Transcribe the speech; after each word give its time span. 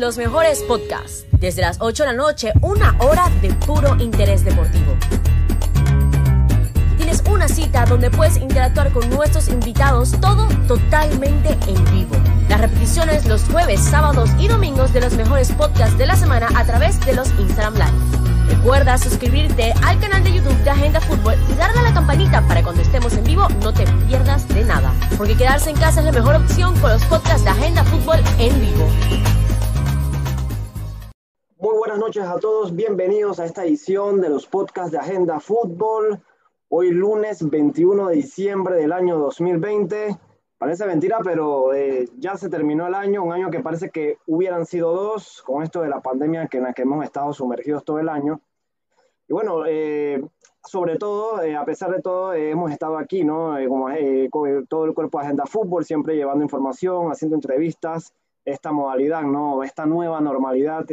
los 0.00 0.16
mejores 0.16 0.62
podcasts. 0.62 1.26
Desde 1.30 1.60
las 1.60 1.76
8 1.80 2.04
de 2.04 2.06
la 2.08 2.16
noche, 2.16 2.52
una 2.62 2.96
hora 3.00 3.28
de 3.42 3.52
puro 3.52 3.96
interés 4.00 4.42
deportivo. 4.42 4.96
Tienes 6.96 7.22
una 7.30 7.46
cita 7.48 7.84
donde 7.84 8.10
puedes 8.10 8.38
interactuar 8.38 8.92
con 8.92 9.08
nuestros 9.10 9.48
invitados, 9.48 10.12
todo 10.20 10.48
totalmente 10.66 11.50
en 11.66 11.84
vivo. 11.92 12.16
Las 12.48 12.62
repeticiones 12.62 13.26
los 13.26 13.42
jueves, 13.44 13.80
sábados 13.80 14.30
y 14.38 14.48
domingos 14.48 14.92
de 14.94 15.02
los 15.02 15.12
mejores 15.12 15.52
podcasts 15.52 15.98
de 15.98 16.06
la 16.06 16.16
semana 16.16 16.48
a 16.56 16.64
través 16.64 16.98
de 17.04 17.12
los 17.12 17.28
Instagram 17.38 17.74
Live. 17.74 18.56
Recuerda 18.56 18.96
suscribirte 18.96 19.74
al 19.84 20.00
canal 20.00 20.24
de 20.24 20.32
YouTube 20.32 20.58
de 20.64 20.70
Agenda 20.70 21.00
Fútbol 21.02 21.34
y 21.50 21.54
darle 21.54 21.80
a 21.80 21.82
la 21.82 21.92
campanita 21.92 22.40
para 22.48 22.62
cuando 22.62 22.80
estemos 22.80 23.12
en 23.12 23.24
vivo 23.24 23.46
no 23.62 23.72
te 23.72 23.84
pierdas 24.08 24.48
de 24.48 24.64
nada. 24.64 24.94
Porque 25.18 25.36
quedarse 25.36 25.70
en 25.70 25.76
casa 25.76 26.00
es 26.00 26.06
la 26.06 26.12
mejor 26.12 26.36
opción 26.36 26.78
con 26.80 26.90
los 26.90 27.04
podcasts 27.04 27.44
de 27.44 27.50
Agenda 27.50 27.84
Fútbol 27.84 28.20
en 28.38 28.60
vivo. 28.60 29.39
Noches 32.10 32.26
a 32.26 32.40
todos, 32.40 32.74
bienvenidos 32.74 33.38
a 33.38 33.44
esta 33.44 33.64
edición 33.64 34.20
de 34.20 34.28
los 34.28 34.44
podcasts 34.44 34.90
de 34.90 34.98
Agenda 34.98 35.38
Fútbol. 35.38 36.20
Hoy 36.68 36.90
lunes 36.90 37.48
21 37.48 38.08
de 38.08 38.16
diciembre 38.16 38.74
del 38.74 38.92
año 38.92 39.16
2020. 39.16 40.18
Parece 40.58 40.86
mentira, 40.86 41.20
pero 41.22 41.72
eh, 41.72 42.08
ya 42.18 42.36
se 42.36 42.48
terminó 42.48 42.88
el 42.88 42.96
año, 42.96 43.22
un 43.22 43.32
año 43.32 43.48
que 43.48 43.60
parece 43.60 43.90
que 43.90 44.18
hubieran 44.26 44.66
sido 44.66 44.92
dos, 44.92 45.40
con 45.42 45.62
esto 45.62 45.82
de 45.82 45.88
la 45.88 46.00
pandemia 46.00 46.48
en 46.50 46.62
la 46.64 46.72
que 46.72 46.82
hemos 46.82 47.04
estado 47.04 47.32
sumergidos 47.32 47.84
todo 47.84 48.00
el 48.00 48.08
año. 48.08 48.40
Y 49.28 49.32
bueno, 49.32 49.62
eh, 49.68 50.20
sobre 50.66 50.96
todo, 50.96 51.40
eh, 51.44 51.54
a 51.54 51.64
pesar 51.64 51.92
de 51.92 52.02
todo, 52.02 52.34
hemos 52.34 52.72
estado 52.72 52.98
aquí, 52.98 53.22
¿no? 53.22 53.54
como 53.68 53.86
con 54.30 54.66
todo 54.66 54.84
el 54.84 54.94
cuerpo 54.94 55.20
de 55.20 55.26
Agenda 55.26 55.46
Fútbol, 55.46 55.84
siempre 55.84 56.16
llevando 56.16 56.42
información, 56.42 57.12
haciendo 57.12 57.36
entrevistas, 57.36 58.12
esta 58.44 58.72
modalidad, 58.72 59.22
¿no? 59.22 59.62
Esta 59.62 59.86
nueva 59.86 60.20
normalidad, 60.20 60.84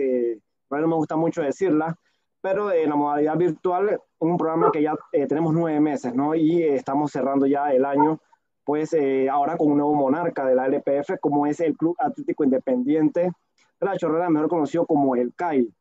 no 0.70 0.88
me 0.88 0.96
gusta 0.96 1.16
mucho 1.16 1.42
decirla, 1.42 1.98
pero 2.42 2.72
en 2.72 2.90
la 2.90 2.96
modalidad 2.96 3.38
virtual, 3.38 4.00
un 4.20 4.38
programa 4.38 4.72
que 4.72 4.82
ya 4.82 4.96
tenemos 5.28 5.54
nueve 5.54 5.80
meses, 5.80 6.14
¿no? 6.14 6.36
Y 6.36 6.64
estamos 6.64 7.12
cerrando 7.12 7.46
ya 7.46 7.72
el 7.72 7.86
año 7.86 8.20
pues 8.68 8.92
eh, 8.92 9.30
ahora 9.30 9.56
con 9.56 9.72
un 9.72 9.78
nuevo 9.78 9.94
monarca 9.94 10.46
de 10.46 10.54
la 10.54 10.66
LPF, 10.68 11.22
como 11.22 11.48
es 11.48 11.62
el 11.62 11.78
Club 11.78 11.96
Atlético 12.00 12.44
Independiente 12.44 13.22
de 13.22 13.86
la 13.86 13.96
Chorrera, 13.96 14.30
mejor 14.30 14.50
conocido 14.50 14.86
como 14.86 15.16
el 15.16 15.34
CAI. 15.34 15.74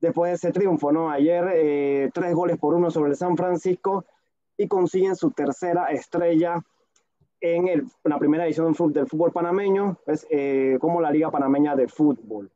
Después 0.00 0.30
de 0.30 0.34
ese 0.34 0.50
triunfo, 0.50 0.90
¿no? 0.90 1.10
Ayer, 1.10 1.48
eh, 1.54 2.10
tres 2.12 2.34
goles 2.34 2.58
por 2.58 2.74
uno 2.74 2.90
sobre 2.90 3.10
el 3.10 3.16
San 3.16 3.36
Francisco 3.36 4.04
y 4.56 4.66
consiguen 4.66 5.14
su 5.14 5.30
tercera 5.30 5.92
estrella 5.92 6.60
en, 7.40 7.68
el, 7.68 7.84
la 8.02 8.18
primera 8.18 8.46
edición 8.46 8.74
del 8.92 9.06
fútbol 9.06 9.30
panameño, 9.30 9.96
pues, 10.04 10.26
eh, 10.28 10.76
como 10.80 11.00
la 11.00 11.12
Liga 11.12 11.30
Panameña 11.30 11.76
de 11.76 11.86
Fútbol. 11.86 12.50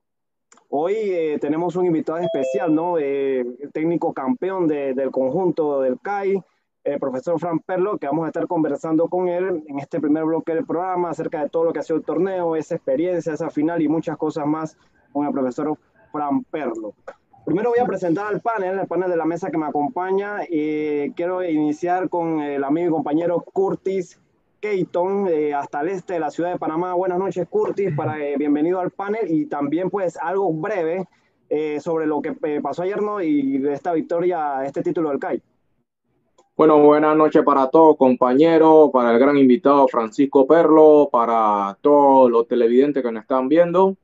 Hoy 0.70 1.38
tenemos 1.40 1.76
un 1.76 1.86
invitado 1.86 2.18
especial, 2.18 2.74
¿no? 2.74 2.98
el 2.98 3.70
técnico 3.72 4.12
campeón 4.12 4.68
del 4.68 5.10
conjunto 5.10 5.80
del 5.80 5.98
CAI, 5.98 6.42
el 6.84 7.00
profesor 7.00 7.40
Fran 7.40 7.60
Perlo, 7.60 7.96
que 7.96 8.06
vamos 8.06 8.26
a 8.26 8.28
estar 8.28 8.46
conversando 8.46 9.08
con 9.08 9.28
él 9.28 9.64
en 9.66 9.78
este 9.78 9.98
primer 9.98 10.24
bloque 10.24 10.54
del 10.54 10.66
programa 10.66 11.08
acerca 11.08 11.42
de 11.42 11.48
todo 11.48 11.64
lo 11.64 11.72
que 11.72 11.78
ha 11.78 11.82
sido 11.82 11.96
el 11.96 12.04
torneo, 12.04 12.54
esa 12.54 12.74
experiencia, 12.74 13.32
esa 13.32 13.48
final 13.48 13.80
y 13.80 13.88
muchas 13.88 14.18
cosas 14.18 14.46
más 14.46 14.76
con 15.10 15.26
el 15.26 15.32
profesor 15.32 15.78
Fran 16.12 16.44
Perlo. 16.44 16.92
Primero 17.46 17.70
voy 17.70 17.78
a 17.78 17.86
presentar 17.86 18.26
al 18.26 18.42
panel, 18.42 18.78
el 18.78 18.86
panel 18.86 19.08
de 19.08 19.16
la 19.16 19.24
mesa 19.24 19.50
que 19.50 19.56
me 19.56 19.66
acompaña. 19.66 20.40
y 20.50 21.12
quiero 21.12 21.42
iniciar 21.42 22.10
con 22.10 22.40
el 22.40 22.62
amigo 22.62 22.88
y 22.88 22.92
compañero 22.92 23.40
Curtis 23.40 24.20
Keaton, 24.60 25.28
eh, 25.28 25.54
hasta 25.54 25.80
el 25.80 25.88
este 25.88 26.14
de 26.14 26.20
la 26.20 26.30
ciudad 26.30 26.52
de 26.52 26.58
Panamá. 26.58 26.94
Buenas 26.94 27.18
noches, 27.18 27.46
Curtis, 27.48 27.92
para, 27.96 28.18
eh, 28.18 28.36
bienvenido 28.36 28.80
al 28.80 28.90
panel 28.90 29.30
y 29.30 29.46
también 29.46 29.90
pues 29.90 30.16
algo 30.16 30.52
breve 30.52 31.06
eh, 31.48 31.80
sobre 31.80 32.06
lo 32.06 32.20
que 32.20 32.32
pasó 32.60 32.82
ayer 32.82 33.00
¿no? 33.00 33.22
y 33.22 33.66
esta 33.68 33.92
victoria, 33.92 34.64
este 34.64 34.82
título 34.82 35.10
del 35.10 35.18
CAI. 35.18 35.42
Bueno, 36.56 36.82
buenas 36.82 37.16
noches 37.16 37.44
para 37.44 37.70
todos, 37.70 37.96
compañeros, 37.96 38.90
para 38.92 39.12
el 39.12 39.18
gran 39.20 39.36
invitado 39.36 39.86
Francisco 39.86 40.44
Perlo, 40.44 41.08
para 41.12 41.78
todos 41.80 42.28
los 42.28 42.48
televidentes 42.48 43.00
que 43.00 43.12
nos 43.12 43.22
están 43.22 43.48
viendo. 43.48 43.96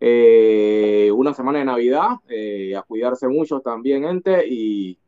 Eh, 0.00 1.08
una 1.14 1.32
semana 1.34 1.60
de 1.60 1.66
Navidad, 1.66 2.08
eh, 2.28 2.74
a 2.74 2.82
cuidarse 2.82 3.28
mucho 3.28 3.60
también, 3.60 4.02
gente, 4.02 4.44
y 4.48 4.98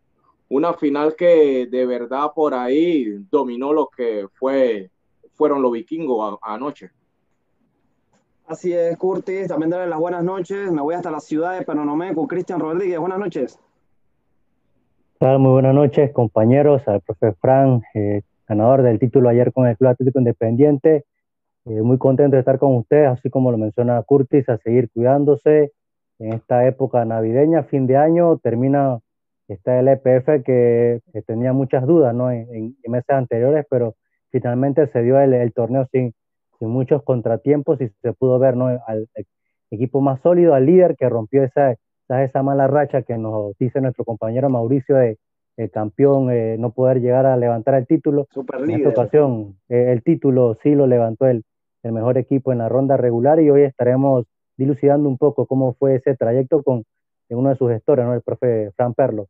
una 0.52 0.74
final 0.74 1.16
que 1.16 1.66
de 1.66 1.86
verdad 1.86 2.30
por 2.34 2.52
ahí 2.52 3.06
dominó 3.30 3.72
lo 3.72 3.88
que 3.88 4.26
fue, 4.34 4.90
fueron 5.32 5.62
los 5.62 5.72
vikingos 5.72 6.38
anoche. 6.42 6.90
Así 8.46 8.70
es, 8.74 8.98
Curtis. 8.98 9.48
También 9.48 9.70
darle 9.70 9.86
las 9.86 9.98
buenas 9.98 10.22
noches. 10.22 10.70
Me 10.70 10.82
voy 10.82 10.94
hasta 10.94 11.10
la 11.10 11.20
ciudad 11.20 11.58
de 11.58 11.64
Penonomé 11.64 12.14
con 12.14 12.26
Cristian 12.26 12.60
Rodríguez. 12.60 12.98
Buenas 12.98 13.18
noches. 13.18 13.58
Muy 15.20 15.52
buenas 15.52 15.74
noches, 15.74 16.12
compañeros, 16.12 16.86
al 16.86 17.00
profe 17.00 17.32
Fran, 17.40 17.82
eh, 17.94 18.22
ganador 18.46 18.82
del 18.82 18.98
título 18.98 19.30
ayer 19.30 19.52
con 19.52 19.66
el 19.66 19.76
Club 19.78 19.90
Atlético 19.90 20.18
Independiente. 20.18 21.06
Eh, 21.64 21.80
muy 21.80 21.96
contento 21.96 22.36
de 22.36 22.40
estar 22.40 22.58
con 22.58 22.76
ustedes, 22.76 23.08
así 23.08 23.30
como 23.30 23.52
lo 23.52 23.56
menciona 23.56 24.02
Curtis, 24.02 24.48
a 24.50 24.58
seguir 24.58 24.90
cuidándose 24.90 25.72
en 26.18 26.34
esta 26.34 26.66
época 26.66 27.04
navideña, 27.06 27.62
fin 27.62 27.86
de 27.86 27.96
año, 27.96 28.36
termina 28.38 28.98
esta 29.48 29.78
LPF 29.80 30.44
que, 30.44 31.00
tenía 31.26 31.52
muchas 31.52 31.86
dudas 31.86 32.14
¿no? 32.14 32.30
en, 32.30 32.76
meses 32.86 33.10
anteriores, 33.10 33.66
pero 33.68 33.96
finalmente 34.30 34.86
se 34.88 35.02
dio 35.02 35.18
el, 35.20 35.52
torneo 35.52 35.86
sin, 35.92 36.14
sin, 36.58 36.68
muchos 36.68 37.02
contratiempos 37.02 37.80
y 37.80 37.88
se 38.02 38.12
pudo 38.12 38.38
ver 38.38 38.56
¿no? 38.56 38.66
al 38.66 39.08
equipo 39.70 40.00
más 40.00 40.20
sólido, 40.22 40.54
al 40.54 40.66
líder 40.66 40.96
que 40.96 41.08
rompió 41.08 41.42
esa 41.44 41.76
esa 42.20 42.42
mala 42.42 42.66
racha 42.66 43.02
que 43.02 43.16
nos 43.16 43.56
dice 43.58 43.80
nuestro 43.80 44.04
compañero 44.04 44.50
Mauricio 44.50 44.96
de 44.96 45.18
el 45.56 45.70
campeón 45.70 46.30
eh, 46.30 46.56
no 46.58 46.72
poder 46.72 47.00
llegar 47.00 47.26
a 47.26 47.36
levantar 47.36 47.74
el 47.74 47.86
título. 47.86 48.26
en 48.34 48.70
esta 48.70 48.88
ocasión, 48.88 49.56
eh, 49.68 49.92
el 49.92 50.02
título 50.02 50.56
sí 50.62 50.74
lo 50.74 50.86
levantó 50.86 51.26
el, 51.26 51.44
el 51.82 51.92
mejor 51.92 52.16
equipo 52.16 52.52
en 52.52 52.58
la 52.58 52.70
ronda 52.70 52.96
regular 52.96 53.38
y 53.38 53.50
hoy 53.50 53.62
estaremos 53.62 54.24
dilucidando 54.56 55.08
un 55.08 55.18
poco 55.18 55.46
cómo 55.46 55.74
fue 55.74 55.96
ese 55.96 56.16
trayecto 56.16 56.62
con 56.62 56.84
uno 57.34 57.50
de 57.50 57.56
sus 57.56 57.70
gestores, 57.70 58.04
¿no? 58.04 58.14
el 58.14 58.22
profe 58.22 58.70
Fran 58.76 58.94
Perlo. 58.94 59.28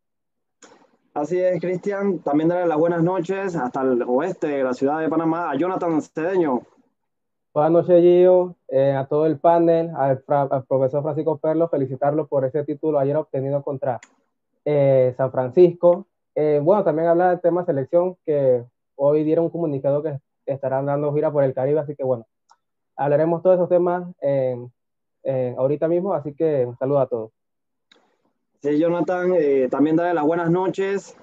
Así 1.14 1.38
es, 1.38 1.60
Cristian. 1.60 2.20
También 2.20 2.48
darle 2.48 2.66
las 2.66 2.78
buenas 2.78 3.02
noches 3.02 3.54
hasta 3.54 3.82
el 3.82 4.02
oeste 4.02 4.46
de 4.46 4.64
la 4.64 4.72
ciudad 4.72 5.00
de 5.00 5.10
Panamá 5.10 5.50
a 5.50 5.56
Jonathan 5.56 6.00
Cedeño. 6.00 6.62
Buenas 7.52 7.72
noches, 7.72 8.00
Gio, 8.00 8.56
eh, 8.68 8.92
a 8.92 9.04
todo 9.04 9.26
el 9.26 9.38
panel, 9.38 9.90
al, 9.94 10.22
profesor 10.66 11.02
Francisco 11.02 11.36
Perlo, 11.36 11.68
felicitarlo 11.68 12.26
por 12.26 12.46
ese 12.46 12.64
título 12.64 12.98
ayer 12.98 13.14
obtenido 13.14 13.62
contra 13.62 14.00
eh, 14.64 15.12
San 15.18 15.30
Francisco. 15.30 16.06
Eh, 16.34 16.60
bueno, 16.62 16.82
también 16.82 17.08
hablar 17.08 17.28
del 17.28 17.42
tema 17.42 17.66
selección, 17.66 18.16
que 18.24 18.64
hoy 18.96 19.22
dieron 19.22 19.44
un 19.44 19.50
comunicado 19.50 20.02
que 20.02 20.18
estarán 20.46 20.86
dando 20.86 21.12
gira 21.12 21.30
por 21.30 21.44
el 21.44 21.52
Caribe, 21.52 21.80
así 21.80 21.94
que 21.94 22.04
bueno, 22.04 22.24
hablaremos 22.96 23.42
todos 23.42 23.56
esos 23.56 23.68
temas 23.68 24.08
ahorita 25.58 25.88
mismo, 25.88 26.14
así 26.14 26.34
que 26.34 26.64
un 26.64 26.78
saludo 26.78 27.00
a 27.00 27.06
todos. 27.06 27.32
Sí, 28.62 28.78
Jonathan, 28.78 29.32
también 29.70 29.96
darle 29.96 30.14
las 30.14 30.24
buenas 30.24 30.48
noches 30.48 31.16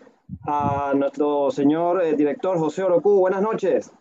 a 0.45 0.91
nuestro 0.93 1.49
señor 1.51 2.03
director 2.17 2.57
José 2.57 2.83
Orocu. 2.83 3.17
Buenas 3.17 3.41
noches. 3.41 3.93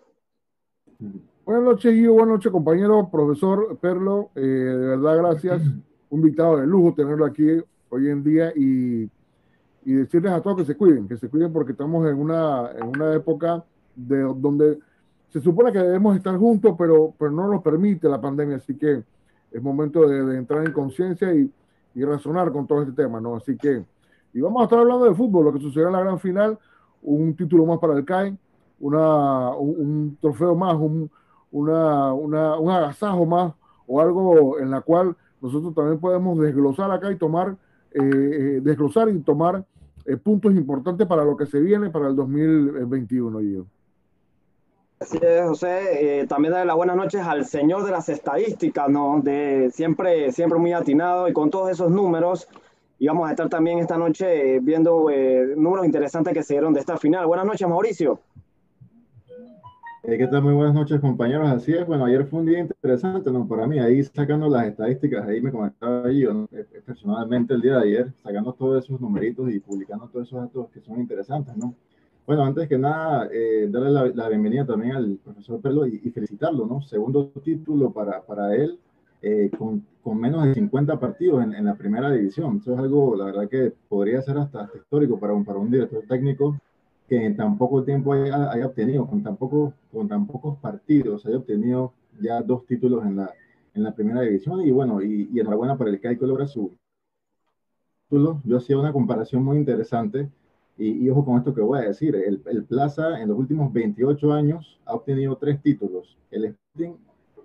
Buenas 1.44 1.62
noches, 1.62 1.94
Guido. 1.94 2.14
Buenas 2.14 2.30
noches, 2.30 2.50
compañero, 2.50 3.08
profesor 3.08 3.78
Perlo. 3.78 4.30
Eh, 4.34 4.40
de 4.40 4.86
verdad, 4.88 5.18
gracias. 5.18 5.62
Un 6.10 6.18
invitado 6.18 6.56
de 6.56 6.66
lujo 6.66 6.94
tenerlo 6.94 7.24
aquí 7.24 7.62
hoy 7.90 8.08
en 8.08 8.24
día 8.24 8.52
y, 8.56 9.08
y, 9.84 9.92
decirles 9.92 10.32
a 10.32 10.42
todos 10.42 10.56
que 10.56 10.64
se 10.64 10.76
cuiden, 10.76 11.06
que 11.06 11.16
se 11.16 11.28
cuiden 11.28 11.52
porque 11.52 11.72
estamos 11.72 12.08
en 12.08 12.18
una, 12.18 12.72
en 12.72 12.88
una 12.88 13.14
época 13.14 13.64
de, 13.94 14.18
donde 14.34 14.80
se 15.28 15.40
supone 15.40 15.70
que 15.70 15.78
debemos 15.78 16.16
estar 16.16 16.36
juntos, 16.36 16.74
pero, 16.76 17.14
pero 17.16 17.30
no 17.30 17.46
nos 17.46 17.62
permite 17.62 18.08
la 18.08 18.20
pandemia. 18.20 18.56
Así 18.56 18.74
que 18.76 19.04
es 19.52 19.62
momento 19.62 20.08
de, 20.08 20.36
entrar 20.36 20.66
en 20.66 20.72
conciencia 20.72 21.32
y, 21.32 21.48
y, 21.94 22.04
razonar 22.04 22.52
con 22.52 22.66
todo 22.66 22.82
este 22.82 22.92
tema, 22.92 23.20
¿no? 23.20 23.36
Así 23.36 23.56
que, 23.56 23.84
y 24.32 24.40
vamos 24.40 24.60
a 24.60 24.64
estar 24.64 24.78
hablando 24.78 25.04
de 25.04 25.14
fútbol, 25.14 25.46
lo 25.46 25.52
que 25.52 25.60
sucedió 25.60 25.88
en 25.88 25.94
la 25.94 26.00
gran 26.00 26.18
final, 26.18 26.58
un 27.02 27.34
título 27.34 27.66
más 27.66 27.78
para 27.78 27.94
el 27.94 28.04
CAI, 28.04 28.36
una, 28.80 29.54
un 29.56 30.16
trofeo 30.20 30.54
más, 30.54 30.74
un 30.74 31.10
una, 31.50 32.12
una, 32.12 32.58
un 32.58 32.70
agasajo 32.70 33.26
más 33.26 33.52
o 33.86 34.00
algo 34.00 34.58
en 34.58 34.70
la 34.70 34.80
cual 34.80 35.16
nosotros 35.40 35.74
también 35.74 35.98
podemos 35.98 36.38
desglosar 36.38 36.90
acá 36.90 37.10
y 37.10 37.16
tomar, 37.16 37.56
eh, 37.92 38.00
eh, 38.02 38.60
desglosar 38.62 39.08
y 39.08 39.18
tomar 39.20 39.64
eh, 40.04 40.16
puntos 40.16 40.54
importantes 40.54 41.06
para 41.06 41.24
lo 41.24 41.36
que 41.36 41.46
se 41.46 41.60
viene 41.60 41.90
para 41.90 42.08
el 42.08 42.16
2021. 42.16 43.40
Yo. 43.40 43.66
Así 45.00 45.18
es, 45.20 45.42
José. 45.42 46.26
también 46.28 46.52
darle 46.52 46.66
las 46.66 46.76
buenas 46.76 46.96
noches 46.96 47.22
al 47.22 47.44
señor 47.46 47.84
de 47.84 47.92
las 47.92 48.08
estadísticas, 48.08 48.88
¿no? 48.88 49.20
De 49.22 49.70
siempre, 49.72 50.32
siempre 50.32 50.58
muy 50.58 50.72
atinado 50.72 51.28
y 51.28 51.32
con 51.32 51.50
todos 51.50 51.70
esos 51.70 51.90
números. 51.90 52.48
Y 52.98 53.06
vamos 53.06 53.28
a 53.28 53.30
estar 53.30 53.48
también 53.48 53.78
esta 53.78 53.96
noche 53.96 54.58
viendo 54.58 55.06
números 55.56 55.86
interesantes 55.86 56.34
que 56.34 56.42
se 56.42 56.54
dieron 56.54 56.74
de 56.74 56.80
esta 56.80 56.96
final. 56.96 57.26
Buenas 57.26 57.46
noches, 57.46 57.68
Mauricio. 57.68 58.20
Eh, 60.08 60.16
¿Qué 60.16 60.26
tal? 60.26 60.42
Muy 60.42 60.54
buenas 60.54 60.74
noches, 60.74 61.00
compañeros. 61.00 61.46
Así 61.50 61.74
es, 61.74 61.86
bueno, 61.86 62.06
ayer 62.06 62.24
fue 62.24 62.40
un 62.40 62.46
día 62.46 62.60
interesante, 62.60 63.30
¿no? 63.30 63.46
Para 63.46 63.66
mí, 63.66 63.78
ahí 63.78 64.02
sacando 64.02 64.48
las 64.48 64.68
estadísticas, 64.68 65.28
ahí 65.28 65.42
me 65.42 65.52
comentaba 65.52 66.10
yo, 66.10 66.32
¿no? 66.32 66.44
Eh, 66.50 66.64
eh, 66.72 66.82
personalmente 66.86 67.52
el 67.52 67.60
día 67.60 67.74
de 67.74 67.82
ayer, 67.82 68.12
sacando 68.22 68.54
todos 68.54 68.82
esos 68.82 68.98
numeritos 69.02 69.50
y 69.52 69.60
publicando 69.60 70.08
todos 70.08 70.26
esos 70.26 70.40
datos 70.40 70.70
que 70.70 70.80
son 70.80 70.98
interesantes, 70.98 71.54
¿no? 71.58 71.74
Bueno, 72.28 72.44
antes 72.44 72.68
que 72.68 72.76
nada, 72.76 73.26
darle 73.70 73.90
la, 73.90 74.06
la, 74.08 74.28
bienvenida 74.28 74.66
también 74.66 74.92
al 74.92 75.16
profesor 75.24 75.62
Perlo 75.62 75.86
y, 75.86 75.98
y 76.04 76.10
felicitarlo, 76.10 76.66
¿no? 76.66 76.82
Segundo 76.82 77.32
título 77.42 77.90
para, 77.90 78.20
para 78.20 78.54
él, 78.54 78.78
con, 79.56 79.86
con, 80.02 80.20
menos 80.20 80.44
de 80.44 80.52
50 80.52 81.00
partidos 81.00 81.42
en, 81.42 81.54
en, 81.54 81.64
la 81.64 81.74
primera 81.74 82.12
división. 82.12 82.58
Eso 82.58 82.74
es 82.74 82.80
algo, 82.80 83.16
la 83.16 83.24
verdad, 83.24 83.48
que 83.48 83.72
podría 83.88 84.20
ser 84.20 84.36
hasta, 84.36 84.60
hasta 84.60 84.76
histórico 84.76 85.18
para 85.18 85.32
un, 85.32 85.42
para 85.42 85.58
un 85.58 85.70
director 85.70 86.04
técnico 86.06 86.60
que 87.08 87.16
en 87.24 87.34
tan 87.34 87.56
poco 87.56 87.82
tiempo 87.82 88.12
haya, 88.12 88.50
haya 88.52 88.66
obtenido, 88.66 89.06
con 89.06 89.22
tan, 89.22 89.38
poco, 89.38 89.72
con 89.90 90.06
tan 90.06 90.26
pocos 90.26 90.58
partidos, 90.58 91.24
haya 91.24 91.38
obtenido 91.38 91.94
ya 92.20 92.42
dos 92.42 92.66
títulos 92.66 93.06
en 93.06 93.16
la, 93.16 93.32
en 93.72 93.82
la 93.82 93.94
primera 93.94 94.20
división. 94.20 94.60
Y 94.60 94.70
bueno, 94.70 95.00
y, 95.00 95.30
y 95.32 95.40
enhorabuena 95.40 95.78
para 95.78 95.88
el 95.88 95.98
que 95.98 96.14
logra 96.20 96.46
su 96.46 96.76
título. 98.02 98.42
Yo 98.44 98.58
hacía 98.58 98.76
una 98.76 98.92
comparación 98.92 99.42
muy 99.42 99.56
interesante. 99.56 100.28
Y, 100.78 101.10
ojo 101.10 101.24
con 101.24 101.38
esto 101.38 101.52
que 101.52 101.60
voy 101.60 101.80
a 101.80 101.88
decir, 101.88 102.14
el, 102.14 102.40
el, 102.46 102.64
Plaza 102.64 103.20
en 103.20 103.28
los 103.28 103.38
últimos 103.38 103.72
28 103.72 104.32
años 104.32 104.78
ha 104.86 104.94
obtenido 104.94 105.36
tres 105.36 105.60
títulos. 105.60 106.16
El 106.30 106.44
Sporting 106.44 106.94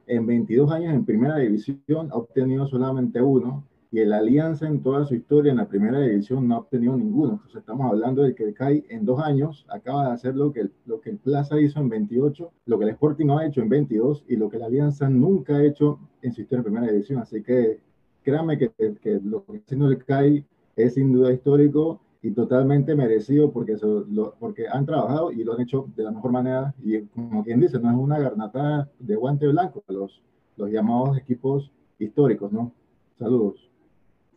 en 0.05 0.27
22 0.27 0.71
años 0.71 0.93
en 0.93 1.03
primera 1.03 1.37
división 1.37 2.09
ha 2.11 2.15
obtenido 2.15 2.67
solamente 2.67 3.21
uno 3.21 3.63
y 3.93 3.99
el 3.99 4.11
Alianza 4.11 4.67
en 4.67 4.81
toda 4.81 5.05
su 5.05 5.13
historia 5.13 5.51
en 5.51 5.57
la 5.57 5.67
primera 5.67 5.99
división 5.99 6.47
no 6.47 6.55
ha 6.55 6.59
obtenido 6.59 6.97
ninguno. 6.97 7.33
Entonces 7.33 7.57
estamos 7.57 7.91
hablando 7.91 8.23
de 8.23 8.33
que 8.33 8.43
el 8.43 8.53
CAI 8.55 8.85
en 8.89 9.05
dos 9.05 9.19
años 9.19 9.65
acaba 9.69 10.07
de 10.07 10.13
hacer 10.13 10.35
lo 10.35 10.51
que, 10.51 10.61
el, 10.61 10.73
lo 10.85 10.99
que 10.99 11.11
el 11.11 11.17
Plaza 11.17 11.59
hizo 11.61 11.79
en 11.79 11.89
28, 11.89 12.51
lo 12.65 12.79
que 12.79 12.85
el 12.85 12.91
Sporting 12.91 13.27
no 13.27 13.37
ha 13.37 13.45
hecho 13.45 13.61
en 13.61 13.69
22 13.69 14.25
y 14.27 14.35
lo 14.35 14.49
que 14.49 14.57
la 14.57 14.65
Alianza 14.65 15.09
nunca 15.09 15.57
ha 15.57 15.63
hecho 15.63 15.99
en 16.23 16.33
su 16.33 16.41
historia 16.41 16.59
en 16.59 16.63
primera 16.63 16.91
división. 16.91 17.19
Así 17.19 17.43
que 17.43 17.81
créanme 18.23 18.57
que, 18.57 18.71
que 18.99 19.19
lo 19.23 19.45
que 19.45 19.57
está 19.57 19.65
haciendo 19.67 19.87
el 19.89 20.03
CAI 20.03 20.43
es 20.75 20.95
sin 20.95 21.13
duda 21.13 21.31
histórico 21.31 22.01
y 22.23 22.31
totalmente 22.31 22.95
merecido 22.95 23.51
porque, 23.51 23.73
eso, 23.73 24.05
lo, 24.09 24.33
porque 24.39 24.65
han 24.67 24.85
trabajado 24.85 25.31
y 25.31 25.43
lo 25.43 25.53
han 25.53 25.61
hecho 25.61 25.87
de 25.93 26.03
la 26.03 26.11
mejor 26.11 26.31
manera. 26.31 26.73
Y 26.81 27.01
como 27.01 27.43
quien 27.43 27.59
dice, 27.59 27.77
no 27.79 27.91
es 27.91 27.97
una 27.97 28.17
garnatada 28.17 28.89
de 28.97 29.15
guante 29.17 29.45
blanco, 29.49 29.83
los, 29.89 30.21
los 30.55 30.71
llamados 30.71 31.17
equipos 31.17 31.69
históricos, 31.99 32.53
¿no? 32.53 32.71
Saludos. 33.19 33.69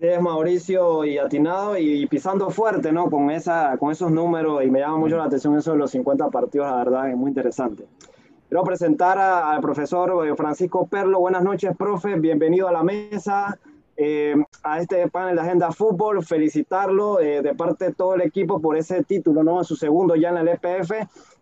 Es 0.00 0.21
Mauricio 0.21 1.05
y 1.05 1.17
atinado 1.17 1.79
y 1.79 2.06
pisando 2.06 2.50
fuerte, 2.50 2.91
¿no? 2.91 3.09
Con, 3.09 3.31
esa, 3.31 3.79
con 3.79 3.93
esos 3.93 4.11
números 4.11 4.65
y 4.65 4.71
me 4.71 4.81
llama 4.81 4.99
mucho 4.99 5.17
la 5.17 5.25
atención 5.25 5.56
eso 5.56 5.71
de 5.71 5.79
los 5.79 5.93
50 5.93 6.29
partidos, 6.29 6.67
la 6.69 6.79
verdad, 6.79 7.09
es 7.09 7.17
muy 7.17 7.29
interesante. 7.29 7.87
Quiero 8.49 8.65
presentar 8.65 9.17
a, 9.17 9.53
al 9.53 9.61
profesor 9.61 10.27
eh, 10.27 10.35
Francisco 10.35 10.88
Perlo. 10.88 11.21
Buenas 11.21 11.44
noches, 11.44 11.75
profe. 11.77 12.19
Bienvenido 12.19 12.67
a 12.67 12.73
la 12.73 12.83
mesa, 12.83 13.59
eh, 13.97 14.35
a 14.63 14.81
este 14.81 15.09
panel 15.09 15.37
de 15.37 15.43
Agenda 15.43 15.73
Fútbol. 15.73 16.25
Felicitarlo 16.25 17.21
eh, 17.21 17.43
de 17.43 17.55
parte 17.55 17.87
de 17.87 17.95
todo 17.95 18.15
el 18.15 18.23
equipo 18.23 18.61
por 18.61 18.77
ese 18.77 19.05
título, 19.05 19.43
¿no? 19.43 19.63
Su 19.65 19.77
segundo 19.77 20.15
ya 20.17 20.31
en 20.31 20.39
el 20.39 20.49
EPF. 20.49 20.93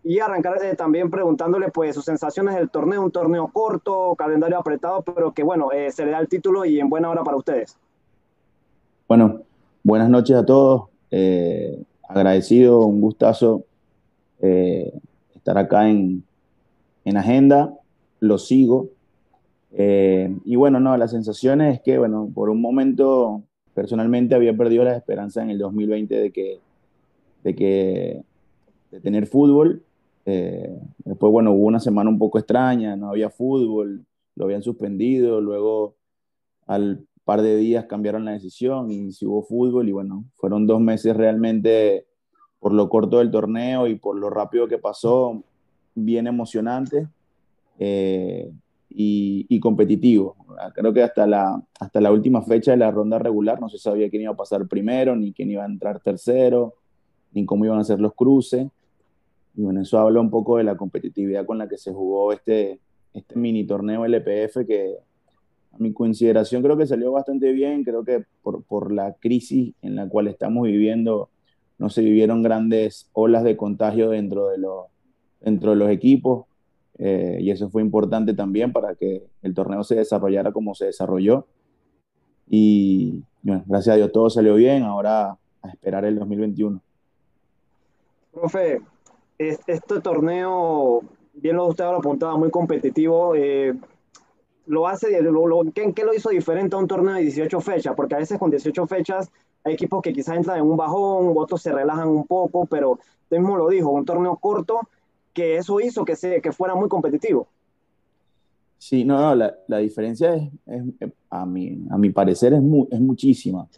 Y 0.05 0.21
arrancar 0.21 0.63
eh, 0.63 0.77
también 0.77 1.11
preguntándole, 1.11 1.71
pues, 1.71 1.95
sus 1.95 2.05
sensaciones 2.05 2.55
del 2.55 2.71
torneo. 2.71 3.03
Un 3.03 3.11
torneo 3.11 3.49
corto, 3.53 4.15
calendario 4.17 4.59
apretado, 4.59 5.03
pero 5.03 5.33
que, 5.33 5.43
bueno, 5.43 5.69
se 5.91 6.05
le 6.05 6.13
da 6.13 6.21
el 6.21 6.29
título 6.29 6.65
y 6.65 6.79
en 6.79 6.89
buena 6.89 7.11
hora 7.11 7.25
para 7.25 7.37
ustedes. 7.37 7.77
Bueno, 9.09 9.41
buenas 9.83 10.09
noches 10.09 10.37
a 10.37 10.45
todos. 10.45 10.85
Agradecido, 12.09 12.81
un 12.81 13.01
gustazo 13.01 13.65
estar 14.41 15.59
acá 15.59 15.89
en, 15.89 16.23
en, 17.05 17.17
Agenda. 17.17 17.75
Lo 18.21 18.39
sigo. 18.39 18.89
Eh, 19.77 20.35
y 20.45 20.57
bueno, 20.57 20.81
no, 20.81 20.97
la 20.97 21.09
sensación 21.09 21.61
es 21.61 21.81
que, 21.81 21.99
bueno, 21.99 22.31
por 22.33 22.49
un 22.51 22.61
momento 22.61 23.43
personalmente 23.75 24.35
había 24.35 24.57
perdido 24.57 24.85
la 24.85 24.97
esperanza 24.97 25.43
en 25.43 25.51
el 25.51 25.59
2020 25.59 26.15
de 26.15 26.31
que, 26.31 26.61
de 27.43 27.55
que, 27.55 28.23
de 28.91 29.01
tener 29.01 29.27
fútbol. 29.27 29.83
después, 30.25 31.33
bueno, 31.33 31.53
hubo 31.53 31.67
una 31.67 31.81
semana 31.81 32.09
un 32.11 32.19
poco 32.19 32.39
extraña, 32.39 32.97
no 32.97 33.11
había 33.11 33.31
fútbol, 33.31 34.05
lo 34.37 34.45
habían 34.45 34.63
suspendido, 34.63 35.41
luego 35.41 35.97
al 36.67 37.07
par 37.25 37.43
de 37.43 37.57
días 37.57 37.87
cambiaron 37.87 38.25
la 38.25 38.33
decisión 38.33 38.91
y 38.91 39.13
si 39.13 39.27
hubo 39.27 39.43
fútbol 39.43 39.89
y 39.89 39.93
bueno, 39.93 40.25
fueron 40.37 40.67
dos 40.67 40.81
meses 40.81 41.17
realmente 41.17 42.07
por 42.61 42.73
lo 42.73 42.89
corto 42.89 43.19
del 43.19 43.31
torneo 43.31 43.87
y 43.87 43.97
por 43.97 44.17
lo 44.17 44.31
rápido 44.31 44.69
que 44.69 44.79
pasó, 44.79 45.43
bien 45.95 46.27
emocionante 46.27 47.09
eh, 47.79 48.51
y, 48.97 49.61
competitivo. 49.61 50.37
Creo 50.75 50.93
que 50.93 51.03
hasta 51.03 51.27
la, 51.27 51.61
hasta 51.81 52.01
la 52.01 52.13
última 52.13 52.43
fecha 52.43 52.71
de 52.71 52.77
la 52.77 52.91
ronda 52.91 53.19
regular 53.19 53.61
no 53.61 53.69
se 53.69 53.79
sabía 53.79 54.09
quién 54.09 54.23
iba 54.23 54.33
a 54.33 54.37
pasar 54.37 54.69
primero, 54.69 55.17
ni 55.17 55.33
quién 55.33 55.51
iba 55.51 55.65
a 55.65 55.67
entrar 55.67 56.01
tercero, 56.01 56.75
ni 57.33 57.45
cómo 57.45 57.65
iban 57.65 57.79
a 57.79 57.85
ser 57.85 58.01
los 58.01 58.15
cruces. 58.15 58.67
Y 59.57 59.63
bueno, 59.63 59.83
eso 59.83 59.99
habla 59.99 60.21
un 60.21 60.31
poco 60.31 60.59
de 60.59 60.65
la 60.65 60.77
competitividad 60.77 61.45
con 61.45 61.59
la 61.59 61.69
que 61.69 61.77
se 61.77 61.93
jugó 61.93 62.33
este, 62.33 62.81
este 63.13 63.37
mini 63.37 63.65
torneo 63.65 64.05
LPF 64.05 64.67
que, 64.67 64.97
a 65.73 65.79
mi 65.79 65.93
consideración 65.93 66.63
creo 66.63 66.77
que 66.77 66.87
salió 66.87 67.11
bastante 67.11 67.51
bien, 67.53 67.83
creo 67.83 68.05
que 68.05 68.25
por, 68.43 68.63
por, 68.63 68.93
la 68.93 69.15
crisis 69.15 69.75
en 69.83 69.97
la 69.97 70.09
cual 70.09 70.29
estamos 70.29 70.65
viviendo 70.69 71.31
no 71.79 71.91
se 71.91 72.03
vivieron 72.03 72.45
grandes 72.45 73.11
olas 73.13 73.43
de 73.43 73.57
contagio 73.57 74.11
dentro 74.11 74.49
de, 74.49 74.59
lo, 74.59 74.87
dentro 75.41 75.71
de 75.71 75.77
los 75.77 75.91
equipos 75.91 76.47
eh, 76.99 77.39
y 77.41 77.51
eso 77.51 77.69
fue 77.69 77.83
importante 77.83 78.35
también 78.35 78.73
para 78.73 78.95
que 78.95 79.27
el 79.43 79.55
torneo 79.55 79.83
se 79.83 79.97
desarrollara 79.97 80.53
como 80.53 80.75
se 80.75 80.87
desarrolló 80.87 81.47
y 82.49 83.23
bueno, 83.43 83.65
gracias 83.67 83.95
a 83.95 83.97
Dios 83.97 84.13
todo 84.13 84.31
salió 84.31 84.55
bien, 84.55 84.83
ahora 84.83 85.37
a 85.63 85.69
esperar 85.69 86.05
el 86.05 86.19
2021. 86.19 86.81
Profe, 88.33 88.81
este 89.39 90.01
torneo, 90.01 91.03
bien 91.35 91.57
lo 91.57 91.67
usted 91.67 91.85
lo 91.85 91.97
apuntaba, 91.97 92.37
muy 92.37 92.51
competitivo. 92.51 93.35
Eh, 93.35 93.75
lo 94.67 94.89
hace, 94.89 95.21
lo, 95.23 95.47
lo, 95.47 95.63
¿qué, 95.73 95.93
¿qué, 95.93 96.05
lo 96.05 96.15
hizo 96.15 96.31
diferente 96.31 96.75
a 96.75 96.79
un 96.79 96.89
torneo 96.89 97.15
de 97.15 97.23
18 97.23 97.61
fechas? 97.61 97.95
Porque 97.95 98.15
a 98.15 98.19
veces 98.19 98.39
con 98.39 98.51
18 98.51 98.87
fechas 98.87 99.31
hay 99.63 99.75
equipos 99.75 100.03
que 100.03 100.13
quizás 100.13 100.37
entran 100.37 100.59
en 100.59 100.65
un 100.65 100.77
bajón, 100.77 101.33
otros 101.37 101.63
se 101.63 101.73
relajan 101.73 102.09
un 102.09 102.27
poco, 102.27 102.67
pero 102.67 102.93
usted 103.23 103.39
mismo 103.39 103.57
lo 103.57 103.69
dijo, 103.69 103.91
un 103.91 104.05
torneo 104.05 104.37
corto, 104.37 104.81
que 105.35 105.57
eso 105.57 105.81
hizo 105.81 106.05
que, 106.05 106.17
se, 106.17 106.41
que 106.41 106.53
fuera 106.53 106.75
muy 106.75 106.89
competitivo. 106.89 107.49
Sí, 108.79 109.05
no, 109.05 109.21
no 109.21 109.35
la, 109.35 109.55
la, 109.67 109.79
diferencia 109.79 110.35
es, 110.35 110.51
a, 111.31 111.45
mi, 111.45 111.79
a 111.91 111.99
mi 111.99 112.11
parecer 112.11 112.53
es, 112.53 112.63
es 112.91 113.01
muchísima. 113.01 113.69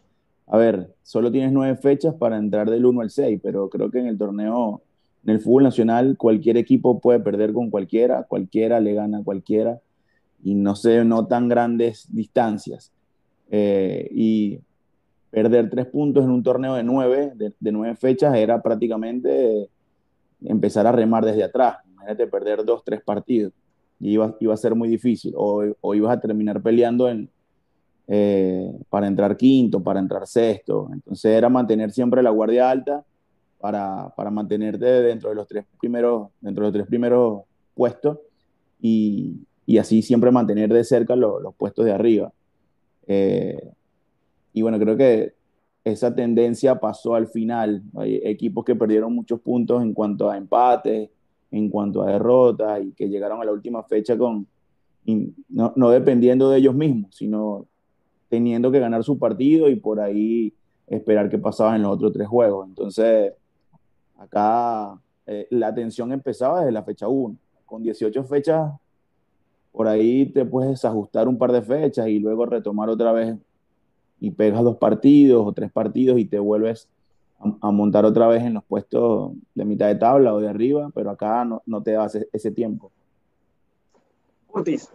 A 0.46 0.56
ver, 0.58 0.94
solo 1.02 1.32
tienes 1.32 1.52
nueve 1.52 1.76
fechas 1.76 2.14
para 2.14 2.36
entrar 2.36 2.70
del 2.70 2.86
1 2.86 3.00
al 3.00 3.10
6, 3.10 3.40
pero 3.42 3.68
creo 3.68 3.90
que 3.90 3.98
en 3.98 4.06
el 4.06 4.18
torneo, 4.18 4.82
en 5.24 5.30
el 5.30 5.40
fútbol 5.40 5.64
nacional, 5.64 6.16
cualquier 6.16 6.56
equipo 6.56 7.00
puede 7.00 7.20
perder 7.20 7.52
con 7.52 7.70
cualquiera, 7.70 8.22
cualquiera 8.24 8.78
le 8.80 8.94
gana 8.94 9.18
a 9.18 9.24
cualquiera 9.24 9.80
y 10.42 10.54
no 10.54 10.76
se 10.76 11.04
notan 11.04 11.48
grandes 11.48 12.06
distancias. 12.12 12.92
Eh, 13.50 14.08
y 14.12 14.60
perder 15.30 15.70
tres 15.70 15.86
puntos 15.86 16.24
en 16.24 16.30
un 16.30 16.42
torneo 16.42 16.74
de 16.74 16.82
nueve, 16.82 17.32
de, 17.34 17.52
de, 17.58 17.72
nueve 17.72 17.96
fechas, 17.96 18.34
era 18.36 18.62
prácticamente 18.62 19.68
empezar 20.42 20.86
a 20.86 20.92
remar 20.92 21.24
desde 21.24 21.44
atrás. 21.44 21.78
Imagínate 21.86 22.26
perder 22.26 22.64
dos, 22.64 22.82
tres 22.84 23.02
partidos. 23.02 23.52
Y 23.98 24.12
iba, 24.12 24.36
iba 24.40 24.54
a 24.54 24.56
ser 24.56 24.74
muy 24.74 24.88
difícil. 24.88 25.32
O, 25.36 25.64
o 25.80 25.94
ibas 25.94 26.16
a 26.16 26.20
terminar 26.20 26.62
peleando 26.62 27.08
en, 27.08 27.30
eh, 28.08 28.72
para 28.88 29.06
entrar 29.06 29.36
quinto, 29.36 29.82
para 29.82 30.00
entrar 30.00 30.26
sexto. 30.26 30.88
Entonces 30.92 31.32
era 31.32 31.48
mantener 31.48 31.90
siempre 31.90 32.22
la 32.22 32.30
guardia 32.30 32.70
alta 32.70 33.04
para, 33.58 34.10
para 34.16 34.30
mantenerte 34.30 34.84
dentro 34.84 35.30
de 35.30 35.36
los 35.36 35.48
tres 35.48 35.64
primeros, 35.80 36.28
dentro 36.40 36.64
de 36.64 36.68
los 36.68 36.74
tres 36.74 36.86
primeros 36.86 37.42
puestos. 37.74 38.18
Y, 38.80 39.46
y 39.64 39.78
así 39.78 40.02
siempre 40.02 40.30
mantener 40.30 40.72
de 40.72 40.84
cerca 40.84 41.16
lo, 41.16 41.40
los 41.40 41.54
puestos 41.54 41.84
de 41.84 41.92
arriba. 41.92 42.32
Eh, 43.06 43.72
y 44.52 44.62
bueno, 44.62 44.78
creo 44.78 44.96
que 44.96 45.35
esa 45.86 46.12
tendencia 46.12 46.80
pasó 46.80 47.14
al 47.14 47.28
final. 47.28 47.80
Hay 47.96 48.20
equipos 48.24 48.64
que 48.64 48.74
perdieron 48.74 49.14
muchos 49.14 49.40
puntos 49.40 49.82
en 49.82 49.94
cuanto 49.94 50.28
a 50.28 50.36
empates, 50.36 51.10
en 51.52 51.70
cuanto 51.70 52.02
a 52.02 52.10
derrotas 52.10 52.82
y 52.82 52.90
que 52.90 53.08
llegaron 53.08 53.40
a 53.40 53.44
la 53.44 53.52
última 53.52 53.84
fecha 53.84 54.18
con 54.18 54.46
no, 55.48 55.72
no 55.76 55.90
dependiendo 55.90 56.50
de 56.50 56.58
ellos 56.58 56.74
mismos, 56.74 57.14
sino 57.14 57.68
teniendo 58.28 58.72
que 58.72 58.80
ganar 58.80 59.04
su 59.04 59.16
partido 59.16 59.68
y 59.68 59.76
por 59.76 60.00
ahí 60.00 60.52
esperar 60.88 61.28
qué 61.28 61.38
pasaba 61.38 61.76
en 61.76 61.82
los 61.82 61.92
otros 61.92 62.12
tres 62.12 62.26
juegos. 62.26 62.66
Entonces, 62.66 63.34
acá 64.16 65.00
eh, 65.24 65.46
la 65.50 65.72
tensión 65.72 66.12
empezaba 66.12 66.60
desde 66.60 66.72
la 66.72 66.82
fecha 66.82 67.06
1. 67.06 67.36
Con 67.64 67.84
18 67.84 68.24
fechas 68.24 68.72
por 69.70 69.86
ahí 69.86 70.26
te 70.26 70.44
puedes 70.44 70.84
ajustar 70.84 71.28
un 71.28 71.38
par 71.38 71.52
de 71.52 71.62
fechas 71.62 72.08
y 72.08 72.18
luego 72.18 72.44
retomar 72.46 72.88
otra 72.88 73.12
vez 73.12 73.36
y 74.20 74.30
pegas 74.30 74.62
dos 74.62 74.76
partidos 74.76 75.46
o 75.46 75.52
tres 75.52 75.70
partidos 75.70 76.18
y 76.18 76.24
te 76.24 76.38
vuelves 76.38 76.88
a, 77.38 77.70
montar 77.70 78.04
otra 78.04 78.28
vez 78.28 78.42
en 78.42 78.54
los 78.54 78.64
puestos 78.64 79.32
de 79.54 79.64
mitad 79.64 79.88
de 79.88 79.96
tabla 79.96 80.32
o 80.34 80.40
de 80.40 80.48
arriba, 80.48 80.90
pero 80.94 81.10
acá 81.10 81.44
no, 81.44 81.62
no 81.66 81.82
te 81.82 81.92
das 81.92 82.18
ese, 82.32 82.50
tiempo. 82.50 82.90
Ortiz. 84.48 84.90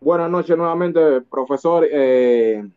Buenas 0.00 0.30
noches 0.30 0.56
nuevamente, 0.56 1.22
profesor. 1.22 1.86
Eh, 1.90 2.68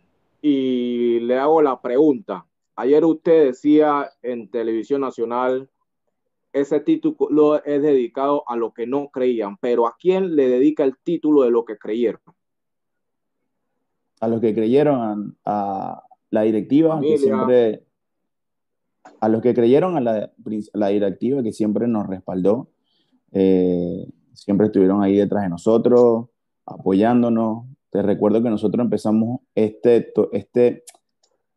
y 0.42 1.20
le 1.20 1.38
hago 1.38 1.62
la 1.62 1.80
pregunta. 1.82 2.46
Ayer 2.76 3.04
usted 3.06 3.48
decía 3.48 4.10
en 4.24 4.48
Televisión 4.48 5.02
Nacional, 5.02 5.70
ese 6.54 6.80
título 6.80 7.64
es 7.64 7.82
dedicado 7.82 8.44
a 8.48 8.56
lo 8.56 8.74
que 8.74 8.88
no 8.88 9.10
creían, 9.10 9.58
pero 9.58 9.88
¿a 9.88 9.96
quién 10.00 10.36
le 10.36 10.48
dedica 10.48 10.84
el 10.84 10.98
título 11.04 11.44
de 11.44 11.52
lo 11.52 11.66
que 11.66 11.78
creyeron? 11.78 12.22
A 14.20 14.28
los 14.28 14.42
que 14.42 14.54
creyeron 14.54 15.38
a, 15.46 16.04
la 16.30 16.42
directiva, 16.44 17.00
que 17.02 17.18
siempre, 17.18 17.84
a 19.20 19.30
los 19.30 19.42
que 19.42 19.54
creyeron 19.54 19.98
a 19.98 20.02
la, 20.02 20.32
la 20.74 20.88
directiva 20.90 21.42
que 21.42 21.54
siempre 21.54 21.88
nos 21.88 22.08
respaldó, 22.08 22.70
eh, 23.32 24.06
siempre 24.34 24.68
estuvieron 24.68 25.02
ahí 25.04 25.16
detrás 25.16 25.44
de 25.44 25.50
nosotros, 25.50 26.28
apoyándonos. 26.66 27.66
Te 27.90 28.02
recuerdo 28.02 28.42
que 28.42 28.50
nosotros 28.50 28.84
empezamos 28.84 29.42
este, 29.56 30.14
este, 30.32 30.84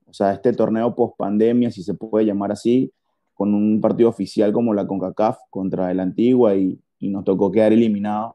o 0.06 0.12
sea, 0.12 0.32
este 0.32 0.52
torneo 0.52 0.94
post 0.94 1.16
pandemia, 1.16 1.70
si 1.70 1.82
se 1.82 1.94
puede 1.94 2.26
llamar 2.26 2.52
así, 2.52 2.92
con 3.34 3.52
un 3.54 3.80
partido 3.80 4.08
oficial 4.08 4.52
como 4.52 4.72
la 4.74 4.86
CONCACAF 4.86 5.38
contra 5.50 5.90
el 5.90 6.00
Antigua 6.00 6.54
y, 6.54 6.78
y 6.98 7.08
nos 7.08 7.24
tocó 7.24 7.52
quedar 7.52 7.72
eliminado. 7.72 8.34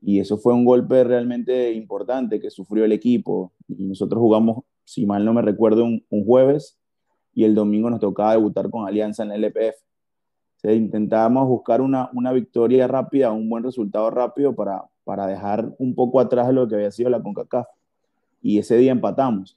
Y 0.00 0.18
eso 0.18 0.36
fue 0.36 0.52
un 0.52 0.64
golpe 0.64 1.04
realmente 1.04 1.72
importante 1.72 2.40
que 2.40 2.50
sufrió 2.50 2.84
el 2.84 2.92
equipo. 2.92 3.52
Y 3.68 3.84
nosotros 3.84 4.20
jugamos, 4.20 4.64
si 4.84 5.06
mal 5.06 5.24
no 5.24 5.32
me 5.32 5.42
recuerdo, 5.42 5.84
un, 5.84 6.04
jueves 6.24 6.78
y 7.32 7.44
el 7.44 7.54
domingo 7.54 7.88
nos 7.88 8.00
tocaba 8.00 8.32
debutar 8.32 8.68
con 8.68 8.86
Alianza 8.86 9.22
en 9.22 9.30
el 9.30 9.44
LPF. 9.44 9.76
O 10.64 10.70
intentábamos 10.70 11.48
buscar 11.48 11.80
una, 11.80 12.10
una 12.12 12.32
victoria 12.32 12.88
rápida, 12.88 13.32
un 13.32 13.48
buen 13.48 13.62
resultado 13.62 14.10
rápido 14.10 14.54
para, 14.54 14.84
para 15.04 15.26
dejar 15.26 15.72
un 15.78 15.94
poco 15.94 16.20
atrás 16.20 16.52
lo 16.52 16.68
que 16.68 16.74
había 16.74 16.90
sido 16.90 17.08
la 17.08 17.22
CONCACAF. 17.22 17.66
Y 18.42 18.58
ese 18.58 18.76
día 18.76 18.90
empatamos. 18.90 19.56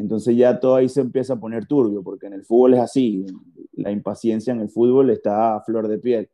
Entonces 0.00 0.34
ya 0.36 0.58
todo 0.58 0.76
ahí 0.76 0.88
se 0.88 1.02
empieza 1.02 1.34
a 1.34 1.40
poner 1.40 1.66
turbio, 1.66 2.02
porque 2.02 2.26
en 2.26 2.32
el 2.32 2.44
fútbol 2.44 2.74
es 2.74 2.80
así, 2.80 3.26
la 3.72 3.90
impaciencia 3.90 4.52
en 4.52 4.60
el 4.60 4.70
fútbol 4.70 5.10
está 5.10 5.56
a 5.56 5.60
flor 5.60 5.88
de 5.88 5.98
piel. 5.98 6.30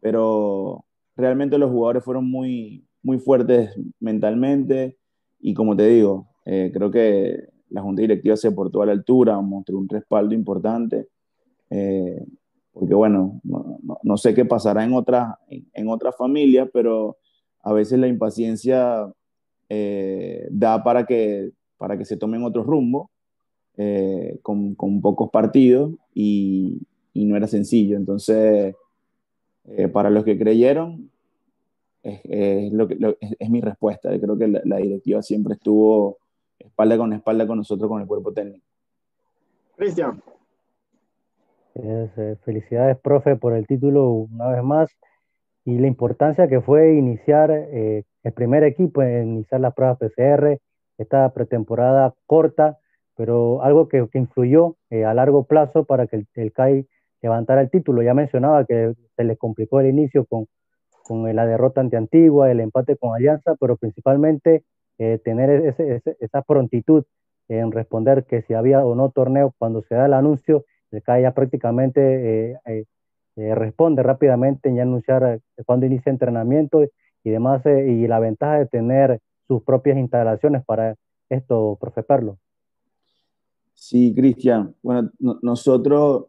Pero 0.00 0.84
realmente 1.16 1.58
los 1.58 1.70
jugadores 1.70 2.04
fueron 2.04 2.30
muy, 2.30 2.86
muy 3.02 3.18
fuertes 3.18 3.70
mentalmente 3.98 4.96
y 5.40 5.52
como 5.52 5.76
te 5.76 5.86
digo, 5.86 6.28
eh, 6.44 6.70
creo 6.72 6.90
que 6.90 7.48
la 7.70 7.82
Junta 7.82 8.02
Directiva 8.02 8.36
se 8.36 8.52
portó 8.52 8.82
a 8.82 8.86
la 8.86 8.92
altura, 8.92 9.40
mostró 9.40 9.78
un 9.78 9.88
respaldo 9.88 10.34
importante, 10.34 11.08
eh, 11.70 12.24
porque 12.72 12.94
bueno, 12.94 13.40
no, 13.42 13.78
no, 14.02 14.16
sé 14.16 14.32
qué 14.34 14.44
pasará 14.44 14.84
en 14.84 14.92
otras 14.92 15.34
en, 15.48 15.88
otra 15.88 16.12
familias, 16.12 16.68
pero 16.72 17.16
a 17.62 17.72
veces 17.72 17.98
la 17.98 18.06
impaciencia 18.06 19.12
eh, 19.68 20.46
da 20.50 20.84
para 20.84 21.04
que, 21.04 21.50
para 21.76 21.96
que 21.96 22.04
se 22.04 22.16
tomen 22.16 22.42
otros 22.42 22.66
rumbos 22.66 23.08
eh, 23.76 24.38
con, 24.42 24.74
con, 24.74 25.00
pocos 25.00 25.30
partidos 25.30 25.92
y, 26.14 26.80
y, 27.12 27.24
no 27.26 27.36
era 27.36 27.46
sencillo. 27.46 27.96
Entonces, 27.96 28.74
eh, 29.64 29.88
para 29.88 30.10
los 30.10 30.24
que 30.24 30.38
creyeron, 30.38 31.10
es, 32.02 32.20
es, 32.24 32.72
lo 32.72 32.88
que, 32.88 32.96
es, 33.20 33.50
mi 33.50 33.60
respuesta. 33.60 34.08
Creo 34.18 34.38
que 34.38 34.48
la, 34.48 34.76
directiva 34.78 35.22
siempre 35.22 35.54
estuvo 35.54 36.18
espalda 36.58 36.96
con 36.96 37.12
espalda 37.12 37.46
con 37.46 37.58
nosotros, 37.58 37.88
con 37.88 38.00
el 38.00 38.06
cuerpo 38.06 38.32
técnico. 38.32 38.64
Cristian. 39.76 40.22
felicidades, 42.44 42.98
profe, 42.98 43.36
por 43.36 43.54
el 43.54 43.66
título 43.66 44.10
una 44.10 44.48
vez 44.48 44.62
más 44.62 44.88
y 45.66 45.78
la 45.78 45.88
importancia 45.88 46.48
que 46.48 46.60
fue 46.60 46.94
iniciar 46.94 47.50
eh, 47.50 48.04
el 48.22 48.32
primer 48.32 48.62
equipo, 48.62 49.02
iniciar 49.02 49.60
las 49.60 49.74
pruebas 49.74 49.98
PCR, 49.98 50.58
esta 50.98 51.32
pretemporada 51.32 52.14
corta, 52.26 52.78
pero 53.16 53.62
algo 53.62 53.88
que, 53.88 54.06
que 54.10 54.18
influyó 54.18 54.76
eh, 54.90 55.04
a 55.04 55.14
largo 55.14 55.44
plazo 55.44 55.84
para 55.84 56.06
que 56.06 56.24
el, 56.34 56.52
CAI 56.52 56.86
levantara 57.22 57.60
el 57.60 57.70
título. 57.70 58.02
Ya 58.02 58.14
mencionaba 58.14 58.64
que 58.64 58.94
se 59.16 59.24
les 59.24 59.38
complicó 59.38 59.80
el 59.80 59.88
inicio 59.88 60.26
con, 60.26 60.46
con 61.04 61.34
la 61.34 61.46
derrota 61.46 61.80
ante 61.80 61.96
Antigua, 61.96 62.50
el 62.50 62.60
empate 62.60 62.96
con 62.96 63.14
Alianza, 63.14 63.54
pero 63.58 63.76
principalmente 63.76 64.64
eh, 64.98 65.18
tener 65.24 65.50
ese, 65.50 66.02
esa 66.20 66.42
prontitud 66.42 67.04
en 67.48 67.70
responder 67.70 68.24
que 68.24 68.42
si 68.42 68.54
había 68.54 68.84
o 68.84 68.94
no 68.94 69.10
torneo 69.10 69.54
cuando 69.58 69.82
se 69.82 69.94
da 69.94 70.06
el 70.06 70.14
anuncio, 70.14 70.64
el 70.90 71.02
CAI 71.02 71.22
ya 71.22 71.32
prácticamente 71.32 72.58
eh, 73.36 73.54
responde 73.54 74.02
rápidamente 74.02 74.70
en 74.70 74.80
anunciar 74.80 75.22
eh, 75.24 75.62
cuando 75.66 75.84
inicia 75.86 76.10
entrenamiento 76.10 76.82
y 77.22 77.30
demás, 77.30 77.64
eh, 77.66 77.86
y 77.86 78.06
la 78.06 78.18
ventaja 78.18 78.58
de 78.60 78.66
tener 78.66 79.20
sus 79.46 79.62
propias 79.62 79.98
instalaciones 79.98 80.64
para 80.64 80.96
esto, 81.28 81.76
profe 81.80 82.02
Perlo. 82.02 82.38
Sí, 83.74 84.14
Cristian. 84.14 84.74
Bueno, 84.82 85.10
nosotros, 85.42 86.26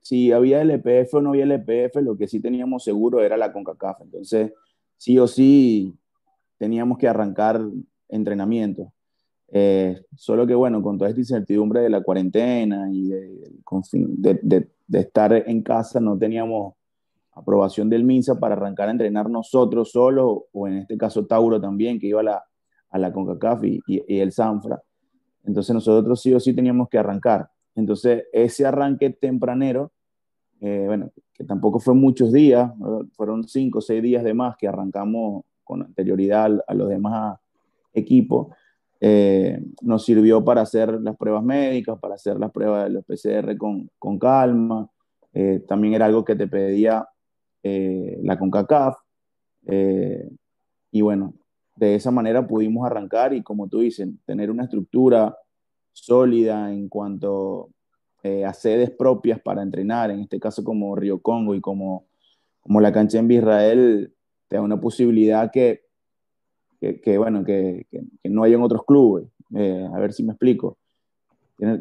si 0.00 0.32
había 0.32 0.62
LPF 0.62 1.14
o 1.14 1.20
no 1.20 1.30
había 1.30 1.44
LPF, 1.44 1.96
lo 1.96 2.16
que 2.16 2.26
sí 2.26 2.40
teníamos 2.40 2.84
seguro 2.84 3.22
era 3.22 3.36
la 3.36 3.52
CONCACAF. 3.52 4.00
Entonces, 4.02 4.52
sí 4.96 5.18
o 5.18 5.26
sí 5.26 5.94
teníamos 6.56 6.98
que 6.98 7.06
arrancar 7.06 7.60
entrenamiento. 8.08 8.92
solo 10.16 10.46
que, 10.46 10.54
bueno, 10.54 10.82
con 10.82 10.96
toda 10.98 11.10
esta 11.10 11.20
incertidumbre 11.20 11.80
de 11.80 11.90
la 11.90 12.02
cuarentena 12.02 12.90
y 12.90 13.08
de, 13.08 14.40
de, 14.42 14.68
de 14.86 15.00
estar 15.00 15.32
en 15.32 15.62
casa, 15.62 16.00
no 16.00 16.18
teníamos 16.18 16.74
aprobación 17.38 17.88
del 17.88 18.04
MINSA 18.04 18.38
para 18.38 18.54
arrancar 18.54 18.88
a 18.88 18.92
entrenar 18.92 19.30
nosotros 19.30 19.90
solos, 19.90 20.42
o 20.52 20.68
en 20.68 20.78
este 20.78 20.96
caso 20.96 21.26
Tauro 21.26 21.60
también, 21.60 21.98
que 21.98 22.08
iba 22.08 22.20
a 22.20 22.24
la, 22.24 22.44
a 22.90 22.98
la 22.98 23.12
CONCACAF 23.12 23.64
y, 23.64 23.80
y, 23.86 24.18
el 24.18 24.32
Sanfra. 24.32 24.82
Entonces 25.44 25.74
nosotros 25.74 26.20
sí 26.20 26.34
o 26.34 26.40
sí 26.40 26.52
teníamos 26.54 26.88
que 26.88 26.98
arrancar. 26.98 27.48
Entonces 27.74 28.24
ese 28.32 28.66
arranque 28.66 29.10
tempranero, 29.10 29.92
eh, 30.60 30.84
bueno, 30.86 31.10
que 31.32 31.44
tampoco 31.44 31.78
fue 31.78 31.94
muchos 31.94 32.32
días, 32.32 32.70
fueron 33.12 33.46
cinco 33.46 33.78
o 33.78 33.82
seis 33.82 34.02
días 34.02 34.24
de 34.24 34.34
más 34.34 34.56
que 34.56 34.66
arrancamos 34.66 35.44
con 35.62 35.82
anterioridad 35.82 36.50
a 36.66 36.74
los 36.74 36.88
demás 36.88 37.38
equipos, 37.92 38.48
eh, 39.00 39.62
nos 39.82 40.04
sirvió 40.04 40.44
para 40.44 40.62
hacer 40.62 41.00
las 41.00 41.16
pruebas 41.16 41.44
médicas, 41.44 41.98
para 42.00 42.14
hacer 42.16 42.38
las 42.38 42.50
pruebas 42.50 42.84
de 42.84 42.90
los 42.90 43.04
PCR 43.04 43.56
con, 43.56 43.88
con 43.98 44.18
calma. 44.18 44.90
Eh, 45.32 45.62
también 45.68 45.94
era 45.94 46.06
algo 46.06 46.24
que 46.24 46.34
te 46.34 46.48
pedía 46.48 47.06
eh, 47.68 48.18
la 48.22 48.38
CONCACAF. 48.38 48.96
y 50.90 51.00
bueno, 51.00 51.34
de 51.76 51.94
esa 51.94 52.10
manera 52.10 52.46
pudimos 52.46 52.86
arrancar 52.86 53.34
y 53.34 53.42
como 53.42 53.68
tú 53.68 53.80
dices, 53.80 54.08
tener 54.24 54.50
una 54.50 54.64
estructura 54.64 55.36
sólida 55.92 56.72
en 56.72 56.88
cuanto 56.88 57.70
a 58.46 58.52
sedes 58.52 58.90
propias 58.90 59.40
para 59.40 59.62
entrenar, 59.62 60.10
en 60.10 60.20
este 60.20 60.38
caso 60.38 60.62
como 60.62 60.94
Río 60.96 61.20
Congo 61.20 61.54
y 61.54 61.60
como, 61.60 62.06
como 62.60 62.80
la 62.80 62.92
cancha 62.92 63.18
en 63.18 63.30
Israel, 63.30 64.12
te 64.48 64.56
da 64.56 64.62
una 64.62 64.80
posibilidad 64.80 65.50
que 65.50 65.88
que, 66.80 67.18
bueno, 67.18 67.44
que, 67.44 67.86
que, 67.90 68.02
no 68.28 68.44
hay 68.44 68.54
en 68.54 68.62
otros 68.62 68.84
clubes. 68.84 69.26
Eh, 69.54 69.88
a 69.92 69.98
ver 69.98 70.12
si 70.12 70.22
me 70.22 70.32
explico. 70.32 70.78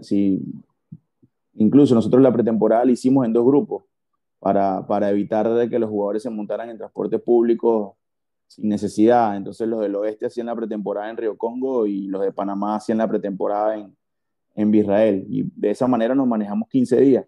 Si, 0.01 0.41
incluso 1.55 1.93
nosotros 1.93 2.21
la 2.21 2.33
pretemporada 2.33 2.85
la 2.85 2.91
hicimos 2.91 3.25
en 3.25 3.33
dos 3.33 3.45
grupos 3.45 3.83
para, 4.39 4.85
para 4.85 5.09
evitar 5.09 5.49
de 5.49 5.69
que 5.69 5.79
los 5.79 5.89
jugadores 5.89 6.23
se 6.23 6.29
montaran 6.29 6.69
en 6.69 6.77
transporte 6.77 7.19
público 7.19 7.97
sin 8.47 8.69
necesidad. 8.69 9.35
Entonces 9.35 9.67
los 9.67 9.81
del 9.81 9.95
oeste 9.95 10.25
hacían 10.25 10.47
la 10.47 10.55
pretemporada 10.55 11.09
en 11.09 11.17
Río 11.17 11.37
Congo 11.37 11.85
y 11.85 12.07
los 12.07 12.21
de 12.21 12.31
Panamá 12.31 12.75
hacían 12.75 12.99
la 12.99 13.07
pretemporada 13.07 13.75
en, 13.75 13.95
en 14.55 14.73
Israel. 14.73 15.25
Y 15.29 15.43
de 15.55 15.71
esa 15.71 15.87
manera 15.87 16.15
nos 16.15 16.27
manejamos 16.27 16.67
15 16.69 16.99
días. 16.99 17.25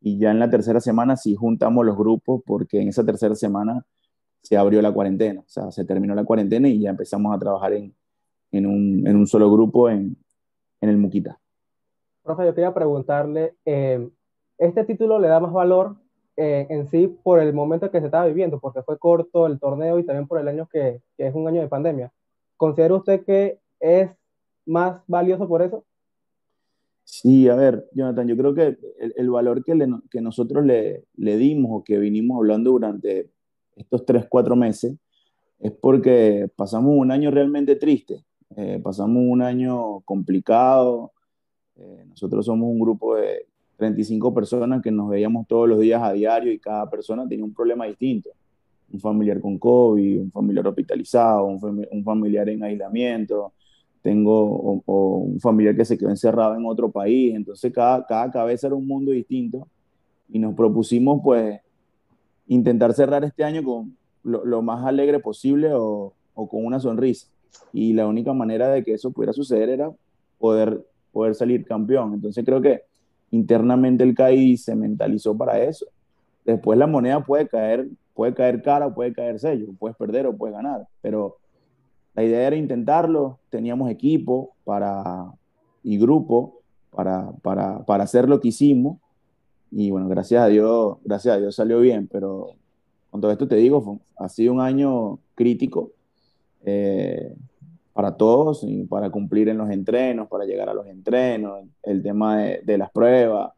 Y 0.00 0.18
ya 0.18 0.30
en 0.30 0.38
la 0.38 0.48
tercera 0.48 0.80
semana 0.80 1.16
sí 1.16 1.34
juntamos 1.34 1.84
los 1.84 1.96
grupos 1.96 2.42
porque 2.46 2.80
en 2.80 2.88
esa 2.88 3.04
tercera 3.04 3.34
semana 3.34 3.84
se 4.42 4.56
abrió 4.56 4.80
la 4.80 4.92
cuarentena, 4.92 5.40
o 5.40 5.48
sea, 5.48 5.70
se 5.70 5.84
terminó 5.84 6.14
la 6.14 6.24
cuarentena 6.24 6.68
y 6.68 6.80
ya 6.80 6.90
empezamos 6.90 7.34
a 7.34 7.38
trabajar 7.38 7.72
en, 7.72 7.94
en, 8.52 8.66
un, 8.66 9.06
en 9.06 9.16
un, 9.16 9.26
solo 9.26 9.52
grupo 9.52 9.90
en, 9.90 10.16
en, 10.80 10.88
el 10.88 10.96
Muquita. 10.96 11.40
Profe, 12.22 12.46
yo 12.46 12.54
quería 12.54 12.72
preguntarle, 12.72 13.56
eh, 13.64 14.08
¿este 14.56 14.84
título 14.84 15.18
le 15.18 15.28
da 15.28 15.40
más 15.40 15.52
valor 15.52 15.96
eh, 16.40 16.68
en 16.70 16.86
sí 16.86 17.08
por 17.08 17.40
el 17.40 17.52
momento 17.52 17.90
que 17.90 17.98
se 17.98 18.06
estaba 18.06 18.26
viviendo? 18.26 18.60
Porque 18.60 18.82
fue 18.82 18.96
corto 18.96 19.48
el 19.48 19.58
torneo 19.58 19.98
y 19.98 20.04
también 20.04 20.28
por 20.28 20.38
el 20.38 20.46
año 20.46 20.68
que, 20.72 21.02
es 21.18 21.34
un 21.34 21.48
año 21.48 21.60
de 21.60 21.66
pandemia. 21.66 22.12
¿Considera 22.56 22.94
usted 22.94 23.24
que 23.24 23.58
es 23.80 24.08
más 24.64 25.02
valioso 25.08 25.48
por 25.48 25.62
eso? 25.62 25.84
Sí, 27.02 27.48
a 27.48 27.56
ver, 27.56 27.88
Jonathan, 27.92 28.28
yo 28.28 28.36
creo 28.36 28.54
que 28.54 28.78
el, 29.00 29.14
el 29.16 29.30
valor 29.30 29.64
que, 29.64 29.74
le, 29.74 29.88
que 30.10 30.20
nosotros 30.20 30.64
le, 30.64 31.06
le, 31.16 31.36
dimos 31.38 31.80
o 31.80 31.82
que 31.82 31.98
vinimos 31.98 32.36
hablando 32.36 32.70
durante 32.70 33.32
estos 33.74 34.04
tres, 34.04 34.26
cuatro 34.28 34.54
meses, 34.54 34.94
es 35.58 35.72
porque 35.72 36.48
pasamos 36.54 36.94
un 36.94 37.10
año 37.10 37.32
realmente 37.32 37.74
triste. 37.74 38.22
Eh, 38.54 38.78
pasamos 38.80 39.24
un 39.26 39.42
año 39.42 40.02
complicado. 40.02 41.12
Eh, 41.74 42.04
nosotros 42.06 42.46
somos 42.46 42.68
un 42.68 42.78
grupo 42.78 43.16
de 43.16 43.47
35 43.78 44.34
personas 44.34 44.82
que 44.82 44.90
nos 44.90 45.08
veíamos 45.08 45.46
todos 45.46 45.68
los 45.68 45.78
días 45.78 46.02
a 46.02 46.12
diario 46.12 46.52
y 46.52 46.58
cada 46.58 46.90
persona 46.90 47.26
tenía 47.28 47.44
un 47.44 47.54
problema 47.54 47.86
distinto. 47.86 48.30
Un 48.92 48.98
familiar 48.98 49.40
con 49.40 49.56
COVID, 49.56 50.20
un 50.20 50.32
familiar 50.32 50.66
hospitalizado, 50.66 51.44
un, 51.44 52.04
familiar 52.04 52.48
en 52.48 52.64
aislamiento, 52.64 53.52
tengo 54.02 54.82
un 54.84 55.38
familiar 55.38 55.76
que 55.76 55.84
se 55.84 55.96
quedó 55.96 56.10
encerrado 56.10 56.56
en 56.56 56.66
otro 56.66 56.90
país. 56.90 57.34
Entonces 57.36 57.72
cada, 57.72 58.04
cada 58.04 58.30
cabeza 58.32 58.66
era 58.66 58.74
un 58.74 58.86
mundo 58.86 59.12
distinto 59.12 59.68
y 60.28 60.40
nos 60.40 60.54
propusimos 60.54 61.20
pues 61.22 61.60
intentar 62.48 62.92
cerrar 62.94 63.24
este 63.24 63.44
año 63.44 63.62
con 63.62 63.96
lo, 64.24 64.60
más 64.60 64.84
alegre 64.84 65.20
posible 65.20 65.72
o, 65.72 66.14
o, 66.34 66.48
con 66.48 66.64
una 66.64 66.80
sonrisa. 66.80 67.28
Y 67.72 67.92
la 67.92 68.08
única 68.08 68.32
manera 68.32 68.68
de 68.68 68.82
que 68.82 68.94
eso 68.94 69.12
pudiera 69.12 69.32
suceder 69.32 69.68
era 69.68 69.92
poder, 70.38 70.84
poder 71.12 71.36
salir 71.36 71.64
campeón. 71.64 72.14
Entonces 72.14 72.44
creo 72.44 72.60
que 72.60 72.88
internamente 73.30 74.04
el 74.04 74.14
CAI 74.14 74.56
se 74.56 74.74
mentalizó 74.74 75.36
para 75.36 75.60
eso. 75.60 75.86
Después 76.44 76.78
la 76.78 76.86
moneda 76.86 77.24
puede 77.24 77.46
caer, 77.46 77.88
puede 78.14 78.34
caer 78.34 78.62
cara 78.62 78.94
puede 78.94 79.12
caer 79.12 79.38
sello, 79.38 79.66
puedes 79.78 79.96
perder 79.96 80.26
o 80.26 80.36
puedes 80.36 80.56
ganar, 80.56 80.86
pero 81.02 81.36
la 82.14 82.24
idea 82.24 82.46
era 82.46 82.56
intentarlo, 82.56 83.38
teníamos 83.50 83.90
equipo 83.90 84.54
para, 84.64 85.32
y 85.82 85.98
grupo 85.98 86.60
para, 86.90 87.30
para, 87.42 87.84
para 87.84 88.04
hacer 88.04 88.28
lo 88.28 88.40
que 88.40 88.48
hicimos 88.48 88.98
y 89.70 89.90
bueno, 89.90 90.08
gracias 90.08 90.42
a 90.42 90.46
Dios, 90.46 90.96
gracias 91.04 91.36
a 91.36 91.38
Dios 91.38 91.54
salió 91.54 91.80
bien, 91.80 92.08
pero 92.10 92.54
con 93.10 93.20
todo 93.20 93.30
esto 93.30 93.46
te 93.46 93.56
digo, 93.56 94.00
ha 94.18 94.28
sido 94.28 94.52
un 94.52 94.60
año 94.60 95.18
crítico 95.34 95.92
eh, 96.64 97.34
para 97.98 98.16
todos 98.16 98.62
y 98.62 98.84
para 98.84 99.10
cumplir 99.10 99.48
en 99.48 99.58
los 99.58 99.68
entrenos, 99.70 100.28
para 100.28 100.44
llegar 100.44 100.68
a 100.68 100.72
los 100.72 100.86
entrenos, 100.86 101.64
el 101.82 102.00
tema 102.00 102.38
de, 102.38 102.78
las 102.78 102.92
pruebas, 102.92 103.50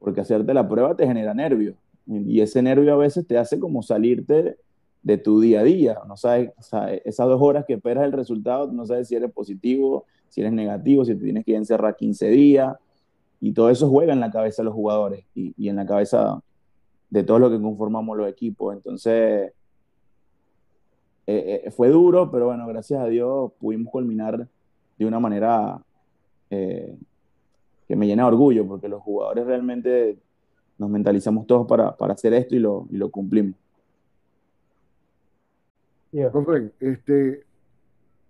porque 0.00 0.20
hacerte 0.20 0.52
la 0.52 0.68
prueba 0.68 0.96
te 0.96 1.06
genera 1.06 1.32
nervio. 1.32 1.76
Y 2.04 2.40
ese 2.40 2.60
nervio 2.60 2.92
a 2.94 2.96
veces 2.96 3.24
te 3.24 3.38
hace 3.38 3.60
como 3.60 3.84
salirte 3.84 4.56
de 5.04 5.18
tu 5.18 5.40
día 5.40 5.60
a 5.60 5.62
día, 5.62 5.98
no 6.08 6.16
sabes, 6.16 6.50
esas 7.04 7.28
dos 7.28 7.40
horas 7.40 7.66
que 7.66 7.74
esperas 7.74 8.04
el 8.04 8.10
resultado, 8.10 8.66
no 8.72 8.84
sabes 8.84 9.06
si 9.06 9.14
eres 9.14 9.30
positivo, 9.30 10.06
si 10.28 10.40
eres 10.40 10.52
negativo, 10.52 11.04
si 11.04 11.14
te 11.14 11.22
tienes 11.22 11.44
que 11.44 11.54
encerrar 11.54 11.94
15 11.94 12.30
días, 12.30 12.76
y 13.40 13.52
todo 13.52 13.70
eso 13.70 13.88
juega 13.88 14.12
en 14.12 14.18
la 14.18 14.32
cabeza 14.32 14.62
de 14.62 14.64
los 14.64 14.74
jugadores 14.74 15.24
y, 15.36 15.68
en 15.68 15.76
la 15.76 15.86
cabeza 15.86 16.42
de 17.10 17.22
todos 17.22 17.38
los 17.38 17.52
que 17.52 17.62
conformamos 17.62 18.18
los 18.18 18.28
equipos. 18.28 18.74
Entonces, 18.74 19.52
eh, 21.26 21.62
eh, 21.64 21.70
fue 21.70 21.88
duro, 21.88 22.30
pero 22.30 22.46
bueno, 22.46 22.66
gracias 22.66 23.00
a 23.00 23.06
Dios 23.06 23.52
pudimos 23.58 23.90
culminar 23.90 24.46
de 24.98 25.06
una 25.06 25.20
manera 25.20 25.80
eh, 26.50 26.96
que 27.88 27.96
me 27.96 28.06
llena 28.06 28.24
de 28.24 28.28
orgullo, 28.28 28.66
porque 28.66 28.88
los 28.88 29.02
jugadores 29.02 29.46
realmente 29.46 30.18
nos 30.78 30.90
mentalizamos 30.90 31.46
todos 31.46 31.66
para, 31.66 31.96
para 31.96 32.14
hacer 32.14 32.34
esto 32.34 32.54
y 32.54 32.58
lo, 32.58 32.86
y 32.90 32.96
lo 32.96 33.10
cumplimos. 33.10 33.54
este, 36.80 37.44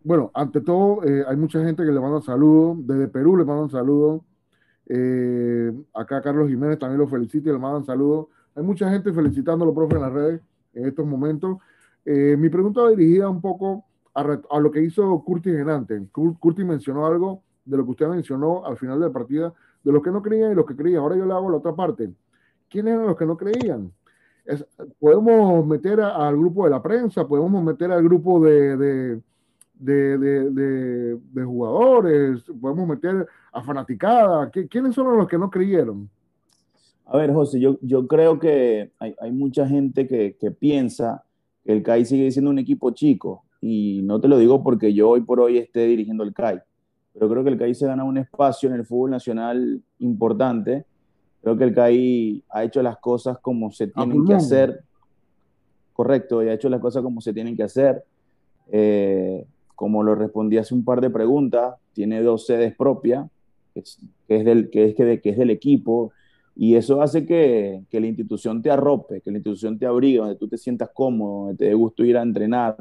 bueno, 0.02 0.30
ante 0.32 0.60
todo, 0.60 1.00
hay 1.02 1.36
mucha 1.36 1.62
gente 1.62 1.84
que 1.84 1.92
le 1.92 2.00
manda 2.00 2.22
saludos, 2.22 2.78
desde 2.86 3.08
Perú 3.08 3.36
le 3.36 3.44
mandan 3.44 3.70
saludos, 3.70 4.22
eh, 4.86 5.72
acá 5.94 6.20
Carlos 6.20 6.48
Jiménez 6.48 6.78
también 6.78 6.98
lo 6.98 7.08
felicita 7.08 7.48
y 7.48 7.52
le 7.52 7.58
mandan 7.58 7.84
saludos. 7.84 8.26
Hay 8.54 8.62
mucha 8.62 8.90
gente 8.90 9.12
felicitándolo, 9.12 9.74
profe, 9.74 9.96
en 9.96 10.02
las 10.02 10.12
redes 10.12 10.40
en 10.74 10.86
estos 10.86 11.06
momentos. 11.06 11.58
Eh, 12.04 12.36
mi 12.38 12.48
pregunta 12.48 12.82
va 12.82 12.90
dirigida 12.90 13.28
un 13.28 13.40
poco 13.40 13.84
a, 14.14 14.22
lo 14.60 14.70
que 14.70 14.82
hizo 14.82 15.22
Curtis 15.24 15.54
en 15.54 16.06
Curtis 16.06 16.64
mencionó 16.64 17.06
algo 17.06 17.42
de 17.64 17.76
lo 17.76 17.84
que 17.84 17.90
usted 17.90 18.06
mencionó 18.08 18.64
al 18.64 18.76
final 18.76 19.00
de 19.00 19.06
la 19.06 19.12
partida, 19.12 19.52
de 19.82 19.92
los 19.92 20.02
que 20.02 20.10
no 20.10 20.22
creían 20.22 20.52
y 20.52 20.54
los 20.54 20.66
que 20.66 20.76
creían. 20.76 21.00
Ahora 21.00 21.16
yo 21.16 21.26
le 21.26 21.32
hago 21.32 21.50
la 21.50 21.56
otra 21.56 21.74
parte. 21.74 22.10
¿Quiénes 22.68 22.94
eran 22.94 23.06
los 23.06 23.16
que 23.16 23.26
no 23.26 23.36
creían? 23.36 23.92
podemos 25.00 25.66
meter 25.66 26.02
al 26.02 26.36
grupo 26.36 26.64
de 26.64 26.70
la 26.70 26.82
prensa, 26.82 27.26
podemos 27.26 27.64
meter 27.64 27.90
al 27.90 28.04
grupo 28.04 28.44
de 28.44 29.22
jugadores, 31.34 32.42
podemos 32.60 32.86
meter 32.86 33.26
a 33.50 33.62
fanaticada. 33.62 34.50
¿Quiénes 34.50 34.94
son 34.94 35.16
los 35.16 35.26
que 35.26 35.38
no 35.38 35.50
creyeron? 35.50 36.10
A 37.06 37.18
ver, 37.18 37.32
José, 37.32 37.60
yo, 37.60 38.06
creo 38.06 38.38
que 38.38 38.90
hay, 38.98 39.32
mucha 39.32 39.66
gente 39.66 40.06
que, 40.06 40.50
piensa 40.50 41.23
el 41.64 41.82
CAI 41.82 42.04
sigue 42.04 42.30
siendo 42.30 42.50
un 42.50 42.58
equipo 42.58 42.90
chico. 42.90 43.44
Y 43.60 44.02
no 44.02 44.20
te 44.20 44.28
lo 44.28 44.38
digo 44.38 44.62
porque 44.62 44.92
yo 44.92 45.10
hoy 45.10 45.22
por 45.22 45.40
hoy 45.40 45.58
esté 45.58 45.86
dirigiendo 45.86 46.22
el 46.22 46.34
CAI, 46.34 46.60
pero 47.14 47.28
creo 47.30 47.44
que 47.44 47.50
el 47.50 47.58
CAI 47.58 47.74
se 47.74 47.86
gana 47.86 48.04
un 48.04 48.18
espacio 48.18 48.68
en 48.68 48.74
el 48.74 48.84
fútbol 48.84 49.10
nacional 49.10 49.82
importante. 50.00 50.84
Creo 51.42 51.56
que 51.56 51.64
el 51.64 51.74
CAI 51.74 52.44
ha 52.50 52.64
hecho 52.64 52.82
las 52.82 52.98
cosas 52.98 53.38
como 53.38 53.70
se 53.70 53.86
tienen 53.86 54.24
que 54.26 54.34
hacer. 54.34 54.82
Correcto, 55.94 56.42
y 56.42 56.48
ha 56.48 56.54
hecho 56.54 56.68
las 56.68 56.80
cosas 56.80 57.02
como 57.02 57.20
se 57.20 57.32
tienen 57.32 57.56
que 57.56 57.62
hacer. 57.62 58.04
Eh, 58.70 59.46
como 59.74 60.02
lo 60.02 60.14
respondí 60.14 60.58
hace 60.58 60.74
un 60.74 60.84
par 60.84 61.00
de 61.00 61.10
preguntas, 61.10 61.74
tiene 61.92 62.22
dos 62.22 62.46
sedes 62.46 62.74
propias, 62.76 63.26
que 63.74 63.80
es, 64.28 64.44
del, 64.44 64.70
que 64.70 64.86
es, 64.86 64.94
que, 64.94 65.30
es 65.30 65.36
del 65.36 65.50
equipo, 65.50 66.12
y 66.56 66.76
eso 66.76 67.02
hace 67.02 67.26
que, 67.26 67.82
que, 67.90 68.00
la 68.00 68.06
institución 68.06 68.62
te 68.62 68.70
arrope, 68.70 69.20
que 69.20 69.30
la 69.30 69.38
institución 69.38 69.78
te 69.78 69.86
abrigue, 69.86 70.18
donde 70.18 70.36
tú 70.36 70.46
te 70.46 70.56
sientas 70.56 70.90
cómodo, 70.94 71.46
donde 71.46 71.56
te 71.56 71.64
dé 71.66 71.74
gusto 71.74 72.04
ir 72.04 72.16
a 72.16 72.22
entrenar. 72.22 72.76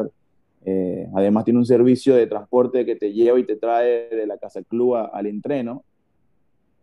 Eh, 0.65 1.09
además 1.15 1.43
tiene 1.43 1.59
un 1.59 1.65
servicio 1.65 2.15
de 2.15 2.27
transporte 2.27 2.85
que 2.85 2.95
te 2.95 3.11
lleva 3.11 3.39
y 3.39 3.43
te 3.43 3.55
trae 3.55 4.09
de 4.09 4.27
la 4.27 4.37
casa 4.37 4.61
club 4.61 4.95
al 4.95 5.25
entreno. 5.25 5.83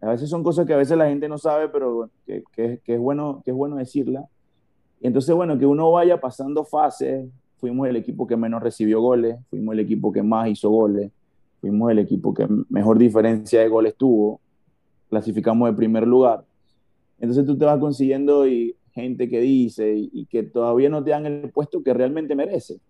A 0.00 0.10
veces 0.10 0.28
son 0.28 0.42
cosas 0.42 0.66
que 0.66 0.74
a 0.74 0.78
veces 0.78 0.98
la 0.98 1.08
gente 1.08 1.28
no 1.28 1.38
sabe, 1.38 1.68
pero 1.68 2.10
que, 2.26 2.42
que, 2.52 2.80
que 2.84 2.94
es, 2.94 3.00
bueno, 3.00 3.42
que 3.44 3.52
es 3.52 3.56
bueno 3.56 3.76
decirla. 3.76 4.26
Y 5.00 5.06
entonces, 5.06 5.34
bueno, 5.34 5.58
que 5.58 5.66
uno 5.66 5.92
vaya 5.92 6.20
pasando 6.20 6.64
fases, 6.64 7.28
fuimos 7.58 7.86
el 7.88 7.96
equipo 7.96 8.26
que 8.26 8.36
menos 8.36 8.62
recibió 8.62 9.00
goles, 9.00 9.36
fuimos 9.48 9.74
el 9.74 9.80
equipo 9.80 10.10
que 10.10 10.22
más 10.22 10.48
hizo 10.48 10.70
goles, 10.70 11.12
fuimos 11.60 11.90
el 11.90 12.00
equipo 12.00 12.34
que 12.34 12.48
mejor 12.68 12.98
diferencia 12.98 13.60
de 13.60 13.68
goles 13.68 13.94
tuvo, 13.94 14.40
clasificamos 15.08 15.68
de 15.68 15.76
primer 15.76 16.06
lugar. 16.06 16.44
Entonces 17.20 17.46
tú 17.46 17.56
te 17.56 17.64
vas 17.64 17.78
consiguiendo 17.78 18.48
y 18.48 18.74
gente 18.92 19.28
que 19.28 19.40
dice 19.40 19.94
y, 19.94 20.26
que 20.26 20.42
todavía 20.42 20.88
no 20.88 21.04
te 21.04 21.10
dan 21.10 21.26
el 21.26 21.50
puesto 21.50 21.82
que 21.82 21.94
realmente 21.94 22.34
merece. 22.34 22.80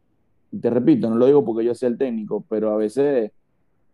Y 0.52 0.58
te 0.58 0.70
repito, 0.70 1.10
no 1.10 1.16
lo 1.16 1.26
digo 1.26 1.44
porque 1.44 1.64
yo 1.64 1.74
sea 1.74 1.88
el 1.88 1.98
técnico, 1.98 2.44
pero 2.48 2.72
a 2.72 2.76
veces 2.76 3.32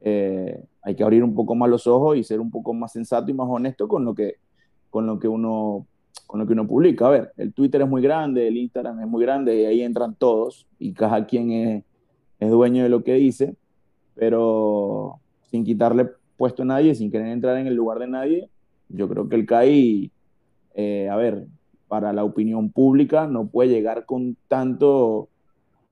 eh, 0.01 0.63
hay 0.83 0.95
que 0.95 1.03
abrir 1.03 1.25
un 1.25 1.35
poco 1.35 1.55
más 1.55 1.69
los 1.69 1.87
ojos 1.87 2.17
y 2.17 2.23
ser 2.23 2.41
un 2.41 2.51
poco 2.51 2.73
más 2.75 2.93
sensato 2.93 3.31
y 3.31 3.35
más 3.35 3.49
honesto 3.49 3.89
con 3.89 4.05
lo 4.05 4.15
que, 4.15 4.37
con 4.91 5.07
lo 5.07 5.19
que 5.19 5.29
uno 5.29 5.87
con 6.27 6.41
lo 6.41 6.47
que 6.47 6.55
uno 6.55 6.67
publica. 6.67 7.07
A 7.07 7.11
ver, 7.11 7.33
el 7.37 7.53
Twitter 7.53 7.83
es 7.83 7.89
muy 7.89 8.03
grande, 8.03 8.49
el 8.49 8.57
Instagram 8.57 9.01
es 9.01 9.07
muy 9.07 9.23
grande 9.23 9.61
y 9.61 9.65
ahí 9.65 9.83
entran 9.83 10.15
todos 10.15 10.67
y 10.79 10.93
cada 10.93 11.25
quien 11.27 11.51
es, 11.53 11.85
es 12.41 12.51
dueño 12.51 12.83
de 12.83 12.89
lo 12.89 13.05
que 13.05 13.15
dice, 13.15 13.55
pero 14.15 15.21
sin 15.51 15.65
quitarle 15.65 16.09
puesto 16.37 16.63
a 16.63 16.67
nadie, 16.67 16.95
sin 16.95 17.11
querer 17.11 17.29
entrar 17.29 17.57
en 17.59 17.67
el 17.67 17.75
lugar 17.75 17.99
de 17.99 18.09
nadie, 18.09 18.51
yo 18.89 19.09
creo 19.09 19.29
que 19.29 19.37
el 19.37 19.47
CAI, 19.47 20.11
eh, 20.77 21.09
a 21.11 21.17
ver, 21.17 21.47
para 21.89 22.13
la 22.13 22.23
opinión 22.23 22.71
pública 22.71 23.27
no 23.27 23.49
puede 23.49 23.71
llegar 23.71 24.07
con 24.07 24.37
tanto 24.47 25.29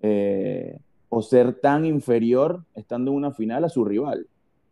eh, 0.01 0.79
o 1.09 1.21
ser 1.23 1.61
tan 1.61 1.85
inferior 1.85 2.63
estando 2.77 3.11
en 3.11 3.17
una 3.17 3.33
final 3.33 3.65
a 3.65 3.69
su 3.69 3.85
rival. 3.85 4.29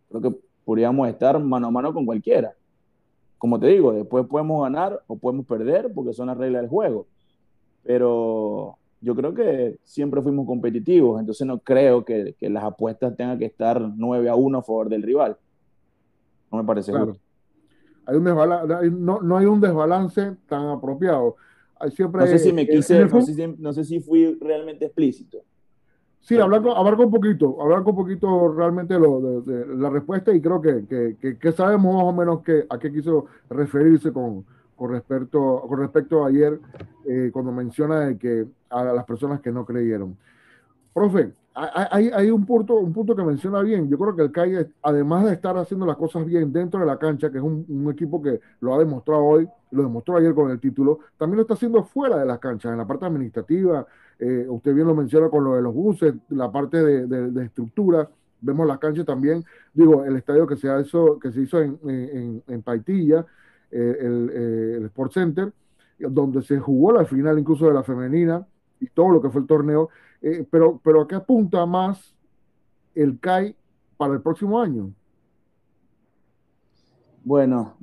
Creo 0.08 0.22
que 0.22 0.36
podríamos 0.64 1.08
estar 1.08 1.40
mano 1.40 1.66
a 1.66 1.70
mano 1.72 1.92
con 1.92 2.06
cualquiera 2.06 2.54
como 3.42 3.58
te 3.58 3.66
digo, 3.66 3.92
después 3.92 4.24
podemos 4.28 4.62
ganar 4.62 5.02
o 5.08 5.16
podemos 5.16 5.44
perder 5.46 5.90
porque 5.92 6.12
son 6.12 6.28
las 6.28 6.38
reglas 6.38 6.62
del 6.62 6.70
juego. 6.70 7.08
Pero 7.82 8.78
yo 9.00 9.16
creo 9.16 9.34
que 9.34 9.78
siempre 9.82 10.22
fuimos 10.22 10.46
competitivos, 10.46 11.18
entonces 11.18 11.44
no 11.44 11.58
creo 11.58 12.04
que, 12.04 12.36
que 12.38 12.48
las 12.48 12.62
apuestas 12.62 13.16
tengan 13.16 13.40
que 13.40 13.46
estar 13.46 13.80
9 13.80 14.28
a 14.28 14.36
1 14.36 14.58
a 14.58 14.62
favor 14.62 14.88
del 14.88 15.02
rival. 15.02 15.36
No 16.52 16.58
me 16.58 16.64
parece 16.64 16.92
justo. 16.92 17.18
Hay 18.06 18.16
un 18.16 18.24
no, 18.24 19.20
no, 19.20 19.36
hay 19.36 19.46
un 19.46 19.60
desbalance 19.60 20.36
tan 20.48 20.68
apropiado. 20.68 21.36
Siempre 21.94 22.20
no 22.20 22.26
sé 22.26 22.38
si 22.38 22.52
me 22.52 22.66
quise, 22.66 23.04
no, 23.04 23.22
sé 23.22 23.34
si, 23.34 23.46
no 23.58 23.72
sé 23.72 23.84
si 23.84 24.00
fui 24.00 24.38
realmente 24.40 24.86
explícito. 24.86 25.38
Sí, 26.20 26.38
hablar 26.38 26.62
con, 26.62 27.00
un 27.00 27.10
poquito, 27.10 27.60
hablar 27.60 27.82
con 27.82 27.96
poquito 27.96 28.52
realmente 28.52 28.96
lo, 28.96 29.42
de, 29.42 29.66
la 29.76 29.90
respuesta 29.90 30.32
y 30.32 30.40
creo 30.40 30.62
que, 30.62 31.16
que, 31.18 31.52
sabemos 31.52 31.96
más 31.96 32.04
o 32.04 32.12
menos 32.12 32.42
que, 32.42 32.64
a 32.70 32.78
qué 32.78 32.92
quiso 32.92 33.26
referirse 33.50 34.12
con, 34.12 34.44
con, 34.76 34.92
respecto, 34.92 35.64
con 35.68 35.80
respecto 35.80 36.24
a 36.24 36.28
ayer 36.28 36.60
eh, 37.08 37.30
cuando 37.32 37.50
menciona 37.50 38.06
de 38.06 38.18
que 38.18 38.46
a 38.70 38.84
las 38.84 39.04
personas 39.04 39.40
que 39.40 39.50
no 39.50 39.64
creyeron. 39.64 40.16
Profe, 40.94 41.32
hay, 41.54 42.30
un, 42.30 42.46
punto, 42.46 42.74
un 42.76 42.92
punto 42.92 43.14
que 43.14 43.22
menciona 43.22 43.60
bien. 43.60 43.88
Yo 43.88 43.98
creo 43.98 44.16
que 44.16 44.22
el 44.22 44.32
CAI, 44.32 44.66
además 44.82 45.24
de 45.26 45.34
estar 45.34 45.56
haciendo 45.56 45.84
las 45.84 45.96
cosas 45.96 46.24
bien 46.24 46.52
dentro 46.52 46.80
de 46.80 46.86
la 46.86 46.98
cancha, 46.98 47.30
que 47.30 47.38
es 47.38 47.44
un, 47.44 47.88
equipo 47.92 48.22
que 48.22 48.40
lo 48.60 48.74
ha 48.74 48.78
demostrado 48.78 49.22
hoy, 49.22 49.48
lo 49.70 49.82
demostró 49.82 50.16
ayer 50.16 50.34
con 50.34 50.50
el 50.50 50.60
título, 50.60 51.00
también 51.18 51.36
lo 51.36 51.42
está 51.42 51.54
haciendo 51.54 51.84
fuera 51.84 52.18
de 52.18 52.26
las 52.26 52.38
canchas, 52.38 52.72
en 52.72 52.78
la 52.78 52.86
parte 52.86 53.04
administrativa, 53.04 53.86
eh, 54.18 54.46
usted 54.48 54.74
bien 54.74 54.86
lo 54.86 54.94
menciona 54.94 55.28
con 55.28 55.44
lo 55.44 55.54
de 55.54 55.62
los 55.62 55.74
buses, 55.74 56.14
la 56.30 56.50
parte 56.50 56.82
de, 56.82 57.44
estructura, 57.44 58.08
vemos 58.40 58.66
la 58.66 58.78
cancha 58.78 59.04
también, 59.04 59.44
digo, 59.74 60.04
el 60.04 60.16
estadio 60.16 60.46
que 60.46 60.56
se 60.56 60.68
hizo, 60.80 61.18
que 61.18 61.32
se 61.32 61.42
hizo 61.42 61.60
en, 61.60 61.78
en, 61.84 62.42
en 62.46 62.62
Paitilla, 62.62 63.26
eh, 63.70 63.96
el, 64.00 64.30
eh, 64.32 64.76
el, 64.78 64.84
Sport 64.86 65.12
Center, 65.12 65.52
donde 65.98 66.42
se 66.42 66.58
jugó 66.58 66.92
la 66.92 67.04
final 67.04 67.38
incluso 67.38 67.66
de 67.66 67.74
la 67.74 67.82
femenina 67.82 68.46
y 68.82 68.88
todo 68.88 69.10
lo 69.10 69.22
que 69.22 69.30
fue 69.30 69.40
el 69.40 69.46
torneo, 69.46 69.88
eh, 70.20 70.46
pero, 70.50 70.80
pero 70.82 71.02
¿a 71.02 71.08
qué 71.08 71.14
apunta 71.14 71.64
más 71.66 72.14
el 72.94 73.18
CAI 73.18 73.54
para 73.96 74.14
el 74.14 74.20
próximo 74.20 74.60
año? 74.60 74.92
Bueno, 77.24 77.76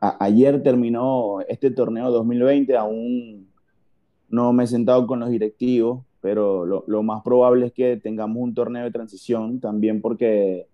ayer 0.00 0.62
terminó 0.62 1.40
este 1.48 1.70
torneo 1.70 2.10
2020, 2.10 2.76
aún 2.76 3.48
no 4.28 4.52
me 4.52 4.64
he 4.64 4.66
sentado 4.66 5.06
con 5.06 5.20
los 5.20 5.30
directivos, 5.30 6.04
pero 6.20 6.66
lo, 6.66 6.84
lo, 6.88 7.02
más 7.04 7.22
probable 7.22 7.66
es 7.66 7.72
que 7.72 7.96
tengamos 7.96 8.42
un 8.42 8.54
torneo 8.54 8.82
de 8.82 8.90
transición 8.90 9.60
también 9.60 10.00
porque 10.00 10.66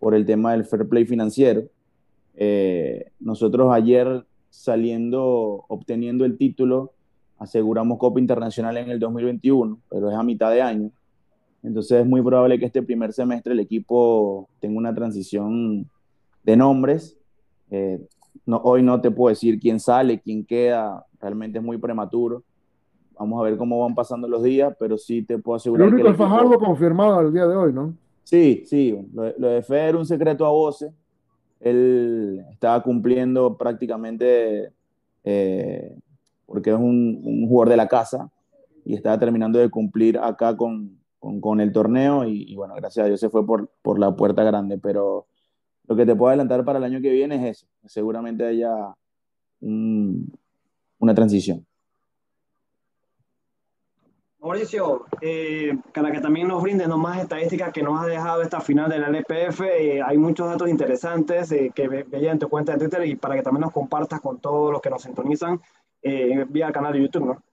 por 0.00 0.14
el 0.14 0.26
tema 0.26 0.52
del 0.52 0.64
fair 0.64 0.88
play 0.88 1.04
financiero. 1.04 1.62
Eh, 2.34 3.12
nosotros 3.20 3.72
ayer 3.72 4.24
saliendo, 4.48 5.64
obteniendo 5.68 6.24
el 6.24 6.36
título, 6.36 6.94
aseguramos 7.40 7.98
Copa 7.98 8.20
Internacional 8.20 8.76
en 8.76 8.90
el 8.90 9.00
2021, 9.00 9.78
pero 9.88 10.10
es 10.10 10.16
a 10.16 10.22
mitad 10.22 10.52
de 10.52 10.60
año. 10.62 10.90
Entonces 11.62 12.02
es 12.02 12.06
muy 12.06 12.22
probable 12.22 12.58
que 12.58 12.66
este 12.66 12.82
primer 12.82 13.12
semestre 13.12 13.54
el 13.54 13.60
equipo 13.60 14.48
tenga 14.60 14.78
una 14.78 14.94
transición 14.94 15.88
de 16.44 16.56
nombres. 16.56 17.16
Eh, 17.70 17.98
no, 18.44 18.58
hoy 18.58 18.82
no 18.82 19.00
te 19.00 19.10
puedo 19.10 19.30
decir 19.30 19.58
quién 19.58 19.80
sale, 19.80 20.20
quién 20.20 20.44
queda, 20.44 21.04
realmente 21.18 21.58
es 21.58 21.64
muy 21.64 21.78
prematuro. 21.78 22.42
Vamos 23.18 23.40
a 23.40 23.44
ver 23.44 23.56
cómo 23.56 23.80
van 23.80 23.94
pasando 23.94 24.28
los 24.28 24.42
días, 24.42 24.74
pero 24.78 24.96
sí 24.96 25.22
te 25.22 25.38
puedo 25.38 25.56
asegurar. 25.56 25.88
Lo 25.88 25.94
único 25.94 26.04
que 26.04 26.08
el 26.10 26.14
equipo... 26.14 26.28
Fajardo 26.28 26.58
confirmado 26.58 27.18
al 27.18 27.32
día 27.32 27.46
de 27.46 27.56
hoy, 27.56 27.72
¿no? 27.72 27.94
Sí, 28.22 28.64
sí. 28.66 28.98
Lo, 29.14 29.32
lo 29.38 29.48
de 29.48 29.62
Fede 29.62 29.88
era 29.88 29.98
un 29.98 30.06
secreto 30.06 30.44
a 30.44 30.50
voces. 30.50 30.92
Él 31.58 32.44
estaba 32.50 32.82
cumpliendo 32.82 33.56
prácticamente 33.56 34.72
eh, 35.24 35.94
porque 36.50 36.70
es 36.70 36.76
un, 36.76 37.20
un, 37.22 37.46
jugador 37.46 37.68
de 37.68 37.76
la 37.76 37.86
casa 37.86 38.28
y 38.84 38.96
estaba 38.96 39.16
terminando 39.20 39.60
de 39.60 39.70
cumplir 39.70 40.18
acá 40.18 40.56
con, 40.56 40.98
con, 41.20 41.40
con 41.40 41.60
el 41.60 41.70
torneo 41.70 42.24
y, 42.24 42.42
y, 42.42 42.56
bueno, 42.56 42.74
gracias 42.74 43.04
a 43.04 43.06
Dios 43.06 43.20
se 43.20 43.30
fue 43.30 43.46
por, 43.46 43.70
por 43.82 44.00
la 44.00 44.16
puerta 44.16 44.42
grande, 44.42 44.76
pero 44.76 45.28
lo 45.86 45.94
que 45.94 46.04
te 46.04 46.16
puedo 46.16 46.30
adelantar 46.30 46.64
para 46.64 46.78
el 46.78 46.84
año 46.84 47.00
que 47.00 47.12
viene 47.12 47.36
es 47.36 47.58
eso, 47.58 47.66
seguramente 47.86 48.44
haya 48.44 48.74
un, 49.60 50.36
una 50.98 51.14
transición. 51.14 51.64
Mauricio, 54.40 55.04
eh, 55.20 55.78
para 55.94 56.10
que 56.10 56.20
también 56.20 56.48
nos 56.48 56.62
brindes 56.62 56.88
más 56.88 57.20
estadísticas 57.20 57.72
que 57.72 57.82
nos 57.82 58.02
ha 58.02 58.06
dejado 58.06 58.42
esta 58.42 58.60
final 58.60 58.90
del 58.90 59.04
LPF, 59.04 59.60
eh, 59.60 60.02
hay 60.02 60.18
muchos 60.18 60.48
datos 60.48 60.68
interesantes 60.68 61.52
eh, 61.52 61.70
que 61.72 61.86
veía 61.86 62.32
en 62.32 62.38
tu 62.40 62.48
cuenta 62.48 62.72
de 62.72 62.78
Twitter 62.78 63.06
y 63.06 63.14
para 63.14 63.36
que 63.36 63.42
también 63.42 63.60
nos 63.60 63.72
compartas 63.72 64.20
con 64.20 64.40
todos 64.40 64.72
los 64.72 64.80
que 64.80 64.90
nos 64.90 65.02
sintonizan 65.02 65.60
eh, 66.02 66.44
vía 66.48 66.72
canal 66.72 66.92
de 66.92 67.02
YouTube, 67.02 67.26
¿no? 67.26 67.44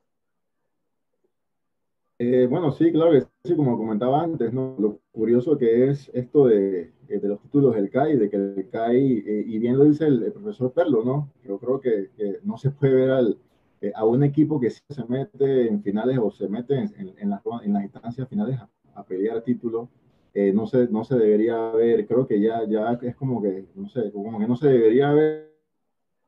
bueno, 2.49 2.71
sí, 2.71 2.91
claro 2.91 3.11
que 3.11 3.21
sí, 3.43 3.55
como 3.55 3.77
comentaba 3.77 4.23
antes, 4.23 4.51
¿no? 4.51 4.75
Lo 4.79 4.99
curioso 5.11 5.55
que 5.55 5.89
es 5.89 6.09
esto 6.15 6.47
de, 6.47 6.91
de 7.07 7.27
los 7.27 7.39
títulos 7.41 7.75
del 7.75 7.91
CAI, 7.91 8.17
de 8.17 8.29
que 8.29 8.35
el 8.37 8.69
CAI, 8.71 9.23
y 9.45 9.59
bien 9.59 9.77
lo 9.77 9.83
dice 9.83 10.07
el, 10.07 10.23
el, 10.23 10.33
profesor 10.33 10.73
Perlo, 10.73 11.03
¿no? 11.03 11.31
Yo 11.43 11.59
creo 11.59 11.79
que, 11.79 12.09
que 12.17 12.39
no 12.43 12.57
se 12.57 12.71
puede 12.71 12.95
ver 12.95 13.11
al 13.11 13.37
eh, 13.79 13.91
a 13.95 14.05
un 14.05 14.23
equipo 14.23 14.59
que 14.59 14.71
se 14.71 15.05
mete 15.07 15.67
en 15.67 15.83
finales 15.83 16.17
o 16.17 16.31
se 16.31 16.47
mete 16.49 16.73
en, 16.75 16.93
en, 16.97 17.13
en, 17.19 17.29
las, 17.29 17.41
en 17.63 17.73
las, 17.73 17.83
instancias 17.83 18.27
finales 18.27 18.57
a, 18.57 18.67
a 18.95 19.05
pelear 19.05 19.43
títulos, 19.43 19.89
eh, 20.33 20.51
no, 20.51 20.65
se, 20.65 20.87
no 20.87 21.03
se 21.03 21.15
debería 21.15 21.71
ver, 21.71 22.07
creo 22.07 22.25
que 22.25 22.41
ya, 22.41 22.67
ya 22.67 22.97
es 23.03 23.15
como 23.15 23.39
que, 23.39 23.67
no 23.75 23.87
sé, 23.87 24.11
como 24.11 24.39
que 24.39 24.47
no 24.47 24.55
se 24.55 24.69
debería 24.69 25.13
ver, 25.13 25.53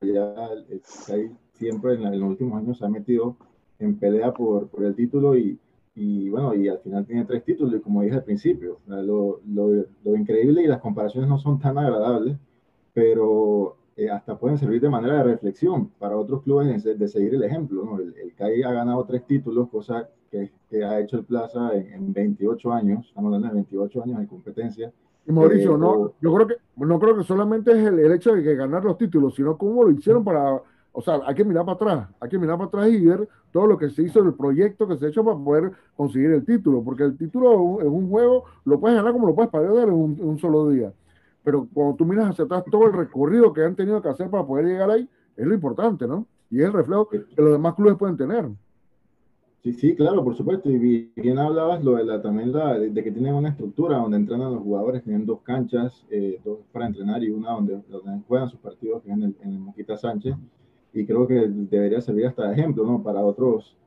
ya 0.01 0.47
el, 0.51 0.65
el, 0.69 1.32
siempre 1.60 1.95
en, 1.95 2.04
en, 2.04 2.19
los 2.19 2.30
últimos 2.30 2.62
años 2.62 2.78
se 2.78 2.86
ha 2.86 2.89
metido 2.89 3.36
en 3.80 3.98
pelea 3.98 4.34
por, 4.34 4.67
por 4.69 4.84
el 4.84 4.95
título 4.95 5.38
y, 5.38 5.60
y, 5.95 6.30
bueno, 6.30 6.56
y 6.56 6.67
al 6.69 6.80
final 6.80 7.06
tiene 7.06 7.26
tres 7.26 7.43
títulos 7.43 7.74
y 7.76 7.82
como 7.82 8.02
dije 8.02 8.15
al 8.15 8.24
principio, 8.24 8.80
lo, 8.88 9.41
lo, 9.48 9.86
lo 10.04 10.15
increíble 10.15 10.63
y 10.63 10.67
las 10.67 10.80
comparaciones 10.80 11.30
no 11.30 11.38
son 11.38 11.60
tan 11.60 11.78
agradables, 11.78 12.38
pero 12.93 13.78
eh, 14.00 14.10
hasta 14.10 14.38
pueden 14.38 14.58
servir 14.58 14.80
de 14.80 14.89
manera 14.89 15.17
de 15.17 15.24
reflexión 15.24 15.89
para 16.00 16.15
otros 16.15 16.43
clubes 16.43 16.84
de, 16.84 16.95
de 16.95 17.08
seguir 17.10 17.36
el 17.36 17.43
ejemplo. 17.43 17.84
¿no? 17.84 18.00
El, 18.00 18.15
el, 18.17 18.34
CAI 18.34 18.63
ha 18.63 18.72
ganado 18.72 19.04
tres 19.04 19.26
títulos, 19.26 19.67
cosa 19.69 20.08
que, 20.32 20.52
que 20.69 20.86
ha 20.86 21.02
hecho 21.02 21.17
el 21.17 21.26
Plaza 21.26 21.76
en, 21.76 21.93
en, 21.93 22.13
28 22.13 22.72
años, 22.72 23.08
estamos 23.08 23.28
hablando 23.28 23.50
de 23.50 23.54
28 23.56 24.04
años 24.04 24.19
de 24.19 24.28
competencia. 24.28 24.93
Y 25.28 25.34
Mauricio, 25.34 25.76
eh, 25.76 25.78
no, 25.78 25.89
o, 25.89 26.13
yo 26.22 26.34
creo 26.34 26.48
que 26.48 26.56
no 26.78 26.98
creo 26.98 27.17
que 27.17 27.24
solamente 27.26 27.72
es 27.72 27.88
el, 27.88 28.00
el, 28.00 28.13
hecho 28.13 28.34
de 28.34 28.41
que 28.41 28.56
ganar 28.56 28.86
los 28.86 28.98
títulos, 28.98 29.36
sino 29.36 29.58
cómo 29.58 29.84
lo 29.84 29.91
hicieron 29.91 30.24
para, 30.24 30.62
o 30.91 31.02
sea, 31.02 31.21
hay 31.25 31.36
que 31.36 31.45
mirar 31.45 31.65
para 31.65 31.75
atrás, 31.75 32.10
hay 32.19 32.30
que 32.30 32.39
mirar 32.39 32.58
para 32.58 32.67
atrás 32.67 32.89
y 32.89 33.06
ver 33.06 33.28
todo 33.52 33.67
lo 33.67 33.78
que 33.78 33.89
se 33.89 34.04
hizo, 34.04 34.19
el 34.19 34.34
proyecto 34.34 34.88
que 34.88 34.97
se 34.97 35.06
ha 35.06 35.10
hecho 35.10 35.23
para 35.23 35.38
poder 35.38 35.71
conseguir 35.95 36.32
el 36.32 36.45
título, 36.45 36.84
porque 36.84 37.04
el 37.04 37.17
título 37.17 37.82
en 37.82 37.88
un 37.88 38.10
juego 38.10 38.45
lo 38.65 38.80
puedes 38.80 38.97
ganar 38.97 39.13
como 39.13 39.28
lo 39.28 39.36
puedes 39.36 39.52
perder 39.52 39.88
en 39.88 39.93
un, 39.93 40.17
en 40.17 40.28
un 40.28 40.39
solo 40.39 40.69
día 40.69 40.91
pero 41.43 41.67
cuando 41.73 41.95
tú 41.95 42.06
miras 42.06 42.30
hacia 42.30 42.45
atrás 42.45 42.63
todo 42.69 42.86
el 42.86 42.93
recorrido 42.93 43.54
que 43.54 43.63
han 43.63 43.75
tenido 43.75 44.02
que 44.02 44.10
hacer 44.10 44.30
para 44.30 44.45
poder 44.45 44.65
llegar 44.65 44.91
ahí, 44.91 45.10
es 45.36 45.47
lo 45.47 45.54
importante, 45.54 46.08
¿no? 46.08 46.28
Y 46.52 46.60
es 46.60 46.65
el 46.65 46.73
reflejo 46.73 47.08
que 47.08 47.23
los 47.38 47.52
demás 47.54 47.75
clubes 47.75 47.97
pueden 47.97 48.17
tener. 48.17 48.49
Sí, 49.63 49.73
sí, 49.73 49.95
claro, 49.95 50.23
por 50.23 50.36
supuesto. 50.36 50.69
Y 50.69 50.78
bien 51.15 51.38
hablabas 51.38 51.84
lo 51.84 51.95
de 51.95 52.06
la, 52.06 52.21
también 52.21 52.52
la, 52.52 52.78
de, 52.78 52.89
de 52.89 53.04
que 53.04 53.12
tienen 53.12 53.34
una 53.34 53.49
estructura 53.49 53.97
donde 53.97 54.17
entrenan 54.17 54.54
los 54.54 54.63
jugadores, 54.63 55.04
tienen 55.04 55.25
dos 55.25 55.41
canchas, 55.41 56.06
eh, 56.10 56.39
dos 56.45 56.60
para 56.71 56.86
entrenar 56.86 57.23
y 57.23 57.30
una 57.30 57.52
donde, 57.52 57.82
donde 57.89 58.21
juegan 58.28 58.49
sus 58.49 58.60
partidos, 58.60 59.02
que 59.04 59.10
es 59.10 59.17
en 59.17 59.23
el, 59.23 59.36
en 59.41 59.52
el 59.52 59.60
Moquita 59.60 59.97
Sánchez. 59.97 60.36
Y 60.93 61.06
creo 61.06 61.28
que 61.28 61.47
debería 61.47 62.02
servir 62.02 62.28
hasta 62.28 62.47
de 62.47 62.54
ejemplo, 62.54 62.86
¿no? 62.86 63.04
Para 63.04 63.21
otros, 63.21 63.78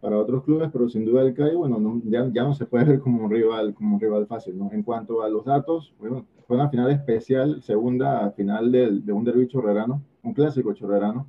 para 0.00 0.18
otros 0.18 0.44
clubes, 0.44 0.70
pero 0.72 0.88
sin 0.88 1.04
duda 1.04 1.22
el 1.22 1.34
CAI, 1.34 1.56
bueno, 1.56 1.78
no, 1.78 2.00
ya, 2.04 2.28
ya 2.32 2.42
no 2.42 2.54
se 2.54 2.66
puede 2.66 2.84
ver 2.84 3.00
como 3.00 3.24
un 3.24 3.30
rival, 3.30 3.74
como 3.74 3.94
un 3.94 4.00
rival 4.00 4.26
fácil, 4.26 4.58
¿no? 4.58 4.70
En 4.72 4.82
cuanto 4.82 5.22
a 5.22 5.28
los 5.28 5.44
datos, 5.44 5.94
bueno, 5.98 6.26
fue 6.46 6.56
una 6.56 6.68
final 6.68 6.90
especial, 6.90 7.62
segunda 7.62 8.30
final 8.32 8.72
del, 8.72 9.04
de 9.04 9.12
un 9.12 9.24
derbi 9.24 9.46
chorrerano, 9.46 10.02
un 10.22 10.34
clásico 10.34 10.72
chorrerano, 10.74 11.26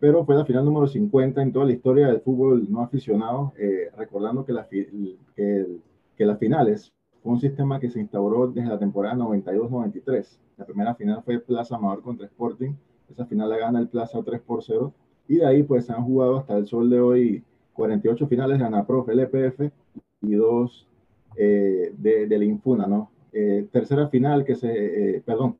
pero 0.00 0.24
fue 0.24 0.34
la 0.34 0.44
final 0.44 0.64
número 0.64 0.86
50 0.86 1.40
en 1.40 1.52
toda 1.52 1.64
la 1.64 1.72
historia 1.72 2.08
del 2.08 2.20
fútbol 2.20 2.70
no 2.70 2.82
aficionado, 2.82 3.52
eh, 3.56 3.90
recordando 3.96 4.44
que, 4.44 4.52
la, 4.52 4.66
que, 4.68 5.78
que 6.16 6.26
las 6.26 6.38
finales 6.38 6.92
fue 7.22 7.32
un 7.32 7.40
sistema 7.40 7.80
que 7.80 7.90
se 7.90 8.00
instauró 8.00 8.48
desde 8.48 8.68
la 8.68 8.78
temporada 8.78 9.16
92-93. 9.16 10.38
La 10.58 10.66
primera 10.66 10.94
final 10.94 11.22
fue 11.24 11.40
Plaza 11.40 11.76
Amador 11.76 12.02
contra 12.02 12.26
Sporting, 12.26 12.72
esa 13.10 13.26
final 13.26 13.48
la 13.50 13.58
gana 13.58 13.80
el 13.80 13.88
Plaza 13.88 14.22
3 14.22 14.40
por 14.40 14.62
0, 14.62 14.92
y 15.28 15.36
de 15.36 15.46
ahí 15.46 15.62
pues 15.62 15.88
han 15.90 16.04
jugado 16.04 16.38
hasta 16.38 16.56
el 16.56 16.66
sol 16.66 16.90
de 16.90 17.00
hoy 17.00 17.44
48 17.72 18.26
finales 18.26 18.58
de 18.58 18.64
ANAPROF, 18.64 19.08
LPF 19.08 19.70
y 20.22 20.34
dos 20.34 20.86
eh, 21.36 21.92
de, 21.96 22.26
de 22.26 22.38
la 22.38 22.44
Infuna, 22.44 22.86
¿no? 22.86 23.10
eh, 23.34 23.66
tercera 23.70 24.08
final 24.08 24.44
que 24.44 24.54
se, 24.54 25.16
eh, 25.16 25.22
perdón, 25.26 25.58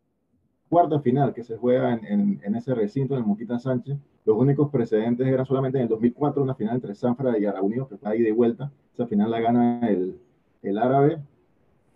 cuarta 0.68 1.00
final 1.00 1.34
que 1.34 1.42
se 1.42 1.56
juega 1.56 1.92
en, 1.92 2.04
en, 2.06 2.40
en, 2.44 2.54
ese 2.54 2.74
recinto, 2.74 3.14
en 3.14 3.20
el 3.20 3.26
Moquita 3.26 3.58
Sánchez. 3.58 3.98
Los 4.24 4.38
únicos 4.38 4.70
precedentes 4.70 5.26
eran 5.26 5.44
solamente 5.44 5.78
en 5.78 5.82
el 5.82 5.88
2004, 5.88 6.42
una 6.42 6.54
final 6.54 6.76
entre 6.76 6.94
Sanfra 6.94 7.36
y 7.38 7.44
Araunido, 7.44 7.88
que 7.88 7.98
fue 7.98 8.10
ahí 8.12 8.22
de 8.22 8.32
vuelta. 8.32 8.70
Esa 8.94 9.06
final 9.06 9.30
la 9.30 9.40
gana 9.40 9.88
el, 9.88 10.18
el 10.62 10.78
árabe. 10.78 11.18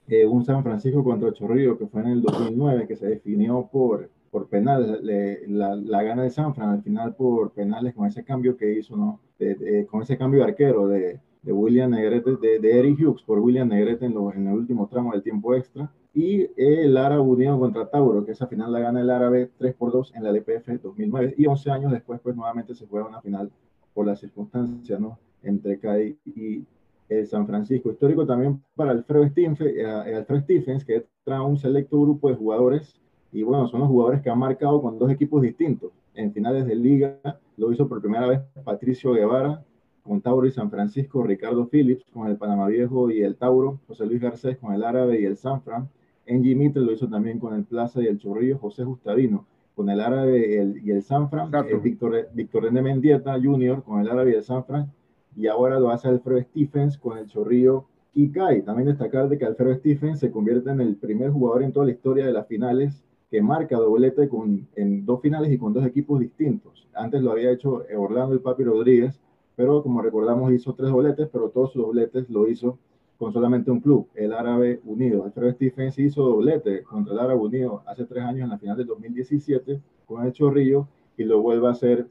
Eh, 0.08 0.26
un 0.26 0.44
San 0.44 0.62
Francisco 0.62 1.04
contra 1.04 1.32
Chorrillo, 1.32 1.78
que 1.78 1.86
fue 1.86 2.00
en 2.00 2.08
el 2.08 2.22
2009, 2.22 2.86
que 2.86 2.96
se 2.96 3.06
definió 3.06 3.68
por, 3.70 4.10
por 4.30 4.48
penales. 4.48 5.00
La, 5.48 5.74
la, 5.74 6.02
gana 6.02 6.22
de 6.22 6.30
Sanfra 6.30 6.70
al 6.70 6.82
final 6.82 7.14
por 7.14 7.52
penales 7.52 7.94
con 7.94 8.06
ese 8.06 8.24
cambio 8.24 8.56
que 8.56 8.78
hizo, 8.78 8.96
¿no? 8.96 9.20
De, 9.38 9.54
de, 9.54 9.86
con 9.86 10.02
ese 10.02 10.18
cambio 10.18 10.40
de 10.40 10.46
arquero 10.46 10.88
de, 10.88 11.20
de 11.42 11.52
William 11.52 11.90
Negrete, 11.90 12.36
de, 12.36 12.78
Eric 12.78 12.98
Hughes 13.00 13.22
por 13.22 13.38
William 13.38 13.68
Negrete 13.68 14.06
en, 14.06 14.14
lo, 14.14 14.32
en, 14.32 14.46
el 14.46 14.54
último 14.54 14.86
tramo 14.88 15.12
del 15.12 15.22
tiempo 15.22 15.54
extra. 15.54 15.90
Y 16.14 16.48
el 16.56 16.96
Árabe 16.96 17.20
Unión 17.20 17.60
contra 17.60 17.88
Tauro, 17.88 18.24
que 18.24 18.32
esa 18.32 18.46
final 18.46 18.72
la 18.72 18.80
gana 18.80 19.00
el 19.00 19.10
Árabe 19.10 19.50
3 19.56 19.74
por 19.74 19.92
2 19.92 20.14
en 20.16 20.24
la 20.24 20.30
LPF 20.30 20.82
2009. 20.82 21.34
Y 21.38 21.46
11 21.46 21.70
años 21.70 21.92
después, 21.92 22.20
pues 22.20 22.34
nuevamente 22.34 22.74
se 22.74 22.86
juega 22.86 23.06
una 23.06 23.20
final 23.20 23.50
por 23.94 24.06
las 24.06 24.20
circunstancias, 24.20 25.00
¿no? 25.00 25.18
Entre 25.42 25.78
CAI 25.78 26.18
y 26.24 26.64
el 27.08 27.26
San 27.26 27.46
Francisco. 27.46 27.90
Histórico 27.90 28.26
también 28.26 28.62
para 28.74 28.90
Alfredo 28.90 29.26
Stephens, 29.28 29.60
eh, 29.60 29.84
Alfred 29.86 30.42
Stephens, 30.42 30.84
que 30.84 31.06
trae 31.24 31.40
un 31.40 31.56
selecto 31.56 32.00
grupo 32.00 32.28
de 32.28 32.36
jugadores. 32.36 33.00
Y 33.32 33.42
bueno, 33.42 33.68
son 33.68 33.80
los 33.80 33.88
jugadores 33.88 34.22
que 34.22 34.30
han 34.30 34.38
marcado 34.38 34.80
con 34.80 34.98
dos 34.98 35.10
equipos 35.10 35.42
distintos. 35.42 35.92
En 36.14 36.32
finales 36.32 36.66
de 36.66 36.74
liga 36.74 37.18
lo 37.56 37.72
hizo 37.72 37.88
por 37.88 38.00
primera 38.00 38.26
vez 38.26 38.40
Patricio 38.64 39.12
Guevara, 39.12 39.62
con 40.02 40.20
Tauro 40.22 40.46
y 40.46 40.50
San 40.50 40.70
Francisco, 40.70 41.22
Ricardo 41.22 41.68
Phillips 41.68 42.04
con 42.12 42.28
el 42.28 42.36
Panamá 42.36 42.66
Viejo 42.68 43.10
y 43.10 43.20
el 43.20 43.36
Tauro, 43.36 43.80
José 43.86 44.06
Luis 44.06 44.20
Garcés 44.20 44.56
con 44.56 44.72
el 44.72 44.82
Árabe 44.82 45.20
y 45.20 45.26
el 45.26 45.36
Sanfran, 45.36 45.88
Engie 46.24 46.54
Mitre 46.54 46.82
lo 46.82 46.92
hizo 46.92 47.08
también 47.08 47.38
con 47.38 47.54
el 47.54 47.64
Plaza 47.64 48.02
y 48.02 48.06
el 48.06 48.18
Chorrillo, 48.18 48.58
José 48.58 48.84
Justavino 48.84 49.46
con 49.74 49.90
el 49.90 50.00
Árabe 50.00 50.50
y 50.50 50.54
el, 50.54 50.82
y 50.84 50.90
el 50.90 51.02
Sanfran, 51.02 51.52
eh, 51.54 51.78
Víctor, 51.80 52.28
Víctor 52.34 52.64
René 52.64 52.82
Mendieta 52.82 53.34
Jr. 53.40 53.82
con 53.84 54.00
el 54.00 54.08
Árabe 54.08 54.32
y 54.32 54.34
el 54.34 54.42
Sanfran, 54.42 54.90
y 55.36 55.46
ahora 55.46 55.78
lo 55.78 55.90
hace 55.90 56.08
Alfredo 56.08 56.40
Stephens 56.40 56.98
con 56.98 57.16
el 57.16 57.26
Chorrillo 57.26 57.84
y 58.12 58.30
cae. 58.30 58.62
También 58.62 58.88
destacar 58.88 59.28
de 59.28 59.38
que 59.38 59.44
Alfredo 59.44 59.74
Stephen 59.76 60.16
se 60.16 60.32
convierte 60.32 60.70
en 60.70 60.80
el 60.80 60.96
primer 60.96 61.30
jugador 61.30 61.62
en 61.62 61.72
toda 61.72 61.86
la 61.86 61.92
historia 61.92 62.26
de 62.26 62.32
las 62.32 62.48
finales 62.48 63.04
que 63.30 63.42
marca 63.42 63.76
doblete 63.76 64.28
con, 64.28 64.66
en 64.74 65.04
dos 65.04 65.20
finales 65.20 65.52
y 65.52 65.58
con 65.58 65.72
dos 65.72 65.86
equipos 65.86 66.20
distintos. 66.20 66.88
Antes 66.94 67.22
lo 67.22 67.32
había 67.32 67.50
hecho 67.50 67.84
Orlando 67.96 68.34
y 68.34 68.38
Papi 68.38 68.64
Rodríguez, 68.64 69.20
pero 69.54 69.82
como 69.82 70.00
recordamos 70.00 70.52
hizo 70.52 70.74
tres 70.74 70.90
dobletes, 70.90 71.28
pero 71.32 71.50
todos 71.50 71.72
sus 71.72 71.82
dobletes 71.82 72.30
lo 72.30 72.48
hizo 72.48 72.78
con 73.18 73.32
solamente 73.32 73.70
un 73.70 73.80
club, 73.80 74.06
el 74.14 74.32
Árabe 74.32 74.80
Unido. 74.84 75.24
Alfredo 75.24 75.52
Stephens 75.52 75.98
hizo 75.98 76.22
doblete 76.22 76.84
contra 76.84 77.12
el 77.12 77.18
Árabe 77.18 77.40
Unido 77.40 77.82
hace 77.86 78.04
tres 78.04 78.22
años 78.22 78.44
en 78.44 78.50
la 78.50 78.58
final 78.58 78.76
del 78.76 78.86
2017 78.86 79.80
con 80.06 80.24
el 80.24 80.32
Chorrillo 80.32 80.86
y 81.16 81.24
lo 81.24 81.42
vuelve 81.42 81.66
a 81.66 81.72
hacer 81.72 82.06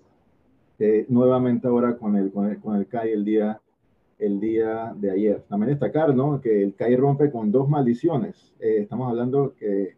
eh, 0.80 1.06
nuevamente 1.08 1.68
ahora 1.68 1.98
con 1.98 2.18
el, 2.18 2.32
con 2.32 2.48
el, 2.48 2.60
con 2.60 2.76
el 2.76 2.88
CAI 2.88 3.12
el 3.12 3.24
día, 3.24 3.62
el 4.20 4.40
día 4.40 4.94
de 4.98 5.12
ayer. 5.12 5.44
También 5.48 5.72
destacar 5.72 6.14
¿no? 6.14 6.42
que 6.42 6.62
el 6.62 6.76
CAI 6.76 6.98
rompe 6.98 7.32
con 7.32 7.52
dos 7.52 7.70
maldiciones. 7.70 8.54
Eh, 8.60 8.80
estamos 8.82 9.10
hablando 9.10 9.56
que 9.58 9.96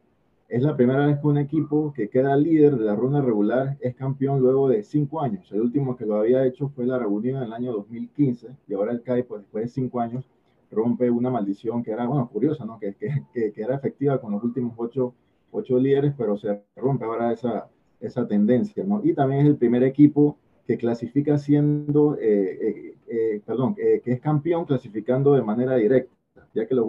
es 0.50 0.64
la 0.64 0.76
primera 0.76 1.06
vez 1.06 1.20
que 1.20 1.28
un 1.28 1.38
equipo 1.38 1.94
que 1.94 2.10
queda 2.10 2.36
líder 2.36 2.76
de 2.76 2.84
la 2.84 2.96
ronda 2.96 3.22
regular 3.22 3.78
es 3.82 3.96
campeón 3.96 4.42
luego 4.42 4.68
de 4.68 4.82
cinco 4.82 5.22
años. 5.22 5.48
El 5.52 5.62
último 5.62 5.96
que 5.96 6.08
lo 6.08 6.16
había 6.16 6.44
hecho 6.44 6.70
fue 6.70 6.88
la 6.88 6.98
Unido 7.08 7.38
en 7.38 7.44
el 7.44 7.54
año 7.54 7.72
2015 7.72 8.48
y 8.68 8.74
ahora 8.74 8.92
el 8.92 9.04
CAI, 9.04 9.24
pues 9.24 9.44
después 9.44 9.66
de 9.66 9.68
cinco 9.70 10.00
años, 10.00 10.28
rompe 10.72 11.10
una 11.12 11.30
maldición 11.30 11.84
que 11.84 11.92
era, 11.92 12.08
bueno, 12.08 12.28
curiosa, 12.30 12.66
¿no? 12.66 12.80
Que, 12.80 12.96
que, 12.96 13.52
que, 13.54 13.62
era 13.62 13.76
efectiva 13.76 14.20
con 14.20 14.32
los 14.32 14.44
últimos 14.44 14.74
ocho, 14.78 15.14
ocho 15.52 15.78
líderes, 15.78 16.14
pero 16.18 16.36
se 16.36 16.64
rompe 16.76 17.06
ahora 17.06 17.32
esa, 17.32 17.68
esa 18.00 18.28
tendencia, 18.28 18.84
¿no? 18.84 19.02
Y 19.04 19.14
también 19.14 19.42
es 19.42 19.48
el 19.48 19.58
primer 19.58 19.84
equipo 19.84 20.38
que 20.66 20.78
clasifica 20.78 21.38
siendo, 21.38 22.16
eh, 22.16 22.60
eh, 22.62 22.96
eh, 23.08 23.42
perdón, 23.46 23.76
que 23.76 24.02
es 24.04 24.20
campeón 24.20 24.66
clasificando 24.66 25.34
de 25.34 25.44
manera 25.44 25.76
directa, 25.76 26.12
ya 26.56 26.68
que 26.68 26.74
los, 26.76 26.88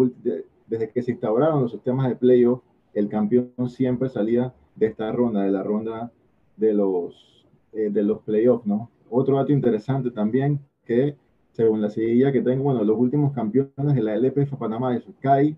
desde 0.66 0.88
que 0.90 1.02
se 1.02 1.12
instauraron 1.12 1.62
los 1.62 1.72
sistemas 1.72 2.08
de 2.08 2.16
playoff, 2.16 2.62
el 2.94 3.09
campeón 3.09 3.68
siempre 3.68 4.09
salía 4.09 4.53
de 4.76 4.87
esta 4.87 5.12
ronda, 5.12 5.42
de 5.42 5.50
la 5.50 5.62
ronda 5.62 6.12
de 6.57 6.74
los, 6.74 7.46
de 7.72 8.03
los 8.03 8.20
playoffs, 8.22 8.66
¿no? 8.66 8.90
Otro 9.09 9.37
dato 9.37 9.53
interesante 9.53 10.11
también 10.11 10.61
que 10.85 11.16
según 11.53 11.83
la 11.83 11.90
silla 11.90 12.33
que 12.33 12.42
tengo, 12.42 12.64
bueno, 12.64 12.85
los 12.85 12.98
últimos 12.98 13.33
campeones 13.33 13.94
de 13.94 14.03
la 14.03 14.14
LPF 14.14 14.57
Panamá 14.57 14.96
es 14.96 15.05
CAI, 15.20 15.57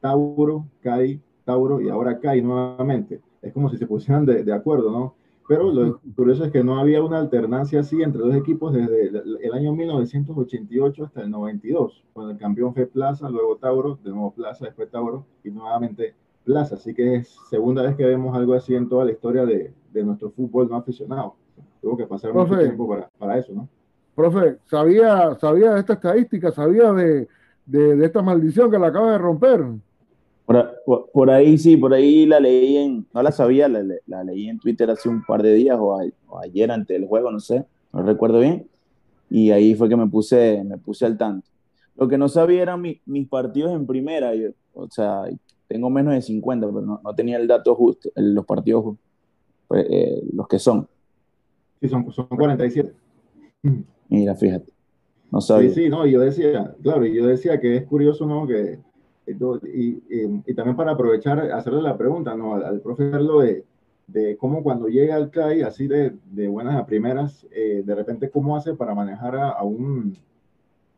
Tauro, 0.00 0.66
CAI, 0.82 1.20
Tauro 1.44 1.80
y 1.80 1.88
ahora 1.88 2.18
CAI 2.18 2.42
nuevamente. 2.42 3.20
Es 3.42 3.52
como 3.52 3.70
si 3.70 3.78
se 3.78 3.86
pusieran 3.86 4.26
de, 4.26 4.44
de 4.44 4.52
acuerdo, 4.52 4.90
¿no? 4.90 5.14
Pero 5.50 5.72
lo 5.72 6.00
curioso 6.14 6.44
es 6.44 6.52
que 6.52 6.62
no 6.62 6.78
había 6.78 7.02
una 7.02 7.18
alternancia 7.18 7.80
así 7.80 8.00
entre 8.02 8.22
dos 8.22 8.36
equipos 8.36 8.72
desde 8.72 9.08
el 9.08 9.52
año 9.52 9.72
1988 9.72 11.06
hasta 11.06 11.22
el 11.22 11.30
92, 11.32 12.04
cuando 12.12 12.30
el 12.30 12.38
campeón 12.38 12.72
fue 12.72 12.86
Plaza, 12.86 13.28
luego 13.28 13.56
Tauro, 13.56 13.98
de 14.04 14.10
nuevo 14.10 14.32
Plaza, 14.32 14.66
después 14.66 14.88
Tauro 14.90 15.26
y 15.42 15.50
nuevamente 15.50 16.14
Plaza. 16.44 16.74
Así 16.76 16.94
que 16.94 17.16
es 17.16 17.36
segunda 17.48 17.82
vez 17.82 17.96
que 17.96 18.04
vemos 18.04 18.36
algo 18.36 18.54
así 18.54 18.74
en 18.74 18.88
toda 18.88 19.04
la 19.04 19.12
historia 19.12 19.44
de, 19.44 19.72
de 19.92 20.04
nuestro 20.04 20.30
fútbol 20.30 20.68
no 20.68 20.76
aficionado. 20.76 21.34
Tuvo 21.80 21.96
que 21.96 22.06
pasar 22.06 22.32
mucho 22.32 22.58
tiempo 22.58 22.88
para, 22.88 23.08
para 23.18 23.38
eso, 23.38 23.52
¿no? 23.52 23.68
Profe, 24.14 24.58
¿sabía, 24.66 25.34
sabía 25.40 25.72
de 25.72 25.80
esta 25.80 25.94
estadística? 25.94 26.50
¿Sabía 26.50 26.92
de, 26.92 27.26
de, 27.64 28.04
esta 28.04 28.20
maldición 28.22 28.70
que 28.70 28.78
la 28.78 28.88
acaba 28.88 29.12
de 29.12 29.18
romper? 29.18 29.64
Por, 30.44 31.10
por, 31.12 31.30
ahí 31.30 31.56
sí, 31.56 31.76
por 31.76 31.94
ahí 31.94 32.26
la 32.26 32.40
leí 32.40 32.76
en, 32.76 33.06
no 33.14 33.22
la 33.22 33.30
sabía, 33.32 33.68
la, 33.68 33.82
la 34.06 34.24
leí 34.24 34.48
en 34.48 34.58
Twitter 34.58 34.90
hace 34.90 35.08
un 35.08 35.24
par 35.24 35.42
de 35.42 35.54
días 35.54 35.78
o, 35.80 35.98
ayer 36.42 36.70
antes 36.70 36.98
del 36.98 37.08
juego, 37.08 37.30
no 37.30 37.40
sé, 37.40 37.64
no 37.92 38.02
recuerdo 38.02 38.40
bien. 38.40 38.66
Y 39.30 39.52
ahí 39.52 39.74
fue 39.74 39.88
que 39.88 39.96
me 39.96 40.08
puse, 40.08 40.62
me 40.64 40.76
puse 40.76 41.06
al 41.06 41.16
tanto. 41.16 41.48
Lo 41.96 42.08
que 42.08 42.18
no 42.18 42.28
sabía 42.28 42.62
eran 42.62 42.82
mis 42.82 43.28
partidos 43.28 43.72
en 43.72 43.86
primera, 43.86 44.34
yo, 44.34 44.50
o 44.74 44.90
sea, 44.90 45.24
tengo 45.70 45.88
menos 45.88 46.14
de 46.14 46.20
50, 46.20 46.66
pero 46.66 46.80
no, 46.80 47.00
no 47.02 47.14
tenía 47.14 47.36
el 47.36 47.46
dato 47.46 47.76
justo, 47.76 48.10
los 48.16 48.44
partidos, 48.44 48.96
pues, 49.68 49.86
eh, 49.88 50.20
los 50.32 50.48
que 50.48 50.58
son. 50.58 50.88
Sí, 51.80 51.88
son, 51.88 52.10
son 52.10 52.26
47. 52.26 52.92
Mira, 54.08 54.34
fíjate. 54.34 54.72
No 55.30 55.40
sabía. 55.40 55.68
Sí, 55.68 55.84
sí, 55.84 55.88
no, 55.88 56.06
yo 56.06 56.18
decía, 56.20 56.74
claro, 56.82 57.06
yo 57.06 57.24
decía 57.24 57.60
que 57.60 57.76
es 57.76 57.84
curioso, 57.84 58.26
¿no? 58.26 58.48
Que, 58.48 58.80
y, 59.28 60.02
y, 60.44 60.54
también 60.54 60.76
para 60.76 60.90
aprovechar, 60.90 61.38
hacerle 61.52 61.82
la 61.82 61.96
pregunta, 61.96 62.34
¿no? 62.34 62.56
Al, 62.56 62.64
al 62.64 62.80
profe 62.80 63.04
de, 63.04 63.64
de 64.08 64.36
cómo 64.38 64.64
cuando 64.64 64.88
llega 64.88 65.14
al 65.14 65.30
CAI, 65.30 65.62
así 65.62 65.86
de, 65.86 66.16
de 66.32 66.48
buenas 66.48 66.74
a 66.74 66.84
primeras, 66.84 67.46
eh, 67.52 67.84
de 67.86 67.94
repente 67.94 68.28
cómo 68.28 68.56
hace 68.56 68.74
para 68.74 68.92
manejar 68.92 69.36
a, 69.36 69.50
a 69.50 69.62
un, 69.62 70.16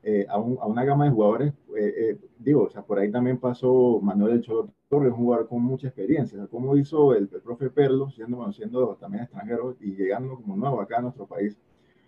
eh, 0.03 0.27
a, 0.29 0.39
un, 0.39 0.59
a, 0.61 0.67
una 0.67 0.85
gama 0.85 1.05
de 1.05 1.11
jugadores. 1.11 1.53
Eh, 1.79 2.19
digo, 2.39 2.65
o 2.65 2.71
sea, 2.71 2.83
por 2.83 2.99
ahí 2.99 3.11
también 3.11 3.39
pasó 3.39 4.01
Manuel 4.03 4.35
El 4.35 4.43
Cholo 4.43 4.71
Torres, 4.89 5.13
un 5.13 5.19
jugador 5.19 5.49
con 5.49 5.63
mucha 5.63 5.89
experiencia. 5.89 6.47
cómo 6.51 6.77
hizo 6.77 7.15
el, 7.15 7.29
el 7.33 7.41
profe 7.41 7.71
Perlo, 7.71 8.11
siendo, 8.11 8.97
también 9.01 9.25
extranjero 9.25 9.77
y 9.81 9.95
llegando 9.95 10.37
como 10.37 10.57
nuevo 10.57 10.81
acá 10.81 10.99
a 10.99 11.03
nuestro 11.03 11.27
país 11.27 11.57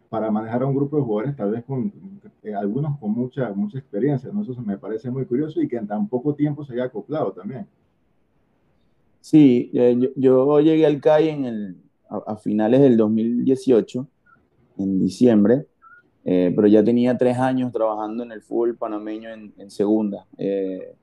para 0.08 0.30
manejar 0.30 0.62
a 0.62 0.66
un 0.66 0.76
grupo 0.76 0.96
de 0.96 1.02
jugadores, 1.02 1.36
tal 1.36 1.50
vez 1.50 1.64
con 1.64 1.92
eh, 2.44 2.54
algunos 2.54 2.98
con 3.00 3.10
mucha, 3.10 3.52
mucha 3.52 3.78
experiencia. 3.78 4.30
Eso 4.30 4.62
me 4.62 4.78
parece 4.78 5.10
muy 5.10 5.24
curioso 5.24 5.60
y 5.60 5.66
que 5.66 5.76
en 5.76 5.86
tan 5.86 6.08
poco 6.08 6.34
tiempo 6.34 6.64
se 6.64 6.74
haya 6.74 6.84
acoplado 6.84 7.32
también. 7.32 7.66
Sí, 9.20 9.70
eh, 9.72 9.96
yo, 9.98 10.10
yo, 10.14 10.60
llegué 10.60 10.86
al 10.86 11.00
CAI 11.00 11.30
en 11.30 11.44
el, 11.46 11.76
a, 12.08 12.36
finales 12.36 12.80
del 12.80 12.96
2018, 12.96 14.06
en 14.78 15.00
diciembre, 15.00 15.66
eh, 16.24 16.52
pero 16.56 16.66
ya 16.66 16.82
tenía 16.82 17.16
tres 17.16 17.38
años 17.38 17.70
trabajando 17.70 18.22
en 18.22 18.32
el 18.32 18.40
fútbol 18.40 18.76
panameño 18.76 19.30
en, 19.30 19.52
en 19.58 19.70
segunda. 19.70 20.26
Eh, 20.38 20.94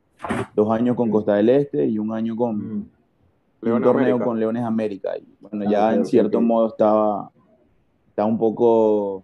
dos 0.56 0.72
años 0.72 0.96
con 0.96 1.12
Costa 1.12 1.36
del 1.36 1.50
Este 1.50 1.86
y 1.86 2.00
un 2.00 2.12
año 2.12 2.36
con 2.36 2.56
mm. 2.58 2.86
un 3.62 3.82
torneo 3.82 3.92
América. 3.92 4.26
con 4.26 4.40
Leones 4.40 4.64
América. 4.64 5.18
Y 5.18 5.28
bueno, 5.40 5.66
ah, 5.68 5.72
ya 5.72 5.94
en 5.94 6.06
cierto 6.06 6.42
modo 6.42 6.68
estaba 6.68 7.32
está 8.10 8.26
un 8.26 8.38
poco 8.38 9.24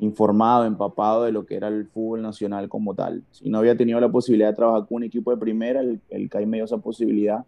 informado, 0.00 0.64
empapado 0.64 1.24
de 1.24 1.32
lo 1.32 1.46
que 1.46 1.56
era 1.56 1.68
el 1.68 1.86
fútbol 1.86 2.22
nacional 2.22 2.68
como 2.68 2.94
tal. 2.94 3.22
Si 3.30 3.48
no 3.48 3.58
había 3.58 3.76
tenido 3.76 4.00
la 4.00 4.10
posibilidad 4.10 4.50
de 4.50 4.56
trabajar 4.56 4.86
con 4.86 4.96
un 4.96 5.04
equipo 5.04 5.30
de 5.30 5.36
primera, 5.36 5.80
el, 5.80 6.00
el 6.10 6.28
CAI 6.28 6.46
me 6.46 6.58
dio 6.58 6.64
esa 6.64 6.78
posibilidad. 6.78 7.44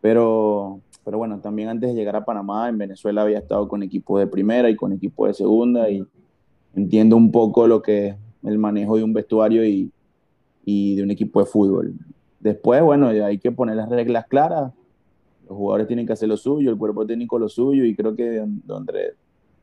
Pero, 0.00 0.80
pero 1.04 1.18
bueno, 1.18 1.40
también 1.40 1.68
antes 1.68 1.90
de 1.90 1.94
llegar 1.94 2.16
a 2.16 2.24
Panamá, 2.24 2.68
en 2.68 2.76
Venezuela 2.76 3.22
había 3.22 3.38
estado 3.38 3.68
con 3.68 3.82
equipos 3.82 4.20
de 4.20 4.26
primera 4.26 4.68
y 4.68 4.76
con 4.76 4.92
equipos 4.92 5.28
de 5.28 5.34
segunda 5.34 5.88
y 5.88 6.04
entiendo 6.74 7.16
un 7.16 7.30
poco 7.30 7.66
lo 7.66 7.82
que 7.82 8.08
es 8.08 8.16
el 8.44 8.58
manejo 8.58 8.96
de 8.96 9.04
un 9.04 9.12
vestuario 9.12 9.64
y, 9.64 9.90
y 10.64 10.96
de 10.96 11.02
un 11.02 11.10
equipo 11.10 11.40
de 11.40 11.46
fútbol. 11.46 11.94
Después, 12.40 12.82
bueno, 12.82 13.08
hay 13.08 13.38
que 13.38 13.52
poner 13.52 13.76
las 13.76 13.88
reglas 13.88 14.26
claras. 14.26 14.72
Los 15.48 15.56
jugadores 15.56 15.86
tienen 15.86 16.06
que 16.06 16.12
hacer 16.12 16.28
lo 16.28 16.36
suyo, 16.36 16.70
el 16.70 16.78
cuerpo 16.78 17.06
técnico 17.06 17.38
lo 17.38 17.48
suyo 17.48 17.84
y 17.84 17.94
creo 17.94 18.16
que 18.16 18.44
donde, 18.64 19.14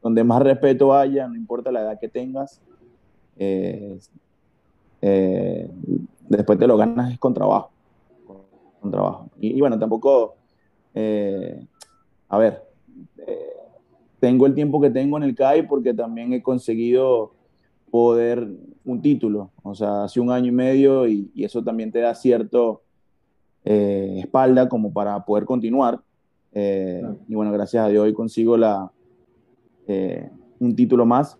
donde 0.01 0.23
más 0.23 0.41
respeto 0.41 0.93
haya, 0.93 1.27
no 1.27 1.35
importa 1.35 1.71
la 1.71 1.81
edad 1.81 1.99
que 1.99 2.07
tengas, 2.09 2.61
eh, 3.37 3.97
después 6.27 6.59
te 6.59 6.67
lo 6.67 6.77
ganas 6.77 7.17
con 7.17 7.33
trabajo. 7.33 7.71
Con 8.79 8.91
trabajo. 8.91 9.29
Y, 9.39 9.57
y 9.57 9.59
bueno, 9.59 9.79
tampoco, 9.79 10.35
eh, 10.93 11.65
a 12.29 12.37
ver, 12.37 12.63
eh, 13.25 13.48
tengo 14.19 14.45
el 14.45 14.53
tiempo 14.53 14.81
que 14.81 14.89
tengo 14.89 15.17
en 15.17 15.23
el 15.23 15.35
CAI 15.35 15.67
porque 15.67 15.93
también 15.93 16.33
he 16.33 16.41
conseguido 16.41 17.33
poder 17.91 18.47
un 18.85 19.01
título, 19.01 19.51
o 19.63 19.73
sea, 19.73 20.03
hace 20.03 20.19
un 20.19 20.31
año 20.31 20.47
y 20.47 20.51
medio 20.51 21.07
y, 21.07 21.31
y 21.33 21.43
eso 21.43 21.63
también 21.63 21.91
te 21.91 21.99
da 21.99 22.13
cierto 22.15 22.81
eh, 23.65 24.19
espalda 24.19 24.69
como 24.69 24.91
para 24.93 25.23
poder 25.25 25.45
continuar. 25.45 25.99
Y 26.51 27.35
bueno, 27.35 27.51
gracias 27.51 27.85
a 27.85 27.89
Dios 27.89 28.03
hoy 28.03 28.13
consigo 28.13 28.57
la, 28.57 28.91
eh, 29.87 30.29
un 30.59 30.75
título 30.75 31.05
más. 31.05 31.37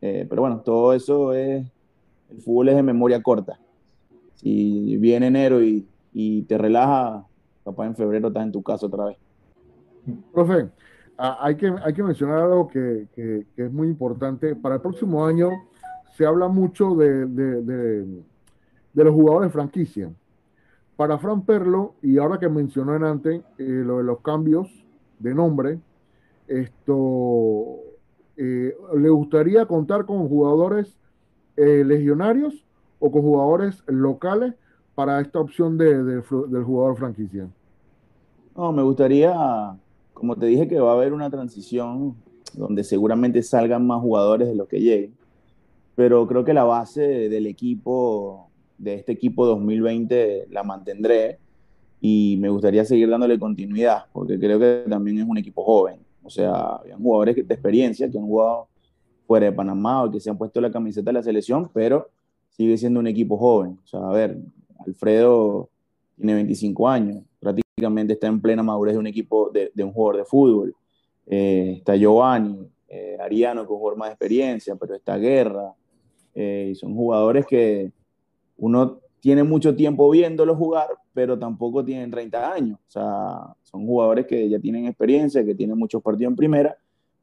Eh, 0.00 0.26
pero 0.28 0.42
bueno, 0.42 0.60
todo 0.60 0.92
eso 0.92 1.32
es, 1.32 1.66
el 2.30 2.40
fútbol 2.40 2.68
es 2.68 2.76
de 2.76 2.82
memoria 2.82 3.22
corta. 3.22 3.58
Si 4.34 4.96
viene 4.98 5.28
enero 5.28 5.62
y, 5.62 5.86
y 6.12 6.42
te 6.42 6.58
relaja, 6.58 7.26
capaz 7.64 7.86
en 7.86 7.96
febrero 7.96 8.28
estás 8.28 8.44
en 8.44 8.52
tu 8.52 8.62
casa 8.62 8.86
otra 8.86 9.06
vez. 9.06 9.16
Profe, 10.32 10.68
hay 11.18 11.56
que, 11.56 11.74
hay 11.82 11.92
que 11.94 12.02
mencionar 12.02 12.40
algo 12.40 12.68
que, 12.68 13.08
que, 13.14 13.46
es 13.56 13.72
muy 13.72 13.88
importante. 13.88 14.54
Para 14.54 14.76
el 14.76 14.80
próximo 14.80 15.24
año 15.24 15.50
se 16.16 16.26
habla 16.26 16.48
mucho 16.48 16.94
de, 16.94 17.26
de, 17.26 17.62
de, 17.62 18.22
de 18.92 19.04
los 19.04 19.14
jugadores 19.14 19.48
de 19.48 19.52
franquicia. 19.52 20.10
Para 20.96 21.18
Fran 21.18 21.42
Perlo, 21.42 21.94
y 22.00 22.16
ahora 22.18 22.38
que 22.38 22.48
mencionó 22.48 22.96
en 22.96 23.04
antes 23.04 23.42
eh, 23.58 23.64
lo 23.64 23.98
de 23.98 24.04
los 24.04 24.20
cambios 24.20 24.68
de 25.18 25.34
nombre, 25.34 25.78
esto 26.48 27.80
eh, 28.36 28.74
¿le 28.94 29.08
gustaría 29.08 29.66
contar 29.66 30.06
con 30.06 30.28
jugadores 30.28 30.96
eh, 31.56 31.84
legionarios 31.84 32.64
o 32.98 33.10
con 33.10 33.22
jugadores 33.22 33.82
locales 33.86 34.54
para 34.94 35.20
esta 35.20 35.38
opción 35.38 35.76
de, 35.76 36.02
de, 36.02 36.22
del 36.48 36.64
jugador 36.64 36.96
franquicia? 36.96 37.48
No, 38.56 38.72
me 38.72 38.82
gustaría, 38.82 39.34
como 40.16 40.34
te 40.34 40.46
dije, 40.46 40.66
que 40.66 40.80
va 40.80 40.92
a 40.92 40.94
haber 40.94 41.12
una 41.12 41.28
transición 41.28 42.16
donde 42.54 42.84
seguramente 42.84 43.42
salgan 43.42 43.86
más 43.86 44.00
jugadores 44.00 44.48
de 44.48 44.54
los 44.54 44.66
que 44.66 44.80
lleguen, 44.80 45.14
pero 45.94 46.26
creo 46.26 46.42
que 46.42 46.54
la 46.54 46.64
base 46.64 47.28
del 47.28 47.46
equipo 47.46 48.48
de 48.78 48.94
este 48.94 49.12
equipo 49.12 49.44
2020 49.44 50.48
la 50.50 50.62
mantendré 50.62 51.38
y 52.00 52.38
me 52.40 52.48
gustaría 52.48 52.84
seguir 52.86 53.10
dándole 53.10 53.38
continuidad, 53.38 54.06
porque 54.12 54.38
creo 54.38 54.58
que 54.58 54.84
también 54.88 55.18
es 55.18 55.28
un 55.28 55.36
equipo 55.36 55.62
joven. 55.64 56.00
O 56.22 56.30
sea, 56.30 56.76
habían 56.76 57.02
jugadores 57.02 57.36
de 57.36 57.54
experiencia 57.54 58.10
que 58.10 58.18
han 58.18 58.26
jugado 58.26 58.68
fuera 59.26 59.46
de 59.46 59.52
Panamá 59.52 60.02
o 60.04 60.10
que 60.10 60.20
se 60.20 60.30
han 60.30 60.38
puesto 60.38 60.60
la 60.60 60.70
camiseta 60.70 61.10
de 61.10 61.14
la 61.14 61.22
selección, 61.22 61.70
pero 61.74 62.08
sigue 62.50 62.78
siendo 62.78 63.00
un 63.00 63.06
equipo 63.06 63.36
joven. 63.36 63.78
O 63.84 63.86
sea, 63.86 64.00
a 64.00 64.12
ver, 64.12 64.38
Alfredo 64.78 65.68
tiene 66.16 66.34
25 66.34 66.88
años, 66.88 67.22
prácticamente 67.54 68.14
está 68.14 68.26
en 68.26 68.40
plena 68.40 68.62
madurez 68.62 68.94
de 68.94 68.98
un 68.98 69.06
equipo, 69.06 69.50
de, 69.50 69.84
un 69.84 69.92
jugador 69.92 70.16
de 70.16 70.24
fútbol. 70.24 70.74
Eh, 71.26 71.74
está 71.78 71.94
Giovanni, 71.94 72.66
eh, 72.88 73.16
Ariano 73.20 73.66
con 73.66 73.76
jugador 73.76 73.98
más 73.98 74.08
de 74.08 74.12
experiencia, 74.14 74.74
pero 74.76 74.94
está 74.94 75.16
Guerra. 75.18 75.74
Eh, 76.34 76.70
y 76.72 76.74
son 76.74 76.94
jugadores 76.94 77.46
que 77.46 77.92
uno 78.56 78.98
tiene 79.20 79.44
mucho 79.44 79.76
tiempo 79.76 80.08
viéndolos 80.10 80.56
jugar, 80.56 80.88
pero 81.12 81.38
tampoco 81.38 81.84
tienen 81.84 82.10
30 82.10 82.52
años. 82.52 82.78
O 82.88 82.90
sea, 82.90 83.54
son 83.62 83.86
jugadores 83.86 84.26
que 84.26 84.48
ya 84.48 84.58
tienen 84.58 84.86
experiencia, 84.86 85.44
que 85.44 85.54
tienen 85.54 85.78
muchos 85.78 86.02
partidos 86.02 86.30
en 86.30 86.36
primera, 86.36 86.76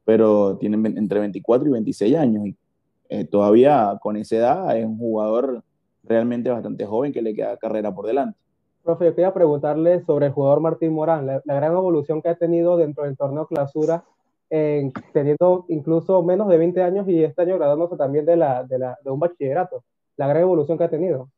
pero 0.04 0.56
tienen 0.56 0.86
entre 0.96 1.20
24 1.20 1.68
y 1.68 1.72
26 1.72 2.16
años. 2.16 2.46
Y 2.46 3.24
todavía 3.24 3.98
con 4.00 4.16
esa 4.16 4.36
edad 4.36 4.78
es 4.78 4.86
un 4.86 4.98
jugador 4.98 5.62
realmente 6.02 6.50
bastante 6.50 6.86
joven 6.86 7.12
que 7.12 7.22
le 7.22 7.34
queda 7.34 7.56
carrera 7.56 7.94
por 7.94 8.06
delante. 8.06 8.43
Profe, 8.84 9.06
yo 9.06 9.14
quería 9.14 9.32
preguntarle 9.32 10.04
sobre 10.04 10.26
el 10.26 10.32
jugador 10.32 10.60
Martín 10.60 10.92
Morán, 10.92 11.26
la, 11.26 11.40
gran 11.46 11.72
evolución 11.72 12.20
que 12.20 12.28
ha 12.28 12.34
tenido 12.34 12.76
dentro 12.76 13.04
del 13.04 13.16
torneo 13.16 13.46
clausura, 13.46 14.04
teniendo 14.50 15.64
incluso 15.68 16.22
menos 16.22 16.48
de 16.48 16.58
20 16.58 16.82
años 16.82 17.08
y 17.08 17.24
este 17.24 17.42
año 17.42 17.56
graduándose 17.56 17.96
también 17.96 18.26
de, 18.26 18.36
la, 18.36 18.62
de, 18.62 18.78
la, 18.78 18.98
de 19.02 19.10
un 19.10 19.18
bachillerato. 19.18 19.82
La 20.18 20.28
gran 20.28 20.42
evolución 20.42 20.76
que 20.76 20.84
ha 20.84 20.90
tenido. 20.90 21.30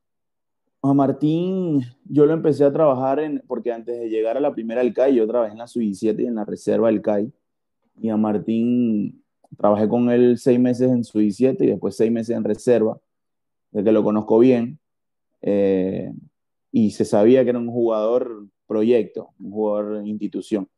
A 0.83 0.93
Martín, 0.93 1.83
yo 2.05 2.27
lo 2.27 2.33
empecé 2.33 2.65
a 2.65 2.73
trabajar 2.73 3.21
en, 3.21 3.41
porque 3.47 3.73
antes 3.73 3.97
de 3.97 4.09
llegar 4.09 4.37
a 4.37 4.41
la 4.41 4.53
primera 4.53 4.83
del 4.83 4.93
CAI, 4.93 5.15
yo 5.15 5.27
trabajé 5.29 5.53
en 5.53 5.59
la 5.59 5.69
Sub-17 5.69 6.21
y 6.25 6.27
en 6.27 6.35
la 6.35 6.45
reserva 6.45 6.89
del 6.89 7.01
CAI. 7.01 7.33
Y 8.01 8.09
a 8.09 8.17
Martín 8.17 9.23
trabajé 9.57 9.89
con 9.89 10.11
él 10.11 10.37
seis 10.37 10.59
meses 10.59 10.91
en 10.91 11.05
Sub-17 11.05 11.63
y 11.63 11.67
después 11.67 11.97
seis 11.97 12.11
meses 12.11 12.37
en 12.37 12.43
reserva, 12.43 12.99
de 13.71 13.85
que 13.85 13.93
lo 13.93 14.03
conozco 14.03 14.41
bien. 14.41 14.81
Eh, 15.43 16.13
y 16.79 16.91
se 16.91 17.07
sabía 17.07 17.43
que 17.43 17.49
era 17.49 17.59
un 17.59 17.71
jugador 17.71 18.49
proyecto, 18.67 19.31
un 19.41 19.51
jugador 19.51 20.07
institución. 20.07 20.69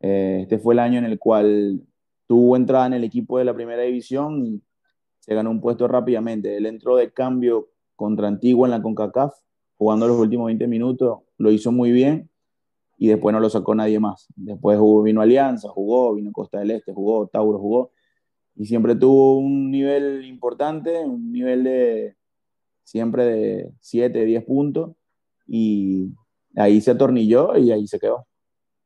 Eh, 0.00 0.40
este 0.42 0.58
fue 0.58 0.74
el 0.74 0.80
año 0.80 0.98
en 0.98 1.04
el 1.04 1.20
cual 1.20 1.86
tuvo 2.26 2.56
entrada 2.56 2.88
en 2.88 2.94
el 2.94 3.04
equipo 3.04 3.38
de 3.38 3.44
la 3.44 3.54
primera 3.54 3.82
división 3.82 4.44
y 4.44 4.60
se 5.20 5.32
ganó 5.32 5.52
un 5.52 5.60
puesto 5.60 5.86
rápidamente. 5.86 6.56
Él 6.56 6.66
entró 6.66 6.96
de 6.96 7.12
cambio 7.12 7.68
contra 7.94 8.26
Antigua 8.26 8.66
en 8.66 8.72
la 8.72 8.82
CONCACAF, 8.82 9.32
jugando 9.76 10.08
los 10.08 10.18
últimos 10.18 10.46
20 10.46 10.66
minutos, 10.66 11.20
lo 11.38 11.52
hizo 11.52 11.70
muy 11.70 11.92
bien 11.92 12.28
y 12.98 13.06
después 13.06 13.32
no 13.32 13.38
lo 13.38 13.50
sacó 13.50 13.72
nadie 13.76 14.00
más. 14.00 14.26
Después 14.34 14.80
vino 15.04 15.20
Alianza, 15.20 15.68
jugó, 15.68 16.12
vino 16.12 16.32
Costa 16.32 16.58
del 16.58 16.72
Este, 16.72 16.92
jugó, 16.92 17.28
Tauro 17.28 17.60
jugó 17.60 17.92
y 18.56 18.66
siempre 18.66 18.96
tuvo 18.96 19.38
un 19.38 19.70
nivel 19.70 20.24
importante, 20.24 20.98
un 21.04 21.30
nivel 21.30 21.62
de 21.62 22.16
siempre 22.82 23.24
de 23.26 23.72
7, 23.78 24.24
10 24.24 24.44
puntos 24.44 24.96
y 25.52 26.14
ahí 26.54 26.80
se 26.80 26.92
atornilló 26.92 27.56
y 27.56 27.72
ahí 27.72 27.86
se 27.88 27.98
quedó. 27.98 28.24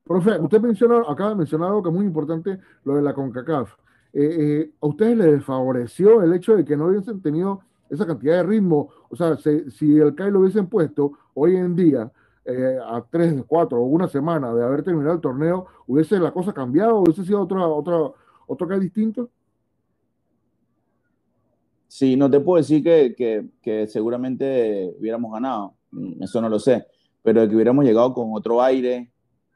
Profe, 0.03 0.39
usted 0.41 0.61
mencionó, 0.61 1.09
acaba 1.09 1.31
de 1.31 1.37
mencionar 1.37 1.69
algo 1.69 1.83
que 1.83 1.91
es 1.91 1.95
muy 1.95 2.07
importante, 2.07 2.59
lo 2.85 2.97
de 2.97 3.03
la 3.03 3.13
CONCACAF. 3.13 3.75
Eh, 4.15 4.37
eh, 4.39 4.71
¿A 4.81 4.87
ustedes 4.87 5.17
les 5.17 5.33
desfavoreció 5.33 6.23
el 6.23 6.33
hecho 6.33 6.57
de 6.57 6.65
que 6.65 6.77
no 6.77 6.87
hubiesen 6.87 7.21
tenido 7.21 7.61
esa 7.91 8.07
cantidad 8.07 8.37
de 8.37 8.43
ritmo, 8.45 8.89
o 9.11 9.17
sea, 9.17 9.37
si, 9.37 9.99
el 9.99 10.15
CAI 10.15 10.31
lo 10.31 10.41
hubiesen 10.41 10.67
puesto 10.69 11.13
hoy 11.35 11.57
en 11.57 11.77
día 11.77 12.11
eh, 12.45 12.79
a 12.83 13.05
tres, 13.11 13.35
cuatro 13.47 13.79
o 13.79 13.85
una 13.85 14.09
semana 14.09 14.55
de 14.55 14.65
haber 14.65 14.83
terminado 14.83 15.15
el 15.15 15.21
torneo, 15.21 15.67
¿hubiese 15.87 16.19
la 16.19 16.33
cosa 16.33 16.53
cambiado? 16.53 17.01
¿Hubiese 17.01 17.25
sido 17.25 17.43
otra, 17.43 17.67
otra, 17.67 18.11
otro 18.47 18.67
CAI 18.67 18.81
distinto? 18.81 19.29
Sí, 21.89 22.17
no 22.17 22.31
te 22.31 22.41
puedo 22.41 22.57
decir 22.57 22.83
que, 22.83 23.53
que, 23.63 23.87
seguramente 23.87 24.95
hubiéramos 24.99 25.33
ganado, 25.33 25.75
eso 26.21 26.41
no 26.41 26.49
lo 26.49 26.59
sé, 26.59 26.87
pero 27.23 27.49
que 27.49 27.55
hubiéramos 27.55 27.85
llegado 27.85 28.13
con 28.15 28.31
otro 28.33 28.63
aire, 28.63 29.11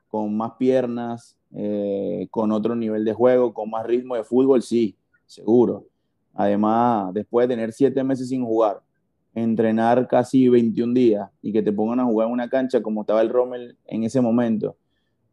con 0.09 0.37
más 0.37 0.53
piernas, 0.59 1.37
eh, 1.55 2.27
con 2.31 2.53
otro 2.53 2.74
nivel 2.74 3.05
de 3.05 3.12
juego, 3.12 3.53
con 3.53 3.70
más 3.70 3.87
ritmo 3.87 4.16
de 4.16 4.24
fútbol, 4.24 4.62
sí, 4.62 4.96
seguro. 5.27 5.87
Además, 6.35 7.12
después 7.14 7.48
de 7.48 7.55
tener 7.55 7.72
siete 7.72 8.03
meses 8.05 8.29
sin 8.29 8.44
jugar, 8.44 8.81
entrenar 9.35 10.07
casi 10.09 10.48
21 10.48 10.94
días 10.94 11.29
y 11.42 11.53
que 11.53 11.62
te 11.62 11.72
pongan 11.72 12.01
a 12.01 12.05
jugar 12.05 12.29
en 12.29 12.35
una 12.35 12.48
cancha 12.48 12.83
como 12.83 13.03
estaba 13.03 13.20
el 13.22 13.29
Rommel 13.29 13.77
en 13.87 14.05
ese 14.05 14.20
momento, 14.20 14.77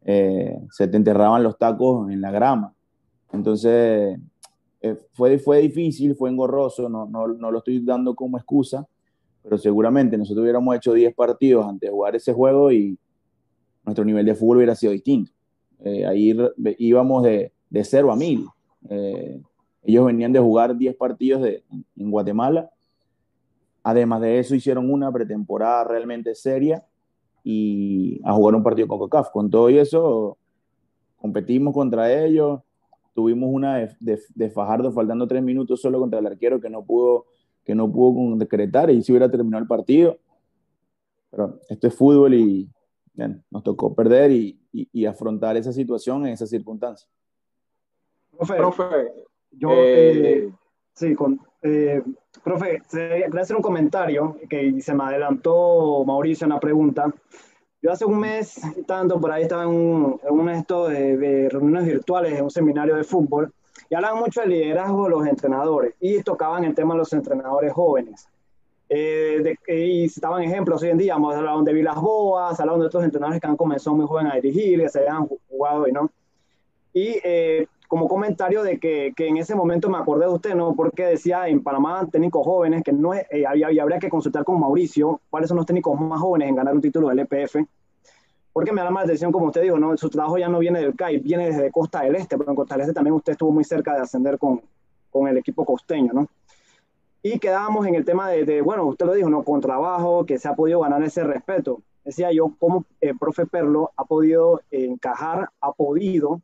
eh, 0.04 0.58
se 0.70 0.88
te 0.88 0.96
enterraban 0.96 1.42
los 1.42 1.58
tacos 1.58 2.10
en 2.10 2.20
la 2.20 2.30
grama. 2.30 2.72
Entonces, 3.32 4.18
eh, 4.80 4.96
fue, 5.12 5.38
fue 5.38 5.58
difícil, 5.58 6.14
fue 6.14 6.30
engorroso, 6.30 6.88
no, 6.88 7.06
no, 7.06 7.26
no, 7.28 7.50
lo 7.50 7.58
estoy 7.58 7.80
dando 7.84 8.14
como 8.14 8.38
excusa, 8.38 8.86
pero 9.46 9.58
seguramente 9.58 10.18
nosotros 10.18 10.42
hubiéramos 10.42 10.74
hecho 10.74 10.92
10 10.92 11.14
partidos 11.14 11.64
antes 11.64 11.88
de 11.88 11.92
jugar 11.94 12.16
ese 12.16 12.32
juego 12.32 12.72
y 12.72 12.98
nuestro 13.84 14.04
nivel 14.04 14.26
de 14.26 14.34
fútbol 14.34 14.56
hubiera 14.56 14.74
sido 14.74 14.92
distinto. 14.92 15.30
Eh, 15.84 16.04
ahí 16.04 16.36
íbamos 16.78 17.22
de, 17.22 17.52
de 17.70 17.84
0 17.84 18.10
a 18.10 18.16
1000. 18.16 18.46
Ellos 19.86 20.04
venían 20.04 20.32
de 20.32 20.40
jugar 20.40 20.76
10 20.76 20.96
partidos 20.96 21.42
de, 21.42 21.62
en 21.96 22.10
Guatemala. 22.10 22.70
Además 23.84 24.20
de 24.20 24.40
eso, 24.40 24.56
hicieron 24.56 24.90
una 24.90 25.12
pretemporada 25.12 25.84
realmente 25.84 26.34
seria 26.34 26.84
y 27.44 28.20
a 28.24 28.32
jugar 28.32 28.56
un 28.56 28.64
partido 28.64 28.88
con 28.88 28.98
COCAF. 28.98 29.30
Con 29.30 29.48
todo 29.48 29.68
eso, 29.68 30.38
competimos 31.14 31.72
contra 31.72 32.12
ellos. 32.12 32.62
Tuvimos 33.14 33.48
una 33.52 33.88
de, 34.00 34.50
Fajardo 34.50 34.90
faltando 34.90 35.28
tres 35.28 35.44
minutos 35.44 35.80
solo 35.80 36.00
contra 36.00 36.18
el 36.18 36.26
arquero 36.26 36.60
que 36.60 36.68
no 36.68 36.84
pudo, 36.84 37.26
que 37.66 37.74
no 37.74 37.90
pudo 37.90 38.36
decretar 38.36 38.90
y 38.90 39.02
si 39.02 39.12
hubiera 39.12 39.30
terminado 39.30 39.60
el 39.60 39.68
partido. 39.68 40.16
Pero 41.30 41.58
esto 41.68 41.88
es 41.88 41.94
fútbol 41.94 42.34
y 42.34 42.70
nos 43.50 43.62
tocó 43.64 43.94
perder 43.94 44.30
y, 44.30 44.58
y, 44.72 45.04
afrontar 45.04 45.56
esa 45.56 45.72
situación 45.72 46.26
en 46.26 46.34
esa 46.34 46.46
circunstancia. 46.46 47.08
Profe, 48.38 49.12
yo, 49.50 49.70
eh, 49.72 50.38
eh, 50.38 50.52
sí, 50.92 51.14
con, 51.14 51.40
eh, 51.62 52.02
profe, 52.44 52.82
quería 52.90 53.40
hacer 53.40 53.56
un 53.56 53.62
comentario 53.62 54.36
que 54.48 54.80
se 54.80 54.94
me 54.94 55.04
adelantó 55.04 56.04
Mauricio 56.04 56.44
en 56.44 56.52
la 56.52 56.60
pregunta. 56.60 57.12
Yo 57.80 57.90
hace 57.90 58.04
un 58.04 58.18
mes, 58.18 58.60
tanto 58.86 59.18
por 59.18 59.32
ahí 59.32 59.44
estaba 59.44 59.64
en, 59.64 59.70
un, 59.70 60.20
en 60.22 60.34
uno 60.34 60.52
de 60.52 60.58
estos 60.58 60.90
de, 60.90 61.48
reuniones 61.48 61.86
virtuales 61.86 62.38
en 62.38 62.44
un 62.44 62.50
seminario 62.50 62.94
de 62.94 63.04
fútbol 63.04 63.52
y 63.88 63.94
hablaban 63.94 64.20
mucho 64.20 64.40
del 64.40 64.50
liderazgo 64.50 65.04
de 65.04 65.10
los 65.10 65.26
entrenadores 65.26 65.94
y 66.00 66.22
tocaban 66.22 66.64
el 66.64 66.74
tema 66.74 66.94
de 66.94 66.98
los 66.98 67.12
entrenadores 67.12 67.72
jóvenes. 67.72 68.28
Eh, 68.88 69.56
y 69.68 70.08
citaban 70.08 70.42
ejemplos 70.42 70.82
hoy 70.82 70.90
en 70.90 70.98
día, 70.98 71.14
hablaban 71.14 71.64
de 71.64 71.72
Vilas 71.72 72.00
Boas, 72.00 72.58
hablaban 72.60 72.80
de 72.80 72.86
otros 72.86 73.04
entrenadores 73.04 73.40
que 73.40 73.46
han 73.46 73.56
comenzado 73.56 73.96
muy 73.96 74.06
jóvenes 74.06 74.32
a 74.32 74.36
dirigir, 74.36 74.80
que 74.80 74.88
se 74.88 75.00
habían 75.00 75.26
jugado 75.48 75.88
y 75.88 75.92
no. 75.92 76.10
Y 76.92 77.18
eh, 77.24 77.66
como 77.88 78.08
comentario 78.08 78.62
de 78.62 78.78
que, 78.78 79.12
que, 79.16 79.28
en 79.28 79.36
ese 79.36 79.54
momento 79.54 79.88
me 79.88 79.98
acordé 79.98 80.26
de 80.26 80.32
usted, 80.32 80.54
¿no? 80.54 80.74
Porque 80.74 81.04
decía 81.04 81.48
en 81.48 81.62
Panamá 81.62 82.06
técnicos 82.10 82.44
jóvenes 82.44 82.82
que 82.82 82.92
no 82.92 83.14
es, 83.14 83.26
eh, 83.30 83.44
había, 83.46 83.68
habría 83.82 83.98
que 83.98 84.08
consultar 84.08 84.44
con 84.44 84.60
Mauricio 84.60 85.20
cuáles 85.30 85.48
son 85.48 85.56
los 85.56 85.66
técnicos 85.66 86.00
más 86.00 86.20
jóvenes 86.20 86.48
en 86.48 86.56
ganar 86.56 86.74
un 86.74 86.80
título 86.80 87.08
del 87.08 87.20
EPF. 87.20 87.56
Porque 88.56 88.72
me 88.72 88.80
da 88.80 88.88
más 88.88 89.04
atención, 89.04 89.30
como 89.32 89.48
usted 89.48 89.60
dijo, 89.60 89.78
¿no? 89.78 89.94
Su 89.98 90.08
trabajo 90.08 90.38
ya 90.38 90.48
no 90.48 90.60
viene 90.60 90.80
del 90.80 90.96
CAI, 90.96 91.18
viene 91.18 91.48
desde 91.48 91.70
Costa 91.70 92.00
del 92.00 92.16
Este, 92.16 92.38
pero 92.38 92.48
en 92.48 92.56
Costa 92.56 92.74
del 92.74 92.84
Este 92.84 92.94
también 92.94 93.12
usted 93.12 93.32
estuvo 93.32 93.50
muy 93.50 93.64
cerca 93.64 93.92
de 93.92 94.00
ascender 94.00 94.38
con, 94.38 94.62
con 95.10 95.28
el 95.28 95.36
equipo 95.36 95.66
costeño, 95.66 96.14
¿no? 96.14 96.26
Y 97.22 97.38
quedábamos 97.38 97.86
en 97.86 97.96
el 97.96 98.06
tema 98.06 98.30
de, 98.30 98.46
de, 98.46 98.62
bueno, 98.62 98.86
usted 98.86 99.04
lo 99.04 99.12
dijo, 99.12 99.28
¿no? 99.28 99.42
Con 99.42 99.60
trabajo, 99.60 100.24
que 100.24 100.38
se 100.38 100.48
ha 100.48 100.54
podido 100.54 100.80
ganar 100.80 101.02
ese 101.02 101.22
respeto. 101.22 101.82
Decía 102.02 102.32
yo, 102.32 102.54
cómo 102.58 102.86
el 103.02 103.10
eh, 103.10 103.14
profe 103.20 103.44
Perlo 103.44 103.90
ha 103.94 104.06
podido 104.06 104.62
encajar, 104.70 105.50
ha 105.60 105.72
podido 105.72 106.40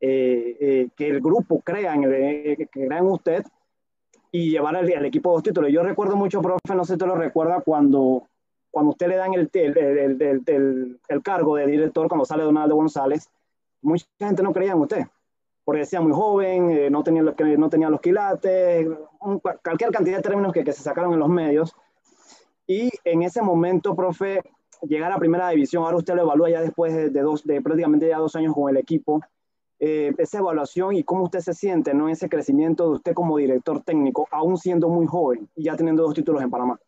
eh, 0.00 0.56
eh, 0.60 0.88
que 0.96 1.10
el 1.10 1.20
grupo 1.20 1.60
crea 1.60 1.94
en, 1.94 2.04
eh, 2.10 2.56
que 2.56 2.68
crea 2.68 3.00
en 3.00 3.06
usted 3.06 3.44
y 4.32 4.50
llevar 4.50 4.76
al, 4.76 5.04
equipo 5.04 5.30
dos 5.30 5.42
títulos. 5.42 5.70
Yo 5.70 5.82
recuerdo 5.82 6.16
mucho, 6.16 6.40
profe, 6.40 6.74
no 6.74 6.86
sé 6.86 6.94
si 6.94 6.98
te 6.98 7.06
lo 7.06 7.16
recuerda, 7.16 7.60
cuando, 7.60 8.29
cuando 8.70 8.90
usted 8.90 9.08
le 9.08 9.16
dan 9.16 9.34
el, 9.34 9.50
el, 9.52 10.22
el, 10.22 11.00
el, 11.08 11.22
cargo 11.22 11.56
de 11.56 11.66
director, 11.66 12.08
cuando 12.08 12.24
sale 12.24 12.44
Donaldo 12.44 12.76
González, 12.76 13.28
mucha 13.82 14.06
gente 14.18 14.42
no 14.42 14.52
creía 14.52 14.72
en 14.72 14.78
usted, 14.78 15.06
porque 15.64 15.80
decía 15.80 16.00
muy 16.00 16.12
joven, 16.12 16.90
no, 16.92 17.02
tenía 17.02 17.22
los, 17.22 17.34
no 17.58 17.68
tenía 17.68 17.90
los 17.90 18.00
quilates, 18.00 18.88
cualquier 19.62 19.90
cantidad 19.90 20.16
de 20.16 20.22
términos 20.22 20.52
que, 20.52 20.64
que 20.64 20.72
se 20.72 20.82
sacaron 20.82 21.12
en 21.12 21.18
los 21.18 21.28
medios. 21.28 21.74
Y 22.66 22.90
en 23.04 23.22
ese 23.22 23.42
momento, 23.42 23.96
profe, 23.96 24.42
llegar 24.82 25.10
a 25.12 25.18
primera 25.18 25.48
división, 25.48 25.84
ahora 25.84 25.96
usted 25.96 26.14
lo 26.14 26.22
evalúa 26.22 26.50
ya 26.50 26.60
después 26.60 26.94
de, 26.94 27.10
de, 27.10 27.20
dos, 27.20 27.44
de 27.44 27.60
prácticamente 27.60 28.08
ya 28.08 28.18
dos 28.18 28.36
años 28.36 28.54
con 28.54 28.70
el 28.70 28.76
equipo, 28.76 29.20
eh, 29.82 30.12
esa 30.18 30.38
evaluación 30.38 30.94
y 30.94 31.02
cómo 31.04 31.24
usted 31.24 31.40
se 31.40 31.54
siente, 31.54 31.94
¿no? 31.94 32.10
Ese 32.10 32.28
crecimiento 32.28 32.84
de 32.84 32.96
usted 32.96 33.14
como 33.14 33.38
director 33.38 33.82
técnico, 33.82 34.28
aún 34.30 34.58
siendo 34.58 34.90
muy 34.90 35.06
joven 35.06 35.48
y 35.56 35.64
ya 35.64 35.74
teniendo 35.74 36.02
dos 36.02 36.12
títulos 36.12 36.42
en 36.42 36.50
Panamá. 36.50 36.78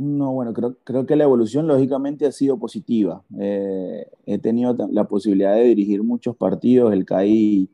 No, 0.00 0.32
bueno, 0.32 0.52
creo, 0.52 0.76
creo 0.84 1.06
que 1.06 1.16
la 1.16 1.24
evolución 1.24 1.66
lógicamente 1.66 2.24
ha 2.24 2.30
sido 2.30 2.56
positiva. 2.56 3.24
Eh, 3.40 4.06
he 4.26 4.38
tenido 4.38 4.76
la 4.92 5.08
posibilidad 5.08 5.54
de 5.56 5.64
dirigir 5.64 6.04
muchos 6.04 6.36
partidos. 6.36 6.92
El 6.92 7.04
CAI, 7.04 7.68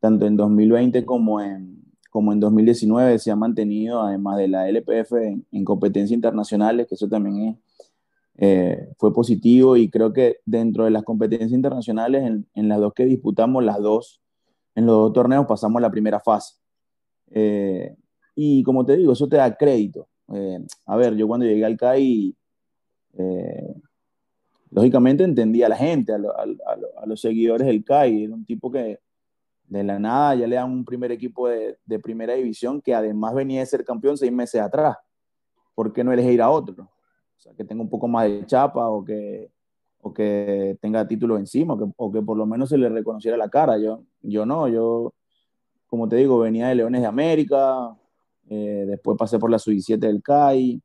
tanto 0.00 0.24
en 0.26 0.36
2020 0.38 1.04
como 1.04 1.42
en, 1.42 1.84
como 2.10 2.32
en 2.32 2.40
2019, 2.40 3.18
se 3.18 3.30
ha 3.30 3.36
mantenido, 3.36 4.00
además 4.00 4.38
de 4.38 4.48
la 4.48 4.66
LPF, 4.70 5.12
en, 5.52 5.64
competencias 5.64 6.12
internacionales, 6.16 6.86
que 6.88 6.94
eso 6.94 7.06
también 7.06 7.60
eh, 8.38 8.88
fue 8.96 9.12
positivo. 9.12 9.76
Y 9.76 9.90
creo 9.90 10.14
que 10.14 10.38
dentro 10.46 10.86
de 10.86 10.90
las 10.90 11.02
competencias 11.04 11.52
internacionales, 11.52 12.22
en, 12.24 12.46
en, 12.54 12.68
las 12.70 12.80
dos 12.80 12.94
que 12.94 13.04
disputamos, 13.04 13.62
las 13.62 13.78
dos, 13.82 14.22
en 14.74 14.86
los 14.86 14.96
dos 14.96 15.12
torneos 15.12 15.44
pasamos 15.46 15.82
la 15.82 15.90
primera 15.90 16.18
fase. 16.18 16.54
Eh, 17.30 17.94
y 18.34 18.62
como 18.62 18.86
te 18.86 18.96
digo, 18.96 19.12
eso 19.12 19.28
te 19.28 19.36
da 19.36 19.54
crédito 19.54 20.08
eh, 20.34 20.58
a 20.86 20.96
ver, 20.96 21.16
yo 21.16 21.26
cuando 21.26 21.46
llegué 21.46 21.64
al 21.64 21.76
CAI, 21.76 22.34
eh, 23.18 23.74
lógicamente 24.70 25.24
entendía 25.24 25.66
a 25.66 25.70
la 25.70 25.76
gente, 25.76 26.12
a, 26.12 27.06
los 27.06 27.20
seguidores 27.20 27.66
del 27.66 27.84
CAI. 27.84 28.24
Era 28.24 28.34
un 28.34 28.44
tipo 28.44 28.70
que 28.70 29.00
de 29.64 29.84
la 29.84 29.98
nada 29.98 30.34
ya 30.34 30.46
le 30.46 30.56
dan 30.56 30.70
un 30.70 30.84
primer 30.84 31.12
equipo 31.12 31.48
de, 31.48 31.78
primera 32.02 32.34
división 32.34 32.80
que 32.80 32.94
además 32.94 33.34
venía 33.34 33.60
de 33.60 33.66
ser 33.66 33.84
campeón 33.84 34.16
seis 34.16 34.32
meses 34.32 34.60
atrás. 34.60 34.96
¿Por 35.74 35.92
qué 35.92 36.04
no 36.04 36.12
elegir 36.12 36.42
a 36.42 36.50
otro? 36.50 36.84
O 36.84 37.40
sea, 37.40 37.54
que 37.54 37.64
tenga 37.64 37.82
un 37.82 37.90
poco 37.90 38.08
más 38.08 38.26
de 38.26 38.44
chapa 38.46 38.88
o 38.88 39.04
que, 39.04 39.50
o 40.00 40.12
que 40.12 40.76
tenga 40.80 41.06
título 41.06 41.38
encima 41.38 41.74
o 41.74 41.78
que, 41.78 41.84
o 41.96 42.12
que 42.12 42.22
por 42.22 42.36
lo 42.36 42.46
menos 42.46 42.68
se 42.68 42.78
le 42.78 42.88
reconociera 42.88 43.36
la 43.36 43.48
cara. 43.48 43.78
Yo, 43.78 44.02
yo 44.22 44.44
no, 44.44 44.68
yo, 44.68 45.14
como 45.86 46.08
te 46.08 46.16
digo, 46.16 46.38
venía 46.40 46.68
de 46.68 46.74
Leones 46.74 47.00
de 47.00 47.06
América, 47.06 47.96
eh, 48.50 48.84
después 48.86 49.18
pasé 49.18 49.38
por 49.38 49.50
la 49.50 49.58
sub-17 49.58 49.98
del 49.98 50.22
CAI 50.22 50.82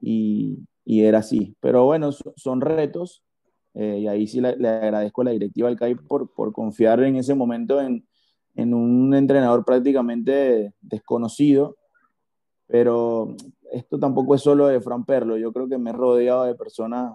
y, 0.00 0.58
y, 0.84 1.02
era 1.02 1.18
así. 1.18 1.56
Pero 1.60 1.84
bueno, 1.84 2.10
son 2.12 2.60
retos 2.60 3.24
eh, 3.74 3.98
y 4.00 4.06
ahí 4.08 4.26
sí 4.26 4.40
le, 4.40 4.48
agradezco 4.48 5.22
a 5.22 5.24
la 5.24 5.30
directiva 5.32 5.68
del 5.68 5.78
CAI 5.78 5.96
por, 5.96 6.32
por 6.32 6.52
confiar 6.52 7.02
en 7.02 7.16
ese 7.16 7.34
momento 7.34 7.80
en, 7.80 8.06
en, 8.54 8.74
un 8.74 9.14
entrenador 9.14 9.64
prácticamente 9.64 10.74
desconocido. 10.80 11.76
Pero 12.68 13.34
esto 13.72 13.98
tampoco 13.98 14.34
es 14.34 14.42
solo 14.42 14.68
de 14.68 14.80
Fran 14.80 15.04
Perlo, 15.04 15.36
yo 15.36 15.52
creo 15.52 15.68
que 15.68 15.78
me 15.78 15.90
he 15.90 15.92
rodeado 15.92 16.44
de 16.44 16.54
personas 16.54 17.14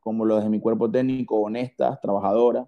como 0.00 0.24
los 0.24 0.42
de 0.42 0.48
mi 0.48 0.60
cuerpo 0.60 0.90
técnico, 0.90 1.36
honestas, 1.36 2.00
trabajadoras, 2.00 2.66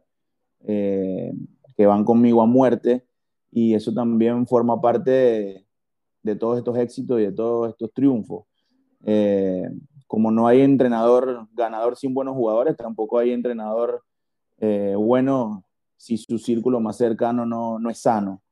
eh, 0.66 1.32
que 1.76 1.86
van 1.86 2.04
conmigo 2.04 2.42
a 2.42 2.46
muerte 2.46 3.06
y 3.50 3.74
eso 3.74 3.94
también 3.94 4.46
forma 4.46 4.80
parte 4.80 5.10
de, 5.10 5.66
de 6.22 6.36
todos 6.36 6.58
estos 6.58 6.76
éxitos 6.76 7.20
y 7.20 7.24
de 7.24 7.32
todos 7.32 7.70
estos 7.70 7.92
triunfos. 7.92 8.44
Eh, 9.04 9.68
como 10.06 10.30
no 10.30 10.46
hay 10.46 10.60
entrenador 10.60 11.48
ganador 11.52 11.96
sin 11.96 12.12
buenos 12.12 12.34
jugadores, 12.34 12.76
tampoco 12.76 13.18
hay 13.18 13.30
entrenador 13.30 14.02
eh, 14.58 14.94
bueno 14.96 15.64
si 15.96 16.16
su 16.18 16.38
círculo 16.38 16.80
más 16.80 16.96
cercano 16.96 17.46
no, 17.46 17.78
no 17.78 17.90
es 17.90 17.98
sano 17.98 18.42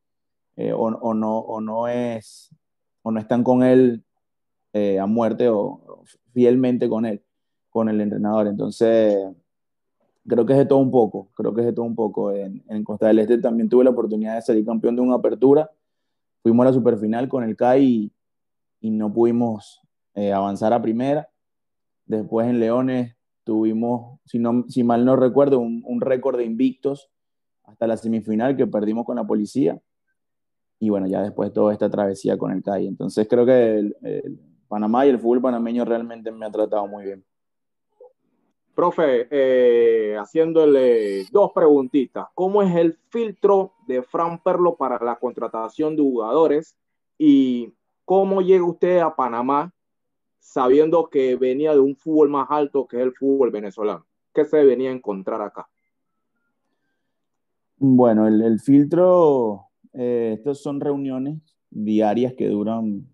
eh, 0.57 0.73
o, 0.73 0.85
o, 0.85 1.15
no, 1.15 1.39
o, 1.39 1.61
no 1.61 1.89
es, 1.89 2.55
o 3.03 3.11
no 3.11 3.21
están 3.21 3.43
con 3.43 3.63
él 3.63 4.05
a 5.01 5.07
muerte 5.07 5.49
o, 5.49 6.05
fielmente 6.33 6.89
con 6.89 7.05
él, 7.05 7.21
con 7.69 7.89
el 7.89 8.01
entrenador. 8.01 8.47
Entonces, 8.47 9.17
creo 10.25 10.47
que 10.47 10.53
es 10.53 10.59
de 10.61 10.67
todo 10.67 10.79
un 10.79 10.93
poco, 10.93 11.29
creo 11.35 11.53
que 11.53 11.63
es 11.63 11.67
de 11.67 11.73
todo 11.73 11.85
un 11.85 11.97
poco. 11.97 12.31
En, 12.31 12.63
en 12.69 12.85
Costa 12.85 13.09
del 13.09 13.19
Este 13.19 13.39
también 13.39 13.69
tuve 13.69 13.83
la 13.83 13.91
oportunidad 13.91 14.37
de 14.37 14.43
salir 14.43 14.65
campeón 14.65 14.95
de 14.95 15.03
una 15.03 15.17
apertura 15.17 15.69
fuimos 16.43 16.65
a 16.65 16.71
la 16.71 16.75
superfinal 16.75 17.29
con 17.29 17.45
el 17.45 17.57
CAI 17.57 18.13
y, 18.81 18.91
no 18.91 19.13
pudimos 19.13 19.81
eh, 20.15 20.33
avanzar 20.33 20.73
a 20.73 20.83
primera. 20.83 21.29
Después 22.07 22.49
en 22.49 22.61
Leones 22.61 23.17
tuvimos, 23.45 24.21
si, 24.25 24.39
no, 24.39 24.65
si 24.69 24.85
mal 24.85 25.05
no 25.05 25.17
recuerdo, 25.17 25.59
un, 25.59 26.01
récord 26.01 26.39
de 26.39 26.45
invictos 26.45 27.11
hasta 27.65 27.87
la 27.87 27.97
semifinal 27.97 28.57
que 28.57 28.67
perdimos 28.67 29.05
con 29.05 29.17
la 29.17 29.27
policía. 29.27 29.81
Y 30.81 30.91
bueno, 30.91 31.07
ya 31.07 31.23
después 31.23 31.53
toda 31.53 31.73
esta 31.73 31.91
travesía 31.91 32.39
con 32.39 32.53
el 32.53 32.63
CAI. 32.63 32.87
Entonces 32.87 33.27
creo 33.29 33.45
que 33.45 33.93
Panamá 34.69 35.07
y 35.07 35.11
el 35.11 35.19
fútbol 35.19 35.41
panameño 35.41 35.85
realmente 35.85 36.31
me 36.31 36.47
ha 36.47 36.51
tratado 36.51 36.87
muy 36.87 37.05
bien. 37.05 37.25
Profe, 38.79 39.27
eh, 39.33 40.15
haciéndole 40.17 41.25
dos 41.33 41.51
preguntitas. 41.53 42.29
¿Cómo 42.33 42.63
es 42.63 42.73
el 42.77 42.97
filtro 43.09 43.73
de 43.89 44.05
Fran 44.05 44.41
Perlo 44.41 44.77
para 44.77 45.05
la 45.05 45.17
contratación 45.17 45.97
de 45.97 46.03
jugadores? 46.03 46.79
¿Y 47.19 47.75
cómo 48.05 48.41
llega 48.41 48.65
usted 48.65 48.99
a 49.01 49.17
Panamá 49.17 49.75
sabiendo 50.39 51.11
que 51.11 51.35
venía 51.35 51.73
de 51.73 51.81
un 51.81 51.97
fútbol 51.97 52.29
más 52.29 52.47
alto 52.53 52.87
que 52.87 52.99
es 52.99 53.03
el 53.03 53.15
fútbol 53.15 53.51
venezolano? 53.51 54.07
¿Qué 54.33 54.45
se 54.45 54.65
venía 54.65 54.91
a 54.91 54.95
encontrar 54.95 55.43
acá? 55.43 55.69
Bueno, 57.79 58.29
el, 58.29 58.61
filtro, 58.61 59.71
eh, 59.93 60.35
estas 60.39 60.63
son 60.63 60.79
reuniones 60.79 61.41
diarias 61.69 62.33
que 62.35 62.47
duran 62.47 63.09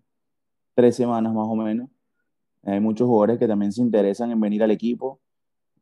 tres 0.75 0.95
semanas 0.95 1.33
más 1.33 1.47
o 1.47 1.55
menos. 1.55 1.89
Hay 2.61 2.79
muchos 2.79 3.07
jugadores 3.07 3.39
que 3.39 3.47
también 3.47 3.71
se 3.71 3.81
interesan 3.81 4.29
en 4.29 4.39
venir 4.39 4.61
al 4.61 4.69
equipo 4.69 5.21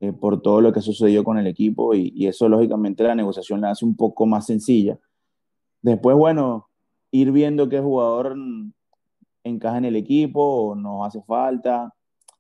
eh, 0.03 0.11
por 0.11 0.41
todo 0.41 0.59
lo 0.59 0.73
que 0.73 0.81
sucedió 0.81 1.23
con 1.23 1.37
el 1.37 1.47
equipo 1.47 1.95
y, 1.95 2.27
eso 2.27 2.49
lógicamente 2.49 3.03
la 3.03 3.15
negociación 3.15 3.61
la 3.61 3.71
hace 3.71 3.85
un 3.85 3.95
poco 3.95 4.25
más 4.25 4.45
sencilla. 4.45 4.99
Después, 5.81 6.17
bueno, 6.17 6.67
ir 7.11 7.31
viendo 7.31 7.69
qué 7.69 7.79
jugador 7.79 8.35
encaja 9.45 9.77
en 9.77 9.85
el 9.85 9.95
equipo 9.95 10.41
o 10.41 10.75
nos 10.75 11.07
hace 11.07 11.21
falta, 11.21 11.93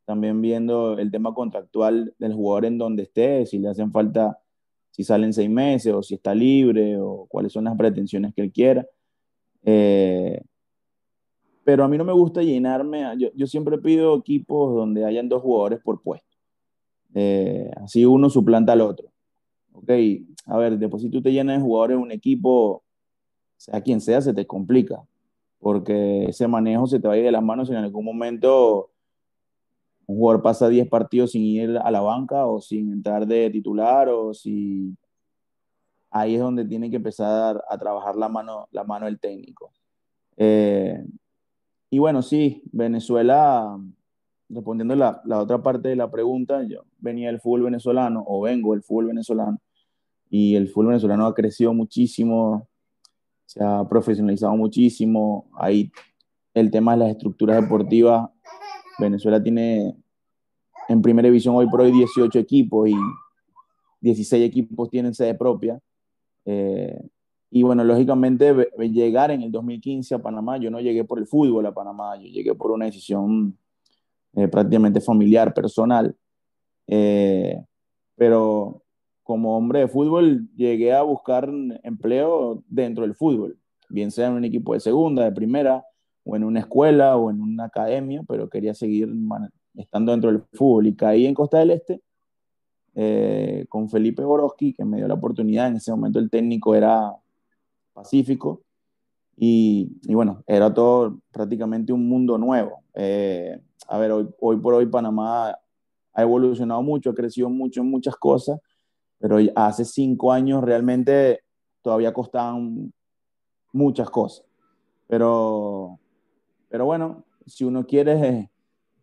también 0.03 0.41
viendo 0.41 0.97
el 0.99 1.09
tema 1.09 1.33
contractual 1.33 2.13
del 2.19 2.33
jugador 2.33 2.65
en 2.65 2.77
donde 2.77 3.03
esté, 3.03 3.45
si 3.45 3.59
le 3.59 3.69
hacen 3.69 3.93
falta, 3.93 4.37
si 4.91 5.05
salen 5.05 5.31
seis 5.31 5.49
meses 5.49 5.93
o 5.93 6.03
si 6.03 6.15
está 6.15 6.35
libre 6.35 6.97
o 6.99 7.27
cuáles 7.29 7.53
son 7.53 7.63
las 7.63 7.77
pretensiones 7.77 8.33
que 8.33 8.41
él 8.41 8.51
quiera. 8.51 8.85
Eh, 9.63 10.43
pero 11.63 11.85
a 11.85 11.87
mí 11.87 11.97
no 11.97 12.03
me 12.03 12.11
gusta 12.11 12.43
llenarme, 12.43 13.05
yo, 13.17 13.29
yo 13.33 13.47
siempre 13.47 13.77
pido 13.77 14.17
equipos 14.17 14.75
donde 14.75 15.05
hayan 15.05 15.29
dos 15.29 15.41
jugadores 15.41 15.79
por 15.79 16.01
puesto. 16.01 16.32
Eh, 17.15 17.71
así 17.83 18.05
uno 18.05 18.29
suplanta 18.29 18.73
al 18.73 18.81
otro. 18.81 19.09
Ok, 19.73 19.89
a 20.45 20.57
ver, 20.57 20.77
después 20.77 21.01
si 21.03 21.09
tú 21.09 21.21
te 21.21 21.31
llenas 21.31 21.57
de 21.57 21.63
jugadores 21.63 21.97
un 21.97 22.11
equipo, 22.11 22.83
sea 23.57 23.81
quien 23.81 24.01
sea, 24.01 24.21
se 24.21 24.33
te 24.33 24.45
complica, 24.45 25.03
porque 25.59 26.25
ese 26.25 26.47
manejo 26.47 26.87
se 26.87 26.99
te 26.99 27.07
va 27.07 27.15
a 27.15 27.17
ir 27.17 27.23
de 27.23 27.31
las 27.31 27.43
manos 27.43 27.69
en 27.69 27.77
algún 27.77 28.05
momento 28.05 28.93
un 30.05 30.17
jugador 30.17 30.41
pasa 30.41 30.67
10 30.67 30.87
partidos 30.89 31.31
sin 31.31 31.43
ir 31.43 31.77
a 31.77 31.91
la 31.91 32.01
banca 32.01 32.45
o 32.45 32.59
sin 32.59 32.91
entrar 32.91 33.25
de 33.25 33.49
titular 33.49 34.09
o 34.09 34.33
si 34.33 34.95
ahí 36.11 36.35
es 36.35 36.41
donde 36.41 36.65
tiene 36.65 36.89
que 36.89 36.97
empezar 36.97 37.63
a 37.69 37.77
trabajar 37.77 38.15
la 38.15 38.29
mano, 38.29 38.67
la 38.71 38.83
mano 38.83 39.05
del 39.05 39.19
técnico. 39.19 39.71
Eh, 40.37 41.03
y 41.89 41.99
bueno, 41.99 42.21
sí, 42.21 42.63
Venezuela 42.71 43.79
respondiendo 44.49 44.95
la, 44.95 45.21
la, 45.25 45.39
otra 45.39 45.61
parte 45.61 45.89
de 45.89 45.95
la 45.95 46.11
pregunta, 46.11 46.63
yo 46.63 46.83
venía 46.99 47.27
del 47.27 47.39
fútbol 47.39 47.63
venezolano 47.63 48.23
o 48.27 48.41
vengo 48.41 48.73
del 48.73 48.83
fútbol 48.83 49.07
venezolano 49.07 49.59
y 50.29 50.55
el 50.55 50.67
fútbol 50.67 50.87
venezolano 50.87 51.27
ha 51.27 51.35
crecido 51.35 51.75
muchísimo, 51.75 52.67
se 53.45 53.63
ha 53.63 53.87
profesionalizado 53.87 54.55
muchísimo. 54.55 55.47
Ahí 55.55 55.91
el 56.55 56.71
tema 56.71 56.93
de 56.93 56.97
las 56.97 57.09
estructuras 57.09 57.61
deportivas, 57.61 58.29
Venezuela 58.97 59.41
tiene 59.41 59.95
en 60.89 61.01
primera 61.03 61.27
división 61.27 61.55
hoy 61.55 61.67
por 61.69 61.81
hoy 61.81 61.91
18 61.91 62.39
equipos 62.39 62.89
y 62.89 62.95
16 64.01 64.43
equipos 64.43 64.89
tienen 64.89 65.13
sede 65.13 65.35
propia. 65.35 65.79
Eh, 66.45 66.99
y 67.51 67.61
bueno, 67.61 67.83
lógicamente 67.83 68.55
llegar 68.79 69.29
en 69.29 69.43
el 69.43 69.51
2015 69.51 70.15
a 70.15 70.19
Panamá, 70.19 70.57
yo 70.57 70.71
no 70.71 70.79
llegué 70.79 71.03
por 71.03 71.19
el 71.19 71.27
fútbol 71.27 71.67
a 71.67 71.73
Panamá, 71.75 72.17
yo 72.17 72.27
llegué 72.27 72.55
por 72.55 72.71
una 72.71 72.85
decisión 72.85 73.55
eh, 74.35 74.47
prácticamente 74.47 75.01
familiar, 75.01 75.53
personal. 75.53 76.15
Eh, 76.87 77.63
pero 78.15 78.83
como 79.23 79.57
hombre 79.57 79.79
de 79.79 79.87
fútbol 79.87 80.49
llegué 80.55 80.93
a 80.93 81.01
buscar 81.01 81.49
empleo 81.83 82.63
dentro 82.67 83.03
del 83.03 83.15
fútbol, 83.15 83.57
bien 83.89 84.11
sea 84.11 84.27
en 84.27 84.33
un 84.33 84.45
equipo 84.45 84.73
de 84.73 84.79
segunda, 84.79 85.23
de 85.23 85.31
primera, 85.31 85.85
o 86.25 86.35
en 86.35 86.43
una 86.43 86.59
escuela 86.59 87.17
o 87.17 87.29
en 87.29 87.41
una 87.41 87.65
academia, 87.65 88.23
pero 88.27 88.49
quería 88.49 88.73
seguir 88.73 89.09
estando 89.75 90.11
dentro 90.11 90.31
del 90.31 90.43
fútbol. 90.53 90.87
Y 90.87 90.95
caí 90.95 91.25
en 91.25 91.33
Costa 91.33 91.59
del 91.59 91.71
Este 91.71 92.01
eh, 92.95 93.65
con 93.69 93.89
Felipe 93.89 94.23
Borowski, 94.23 94.73
que 94.73 94.85
me 94.85 94.97
dio 94.97 95.07
la 95.07 95.15
oportunidad. 95.15 95.67
En 95.67 95.77
ese 95.77 95.91
momento 95.91 96.19
el 96.19 96.29
técnico 96.29 96.75
era 96.75 97.13
Pacífico. 97.93 98.61
Y, 99.35 99.97
y 100.03 100.13
bueno, 100.13 100.43
era 100.45 100.73
todo 100.73 101.19
prácticamente 101.31 101.91
un 101.91 102.07
mundo 102.07 102.37
nuevo. 102.37 102.82
Eh, 102.95 103.59
a 103.87 103.97
ver, 103.97 104.11
hoy, 104.11 104.29
hoy 104.39 104.57
por 104.57 104.73
hoy 104.73 104.85
Panamá 104.85 105.57
ha 106.13 106.21
evolucionado 106.21 106.81
mucho, 106.81 107.09
ha 107.09 107.15
crecido 107.15 107.49
mucho 107.49 107.81
en 107.81 107.89
muchas 107.89 108.15
cosas, 108.15 108.59
pero 109.19 109.37
hace 109.55 109.85
cinco 109.85 110.31
años 110.31 110.63
realmente 110.63 111.43
todavía 111.81 112.13
costaban 112.13 112.93
muchas 113.71 114.09
cosas. 114.09 114.45
Pero, 115.07 115.99
pero 116.69 116.85
bueno, 116.85 117.23
si 117.45 117.63
uno 117.63 117.85
quiere 117.85 118.49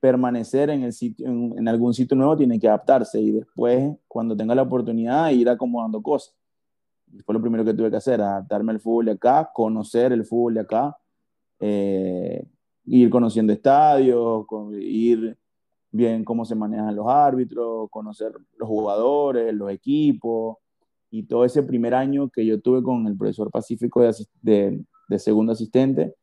permanecer 0.01 0.71
en, 0.71 0.83
el 0.83 0.93
sitio, 0.93 1.27
en, 1.27 1.69
algún 1.69 1.93
sitio 1.93 2.17
nuevo, 2.17 2.37
tiene 2.37 2.59
que 2.59 2.69
adaptarse 2.69 3.21
y 3.21 3.33
después, 3.33 3.97
cuando 4.09 4.37
tenga 4.37 4.55
la 4.55 4.63
oportunidad, 4.63 5.31
ir 5.31 5.49
acomodando 5.49 6.03
cosas. 6.03 6.35
Y 7.13 7.21
fue 7.21 7.35
lo 7.35 7.41
primero 7.41 7.65
que 7.65 7.75
tuve 7.75 7.91
que 7.91 7.97
hacer, 7.97 8.21
adaptarme 8.21 8.73
al 8.73 8.81
fútbol 8.81 9.07
de 9.07 9.13
acá, 9.13 9.51
conocer 9.53 10.13
el 10.13 10.25
fútbol 10.25 10.55
de 10.55 10.61
acá, 10.61 10.97
eh, 11.59 12.45
ir 12.85 13.11
conociendo 13.11 13.53
estadios, 13.53 14.47
ir 14.81 15.37
bien 15.91 16.25
cómo 16.25 16.45
se 16.45 16.55
manejan 16.55 16.95
los 16.95 17.07
árbitros, 17.09 17.89
conocer 17.91 18.33
los 18.57 18.69
jugadores, 18.69 19.53
los 19.55 19.71
equipos, 19.71 20.57
y 21.11 21.25
todo 21.25 21.45
ese 21.45 21.63
primer 21.63 21.95
año 21.95 22.29
que 22.29 22.47
yo 22.47 22.61
tuve 22.61 22.83
con 22.83 23.07
el 23.07 23.17
profesor 23.17 23.51
Pacífico 23.51 24.03
de, 24.03 24.15
de, 24.43 24.85
de 25.09 25.19
segundo 25.19 25.53
asistente, 25.53 26.15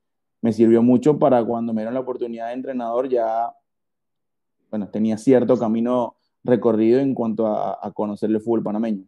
me 0.42 0.54
sirvió 0.54 0.82
mucho 0.82 1.20
para 1.20 1.44
cuando 1.44 1.74
me 1.74 1.82
dieron 1.82 1.94
la 1.94 2.00
oportunidad 2.00 2.48
de 2.48 2.54
entrenador 2.54 3.10
ya 3.10 3.52
bueno, 4.70 4.90
tenía 4.90 5.18
cierto 5.18 5.58
camino 5.58 6.16
recorrido 6.44 7.00
en 7.00 7.14
cuanto 7.14 7.48
a, 7.48 7.92
conocer 7.94 8.30
el 8.30 8.42
fútbol 8.42 8.64
panameño. 8.64 9.06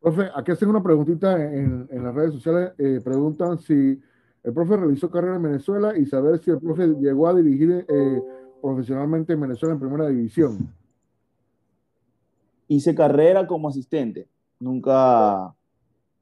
Profe, 0.00 0.28
aquí 0.34 0.52
hacen 0.52 0.68
una 0.68 0.82
preguntita 0.82 1.42
en, 1.42 1.88
las 1.90 2.14
redes 2.14 2.34
sociales. 2.34 2.72
Eh, 2.78 3.00
preguntan 3.04 3.58
si 3.58 4.00
el 4.46 4.52
profe 4.52 4.76
realizó 4.76 5.10
carrera 5.10 5.36
en 5.36 5.42
Venezuela 5.42 5.98
y 5.98 6.06
saber 6.06 6.38
si 6.38 6.52
el 6.52 6.60
profe 6.60 6.86
llegó 7.00 7.26
a 7.26 7.34
dirigir 7.34 7.84
eh, 7.88 8.22
profesionalmente 8.62 9.32
en 9.32 9.40
Venezuela 9.40 9.74
en 9.74 9.80
primera 9.80 10.06
división. 10.06 10.72
Hice 12.68 12.94
carrera 12.94 13.44
como 13.48 13.68
asistente. 13.68 14.28
Nunca, 14.60 15.52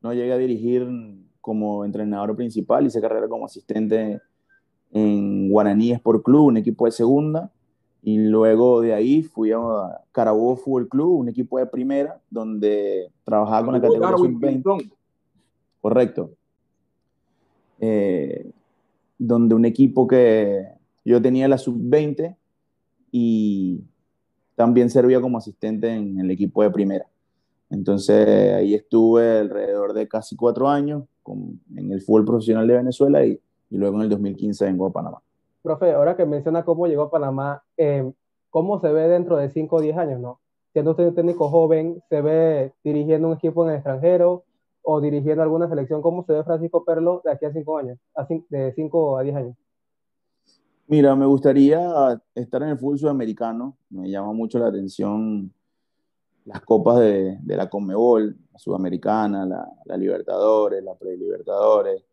no 0.00 0.14
llegué 0.14 0.32
a 0.32 0.38
dirigir 0.38 0.88
como 1.42 1.84
entrenador 1.84 2.34
principal. 2.34 2.86
Hice 2.86 3.02
carrera 3.02 3.28
como 3.28 3.44
asistente 3.44 4.22
en 4.90 5.50
Guaraní 5.50 5.92
Sport 5.92 6.24
Club, 6.24 6.46
un 6.46 6.56
equipo 6.56 6.86
de 6.86 6.92
segunda, 6.92 7.52
y 8.02 8.16
luego 8.16 8.80
de 8.80 8.94
ahí 8.94 9.22
fui 9.22 9.52
a 9.52 9.58
Carabobo 10.12 10.56
Fútbol 10.56 10.88
Club, 10.88 11.18
un 11.18 11.28
equipo 11.28 11.58
de 11.58 11.66
primera, 11.66 12.18
donde 12.30 13.10
trabajaba 13.22 13.66
con 13.66 13.74
la 13.74 13.82
categoría 13.82 14.16
sub-20. 14.16 14.90
Correcto. 15.82 16.30
Eh, 17.80 18.50
donde 19.18 19.54
un 19.54 19.64
equipo 19.64 20.06
que 20.06 20.66
yo 21.04 21.20
tenía 21.20 21.48
la 21.48 21.58
sub-20 21.58 22.36
y 23.12 23.80
también 24.56 24.90
servía 24.90 25.20
como 25.20 25.38
asistente 25.38 25.92
en 25.92 26.18
el 26.18 26.30
equipo 26.30 26.62
de 26.62 26.70
primera. 26.70 27.06
Entonces 27.70 28.54
ahí 28.54 28.74
estuve 28.74 29.38
alrededor 29.38 29.92
de 29.92 30.08
casi 30.08 30.36
cuatro 30.36 30.68
años 30.68 31.04
en 31.76 31.92
el 31.92 32.02
fútbol 32.02 32.24
profesional 32.24 32.66
de 32.66 32.74
Venezuela 32.74 33.24
y 33.24 33.40
y 33.74 33.76
luego 33.76 33.96
en 33.96 34.02
el 34.02 34.08
2015 34.08 34.64
vengo 34.66 34.86
a 34.86 34.92
Panamá. 34.92 35.20
Profe, 35.62 35.92
ahora 35.92 36.16
que 36.16 36.24
menciona 36.24 36.64
cómo 36.64 36.86
llegó 36.86 37.02
a 37.02 37.10
Panamá, 37.10 37.64
eh, 37.76 38.08
¿cómo 38.50 38.80
se 38.80 38.92
ve 38.92 39.08
dentro 39.08 39.36
de 39.36 39.50
5 39.50 39.76
o 39.76 39.80
10 39.80 39.96
años, 39.96 40.20
no? 40.20 40.38
Siendo 40.72 40.92
usted 40.92 41.08
un 41.08 41.14
técnico 41.14 41.48
joven, 41.48 42.00
¿se 42.08 42.20
ve 42.20 42.72
dirigiendo 42.84 43.28
un 43.28 43.34
equipo 43.34 43.64
en 43.64 43.70
el 43.70 43.76
extranjero 43.76 44.44
o 44.84 45.00
dirigiendo 45.00 45.42
alguna 45.42 45.68
selección? 45.68 46.02
¿Cómo 46.02 46.24
se 46.24 46.32
ve 46.32 46.44
Francisco 46.44 46.84
Perlo 46.84 47.22
de 47.24 47.32
aquí 47.32 47.46
a 47.46 47.52
5 47.52 47.78
años, 47.78 47.98
de 48.50 48.72
5 48.74 49.18
a 49.18 49.22
10 49.22 49.36
años? 49.36 49.56
Mira, 50.86 51.16
me 51.16 51.24
gustaría 51.24 52.22
estar 52.34 52.62
en 52.62 52.68
el 52.68 52.78
fútbol 52.78 52.98
sudamericano. 52.98 53.76
Me 53.88 54.10
llama 54.10 54.32
mucho 54.32 54.58
la 54.58 54.68
atención 54.68 55.50
las 56.44 56.60
copas 56.60 57.00
de, 57.00 57.38
de 57.40 57.56
la 57.56 57.70
Conmebol, 57.70 58.36
la 58.52 58.58
Sudamericana, 58.58 59.46
la, 59.46 59.66
la 59.86 59.96
Libertadores, 59.96 60.84
la 60.84 60.94
Pre-Libertadores. 60.94 62.04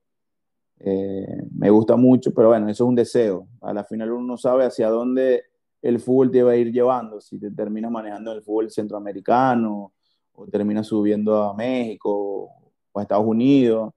Eh, 0.79 1.43
me 1.53 1.69
gusta 1.69 1.97
mucho, 1.97 2.33
pero 2.33 2.47
bueno, 2.47 2.69
eso 2.69 2.85
es 2.85 2.87
un 2.87 2.95
deseo. 2.95 3.47
A 3.59 3.73
la 3.73 3.83
final 3.83 4.13
uno 4.13 4.25
no 4.25 4.37
sabe 4.37 4.63
hacia 4.63 4.89
dónde 4.89 5.43
el 5.81 5.99
fútbol 5.99 6.31
te 6.31 6.41
va 6.41 6.51
a 6.51 6.55
ir 6.55 6.71
llevando, 6.71 7.19
si 7.19 7.39
te 7.39 7.51
terminas 7.51 7.91
manejando 7.91 8.31
el 8.31 8.41
fútbol 8.41 8.71
centroamericano 8.71 9.91
o 10.33 10.47
terminas 10.47 10.87
subiendo 10.87 11.43
a 11.43 11.53
México 11.53 12.60
o 12.91 12.99
a 12.99 13.03
Estados 13.03 13.25
Unidos, 13.25 13.93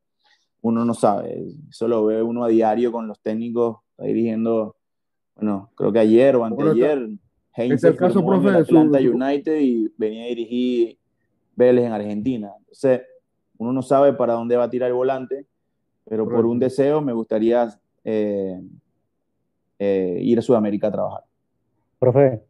uno 0.62 0.84
no 0.84 0.94
sabe. 0.94 1.44
Eso 1.68 1.88
lo 1.88 2.06
ve 2.06 2.22
uno 2.22 2.44
a 2.44 2.48
diario 2.48 2.92
con 2.92 3.06
los 3.06 3.20
técnicos, 3.20 3.78
está 3.90 4.04
dirigiendo, 4.04 4.76
bueno, 5.36 5.70
creo 5.74 5.92
que 5.92 5.98
ayer 5.98 6.36
o 6.36 6.44
anteayer, 6.44 7.08
Heinz 7.56 7.84
el 7.84 7.96
caso, 7.96 8.24
profe, 8.24 8.48
Atlanta 8.50 8.98
United 8.98 9.60
y 9.60 9.92
venía 9.96 10.24
a 10.24 10.28
dirigir 10.28 10.98
Vélez 11.54 11.84
en 11.84 11.92
Argentina. 11.92 12.52
Entonces, 12.58 13.02
uno 13.58 13.72
no 13.72 13.82
sabe 13.82 14.12
para 14.12 14.32
dónde 14.34 14.56
va 14.56 14.64
a 14.64 14.70
tirar 14.70 14.88
el 14.88 14.94
volante 14.94 15.46
pero 16.04 16.28
por 16.28 16.44
un 16.44 16.58
deseo 16.58 17.00
me 17.00 17.12
gustaría 17.12 17.68
eh, 18.04 18.60
eh, 19.78 20.18
ir 20.22 20.38
a 20.38 20.42
Sudamérica 20.42 20.88
a 20.88 20.92
trabajar. 20.92 21.24
Profe, 21.98 22.42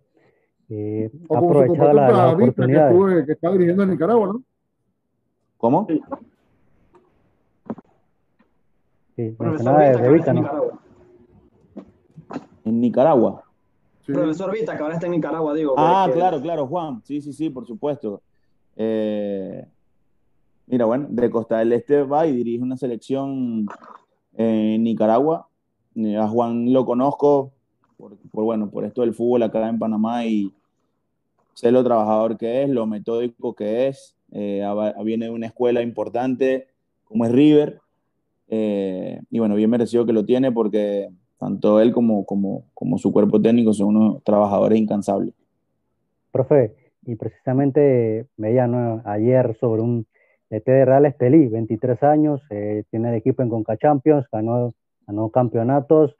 eh, 0.69 1.11
aprovechar 1.31 1.95
la, 1.95 2.11
la 2.11 2.29
oportunidad. 2.33 2.91
Que, 3.25 3.33
está 3.33 3.53
dirigiendo 3.53 3.85
en 3.85 3.91
Nicaragua, 3.91 4.27
¿no? 4.29 4.43
¿Cómo? 5.57 5.87
Sí, 5.89 6.01
mencionaba 9.17 9.81
de, 9.81 10.13
Vita, 10.13 10.33
¿no? 10.33 10.81
En 12.65 12.81
Nicaragua. 12.81 13.45
Profesor 14.07 14.53
Vita, 14.53 14.77
que 14.77 14.83
ahora 14.83 14.95
está 14.95 15.07
en 15.07 15.13
Nicaragua, 15.13 15.55
digo. 15.55 15.75
Ah, 15.77 16.09
claro, 16.13 16.41
claro, 16.41 16.67
Juan. 16.67 17.03
Sí, 17.05 17.21
sí, 17.21 17.33
sí, 17.33 17.51
por 17.51 17.67
supuesto. 17.67 18.23
Eh, 18.77 19.67
Mira, 20.67 20.87
bueno, 20.87 21.07
de 21.11 21.31
Costa 21.31 21.59
del 21.59 21.73
Este 21.73 22.03
va 22.03 22.27
y 22.27 22.33
dirige 22.33 22.63
una 22.63 22.77
selección 22.77 23.67
en 24.35 24.83
Nicaragua. 24.83 25.49
Eh, 25.95 26.17
a 26.17 26.27
Juan 26.27 26.73
lo 26.73 26.87
conozco 26.87 27.53
por, 27.99 28.17
bueno, 28.33 28.71
por 28.71 28.85
esto 28.85 29.03
del 29.03 29.15
fútbol 29.15 29.43
acá 29.43 29.69
en 29.69 29.79
Panamá 29.79 30.25
y 30.25 30.53
sé 31.53 31.71
lo 31.71 31.85
trabajador 31.85 32.39
que 32.39 32.63
es, 32.63 32.71
lo 32.71 32.87
metódico 32.87 33.55
que 33.55 33.89
es. 33.89 34.17
Eh, 34.33 34.67
viene 35.05 35.27
de 35.27 35.31
una 35.31 35.47
escuela 35.47 35.83
importante 35.83 36.69
como 37.05 37.27
es 37.27 37.33
River. 37.33 37.81
Eh, 38.49 39.21
y 39.31 39.39
bueno, 39.39 39.55
bien 39.55 39.71
merecido 39.71 40.07
que 40.07 40.13
lo 40.13 40.25
tiene 40.25 40.53
porque 40.53 41.09
tanto 41.39 41.81
él 41.81 41.93
como, 41.93 42.25
como, 42.25 42.65
como 42.75 42.99
su 42.99 43.13
cuerpo 43.13 43.41
técnico 43.41 43.73
son 43.73 43.97
unos 43.97 44.25
trabajadores 44.25 44.79
incansables. 44.79 45.35
Profe, 46.31 46.75
y 47.07 47.17
precisamente 47.17 48.27
veía 48.37 48.69
ayer 49.05 49.57
sobre 49.61 49.83
un 49.83 50.07
este 50.51 50.71
de 50.71 50.85
Real 50.85 51.07
Estelí, 51.07 51.49
23 51.49 52.03
años, 52.03 52.41
eh, 52.51 52.85
tiene 52.91 53.09
el 53.09 53.15
equipo 53.17 53.43
en 53.43 53.49
Conca 53.49 53.77
Champions, 53.77 54.27
ganó, 54.31 54.73
ganó 55.07 55.31
campeonatos. 55.31 56.17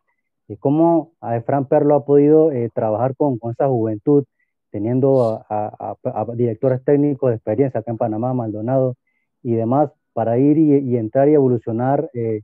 ¿Y 0.49 0.57
cómo 0.57 1.13
a 1.21 1.41
Fran 1.43 1.67
Perlo 1.67 1.95
ha 1.95 2.05
podido 2.05 2.51
eh, 2.51 2.71
trabajar 2.75 3.15
con, 3.17 3.39
con, 3.39 3.53
esa 3.53 3.69
juventud, 3.69 4.25
teniendo 4.71 5.45
a, 5.49 5.95
directores 6.35 6.85
técnicos 6.85 7.31
de 7.31 7.37
experiencia 7.37 7.81
acá 7.81 7.93
en 7.93 7.97
Panamá, 7.97 8.35
Maldonado 8.35 8.97
y 9.43 9.55
demás, 9.55 9.91
para 10.15 10.39
ir 10.39 10.57
y, 10.57 10.97
entrar 10.97 11.29
y 11.29 11.35
evolucionar 11.35 12.09
eh, 12.15 12.41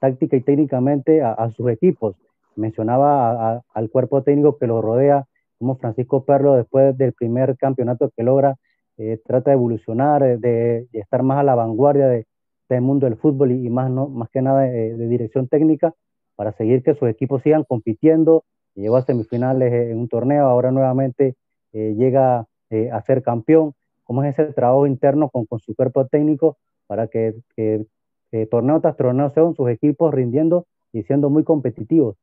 táctica 0.00 0.36
y 0.36 0.40
técnicamente 0.40 1.22
a, 1.22 1.48
sus 1.50 1.70
equipos? 1.70 2.16
Mencionaba 2.56 3.62
al 3.72 3.90
cuerpo 3.90 4.22
técnico 4.22 4.58
que 4.58 4.66
lo 4.66 4.82
rodea, 4.82 5.24
como 5.58 5.76
Francisco 5.76 6.24
Perlo, 6.24 6.54
después 6.54 6.98
del 6.98 7.12
primer 7.12 7.56
campeonato 7.56 8.10
que 8.14 8.24
logra, 8.24 8.56
eh, 8.98 9.18
trata 9.24 9.50
de 9.50 9.54
evolucionar, 9.54 10.22
eh, 10.22 10.36
de, 10.36 10.88
estar 10.92 11.22
más 11.22 11.38
a 11.38 11.44
la 11.44 11.54
vanguardia 11.54 12.08
de, 12.08 12.26
del 12.68 12.82
mundo 12.82 13.06
del 13.06 13.16
fútbol 13.16 13.52
y, 13.52 13.70
más, 13.70 13.90
que 14.30 14.42
nada 14.42 14.62
de, 14.62 15.08
dirección 15.08 15.48
técnica 15.48 15.94
para 16.34 16.52
seguir 16.52 16.82
que 16.82 16.94
sus 16.94 17.08
equipos 17.08 17.42
sigan 17.42 17.64
compitiendo. 17.64 18.44
Llegó 18.74 18.96
a 18.96 19.02
semifinales 19.02 19.72
en 19.72 19.98
un 19.98 20.08
torneo, 20.08 20.46
ahora 20.46 20.70
nuevamente 20.72 21.36
eh, 21.72 21.94
llega 21.96 22.46
a 22.90 23.02
ser 23.02 23.22
campeón. 23.22 23.74
¿Cómo 24.02 24.24
es 24.24 24.38
ese 24.38 24.52
trabajo 24.52 24.86
interno 24.86 25.28
con 25.28 25.46
su 25.60 25.74
cuerpo 25.74 26.06
técnico 26.06 26.56
para 26.86 27.08
que, 27.08 27.34
que 27.56 28.46
torneo 28.46 28.80
tras 28.80 28.96
torneo 28.96 29.30
sean 29.30 29.54
sus 29.54 29.68
equipos 29.68 30.12
rindiendo 30.12 30.66
y 30.92 31.02
siendo 31.02 31.30
muy 31.30 31.44
competitivos? 31.44 32.16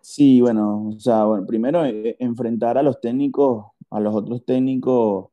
Sí, 0.00 0.40
bueno, 0.40 0.88
o 0.88 0.98
sea, 0.98 1.24
bueno, 1.24 1.46
primero 1.46 1.82
enfrentar 1.84 2.78
a 2.78 2.82
los 2.82 3.00
técnicos 3.00 3.66
a 3.90 4.00
los 4.00 4.14
otros 4.14 4.44
técnicos, 4.44 5.30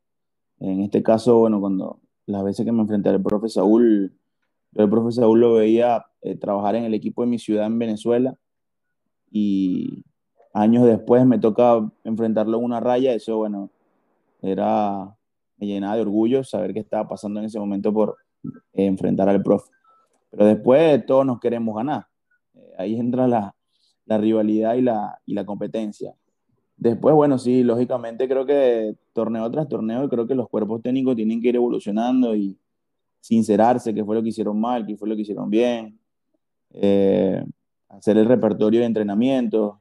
en 0.59 0.81
este 0.81 1.03
caso, 1.03 1.37
bueno, 1.37 1.59
cuando 1.59 1.99
las 2.25 2.43
veces 2.43 2.65
que 2.65 2.71
me 2.71 2.81
enfrenté 2.81 3.09
al 3.09 3.21
profe 3.21 3.47
Saúl, 3.47 4.13
yo 4.71 4.83
el 4.83 4.89
profe 4.89 5.11
Saúl 5.11 5.39
lo 5.39 5.53
veía 5.53 6.05
eh, 6.21 6.35
trabajar 6.35 6.75
en 6.75 6.83
el 6.83 6.93
equipo 6.93 7.21
de 7.21 7.27
mi 7.27 7.39
ciudad 7.39 7.67
en 7.67 7.79
Venezuela 7.79 8.35
y 9.31 10.03
años 10.53 10.85
después 10.85 11.25
me 11.25 11.39
toca 11.39 11.89
enfrentarlo 12.03 12.57
en 12.57 12.63
una 12.65 12.79
raya, 12.79 13.13
eso, 13.13 13.37
bueno, 13.37 13.69
era, 14.41 15.15
me 15.57 15.67
llenaba 15.67 15.95
de 15.95 16.01
orgullo 16.01 16.43
saber 16.43 16.73
qué 16.73 16.79
estaba 16.79 17.07
pasando 17.07 17.39
en 17.39 17.45
ese 17.45 17.59
momento 17.59 17.91
por 17.93 18.17
eh, 18.73 18.85
enfrentar 18.85 19.27
al 19.29 19.41
profe. 19.41 19.71
Pero 20.29 20.45
después 20.45 21.05
todos 21.05 21.25
nos 21.25 21.39
queremos 21.39 21.75
ganar. 21.75 22.05
Eh, 22.53 22.73
ahí 22.77 22.95
entra 22.95 23.27
la, 23.27 23.53
rivalidad 24.07 24.75
y 24.75 24.81
la, 24.81 25.45
competencia. 25.45 26.13
Después, 26.77 27.15
bueno, 27.15 27.37
sí, 27.39 27.63
lógicamente 27.63 28.27
creo 28.27 28.45
que 28.45 28.95
torneo 29.13 29.49
tras 29.49 29.67
torneo, 29.67 30.07
creo 30.07 30.27
que 30.27 30.35
los 30.35 30.47
cuerpos 30.47 30.81
técnicos 30.81 31.15
tienen 31.15 31.41
que 31.41 31.49
ir 31.49 31.55
evolucionando 31.55 32.35
y 32.35 32.57
sincerarse 33.19 33.93
qué 33.93 34.05
fue 34.05 34.15
lo 34.15 34.23
que 34.23 34.29
hicieron 34.29 34.61
mal, 34.61 34.85
qué 34.85 34.95
fue 34.95 35.09
lo 35.09 35.15
que 35.15 35.23
hicieron 35.23 35.49
bien. 35.49 35.99
Eh, 36.71 37.43
hacer 37.89 38.17
el 38.17 38.25
repertorio 38.27 38.81
de 38.81 38.85
entrenamiento 38.85 39.79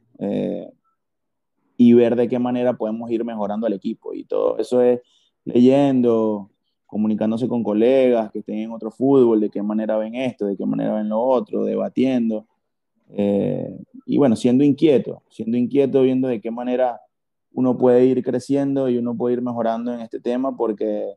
y 1.77 1.93
ver 1.93 2.16
de 2.16 2.27
qué 2.27 2.39
manera 2.39 2.72
podemos 2.72 3.11
ir 3.11 3.24
mejorando 3.24 3.66
al 3.66 3.74
equipo. 3.74 4.14
Y 4.14 4.24
todo 4.24 4.57
eso 4.59 4.81
es 4.81 5.01
leyendo, 5.47 6.51
comunicándose 6.84 7.49
con 7.49 7.62
colegas 7.62 8.30
que 8.30 8.40
estén 8.40 8.59
en 8.59 8.72
otro 8.72 8.90
fútbol, 8.90 9.40
de 9.40 9.49
qué 9.49 9.62
manera 9.62 9.97
ven 9.97 10.14
esto, 10.14 10.47
de 10.47 10.57
qué 10.57 10.66
manera 10.66 10.94
ven 10.94 11.09
lo 11.09 11.20
otro, 11.20 11.64
debatiendo. 11.64 12.47
Eh, 13.11 13.78
y 14.05 14.18
bueno, 14.18 14.36
siendo 14.36 14.64
inquieto, 14.64 15.22
siendo 15.30 15.57
inquieto, 15.57 16.03
viendo 16.03 16.28
de 16.28 16.40
qué 16.40 16.51
manera 16.51 17.01
uno 17.53 17.78
puede 17.78 18.05
ir 18.05 18.22
creciendo 18.22 18.88
y 18.88 18.99
uno 18.99 19.16
puede 19.16 19.34
ir 19.34 19.42
mejorando 19.42 19.94
en 19.94 20.01
este 20.01 20.20
tema, 20.20 20.57
porque 20.57 21.14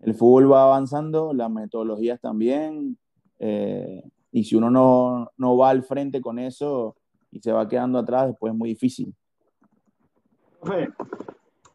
el 0.00 0.14
fútbol 0.14 0.52
va 0.52 0.64
avanzando, 0.64 1.32
las 1.32 1.50
metodologías 1.50 2.20
también, 2.20 2.98
eh, 3.38 4.04
y 4.30 4.44
si 4.44 4.54
uno 4.54 4.70
no, 4.70 5.30
no, 5.36 5.56
va 5.56 5.70
al 5.70 5.82
frente 5.82 6.20
con 6.20 6.38
eso 6.38 6.96
y 7.30 7.40
se 7.40 7.52
va 7.52 7.68
quedando 7.68 7.98
atrás, 7.98 8.28
después 8.28 8.52
es 8.52 8.58
muy 8.58 8.68
difícil. 8.68 9.14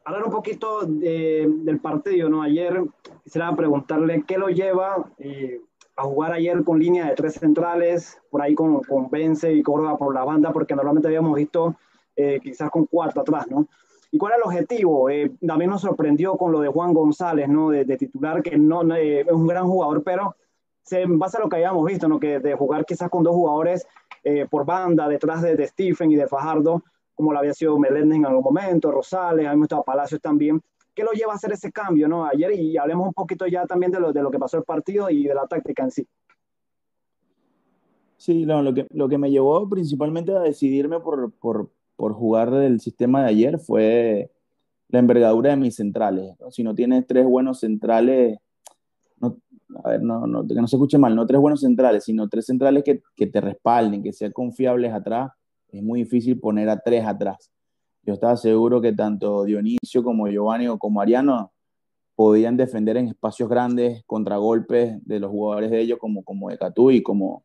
Hablar 0.08 0.24
un 0.24 0.32
poquito 0.32 0.86
del 0.86 1.80
partido, 1.80 2.30
¿no? 2.30 2.42
Ayer 2.42 2.82
quisiera 3.22 3.54
preguntarle 3.54 4.24
qué 4.26 4.38
lo 4.38 4.48
lleva 4.48 5.04
eh, 5.18 5.60
a 5.96 6.04
jugar 6.04 6.32
ayer 6.32 6.64
con 6.64 6.78
línea 6.78 7.06
de 7.06 7.14
tres 7.14 7.34
centrales, 7.34 8.18
por 8.30 8.40
ahí 8.40 8.54
con, 8.54 8.80
con 8.80 9.10
Vence 9.10 9.52
y 9.52 9.62
Córdoba 9.62 9.98
por 9.98 10.14
la 10.14 10.24
banda, 10.24 10.50
porque 10.50 10.74
normalmente 10.74 11.08
habíamos 11.08 11.34
visto 11.34 11.76
eh, 12.16 12.40
quizás 12.42 12.70
con 12.70 12.86
cuatro 12.86 13.20
atrás, 13.20 13.48
¿no? 13.50 13.68
¿Y 14.10 14.16
cuál 14.16 14.32
es 14.32 14.38
el 14.38 14.44
objetivo? 14.44 15.10
Eh, 15.10 15.30
también 15.46 15.70
nos 15.70 15.82
sorprendió 15.82 16.38
con 16.38 16.52
lo 16.52 16.60
de 16.60 16.68
Juan 16.68 16.94
González, 16.94 17.46
¿no? 17.46 17.68
De, 17.68 17.84
titular, 17.98 18.42
que 18.42 18.56
no, 18.56 18.80
es 18.94 19.30
un 19.30 19.46
gran 19.46 19.66
jugador, 19.66 20.02
pero 20.02 20.36
se 20.82 21.04
basa 21.06 21.36
a 21.36 21.42
lo 21.42 21.50
que 21.50 21.56
habíamos 21.56 21.84
visto, 21.84 22.08
¿no? 22.08 22.18
Que 22.18 22.38
de 22.38 22.54
jugar 22.54 22.86
quizás 22.86 23.10
con 23.10 23.22
dos 23.22 23.34
jugadores 23.34 23.86
eh, 24.24 24.46
por 24.50 24.64
banda, 24.64 25.06
detrás 25.06 25.42
de, 25.42 25.66
Stephen 25.66 26.10
y 26.10 26.16
de 26.16 26.26
Fajardo, 26.26 26.82
como 27.18 27.32
lo 27.32 27.40
había 27.40 27.52
sido 27.52 27.76
Meléndez 27.76 28.18
en 28.18 28.26
algún 28.26 28.44
momento, 28.44 28.92
Rosales, 28.92 29.44
habíamos 29.44 29.64
estado 29.64 29.82
Palacios 29.82 30.20
también. 30.20 30.62
¿Qué 30.94 31.02
lo 31.02 31.10
lleva 31.10 31.32
a 31.32 31.34
hacer 31.34 31.50
ese 31.50 31.72
cambio, 31.72 32.06
¿no? 32.06 32.24
Ayer, 32.24 32.52
y 32.52 32.76
hablemos 32.76 33.08
un 33.08 33.12
poquito 33.12 33.44
ya 33.48 33.66
también 33.66 33.90
de 33.90 33.98
lo, 33.98 34.12
de 34.12 34.22
lo 34.22 34.30
que 34.30 34.38
pasó 34.38 34.56
el 34.56 34.62
partido 34.62 35.10
y 35.10 35.24
de 35.24 35.34
la 35.34 35.48
táctica 35.48 35.82
en 35.82 35.90
sí. 35.90 36.06
Sí, 38.18 38.44
lo, 38.44 38.72
que, 38.72 38.86
lo 38.90 39.08
que 39.08 39.18
me 39.18 39.32
llevó 39.32 39.68
principalmente 39.68 40.32
a 40.32 40.38
decidirme 40.38 41.00
por, 41.00 41.32
por, 41.32 41.72
por 41.96 42.12
jugar 42.12 42.52
del 42.52 42.78
sistema 42.78 43.22
de 43.22 43.30
ayer 43.30 43.58
fue 43.58 44.30
la 44.86 45.00
envergadura 45.00 45.50
de 45.50 45.56
mis 45.56 45.74
centrales. 45.74 46.36
Si 46.50 46.62
no 46.62 46.72
tienes 46.72 47.04
tres 47.04 47.26
buenos 47.26 47.58
centrales, 47.58 48.38
no, 49.20 49.38
a 49.82 49.90
ver, 49.90 50.02
no, 50.04 50.24
no, 50.28 50.46
que 50.46 50.54
no 50.54 50.68
se 50.68 50.76
escuche 50.76 50.98
mal, 50.98 51.16
no 51.16 51.26
tres 51.26 51.40
buenos 51.40 51.62
centrales, 51.62 52.04
sino 52.04 52.28
tres 52.28 52.46
centrales 52.46 52.84
que, 52.84 53.02
que, 53.16 53.26
te 53.26 53.40
respalden, 53.40 54.04
que 54.04 54.12
sean 54.12 54.30
confiables 54.30 54.92
atrás, 54.92 55.32
es 55.70 55.82
muy 55.82 56.00
difícil 56.04 56.38
poner 56.40 56.68
a 56.68 56.78
tres 56.78 57.04
atrás. 57.04 57.50
Yo 58.02 58.14
estaba 58.14 58.36
seguro 58.36 58.80
que 58.80 58.92
tanto 58.92 59.44
Dionisio 59.44 60.02
como 60.02 60.28
Giovanni 60.28 60.68
o 60.68 60.78
como 60.78 61.00
Ariano 61.00 61.52
podían 62.14 62.56
defender 62.56 62.96
en 62.96 63.08
espacios 63.08 63.48
grandes, 63.48 64.02
contragolpes 64.04 64.98
de 65.06 65.20
los 65.20 65.30
jugadores 65.30 65.70
de 65.70 65.80
ellos, 65.80 65.98
como, 65.98 66.24
como 66.24 66.48
de 66.48 66.58
Catú 66.58 66.90
y 66.90 67.02
como, 67.02 67.44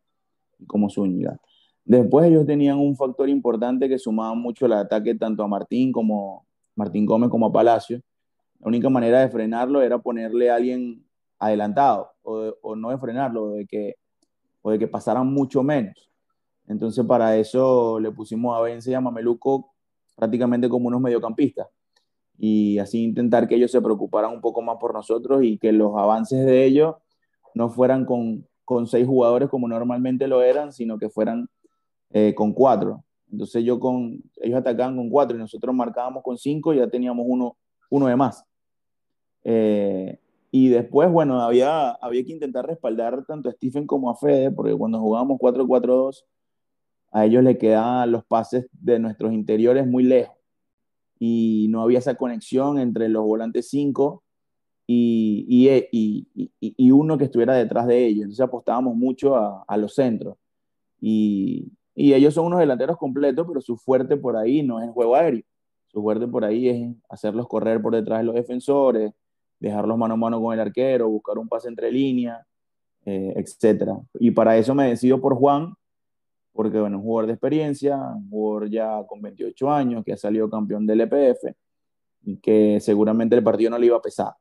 como 0.66 0.90
Zúñiga. 0.90 1.38
Después 1.84 2.26
ellos 2.26 2.46
tenían 2.46 2.78
un 2.78 2.96
factor 2.96 3.28
importante 3.28 3.88
que 3.88 3.98
sumaba 3.98 4.34
mucho 4.34 4.66
el 4.66 4.72
ataque 4.72 5.14
tanto 5.14 5.42
a 5.42 5.48
Martín 5.48 5.92
como 5.92 6.46
Martín 6.74 7.04
Gómez 7.04 7.30
como 7.30 7.46
a 7.46 7.52
Palacio. 7.52 8.00
La 8.60 8.68
única 8.68 8.88
manera 8.88 9.20
de 9.20 9.28
frenarlo 9.28 9.82
era 9.82 9.98
ponerle 9.98 10.50
a 10.50 10.56
alguien 10.56 11.04
adelantado 11.38 12.10
o, 12.22 12.74
no 12.74 12.90
de 12.90 12.98
frenarlo, 12.98 13.50
de 13.50 13.66
que, 13.66 13.96
o 14.62 14.70
de 14.70 14.78
que 14.78 14.88
pasaran 14.88 15.26
mucho 15.26 15.62
menos. 15.62 16.10
Entonces 16.66 17.04
para 17.04 17.36
eso 17.36 18.00
le 18.00 18.10
pusimos 18.10 18.56
a 18.56 18.60
Vence 18.60 18.90
y 18.90 18.94
a 18.94 19.00
Mameluco 19.00 19.74
prácticamente 20.16 20.68
como 20.68 20.88
unos 20.88 21.00
mediocampistas 21.00 21.68
y 22.38 22.78
así 22.78 23.02
intentar 23.02 23.46
que 23.46 23.54
ellos 23.54 23.70
se 23.70 23.80
preocuparan 23.80 24.32
un 24.32 24.40
poco 24.40 24.62
más 24.62 24.76
por 24.78 24.92
nosotros 24.92 25.44
y 25.44 25.58
que 25.58 25.72
los 25.72 25.96
avances 25.96 26.44
de 26.44 26.64
ellos 26.64 26.96
no 27.54 27.68
fueran 27.68 28.04
con, 28.04 28.46
con 28.64 28.86
seis 28.86 29.06
jugadores 29.06 29.48
como 29.48 29.68
normalmente 29.68 30.26
lo 30.26 30.42
eran, 30.42 30.72
sino 30.72 30.98
que 30.98 31.08
fueran 31.08 31.48
eh, 32.10 32.34
con 32.34 32.52
cuatro. 32.52 33.04
Entonces 33.30 33.64
yo 33.64 33.78
con, 33.78 34.22
ellos 34.36 34.58
atacaban 34.58 34.96
con 34.96 35.10
cuatro 35.10 35.36
y 35.36 35.40
nosotros 35.40 35.74
marcábamos 35.74 36.22
con 36.22 36.36
cinco 36.36 36.74
y 36.74 36.78
ya 36.78 36.88
teníamos 36.88 37.24
uno, 37.28 37.56
uno 37.90 38.06
de 38.06 38.16
más. 38.16 38.44
Eh, 39.44 40.18
y 40.50 40.68
después, 40.68 41.10
bueno, 41.10 41.40
había, 41.40 41.90
había 41.90 42.24
que 42.24 42.32
intentar 42.32 42.66
respaldar 42.66 43.24
tanto 43.26 43.48
a 43.48 43.52
Stephen 43.52 43.86
como 43.86 44.10
a 44.10 44.16
Fede, 44.16 44.52
porque 44.52 44.74
cuando 44.74 45.00
jugábamos 45.00 45.38
4-4-2, 45.38 46.24
a 47.14 47.26
ellos 47.26 47.44
le 47.44 47.56
quedaban 47.58 48.10
los 48.10 48.24
pases 48.24 48.66
de 48.72 48.98
nuestros 48.98 49.32
interiores 49.32 49.86
muy 49.86 50.02
lejos. 50.02 50.36
Y 51.20 51.68
no 51.70 51.82
había 51.82 52.00
esa 52.00 52.16
conexión 52.16 52.76
entre 52.76 53.08
los 53.08 53.22
volantes 53.22 53.68
5 53.70 54.24
y, 54.88 55.46
y, 55.92 56.50
y, 56.60 56.90
uno 56.90 57.16
que 57.16 57.24
estuviera 57.24 57.54
detrás 57.54 57.86
de 57.86 58.04
ellos. 58.04 58.22
Entonces 58.22 58.40
apostábamos 58.40 58.96
mucho 58.96 59.36
a, 59.36 59.76
los 59.76 59.94
centros. 59.94 60.36
Y, 61.00 61.70
y 61.94 62.14
ellos 62.14 62.34
son 62.34 62.46
unos 62.46 62.58
delanteros 62.58 62.96
completos, 62.96 63.46
pero 63.46 63.60
su 63.60 63.76
fuerte 63.76 64.16
por 64.16 64.36
ahí 64.36 64.64
no 64.64 64.80
es 64.80 64.86
el 64.88 64.92
juego 64.92 65.14
aéreo. 65.14 65.44
Su 65.86 66.02
fuerte 66.02 66.26
por 66.26 66.44
ahí 66.44 66.68
es 66.68 66.96
hacerlos 67.08 67.46
correr 67.46 67.80
por 67.80 67.94
detrás 67.94 68.18
de 68.18 68.24
los 68.24 68.34
defensores, 68.34 69.12
dejarlos 69.60 69.96
mano 69.96 70.14
a 70.14 70.16
mano 70.16 70.42
con 70.42 70.52
el 70.52 70.58
arquero, 70.58 71.08
buscar 71.08 71.38
un 71.38 71.46
pase 71.46 71.68
entre 71.68 71.92
líneas, 71.92 72.44
eh, 73.04 73.34
etc. 73.36 73.92
Y 74.18 74.32
para 74.32 74.56
eso 74.56 74.74
me 74.74 74.88
decido 74.88 75.20
por 75.20 75.36
Juan, 75.36 75.74
porque 76.54 76.78
bueno, 76.78 76.98
un 76.98 77.02
jugador 77.02 77.26
de 77.26 77.32
experiencia, 77.32 77.96
un 77.96 78.30
jugador 78.30 78.70
ya 78.70 79.04
con 79.06 79.20
28 79.20 79.70
años, 79.70 80.04
que 80.04 80.12
ha 80.12 80.16
salido 80.16 80.48
campeón 80.48 80.86
del 80.86 81.00
EPF, 81.00 81.52
y 82.22 82.38
que 82.38 82.78
seguramente 82.80 83.36
el 83.36 83.42
partido 83.42 83.70
no 83.70 83.78
le 83.78 83.86
iba 83.86 83.96
a 83.96 84.02
pesar. 84.02 84.32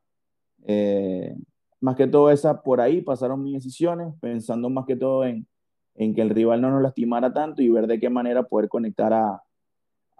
Eh, 0.65 1.35
más 1.81 1.95
que 1.95 2.07
todo 2.07 2.29
esa, 2.29 2.61
por 2.61 2.79
ahí 2.79 3.01
pasaron 3.01 3.43
mis 3.43 3.55
decisiones, 3.55 4.13
pensando 4.21 4.69
más 4.69 4.85
que 4.85 4.95
todo 4.95 5.25
en, 5.25 5.47
en 5.95 6.13
que 6.13 6.21
el 6.21 6.29
rival 6.29 6.61
no 6.61 6.69
nos 6.69 6.83
lastimara 6.83 7.33
tanto 7.33 7.61
y 7.61 7.69
ver 7.69 7.87
de 7.87 7.99
qué 7.99 8.09
manera 8.09 8.43
poder 8.43 8.69
conectar 8.69 9.11
a, 9.11 9.41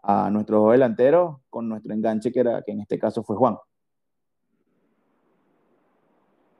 a 0.01 0.29
nuestros 0.31 0.71
delanteros 0.71 1.37
con 1.49 1.69
nuestro 1.69 1.93
enganche, 1.93 2.31
que, 2.31 2.39
era, 2.39 2.63
que 2.63 2.71
en 2.71 2.81
este 2.81 2.97
caso 2.97 3.23
fue 3.23 3.35
Juan. 3.37 3.55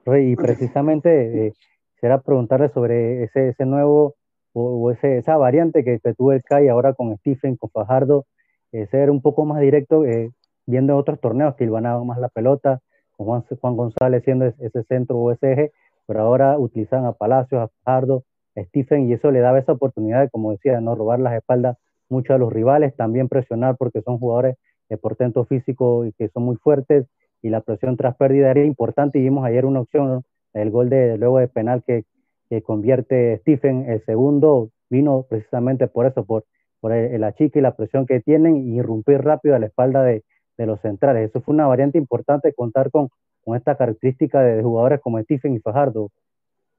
Y 0.06 0.36
precisamente 0.36 1.48
eh, 1.48 1.54
quisiera 1.94 2.22
preguntarle 2.22 2.70
sobre 2.70 3.24
ese, 3.24 3.50
ese 3.50 3.66
nuevo 3.66 4.16
o, 4.54 4.92
esa 4.92 5.38
variante 5.38 5.84
que, 5.84 6.00
que, 6.00 6.14
tuvo 6.14 6.32
el 6.32 6.44
CAI 6.44 6.70
ahora 6.70 6.94
con 6.94 7.16
Stephen, 7.18 7.58
con 7.58 7.70
Fajardo, 7.70 8.26
eh, 8.72 8.88
ser 8.88 9.10
un 9.10 9.22
poco 9.22 9.46
más 9.46 9.60
directo, 9.60 10.06
eh, 10.06 10.32
viendo 10.66 10.96
otros 10.98 11.20
torneos 11.20 11.56
que 11.56 11.64
ilvanaban 11.64 12.08
más 12.08 12.20
la 12.20 12.30
pelota, 12.30 12.80
con 13.18 13.44
Juan, 13.44 13.76
González 13.76 14.24
siendo 14.24 14.46
ese 14.46 14.84
centro 14.84 15.18
o 15.18 15.32
ese 15.32 15.54
eje, 15.54 15.72
pero 16.08 16.22
ahora 16.22 16.58
utilizan 16.58 17.06
a 17.06 17.14
Palacios, 17.14 17.62
a 17.62 17.68
Fajardo, 17.84 18.24
Stephen, 18.58 19.10
y 19.10 19.14
eso 19.14 19.32
le 19.32 19.40
daba 19.40 19.60
esa 19.60 19.74
oportunidad 19.74 20.22
de, 20.22 20.30
como 20.30 20.52
decía, 20.52 20.80
no 20.82 20.96
robar 20.96 21.20
las 21.20 21.34
espaldas 21.34 21.78
mucho 22.10 22.34
a 22.34 22.38
los 22.38 22.52
rivales, 22.52 22.96
también 22.96 23.30
presionar 23.30 23.76
porque 23.78 24.02
son 24.02 24.20
jugadores 24.20 24.58
de 24.90 24.98
portento 24.98 25.46
físico 25.46 26.06
y 26.06 26.14
que 26.14 26.30
son 26.30 26.44
muy 26.44 26.58
fuertes, 26.58 27.08
y 27.42 27.50
la 27.50 27.62
presión 27.62 27.98
tras 27.98 28.16
pérdida 28.16 28.52
era 28.52 28.64
importante, 28.64 29.20
y 29.20 29.24
vimos 29.24 29.46
ayer 29.46 29.66
una 29.66 29.82
opción, 29.82 30.24
el 30.54 30.70
gol 30.72 30.90
de 30.90 31.18
luego 31.18 31.40
de 31.40 31.48
penal 31.48 31.84
que, 31.86 32.06
que 32.54 32.62
convierte 32.62 33.38
Stephen, 33.40 33.90
el 33.90 34.04
segundo 34.06 34.70
vino 34.90 35.26
precisamente 35.28 35.88
por 35.88 36.06
eso, 36.06 36.24
por, 36.24 36.46
por 36.80 36.92
la 36.92 37.34
chica 37.34 37.58
y 37.58 37.62
la 37.64 37.76
presión 37.76 38.06
que 38.06 38.20
tienen, 38.20 38.58
y 38.58 38.78
irrumpir 38.78 39.22
rápido 39.22 39.56
a 39.56 39.60
la 39.60 39.66
espalda 39.66 40.04
de, 40.04 40.24
de 40.58 40.66
los 40.66 40.80
centrales. 40.82 41.30
Eso 41.30 41.42
fue 41.42 41.54
una 41.54 41.66
variante 41.66 41.98
importante 41.98 42.54
contar 42.54 42.92
con, 42.92 43.10
con 43.44 43.58
esta 43.58 43.76
característica 43.76 44.42
de, 44.42 44.58
de 44.58 44.64
jugadores 44.64 45.02
como 45.02 45.20
Stephen 45.22 45.56
y 45.56 45.60
Fajardo 45.60 46.12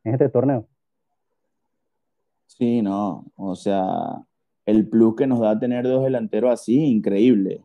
en 0.05 0.13
este 0.13 0.29
torneo. 0.29 0.67
Sí, 2.47 2.81
no, 2.81 3.25
o 3.37 3.57
sea, 3.57 3.85
el 4.67 4.89
plus 4.89 5.17
que 5.17 5.27
nos 5.27 5.41
da 5.41 5.59
tener 5.59 5.85
dos 5.85 6.05
delanteros 6.05 6.53
así, 6.53 6.85
increíble. 6.85 7.63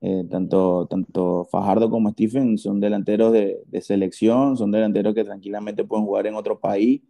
Eh, 0.00 0.24
tanto, 0.30 0.86
tanto 0.86 1.44
Fajardo 1.46 1.90
como 1.90 2.10
Stephen 2.10 2.58
son 2.58 2.78
delanteros 2.78 3.32
de, 3.32 3.80
selección, 3.80 4.56
son 4.56 4.70
delanteros 4.70 5.14
que 5.14 5.24
tranquilamente 5.24 5.82
pueden 5.84 6.04
jugar 6.04 6.26
en 6.26 6.34
otro 6.34 6.60
país 6.60 7.00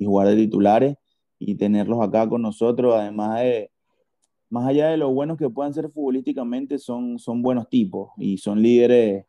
y 0.00 0.06
jugar 0.06 0.26
de 0.28 0.36
titulares 0.36 0.96
y 1.38 1.54
tenerlos 1.54 2.00
acá 2.02 2.28
con 2.28 2.42
nosotros, 2.42 2.94
además 2.96 3.40
de, 3.40 3.70
más 4.48 4.66
allá 4.66 4.88
de 4.88 4.96
lo 4.96 5.12
buenos 5.12 5.38
que 5.38 5.48
puedan 5.48 5.72
ser 5.72 5.90
futbolísticamente, 5.90 6.78
son, 6.78 7.20
son 7.20 7.42
buenos 7.42 7.68
tipos 7.68 8.10
y 8.16 8.38
son 8.38 8.60
líderes 8.60 9.26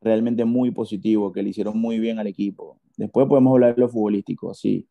realmente 0.00 0.44
muy 0.44 0.70
positivos, 0.70 1.32
que 1.32 1.42
le 1.42 1.50
hicieron 1.50 1.78
muy 1.78 1.98
bien 1.98 2.18
al 2.18 2.28
equipo. 2.28 2.78
Después 2.96 3.26
podemos 3.26 3.52
hablar 3.52 3.74
de 3.74 3.80
lo 3.80 3.88
futbolístico, 3.88 4.54
sí. 4.54 4.86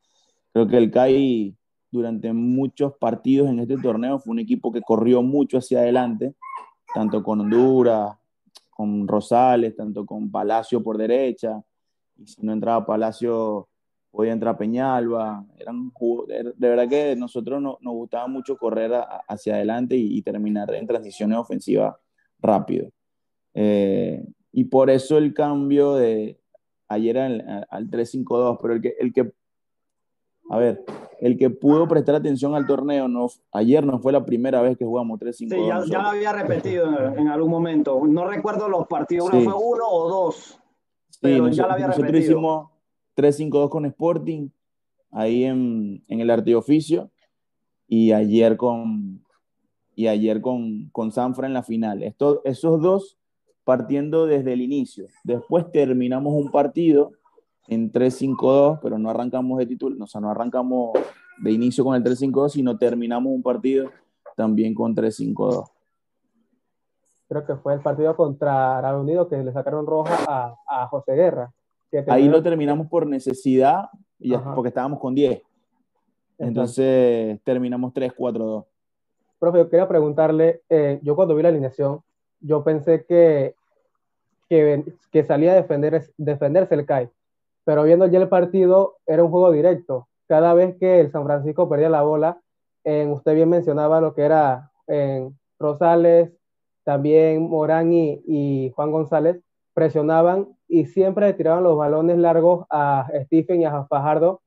Creo 0.52 0.68
que 0.68 0.78
el 0.78 0.92
CAI 0.92 1.56
durante 1.92 2.34
muchos 2.34 2.94
partidos 2.98 3.50
en 3.50 3.60
este 3.60 3.78
torneo. 3.78 4.20
Fue 4.20 4.32
un 4.32 4.40
equipo 4.40 4.72
que 4.72 4.82
corrió 4.82 5.22
mucho 5.22 5.58
hacia 5.58 5.80
adelante, 5.80 6.36
tanto 6.94 7.24
con 7.24 7.42
Honduras, 7.42 8.18
con 8.70 9.08
Rosales, 9.08 9.76
tanto 9.76 10.06
con 10.06 10.32
Palacio 10.32 10.84
por 10.84 10.98
derecha. 10.98 11.62
Y 12.16 12.28
si 12.28 12.42
no 12.42 12.54
entraba 12.54 12.86
Palacio, 12.86 13.69
podía 14.12 14.34
entrar 14.34 14.58
Peñalba, 14.58 15.46
eran, 15.58 15.92
de 16.28 16.70
verdad 16.70 16.90
que 16.90 17.16
nosotros 17.16 17.62
nos 17.62 17.78
gustaba 17.82 18.28
mucho 18.28 18.58
correr 18.58 18.92
hacia 19.28 19.56
adelante 19.56 19.96
y, 19.96 20.22
terminar 20.22 20.74
en 20.74 20.88
transiciones 20.88 21.38
ofensivas 21.38 21.96
rápido. 22.40 22.90
Eh, 23.54 24.26
y 24.52 24.66
por 24.66 24.90
eso 24.90 25.18
el 25.18 25.34
cambio 25.34 25.96
de 25.96 26.40
ayer 26.88 27.18
al, 27.18 27.68
al 27.70 27.90
3-5-2, 27.90 28.58
pero 28.62 28.74
el 28.74 28.82
que, 28.82 28.96
el 29.00 29.14
que, 29.14 29.32
a 30.50 30.58
ver, 30.58 30.84
el 31.22 31.38
que 31.38 31.50
pudo 31.50 31.88
prestar 31.88 32.16
atención 32.16 32.56
al 32.56 32.66
torneo, 32.66 33.08
no, 33.08 33.28
ayer 33.52 33.86
no 33.86 34.00
fue 34.00 34.12
la 34.12 34.26
primera 34.26 34.62
vez 34.62 34.78
que 34.78 34.86
jugamos 34.86 35.20
3-5-2. 35.20 35.36
Sí, 35.36 35.48
ya, 35.48 35.84
ya, 35.86 36.02
lo 36.02 36.10
había 36.10 36.34
repetido 36.34 37.14
en, 37.16 37.28
algún 37.28 37.52
momento. 37.52 38.02
No 38.08 38.26
recuerdo 38.26 38.68
los 38.68 38.88
partidos, 38.88 39.30
uno 39.32 39.42
fue 39.42 39.54
uno 39.54 39.84
o 39.88 40.10
dos. 40.10 40.60
Pero 41.22 41.50
ya 41.50 41.68
lo 41.68 41.74
había 41.74 41.88
nosotros 41.88 42.16
hicimos 42.16 42.70
3-5-2 43.16 43.70
con 43.70 43.86
Sporting, 43.86 44.50
ahí 45.12 45.44
en, 45.44 46.04
en 46.08 46.20
el 46.20 46.30
arte 46.30 46.56
oficio, 46.56 47.12
y 47.88 48.12
ayer 48.12 48.56
con, 48.56 49.26
y 49.96 50.08
ayer 50.08 50.42
con, 50.42 50.90
con 50.92 51.12
Sanfra 51.12 51.48
en 51.48 51.54
la 51.54 51.64
final. 51.64 52.04
Esto, 52.04 52.42
esos 52.46 52.82
dos 52.82 53.18
partiendo 53.64 54.26
desde 54.26 54.54
el 54.54 54.62
inicio. 54.62 55.08
Después 55.24 55.72
terminamos 55.72 56.34
un 56.34 56.52
partido 56.52 57.12
en 57.68 57.92
3-5-2, 57.92 58.80
pero 58.82 58.98
no 58.98 59.10
arrancamos 59.10 59.60
de 59.60 59.66
título, 59.66 60.04
o 60.04 60.08
sea, 60.08 60.22
no 60.22 60.32
arrancamos 60.32 60.92
de 61.40 61.52
inicio 61.52 61.84
con 61.84 61.96
el 61.96 62.04
3-5-2, 62.04 62.50
sino 62.50 62.78
terminamos 62.78 63.32
un 63.32 63.44
partido 63.44 63.90
también 64.36 64.74
con 64.74 64.96
3-5-2. 64.96 65.70
Creo 67.28 67.46
que 67.46 67.56
fue 67.58 67.76
el 67.76 67.82
partido 67.82 68.16
contra 68.16 68.80
Arabia 68.80 69.02
Unido 69.02 69.28
que 69.28 69.38
le 69.38 69.54
sacaron 69.54 69.86
roja 69.86 70.18
a, 70.28 70.56
a 70.68 70.88
José 70.88 71.14
Guerra. 71.14 71.54
Ahí 72.08 72.28
lo 72.28 72.44
terminamos 72.44 72.88
por 72.88 73.08
necesidad, 73.08 73.90
y 74.20 74.36
porque 74.38 74.70
estábamos 74.70 75.00
con 75.00 75.16
10. 75.16 75.42
Entonces 76.38 77.40
terminamos 77.44 77.94
3-4-2. 77.94 78.66
Profe, 79.40 79.58
yo 79.58 79.70
quería 79.70 79.88
preguntarle, 79.88 80.62
eh, 80.70 81.00
yo 81.02 81.16
cuando 81.16 81.36
vi 81.36 81.44
la 81.44 81.50
alineación, 81.50 82.02
yo 82.42 82.64
pensé 82.64 83.06
que, 83.06 83.56
que, 84.50 84.84
que 85.12 85.24
salía 85.24 85.54
a 85.54 85.56
defender, 85.56 86.06
defenderse 86.18 86.76
el 86.76 86.86
CAI 86.86 87.10
pero 87.70 87.84
viendo 87.84 88.08
ya 88.08 88.18
el 88.18 88.30
partido, 88.30 88.98
era 89.06 89.24
un 89.24 89.30
juego 89.30 89.52
directo. 89.52 90.08
Cada 90.28 90.56
vez 90.56 90.76
que 90.80 91.02
el 91.02 91.12
San 91.12 91.24
Francisco 91.24 91.70
perdía 91.70 91.88
la 91.88 92.02
bola, 92.02 92.42
usted 92.84 93.36
bien 93.36 93.48
mencionaba 93.48 94.02
lo 94.02 94.16
que 94.16 94.24
era 94.24 94.72
en 94.88 95.38
Rosales, 95.60 96.32
también 96.84 97.48
Morán 97.48 97.94
y, 97.94 98.72
Juan 98.76 98.92
González 98.92 99.40
presionaban 99.80 100.50
y 100.68 100.86
siempre 100.88 101.34
tiraban 101.34 101.64
los 101.64 101.78
balones 101.78 102.18
largos 102.18 102.66
a 102.70 103.10
Stephen 103.26 103.62
y 103.62 103.66
a 103.66 103.86
Fajardo. 103.86 104.42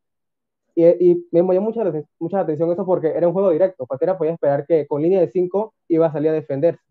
Y, 0.75 0.85
y 0.85 1.27
me 1.31 1.41
llamó 1.55 1.69
mucha, 1.69 1.85
mucha 2.19 2.41
atención 2.41 2.71
eso 2.71 2.85
porque 2.85 3.09
era 3.09 3.27
un 3.27 3.33
juego 3.33 3.51
directo. 3.51 3.87
Cualquiera 3.87 4.19
podía 4.19 4.35
esperar 4.35 4.67
que 4.67 4.87
con 4.87 5.01
línea 5.01 5.21
de 5.21 5.31
5 5.31 5.75
iba 5.89 6.07
a 6.07 6.13
salir 6.13 6.29
a 6.29 6.35
defenderse. 6.35 6.83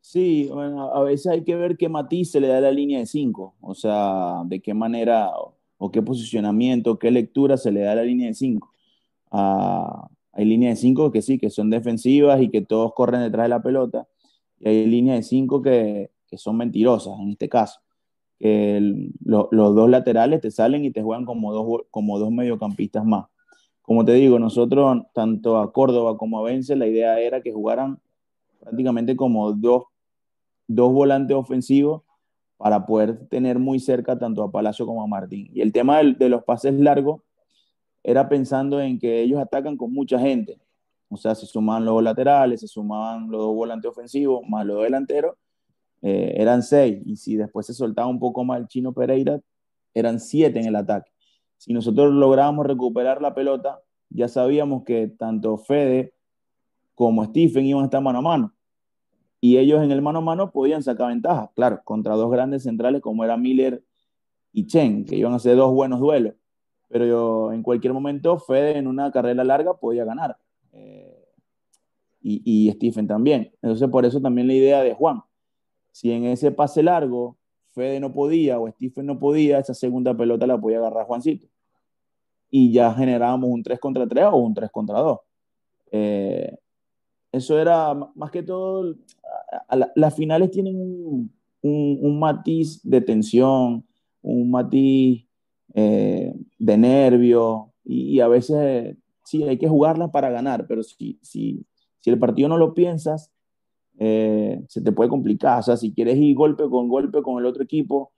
Sí, 0.00 0.48
bueno, 0.52 0.94
a 0.94 1.02
veces 1.02 1.26
hay 1.26 1.42
que 1.42 1.56
ver 1.56 1.76
qué 1.76 1.88
matiz 1.88 2.30
se 2.30 2.40
le 2.40 2.46
da 2.46 2.58
a 2.58 2.60
la 2.60 2.70
línea 2.70 3.00
de 3.00 3.06
5, 3.06 3.54
o 3.60 3.74
sea, 3.74 4.42
de 4.46 4.60
qué 4.60 4.74
manera 4.74 5.30
o, 5.78 5.90
qué 5.90 6.02
posicionamiento, 6.02 6.98
qué 6.98 7.10
lectura 7.10 7.56
se 7.56 7.72
le 7.72 7.80
da 7.80 7.92
a 7.92 7.96
la 7.96 8.04
línea 8.04 8.28
de 8.28 8.34
5. 8.34 8.72
Ah, 9.32 10.08
hay 10.32 10.44
líneas 10.44 10.78
de 10.78 10.82
5 10.82 11.10
que 11.10 11.22
sí, 11.22 11.38
que 11.38 11.50
son 11.50 11.70
defensivas 11.70 12.40
y 12.40 12.50
que 12.50 12.62
todos 12.62 12.92
corren 12.94 13.20
detrás 13.20 13.44
de 13.44 13.48
la 13.48 13.62
pelota, 13.62 14.08
y 14.58 14.68
hay 14.68 14.86
líneas 14.86 15.18
de 15.18 15.22
5 15.22 15.62
que, 15.62 16.10
que, 16.32 16.38
son 16.38 16.56
mentirosas, 16.56 17.18
en 17.20 17.30
este 17.30 17.48
caso, 17.48 17.80
que 18.38 19.08
los 19.24 19.50
dos 19.50 19.88
laterales 19.88 20.40
te 20.40 20.50
salen 20.50 20.84
y 20.84 20.90
te 20.90 21.02
juegan 21.02 21.24
como 21.24 21.52
dos, 21.52 21.82
como 21.90 22.18
dos 22.18 22.30
mediocampistas 22.30 23.04
más. 23.04 23.26
Como 23.82 24.04
te 24.04 24.12
digo, 24.14 24.38
nosotros, 24.38 25.02
tanto 25.12 25.58
a 25.58 25.72
Córdoba 25.72 26.16
como 26.16 26.38
a 26.38 26.42
Vence, 26.42 26.76
la 26.76 26.86
idea 26.86 27.20
era 27.20 27.40
que 27.42 27.52
jugaran 27.52 28.00
prácticamente 28.60 29.16
como 29.16 29.52
dos 29.52 29.84
dos 30.74 30.92
volantes 30.92 31.36
ofensivos 31.36 32.02
para 32.56 32.86
poder 32.86 33.26
tener 33.28 33.58
muy 33.58 33.80
cerca 33.80 34.18
tanto 34.18 34.42
a 34.42 34.50
Palacio 34.50 34.86
como 34.86 35.02
a 35.02 35.06
Martín. 35.06 35.50
Y 35.52 35.60
el 35.60 35.72
tema 35.72 35.98
de, 35.98 36.28
los 36.28 36.44
pases 36.44 36.74
largos 36.74 37.22
era 38.04 38.28
pensando 38.28 38.80
en 38.80 38.98
que 38.98 39.20
ellos 39.20 39.40
atacan 39.40 39.76
con 39.76 39.92
mucha 39.92 40.18
gente. 40.18 40.60
O 41.08 41.16
sea, 41.16 41.34
se 41.34 41.46
sumaban 41.46 41.84
los 41.84 42.02
laterales, 42.02 42.60
se 42.60 42.68
sumaban 42.68 43.30
los 43.30 43.40
dos 43.40 43.54
volantes 43.54 43.90
ofensivos, 43.90 44.42
más 44.48 44.64
los 44.64 44.82
delanteros, 44.82 45.36
eh, 46.02 46.34
eran 46.36 46.62
seis. 46.62 47.00
Y 47.06 47.16
si 47.16 47.36
después 47.36 47.66
se 47.66 47.74
soltaba 47.74 48.08
un 48.08 48.18
poco 48.18 48.44
más 48.44 48.60
el 48.60 48.68
chino 48.68 48.92
Pereira, 48.92 49.40
eran 49.94 50.20
siete 50.20 50.60
en 50.60 50.66
el 50.66 50.76
ataque. 50.76 51.10
Si 51.56 51.72
nosotros 51.72 52.12
lográbamos 52.12 52.66
recuperar 52.66 53.22
la 53.22 53.34
pelota, 53.34 53.80
ya 54.10 54.28
sabíamos 54.28 54.84
que 54.84 55.08
tanto 55.08 55.56
Fede 55.58 56.14
como 56.94 57.24
Stephen 57.24 57.64
iban 57.66 57.82
a 57.82 57.84
estar 57.86 58.02
mano 58.02 58.18
a 58.18 58.22
mano 58.22 58.54
y 59.44 59.58
ellos 59.58 59.82
en 59.82 59.90
el 59.90 60.00
mano 60.02 60.20
a 60.20 60.22
mano 60.22 60.52
podían 60.52 60.84
sacar 60.84 61.08
ventaja, 61.08 61.50
claro, 61.56 61.80
contra 61.82 62.14
dos 62.14 62.30
grandes 62.30 62.62
centrales 62.62 63.02
como 63.02 63.24
era 63.24 63.36
Miller 63.36 63.82
y 64.52 64.68
Chen, 64.68 65.04
que 65.04 65.16
iban 65.16 65.32
a 65.32 65.36
hacer 65.36 65.56
dos 65.56 65.72
buenos 65.72 65.98
duelos. 65.98 66.34
Pero 66.88 67.06
yo, 67.06 67.52
en 67.52 67.64
cualquier 67.64 67.92
momento, 67.92 68.38
Fede 68.38 68.78
en 68.78 68.86
una 68.86 69.10
carrera 69.10 69.42
larga 69.42 69.74
podía 69.74 70.04
ganar. 70.04 70.38
Eh, 70.70 71.24
y, 72.20 72.68
y 72.68 72.70
Stephen 72.70 73.08
también. 73.08 73.50
Entonces, 73.62 73.88
por 73.88 74.06
eso 74.06 74.20
también 74.20 74.46
la 74.46 74.54
idea 74.54 74.80
de 74.80 74.94
Juan. 74.94 75.22
Si 75.92 76.10
en 76.10 76.24
ese 76.24 76.50
pase 76.50 76.82
largo 76.82 77.36
Fede 77.72 78.00
no 78.00 78.12
podía 78.12 78.58
o 78.58 78.68
Stephen 78.70 79.06
no 79.06 79.18
podía, 79.18 79.58
esa 79.58 79.74
segunda 79.74 80.14
pelota 80.14 80.46
la 80.46 80.60
podía 80.60 80.78
agarrar 80.78 81.06
Juancito. 81.06 81.48
Y 82.50 82.72
ya 82.72 82.92
generábamos 82.92 83.48
un 83.50 83.62
3 83.62 83.78
contra 83.80 84.06
3 84.06 84.26
o 84.30 84.36
un 84.36 84.52
3 84.52 84.70
contra 84.70 84.98
2. 84.98 85.18
Eh, 85.90 86.58
eso 87.32 87.58
era 87.58 87.94
más 88.14 88.30
que 88.30 88.42
todo, 88.42 88.94
las 89.94 90.14
finales 90.14 90.50
tienen 90.50 90.76
un, 91.62 92.18
matiz 92.18 92.80
de 92.82 93.00
tensión, 93.00 93.86
un 94.20 94.50
matiz 94.50 95.26
eh, 95.74 96.34
de 96.58 96.76
nervio 96.76 97.72
y, 97.84 98.20
a 98.20 98.28
veces 98.28 98.96
sí 99.24 99.44
hay 99.44 99.56
que 99.56 99.68
jugarlas 99.68 100.10
para 100.10 100.28
ganar, 100.30 100.66
pero 100.66 100.82
si, 100.82 101.18
si, 101.22 101.64
si 102.00 102.10
el 102.10 102.18
partido 102.18 102.50
no 102.50 102.58
lo 102.58 102.74
piensas, 102.74 103.32
eh, 103.98 104.62
se 104.68 104.80
te 104.80 104.92
puede 104.92 105.10
complicar. 105.10 105.60
O 105.60 105.62
sea, 105.62 105.76
si 105.76 105.92
quieres 105.92 106.16
ir 106.16 106.34
golpe 106.34 106.68
con 106.68 106.88
golpe 106.88 107.22
con 107.22 107.38
el 107.38 107.46
otro 107.46 107.62
equipo, 107.62 108.12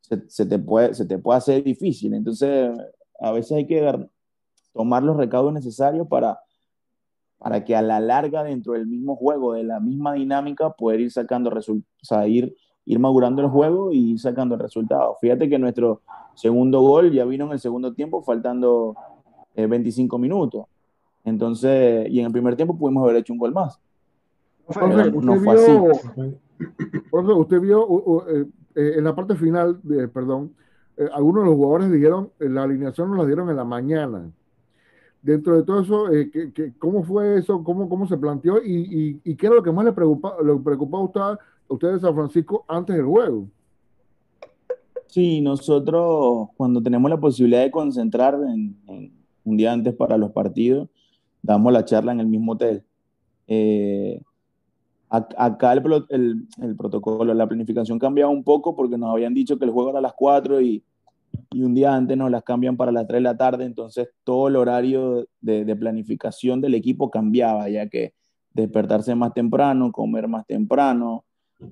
se, 0.00 0.46
te, 0.46 0.58
puede, 0.58 0.94
se 0.94 1.06
te 1.06 1.18
puede 1.18 1.38
hacer 1.38 1.64
difícil. 1.64 2.14
Entonces, 2.14 2.70
a 3.20 3.32
veces 3.32 3.52
hay 3.52 3.66
que 3.66 4.08
tomar 4.72 5.02
los 5.02 5.16
recaudos 5.16 5.52
necesarios 5.52 6.06
para 6.08 6.38
para 7.44 7.62
que 7.62 7.76
a 7.76 7.82
la 7.82 8.00
larga 8.00 8.42
dentro 8.42 8.72
del 8.72 8.86
mismo 8.86 9.16
juego, 9.16 9.52
de 9.52 9.64
la 9.64 9.78
misma 9.78 10.14
dinámica, 10.14 10.70
poder 10.70 11.00
ir 11.00 11.10
sacando 11.10 11.50
resultados, 11.50 11.94
o 12.02 12.06
sea, 12.06 12.26
ir, 12.26 12.56
ir 12.86 12.98
madurando 12.98 13.42
el 13.42 13.48
juego 13.48 13.92
y 13.92 14.12
ir 14.12 14.18
sacando 14.18 14.54
el 14.54 14.62
resultado. 14.62 15.18
Fíjate 15.20 15.46
que 15.50 15.58
nuestro 15.58 16.00
segundo 16.34 16.80
gol 16.80 17.12
ya 17.12 17.26
vino 17.26 17.44
en 17.44 17.52
el 17.52 17.60
segundo 17.60 17.92
tiempo, 17.92 18.22
faltando 18.22 18.96
25 19.56 20.16
eh, 20.16 20.18
minutos. 20.18 20.64
Entonces, 21.22 22.08
y 22.10 22.20
en 22.20 22.24
el 22.24 22.32
primer 22.32 22.56
tiempo 22.56 22.78
pudimos 22.78 23.04
haber 23.04 23.16
hecho 23.16 23.34
un 23.34 23.38
gol 23.38 23.52
más. 23.52 23.78
No 24.68 25.40
fue 25.40 25.54
así. 25.54 25.72
usted 27.12 27.60
vio 27.60 28.26
eh, 28.28 28.46
eh, 28.74 28.92
en 28.96 29.04
la 29.04 29.14
parte 29.14 29.34
final, 29.36 29.78
de, 29.82 30.08
perdón, 30.08 30.54
algunos 31.12 31.42
de 31.42 31.50
los 31.50 31.56
jugadores 31.56 31.90
dijeron, 31.92 32.30
la 32.38 32.62
alineación 32.62 33.10
nos 33.10 33.18
la 33.18 33.26
dieron 33.26 33.50
en 33.50 33.56
la 33.56 33.64
mañana 33.64 34.30
dentro 35.24 35.56
de 35.56 35.62
todo 35.62 35.80
eso, 35.80 36.12
eh, 36.12 36.30
cómo 36.78 37.02
fue 37.02 37.38
eso? 37.38 37.64
¿Cómo, 37.64 37.88
cómo 37.88 38.06
se 38.06 38.18
planteó? 38.18 38.58
¿Y, 38.62 39.18
y, 39.24 39.34
qué 39.36 39.46
era 39.46 39.56
lo 39.56 39.62
que 39.62 39.72
más 39.72 39.86
le 39.86 39.92
preocupaba, 39.92 40.36
le 40.42 40.54
preocupaba 40.56 41.02
a, 41.02 41.06
usted, 41.06 41.20
a 41.20 41.38
ustedes 41.68 42.02
San 42.02 42.14
Francisco 42.14 42.64
antes 42.68 42.94
del 42.94 43.06
juego? 43.06 43.48
Sí, 45.06 45.40
nosotros 45.40 46.48
cuando 46.58 46.82
tenemos 46.82 47.10
la 47.10 47.18
posibilidad 47.18 47.62
de 47.62 47.70
concentrar 47.70 48.34
en, 48.34 48.76
un 49.44 49.56
día 49.56 49.72
antes 49.72 49.94
para 49.94 50.18
los 50.18 50.30
partidos, 50.32 50.90
damos 51.42 51.72
la 51.72 51.86
charla 51.86 52.12
en 52.12 52.20
el 52.20 52.26
mismo 52.26 52.52
hotel. 52.52 52.84
Eh, 53.46 54.20
acá 55.16 55.72
el, 55.72 55.82
el, 56.10 56.48
el, 56.62 56.76
protocolo, 56.76 57.32
la 57.34 57.46
planificación 57.46 57.98
cambiaba 57.98 58.30
un 58.30 58.44
poco 58.44 58.74
porque 58.74 58.98
nos 58.98 59.12
habían 59.12 59.34
dicho 59.34 59.58
que 59.58 59.64
el 59.64 59.70
juego 59.70 59.90
era 59.90 59.98
a 59.98 60.02
las 60.02 60.14
4 60.14 60.60
y 60.60 60.82
y 61.50 61.62
un 61.62 61.74
día 61.74 61.94
antes 61.94 62.16
nos 62.16 62.30
las 62.30 62.42
cambian 62.42 62.76
para 62.76 62.92
las 62.92 63.06
3 63.06 63.18
de 63.18 63.22
la 63.22 63.36
tarde, 63.36 63.64
entonces 63.64 64.08
todo 64.24 64.48
el 64.48 64.56
horario 64.56 65.26
de, 65.40 65.76
planificación 65.76 66.60
del 66.60 66.74
equipo 66.74 67.10
cambiaba, 67.10 67.68
ya 67.68 67.88
que 67.88 68.14
despertarse 68.52 69.14
más 69.14 69.32
temprano, 69.34 69.92
comer 69.92 70.28
más 70.28 70.46
temprano, 70.46 71.24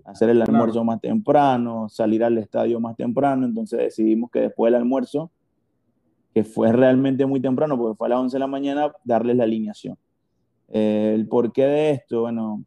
hacer 0.04 0.30
el 0.30 0.42
almuerzo 0.42 0.84
más 0.84 1.00
temprano, 1.00 1.88
salir 1.88 2.24
al 2.24 2.38
estadio 2.38 2.80
más 2.80 2.96
temprano, 2.96 3.46
entonces 3.46 3.78
decidimos 3.78 4.30
que 4.30 4.40
después 4.40 4.72
del 4.72 4.80
almuerzo, 4.80 5.30
que 6.34 6.44
fue 6.44 6.72
realmente 6.72 7.26
muy 7.26 7.40
temprano, 7.40 7.76
porque 7.76 7.96
fue 7.96 8.06
a 8.06 8.10
las 8.10 8.20
11 8.20 8.36
de 8.36 8.40
la 8.40 8.46
mañana, 8.46 8.92
darles 9.04 9.36
la 9.36 9.44
alineación. 9.44 9.96
Eh, 10.68 11.12
el 11.14 11.28
porqué 11.28 11.66
de 11.66 11.90
esto, 11.90 12.22
bueno, 12.22 12.64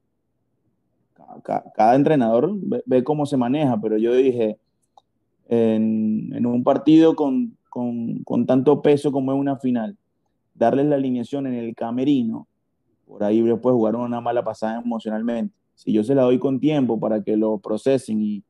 cada, 1.43 1.95
entrenador 1.95 2.51
ve, 2.55 2.83
ve, 2.86 3.03
cómo 3.03 3.25
se 3.25 3.38
maneja, 3.38 3.79
pero 3.79 3.97
yo 3.97 4.13
dije, 4.13 4.57
en, 5.47 6.45
un 6.45 6.63
partido 6.63 7.15
con, 7.15 7.57
con, 7.69 8.23
con 8.23 8.45
tanto 8.45 8.81
peso 8.81 9.11
como 9.11 9.33
es 9.33 9.39
una 9.39 9.57
final, 9.57 9.97
darles 10.53 10.86
la 10.86 10.95
alineación 10.95 11.47
en 11.47 11.53
el 11.53 11.75
camerino, 11.75 12.47
por 13.07 13.23
ahí 13.23 13.41
después 13.41 13.73
jugaron 13.73 14.01
una 14.01 14.21
mala 14.21 14.43
pasada 14.43 14.81
emocionalmente. 14.83 15.53
Si 15.75 15.91
yo 15.91 16.03
se 16.03 16.15
la 16.15 16.23
doy 16.23 16.39
con 16.39 16.59
tiempo 16.59 16.99
para 16.99 17.21
que 17.21 17.36
lo 17.38 17.57
procesen 17.57 18.21
y 18.21 18.43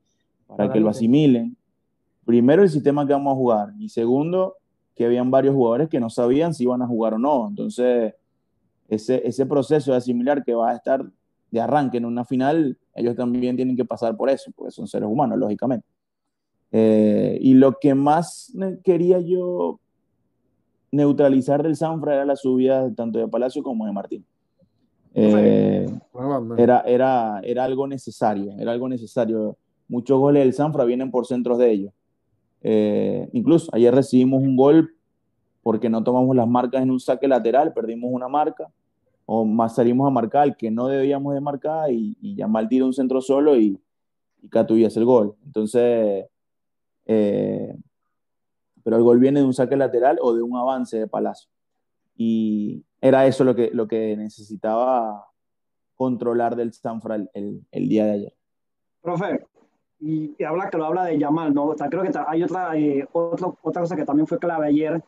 para 0.48 0.72
que 0.72 0.80
lo 0.80 0.90
asimilen, 0.90 1.58
primero 2.24 2.64
el 2.64 2.70
sistema 2.70 3.06
que 3.06 3.14
vamos 3.14 3.34
a 3.34 3.36
jugar 3.36 3.74
y 3.80 3.90
segundo 3.90 4.56
que 4.96 5.06
habían 5.06 5.30
varios 5.30 5.56
jugadores 5.56 5.90
que 5.90 6.00
no 6.00 6.10
sabían 6.10 6.54
si 6.54 6.64
iban 6.64 6.82
a 6.82 6.88
jugar 6.88 7.16
o 7.16 7.20
no. 7.20 7.48
Entonces, 7.50 8.14
ese, 8.88 9.28
ese 9.28 9.46
proceso 9.46 9.92
de 9.92 9.98
asimilar 9.98 10.44
que 10.44 10.54
va 10.54 10.72
a 10.72 10.76
estar 10.76 11.06
de 11.56 11.62
arranque 11.62 11.98
en 11.98 12.06
una 12.06 12.26
final, 12.26 12.78
ellos 12.94 13.16
también 13.16 13.56
tienen 13.56 13.78
que 13.78 13.86
pasar 13.86 14.16
por 14.18 14.30
eso, 14.30 14.52
porque 14.54 14.72
son 14.72 14.88
seres 14.88 15.08
humanos, 15.08 15.40
lógicamente. 15.40 15.88
Eh, 16.72 17.38
y 17.42 17.54
lo 17.54 17.80
que 17.80 17.96
más 17.96 18.54
quería 18.84 19.22
yo 19.22 19.80
neutralizar 20.92 21.64
del 21.64 21.78
Sanfra 21.78 22.16
era 22.16 22.26
la 22.26 22.36
subida 22.36 22.94
tanto 22.94 23.20
de 23.20 23.28
Palacio 23.30 23.64
como 23.64 23.86
de 23.86 23.94
Martín. 23.94 24.26
Eh, 25.14 25.88
era, 26.58 26.82
era, 26.82 27.40
era 27.42 27.64
algo 27.64 27.88
necesario, 27.88 28.54
era 28.60 28.74
algo 28.74 28.90
necesario. 28.90 29.56
Muchos 29.88 30.20
goles 30.20 30.44
del 30.44 30.54
Sanfra 30.54 30.84
vienen 30.84 31.10
por 31.10 31.26
centros 31.26 31.58
de 31.58 31.72
ellos. 31.72 31.94
Eh, 32.64 33.30
incluso 33.32 33.74
ayer 33.74 33.96
recibimos 33.96 34.44
un 34.44 34.58
gol 34.58 34.94
porque 35.64 35.90
no 35.90 36.04
tomamos 36.04 36.36
las 36.36 36.48
marcas 36.48 36.84
en 36.84 36.92
un 36.92 37.00
saque 37.00 37.30
lateral, 37.30 37.72
perdimos 37.72 38.12
una 38.12 38.28
marca, 38.28 38.68
o 39.26 39.46
más 39.46 39.76
salimos 39.76 40.08
a 40.08 40.12
marcar 40.12 40.48
el 40.48 40.56
que 40.56 40.70
no 40.70 40.88
debíamos 40.88 41.34
de 41.34 41.42
marcar 41.42 41.92
y, 41.92 42.18
y 42.22 42.44
mal 42.46 42.68
tira 42.68 42.86
un 42.86 42.94
centro 42.94 43.22
solo 43.22 43.58
y, 43.58 43.80
y 44.42 44.50
Catuy 44.50 44.86
hace 44.86 45.00
el 45.00 45.06
gol. 45.06 45.36
Entonces, 45.46 46.26
eh, 47.06 47.76
pero 48.84 48.98
el 48.98 49.04
gol 49.04 49.20
viene 49.20 49.40
de 49.40 49.46
un 49.46 49.54
saque 49.54 49.76
lateral 49.76 50.20
o 50.22 50.34
de 50.34 50.44
un 50.44 50.56
avance 50.56 50.98
de 50.98 51.08
Palacio. 51.08 51.50
Y 52.16 52.86
era 53.02 53.26
eso 53.26 53.44
lo 53.44 53.56
que, 53.56 53.72
lo 53.74 53.88
que 53.88 54.16
necesitaba 54.16 55.26
controlar 55.96 56.56
del 56.56 56.74
Sanfra 56.74 57.16
el, 57.16 57.66
el, 57.72 57.90
día 57.90 58.06
de 58.06 58.12
ayer. 58.12 58.34
Profe, 59.02 59.46
y, 60.00 60.44
habla 60.44 60.70
que 60.70 60.78
lo 60.78 60.86
habla 60.86 61.06
de 61.06 61.18
Yamal, 61.18 61.54
¿no? 61.54 61.74
creo 61.76 62.04
que 62.04 62.12
hay 62.28 62.44
otra, 62.44 62.78
eh, 62.78 63.08
otra, 63.12 63.48
otra 63.62 63.82
cosa 63.82 63.96
que 63.96 64.06
también 64.06 64.28
fue 64.28 64.40
clave 64.40 64.68
ayer. 64.68 65.04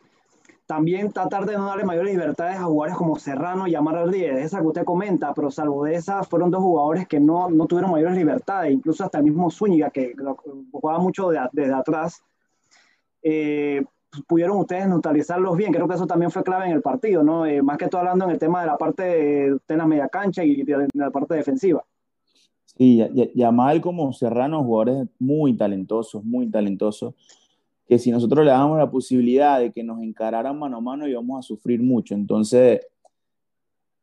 También 0.67 1.13
tratar 1.13 1.45
de 1.45 1.57
no 1.57 1.65
darle 1.65 1.85
mayores 1.85 2.11
libertades 2.11 2.57
a 2.57 2.65
jugadores 2.65 2.97
como 2.97 3.17
Serrano 3.17 3.67
y 3.67 3.71
Yamal 3.71 4.11
10, 4.11 4.37
esa 4.37 4.59
que 4.59 4.67
usted 4.67 4.83
comenta, 4.83 5.33
pero 5.33 5.49
salvo 5.49 5.85
de 5.85 5.95
esas, 5.95 6.27
fueron 6.27 6.51
dos 6.51 6.61
jugadores 6.61 7.07
que 7.07 7.21
no, 7.21 7.49
no 7.49 7.67
tuvieron 7.67 7.91
mayores 7.91 8.17
libertades, 8.17 8.73
incluso 8.73 9.05
hasta 9.05 9.19
el 9.19 9.23
mismo 9.23 9.49
Zúñiga, 9.49 9.89
que 9.89 10.13
jugaba 10.71 10.99
mucho 10.99 11.29
desde 11.29 11.73
atrás. 11.73 12.21
Eh, 13.23 13.81
pudieron 14.27 14.57
ustedes 14.57 14.89
neutralizarlos 14.89 15.55
bien. 15.55 15.71
Creo 15.71 15.87
que 15.87 15.95
eso 15.95 16.05
también 16.05 16.31
fue 16.31 16.43
clave 16.43 16.65
en 16.65 16.73
el 16.73 16.81
partido, 16.81 17.23
¿no? 17.23 17.45
Eh, 17.45 17.61
más 17.61 17.77
que 17.77 17.87
todo 17.87 18.01
hablando 18.01 18.25
en 18.25 18.31
el 18.31 18.39
tema 18.39 18.61
de 18.61 18.67
la 18.67 18.77
parte 18.77 19.03
de, 19.03 19.75
la 19.77 19.85
media 19.85 20.09
cancha 20.09 20.43
y 20.43 20.63
de, 20.63 20.87
la 20.93 21.11
parte 21.11 21.35
defensiva. 21.35 21.83
Sí, 22.65 23.01
Yamal 23.35 23.81
como 23.81 24.11
Serrano, 24.11 24.63
jugadores 24.63 25.07
muy 25.17 25.55
talentosos, 25.55 26.23
muy 26.23 26.49
talentosos, 26.49 27.15
que 27.87 27.99
si 27.99 28.11
nosotros 28.11 28.45
le 28.45 28.51
damos 28.51 28.77
la 28.77 28.89
posibilidad 28.89 29.59
de 29.59 29.71
que 29.71 29.83
nos 29.83 30.01
encararan 30.01 30.57
mano 30.59 30.77
a 30.77 30.81
mano 30.81 31.07
íbamos 31.07 31.39
a 31.39 31.41
sufrir 31.41 31.81
mucho. 31.81 32.13
Entonces, 32.13 32.81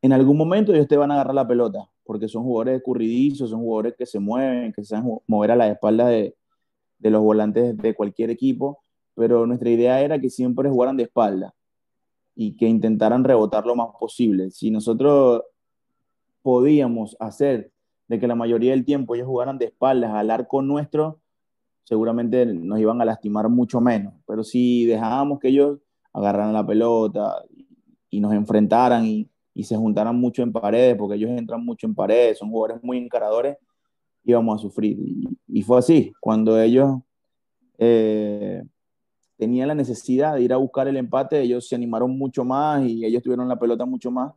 en 0.03 0.13
algún 0.13 0.37
momento 0.37 0.73
ellos 0.73 0.89
te 0.89 0.97
van 0.97 1.11
a 1.11 1.15
agarrar 1.15 1.35
la 1.35 1.49
pelota, 1.49 1.89
porque 2.05 2.29
son 2.29 2.45
jugadores 2.45 2.77
escurridizos, 2.77 3.51
son 3.51 3.61
jugadores 3.61 3.95
que 3.97 4.07
se 4.07 4.19
mueven, 4.19 4.73
que 4.73 4.83
se 4.83 4.89
saben 4.89 5.19
mover 5.27 5.51
a 5.51 5.57
la 5.57 5.69
espalda 5.69 6.09
de, 6.09 6.35
de 6.99 7.11
los 7.11 7.23
volantes 7.23 7.77
de 7.77 7.95
cualquier 7.95 8.31
equipo 8.31 8.85
pero 9.15 9.47
nuestra 9.47 9.71
idea 9.71 10.01
era 10.01 10.21
que 10.21 10.31
siempre 10.31 10.69
jugaran 10.69 10.97
de 10.97 11.05
espalda 11.05 11.55
y 12.35 12.57
que 12.57 12.67
intentaran 12.67 13.25
rebotar 13.25 13.65
lo 13.65 13.77
más 13.77 13.89
posible. 13.99 14.51
Si 14.51 14.71
nosotros 14.71 15.43
podíamos 16.43 17.17
hacer 17.21 17.73
de 18.09 18.19
que 18.19 18.27
la 18.27 18.35
mayoría 18.35 18.73
del 18.73 18.85
tiempo 18.85 19.15
ellos 19.15 19.29
jugaran 19.29 19.57
de 19.57 19.67
espaldas 19.67 20.13
al 20.13 20.31
arco 20.31 20.63
nuestro, 20.63 21.21
seguramente 21.85 22.47
nos 22.47 22.81
iban 22.81 23.01
a 23.01 23.05
lastimar 23.05 23.49
mucho 23.49 23.81
menos. 23.81 24.15
Pero 24.27 24.43
si 24.43 24.87
dejábamos 24.87 25.39
que 25.39 25.49
ellos 25.49 25.79
agarraran 26.13 26.53
la 26.53 26.67
pelota 26.67 27.43
y, 28.11 28.21
nos 28.21 28.33
enfrentaran 28.33 29.05
y, 29.07 29.29
se 29.63 29.77
juntaran 29.77 30.17
mucho 30.17 30.43
en 30.43 30.53
paredes, 30.53 30.97
porque 30.97 31.15
ellos 31.15 31.31
entran 31.31 31.65
mucho 31.65 31.87
en 31.87 31.95
paredes, 31.95 32.39
son 32.39 32.51
jugadores 32.51 32.83
muy 32.83 32.99
encaradores, 32.99 33.57
íbamos 34.25 34.57
a 34.57 34.63
sufrir. 34.63 34.99
Y, 35.47 35.63
fue 35.63 35.79
así, 35.79 36.13
cuando 36.21 36.61
ellos 36.61 36.99
eh, 37.79 38.65
tenía 39.37 39.67
la 39.67 39.75
necesidad 39.75 40.35
de 40.35 40.43
ir 40.43 40.53
a 40.53 40.57
buscar 40.57 40.89
el 40.89 40.97
empate, 40.97 41.41
ellos 41.41 41.69
se 41.69 41.75
animaron 41.77 42.17
mucho 42.17 42.45
más 42.45 42.85
y 42.85 43.05
ellos 43.05 43.23
tuvieron 43.23 43.49
la 43.49 43.59
pelota 43.59 43.85
mucho 43.85 44.11
más. 44.11 44.33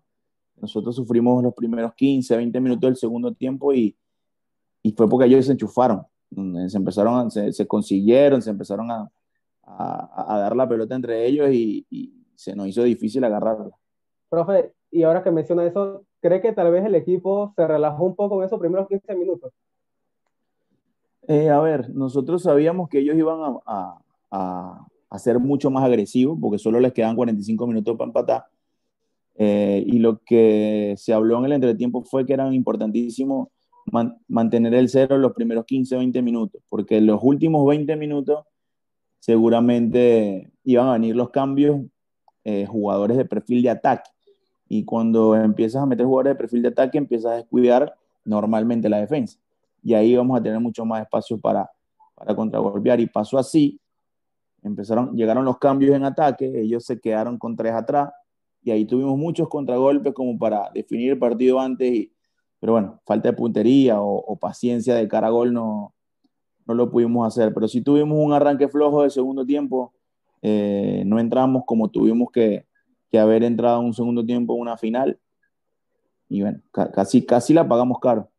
Nosotros 0.58 0.96
sufrimos 0.96 1.44
los 1.44 1.54
primeros 1.54 1.94
15, 1.94 2.36
20 2.36 2.60
minutos 2.60 2.88
del 2.90 2.96
segundo 2.96 3.34
tiempo 3.34 3.74
y, 3.74 3.96
y 4.82 4.92
fue 4.92 5.08
porque 5.08 5.26
ellos 5.26 5.46
se 5.46 5.52
enchufaron, 5.52 6.04
se 6.68 6.78
empezaron, 6.78 7.32
se, 7.32 7.52
se 7.54 7.68
consiguieron, 7.68 8.42
se 8.42 8.50
empezaron 8.50 8.92
a, 8.92 9.10
a, 9.64 10.36
a, 10.36 10.40
dar 10.40 10.56
la 10.56 10.68
pelota 10.68 10.96
entre 10.96 11.26
ellos 11.26 11.50
y, 11.52 11.86
y, 11.90 12.14
se 12.36 12.56
nos 12.56 12.68
hizo 12.68 12.84
difícil 12.84 13.24
agarrarla. 13.24 13.76
Profe, 14.30 14.72
y 14.92 15.02
ahora 15.02 15.24
que 15.24 15.32
menciona 15.32 15.66
eso, 15.66 16.04
¿cree 16.22 16.40
que 16.40 16.54
tal 16.54 16.72
vez 16.72 16.86
el 16.86 16.94
equipo 16.94 17.52
se 17.56 17.66
relajó 17.66 18.06
un 18.06 18.16
poco 18.16 18.40
en 18.40 18.46
esos 18.46 18.60
primeros 18.60 18.88
15 18.88 19.16
minutos? 19.16 19.52
Eh, 21.28 21.50
a 21.50 21.60
ver, 21.60 21.90
nosotros 21.96 22.44
sabíamos 22.44 22.90
que 22.90 23.00
ellos 23.00 23.16
iban 23.18 23.40
a, 23.66 24.00
a, 24.32 24.88
a, 25.10 25.20
ser 25.20 25.40
mucho 25.40 25.72
más 25.72 25.84
agresivos, 25.84 26.38
porque 26.40 26.60
solo 26.60 26.80
les 26.80 26.94
quedan 26.94 27.16
45 27.16 27.66
minutos 27.66 27.98
para 27.98 28.08
empatar. 28.08 28.46
Eh, 29.36 29.84
y 29.86 30.00
lo 30.00 30.20
que 30.24 30.96
se 30.98 31.14
habló 31.14 31.40
en 31.40 31.46
el 31.46 31.54
entretiempo 31.54 32.04
fue 32.04 32.26
que 32.26 32.34
era 32.34 32.48
importantísimo 33.88 34.24
mantener 34.28 34.74
el 34.74 34.90
cero 34.90 35.18
los 35.18 35.34
primeros 35.34 35.66
15, 35.66 35.98
20 35.98 36.22
minutos, 36.22 36.62
porque 36.70 37.02
los 37.02 37.20
últimos 37.22 37.66
20 37.68 37.96
minutos 37.96 38.46
seguramente 39.20 40.52
iban 40.64 40.88
a 40.88 40.94
venir 40.94 41.16
los 41.16 41.30
cambios, 41.30 41.82
eh, 42.44 42.66
jugadores 42.66 43.18
de 43.18 43.26
perfil 43.26 43.64
de 43.64 43.70
ataque. 43.70 44.10
Y 44.70 44.84
cuando 44.84 45.36
empiezas 45.36 45.82
a 45.82 45.86
meter 45.86 46.06
jugadores 46.06 46.34
de 46.34 46.38
perfil 46.38 46.62
de 46.62 46.68
ataque, 46.70 46.98
empiezas 46.98 47.32
a 47.32 47.36
descuidar 47.36 47.96
normalmente 48.26 48.90
la 48.90 49.00
defensa. 49.00 49.40
Y 49.82 49.94
ahí 49.94 50.16
vamos 50.16 50.40
a 50.40 50.44
tener 50.44 50.60
mucho 50.60 50.86
más 50.86 51.02
espacio 51.02 51.40
para, 51.40 51.70
para 52.16 52.36
contragolpear. 52.36 53.00
Y 53.00 53.08
pasó 53.08 53.38
así 53.38 53.80
empezaron, 54.64 55.16
llegaron 55.16 55.46
los 55.46 55.58
cambios 55.58 55.96
en 55.96 56.04
ataque, 56.04 56.62
ellos 56.62 56.86
se 56.86 57.00
quedaron 57.00 57.38
con 57.38 57.56
tres 57.56 57.74
atrás 57.74 58.12
y 58.64 58.72
ahí 58.72 58.86
tuvimos 58.86 59.18
muchos 59.18 59.48
contragolpes 59.48 60.14
como 60.14 60.38
para 60.38 60.70
definir 60.74 61.12
el 61.12 61.20
partido 61.20 61.60
antes, 61.60 61.90
y, 61.90 62.12
pero 62.60 62.74
bueno, 62.74 63.02
falta 63.06 63.30
de 63.30 63.38
puntería 63.38 64.02
o, 64.02 64.36
paciencia 64.38 64.96
de 64.96 65.08
cara 65.08 65.28
a 65.28 65.32
gol 65.32 65.54
no, 65.54 65.94
no 66.66 66.74
lo 66.74 66.90
pudimos 66.90 67.28
hacer, 67.28 67.54
pero 67.54 67.68
si 67.68 67.82
tuvimos 67.82 68.18
un 68.20 68.34
arranque 68.34 68.68
flojo 68.68 69.04
de 69.04 69.10
segundo 69.10 69.46
tiempo, 69.46 69.94
eh, 70.42 71.04
no 71.06 71.20
entramos 71.20 71.64
como 71.66 71.90
tuvimos 71.90 72.32
que, 72.32 72.66
que, 73.10 73.20
haber 73.20 73.44
entrado 73.44 73.80
en 73.80 73.88
un 73.88 73.94
segundo 73.94 74.26
tiempo 74.26 74.56
en 74.56 74.62
una 74.62 74.78
final 74.78 75.20
y 76.30 76.42
bueno, 76.42 76.62
casi, 76.72 77.26
casi 77.26 77.54
la 77.54 77.68
pagamos 77.68 78.00
caro. 78.00 78.30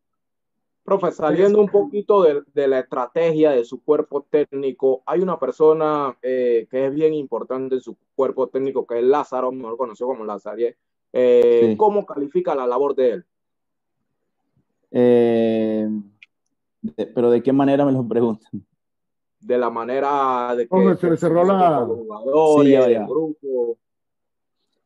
Profe, 0.85 1.13
saliendo 1.13 1.61
un 1.61 1.69
poquito 1.69 2.23
de, 2.23 2.43
de, 2.55 2.67
la 2.67 2.79
estrategia 2.79 3.51
de 3.51 3.65
su 3.65 3.83
cuerpo 3.83 4.27
técnico, 4.31 5.03
hay 5.05 5.21
una 5.21 5.39
persona 5.39 6.17
eh, 6.23 6.67
que 6.71 6.87
es 6.87 6.95
bien 6.95 7.13
importante 7.13 7.75
en 7.75 7.81
su 7.83 7.97
cuerpo 8.15 8.49
técnico, 8.49 8.87
que 8.87 8.99
es 8.99 9.05
Lázaro, 9.05 9.53
mejor 9.53 9.77
conocido 9.77 10.09
como 10.09 10.25
Lázaro. 10.25 10.57
Eh, 11.13 11.67
sí. 11.71 11.77
¿Cómo 11.77 12.07
califica 12.07 12.55
la 12.55 12.67
labor 12.67 12.95
de 12.95 13.11
él? 13.11 13.27
Eh, 14.91 15.89
de, 16.83 17.07
¿Pero 17.07 17.31
de 17.31 17.43
qué 17.43 17.53
manera 17.53 17.85
me 17.85 17.93
lo 17.93 18.07
preguntan? 18.07 18.51
De 19.41 19.59
la 19.59 19.71
manera 19.71 20.55
de 20.57 20.65
que... 20.65 20.69
¿Cómo 20.69 20.95
se 20.97 21.11
le 21.11 21.17
cerró 21.17 21.45
la... 21.45 21.87
Sí, 22.63 22.71
ya, 22.71 22.89
ya. 22.89 23.07
grupo. 23.07 23.79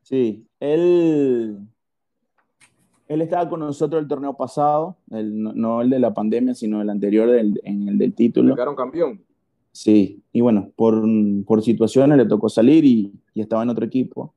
sí, 0.03 0.47
él 0.61 1.59
él 3.13 3.21
estaba 3.21 3.49
con 3.49 3.61
nosotros 3.61 4.01
el 4.01 4.09
torneo 4.09 4.35
pasado, 4.35 4.97
el, 5.11 5.43
no, 5.43 5.83
el 5.83 5.91
de 5.91 5.99
la 5.99 6.15
pandemia, 6.15 6.55
sino 6.55 6.81
el 6.81 6.89
anterior, 6.89 7.31
del, 7.31 7.61
en 7.63 7.89
el 7.89 7.99
del 7.99 8.15
título. 8.15 8.55
¿Quedaron 8.55 8.75
campeón? 8.75 9.21
Sí, 9.71 10.23
y 10.33 10.41
bueno, 10.41 10.71
por, 10.77 11.03
por 11.47 11.63
situaciones 11.63 12.17
le 12.17 12.27
tocó 12.27 12.49
salir 12.49 12.85
y, 12.85 13.13
y, 13.35 13.41
estaba 13.43 13.63
en 13.63 13.69
otro 13.69 13.85
equipo. 13.85 14.35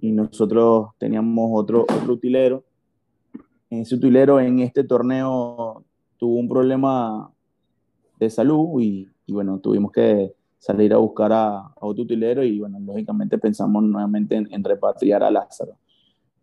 Y 0.00 0.12
nosotros 0.12 0.88
teníamos 0.98 1.50
otro, 1.54 1.82
otro 1.82 2.12
utilero. 2.12 2.64
Ese 3.70 3.94
utilero 3.94 4.40
en 4.40 4.58
este 4.58 4.84
torneo 4.84 5.84
tuvo 6.18 6.34
un 6.34 6.48
problema 6.48 7.30
de 8.18 8.28
salud 8.28 8.80
y, 8.80 9.08
y 9.26 9.32
bueno, 9.32 9.58
tuvimos 9.60 9.92
que 9.92 10.34
salir 10.58 10.92
a 10.92 10.98
buscar 10.98 11.32
a, 11.32 11.58
a, 11.58 11.74
otro 11.80 12.02
utilero 12.02 12.42
y 12.42 12.60
bueno, 12.60 12.78
lógicamente 12.80 13.38
pensamos 13.38 13.82
nuevamente 13.82 14.36
en, 14.36 14.52
en 14.52 14.62
repatriar 14.62 15.22
a 15.22 15.30
Lázaro. 15.30 15.76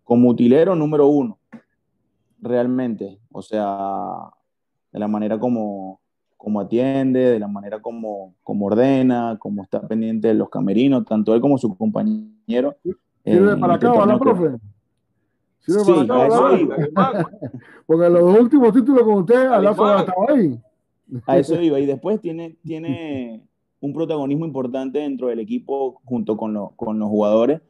Como 0.03 0.29
utilero 0.29 0.73
número 0.75 1.07
uno, 1.07 1.37
realmente. 2.41 3.19
O 3.31 3.41
sea, 3.41 4.31
de 4.91 4.99
la 4.99 5.07
manera 5.07 5.39
como, 5.39 5.99
cómo 6.37 6.61
atiende, 6.61 7.19
de 7.19 7.39
la 7.39 7.47
manera 7.47 7.81
como, 7.81 8.33
como 8.43 8.67
ordena, 8.67 9.37
cómo 9.39 9.63
está 9.63 9.85
pendiente 9.87 10.29
de 10.29 10.33
los 10.33 10.49
camerinos, 10.49 11.05
tanto 11.05 11.35
él 11.35 11.41
como 11.41 11.57
su 11.57 11.75
compañero. 11.75 12.77
¿Sirve 13.23 13.57
para 13.57 13.73
este 13.73 13.87
acá, 13.87 13.99
¿verdad, 13.99 14.19
profe? 14.19 14.43
¿Sirve 14.43 14.59
sí, 15.67 15.93
para 16.07 16.25
acá, 16.93 17.29
Porque 17.85 18.09
los 18.09 18.39
últimos 18.39 18.73
títulos 18.73 19.03
con 19.03 19.13
usted, 19.15 19.47
Alazo 19.47 19.97
estaba 19.97 20.25
ahí. 20.29 20.59
A 21.25 21.37
eso 21.37 21.61
iba. 21.61 21.79
Y 21.79 21.85
después 21.85 22.19
tiene, 22.21 22.55
tiene 22.63 23.41
un 23.79 23.93
protagonismo 23.93 24.45
importante 24.45 24.99
dentro 24.99 25.27
del 25.27 25.39
equipo 25.39 26.01
junto 26.05 26.35
con, 26.37 26.69
con 26.75 26.99
los 26.99 27.09
jugadores 27.09 27.61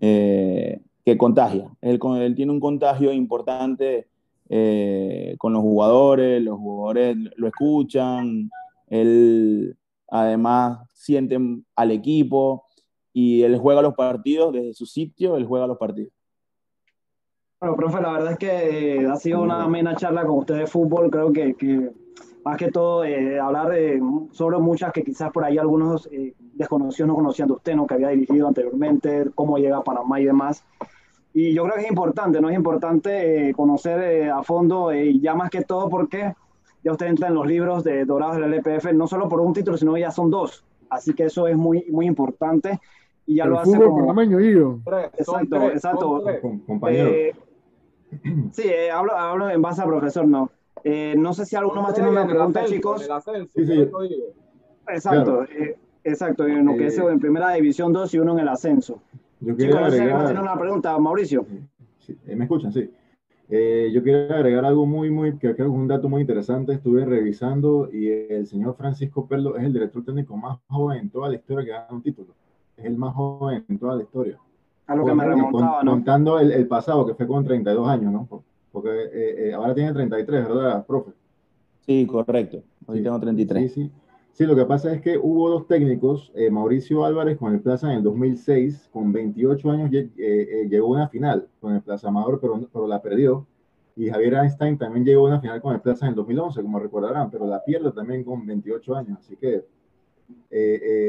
eh, 0.00 0.80
que 1.04 1.18
contagia. 1.18 1.70
Él, 1.80 1.98
él, 2.20 2.34
tiene 2.34 2.52
un 2.52 2.60
contagio 2.60 3.12
importante 3.12 4.06
eh, 4.48 5.34
con 5.38 5.52
los 5.52 5.62
jugadores, 5.62 6.42
los 6.42 6.58
jugadores 6.58 7.16
lo 7.36 7.48
escuchan, 7.48 8.50
él 8.88 9.76
además 10.08 10.80
siente 10.94 11.38
al 11.76 11.90
equipo 11.90 12.64
y 13.12 13.42
él 13.42 13.58
juega 13.58 13.82
los 13.82 13.94
partidos 13.94 14.52
desde 14.52 14.74
su 14.74 14.86
sitio, 14.86 15.36
él 15.36 15.44
juega 15.44 15.66
los 15.66 15.78
partidos. 15.78 16.12
Bueno, 17.60 17.76
profe, 17.76 18.00
la 18.00 18.12
verdad 18.12 18.32
es 18.32 18.38
que 18.38 19.06
ha 19.10 19.16
sido 19.16 19.42
una 19.42 19.64
amena 19.64 19.96
charla 19.96 20.24
con 20.24 20.38
usted 20.38 20.56
de 20.56 20.66
fútbol. 20.66 21.10
Creo 21.10 21.32
que, 21.32 21.54
que 21.54 21.90
más 22.44 22.56
que 22.56 22.70
todo 22.70 23.04
eh, 23.04 23.40
hablar 23.40 23.70
de, 23.70 24.00
sobre 24.30 24.58
muchas 24.58 24.92
que 24.92 25.02
quizás 25.02 25.32
por 25.32 25.44
ahí 25.44 25.58
algunos 25.58 26.08
eh, 26.12 26.34
desconocidos 26.54 27.08
no 27.08 27.14
conocían 27.14 27.48
de 27.48 27.54
usted, 27.54 27.74
¿no? 27.74 27.86
que 27.86 27.94
había 27.94 28.08
dirigido 28.08 28.46
anteriormente, 28.48 29.26
cómo 29.34 29.58
llega 29.58 29.78
a 29.78 29.84
Panamá 29.84 30.20
y 30.20 30.26
demás. 30.26 30.64
Y 31.34 31.52
yo 31.52 31.64
creo 31.64 31.76
que 31.76 31.82
es 31.82 31.88
importante, 31.88 32.40
¿no? 32.40 32.48
Es 32.48 32.56
importante 32.56 33.50
eh, 33.50 33.54
conocer 33.54 34.00
eh, 34.00 34.30
a 34.30 34.42
fondo, 34.42 34.90
eh, 34.90 35.06
y 35.06 35.20
ya 35.20 35.34
más 35.34 35.50
que 35.50 35.62
todo 35.62 35.88
porque 35.88 36.34
ya 36.82 36.92
usted 36.92 37.06
entra 37.06 37.28
en 37.28 37.34
los 37.34 37.46
libros 37.46 37.84
de 37.84 38.04
Dorados 38.04 38.38
del 38.38 38.54
LPF, 38.54 38.92
no 38.92 39.06
solo 39.06 39.28
por 39.28 39.40
un 39.40 39.52
título, 39.52 39.76
sino 39.76 39.96
ya 39.96 40.10
son 40.10 40.30
dos. 40.30 40.64
Así 40.90 41.12
que 41.12 41.24
eso 41.24 41.46
es 41.46 41.56
muy, 41.56 41.84
muy 41.90 42.06
importante. 42.06 42.80
Y 43.26 43.36
ya 43.36 43.44
lo 43.44 43.60
hace 43.60 43.78
como... 43.78 43.98
panameño. 43.98 44.40
Exacto, 45.16 45.70
exacto. 45.70 46.24
compañero. 46.66 47.10
sí, 48.52 48.70
hablo, 48.92 49.16
hablo 49.16 49.50
en 49.50 49.62
base 49.62 49.82
a 49.82 49.86
profesor, 49.86 50.26
no. 50.26 50.50
no 51.16 51.32
sé 51.32 51.46
si 51.46 51.56
alguno 51.56 51.82
más 51.82 51.94
tiene 51.94 52.10
una 52.10 52.26
pregunta, 52.26 52.64
chicos. 52.64 53.08
sí, 53.54 53.66
sí. 53.66 53.88
Exacto, 54.88 55.44
exacto, 56.04 56.46
en 56.46 56.64
lo 56.64 56.76
que 56.76 56.86
es 56.86 56.98
en 56.98 57.20
primera 57.20 57.52
división 57.52 57.92
2 57.92 58.14
y 58.14 58.18
uno 58.18 58.32
en 58.32 58.40
el 58.40 58.48
ascenso. 58.48 59.00
Yo 59.40 59.56
quiero 59.56 59.78
agregar... 59.78 60.40
una 60.40 60.58
pregunta, 60.58 60.98
Mauricio. 60.98 61.46
Eh, 62.26 62.34
¿Me 62.34 62.44
escuchan? 62.44 62.72
Sí. 62.72 62.90
Eh, 63.50 63.90
yo 63.92 64.02
quiero 64.02 64.34
agregar 64.34 64.64
algo 64.64 64.84
muy, 64.84 65.10
muy, 65.10 65.32
que 65.32 65.38
creo 65.38 65.56
que 65.56 65.62
es 65.62 65.68
un 65.68 65.88
dato 65.88 66.08
muy 66.08 66.22
interesante. 66.22 66.72
Estuve 66.72 67.04
revisando 67.04 67.88
y 67.92 68.08
el 68.08 68.46
señor 68.46 68.76
Francisco 68.76 69.26
Perlo 69.26 69.56
es 69.56 69.64
el 69.64 69.72
director 69.72 70.04
técnico 70.04 70.36
más 70.36 70.58
joven 70.68 70.98
en 70.98 71.10
toda 71.10 71.28
la 71.28 71.36
historia 71.36 71.64
que 71.64 71.70
gana 71.70 71.86
un 71.90 72.02
título. 72.02 72.34
Es 72.76 72.84
el 72.84 72.96
más 72.96 73.14
joven 73.14 73.64
en 73.68 73.78
toda 73.78 73.96
la 73.96 74.02
historia. 74.02 74.38
A 74.88 74.96
lo 74.96 75.04
que 75.04 75.14
me 75.14 75.24
remontaba, 75.24 75.82
¿no? 75.84 75.92
Contando 75.92 76.40
el, 76.40 76.50
el, 76.50 76.66
pasado, 76.66 77.06
que 77.06 77.14
fue 77.14 77.26
con 77.26 77.44
32 77.44 77.88
años, 77.88 78.12
¿no? 78.12 78.42
Porque 78.72 78.90
eh, 79.12 79.54
ahora 79.54 79.74
tiene 79.74 79.92
33, 79.92 80.48
¿verdad, 80.48 80.84
profe? 80.84 81.12
Sí, 81.86 82.06
correcto. 82.06 82.62
Hoy 82.86 83.02
tengo 83.02 83.20
33. 83.20 83.72
Sí, 83.72 83.84
sí. 83.84 83.92
Sí, 84.38 84.46
lo 84.46 84.54
que 84.54 84.66
pasa 84.66 84.92
es 84.94 85.00
que 85.00 85.18
hubo 85.18 85.50
dos 85.50 85.66
técnicos, 85.66 86.30
eh, 86.36 86.48
Mauricio 86.48 87.04
Álvarez 87.04 87.36
con 87.38 87.52
el 87.52 87.60
Plaza 87.60 87.90
en 87.90 87.98
el 87.98 88.04
2006, 88.04 88.88
con 88.92 89.10
28 89.10 89.68
años 89.72 89.90
eh, 89.92 90.08
eh, 90.16 90.68
llegó 90.70 90.94
a 90.94 90.98
una 90.98 91.08
final 91.08 91.48
con 91.60 91.74
el 91.74 91.82
Plaza 91.82 92.06
Amador, 92.06 92.38
pero, 92.40 92.56
pero 92.72 92.86
la 92.86 93.02
perdió. 93.02 93.48
Y 93.96 94.08
Javier 94.08 94.34
Einstein 94.34 94.78
también 94.78 95.04
llegó 95.04 95.26
a 95.26 95.30
una 95.30 95.40
final 95.40 95.60
con 95.60 95.74
el 95.74 95.80
Plaza 95.80 96.06
en 96.06 96.10
el 96.10 96.14
2011, 96.14 96.62
como 96.62 96.78
recordarán, 96.78 97.32
pero 97.32 97.48
la 97.48 97.64
pierde 97.64 97.90
también 97.90 98.22
con 98.22 98.46
28 98.46 98.94
años, 98.94 99.18
así 99.18 99.34
que 99.34 99.64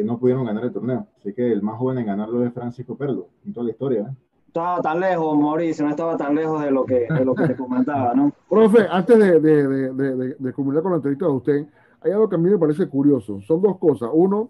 no 0.05 0.19
pudieron 0.19 0.45
ganar 0.45 0.63
el 0.63 0.71
torneo. 0.71 1.07
Así 1.17 1.33
que 1.33 1.51
el 1.51 1.61
más 1.61 1.77
joven 1.77 1.99
en 1.99 2.05
ganarlo 2.05 2.45
es 2.45 2.53
Francisco 2.53 2.97
Perlo, 2.97 3.29
en 3.45 3.53
toda 3.53 3.65
la 3.65 3.71
historia. 3.71 4.15
Estaba 4.47 4.81
tan 4.81 4.99
lejos, 4.99 5.37
Mauricio, 5.37 5.85
no 5.85 5.91
estaba 5.91 6.17
tan 6.17 6.33
lejos 6.33 6.63
de 6.63 6.71
lo 6.71 6.83
que, 6.83 7.05
de 7.07 7.23
lo 7.23 7.35
que 7.35 7.47
te 7.49 7.55
comentaba, 7.55 8.15
¿no? 8.15 8.33
Profe, 8.49 8.87
antes 8.89 9.19
de, 9.19 9.39
de, 9.39 9.67
de, 9.67 10.15
de, 10.15 10.35
de 10.39 10.53
con 10.53 10.73
la 10.73 10.95
entrevista 10.95 11.25
de 11.25 11.31
usted, 11.31 11.65
hay 12.01 12.11
algo 12.11 12.27
que 12.27 12.35
a 12.35 12.39
mí 12.39 12.49
me 12.49 12.57
parece 12.57 12.87
curioso. 12.87 13.41
Son 13.41 13.61
dos 13.61 13.77
cosas. 13.77 14.09
Uno, 14.11 14.49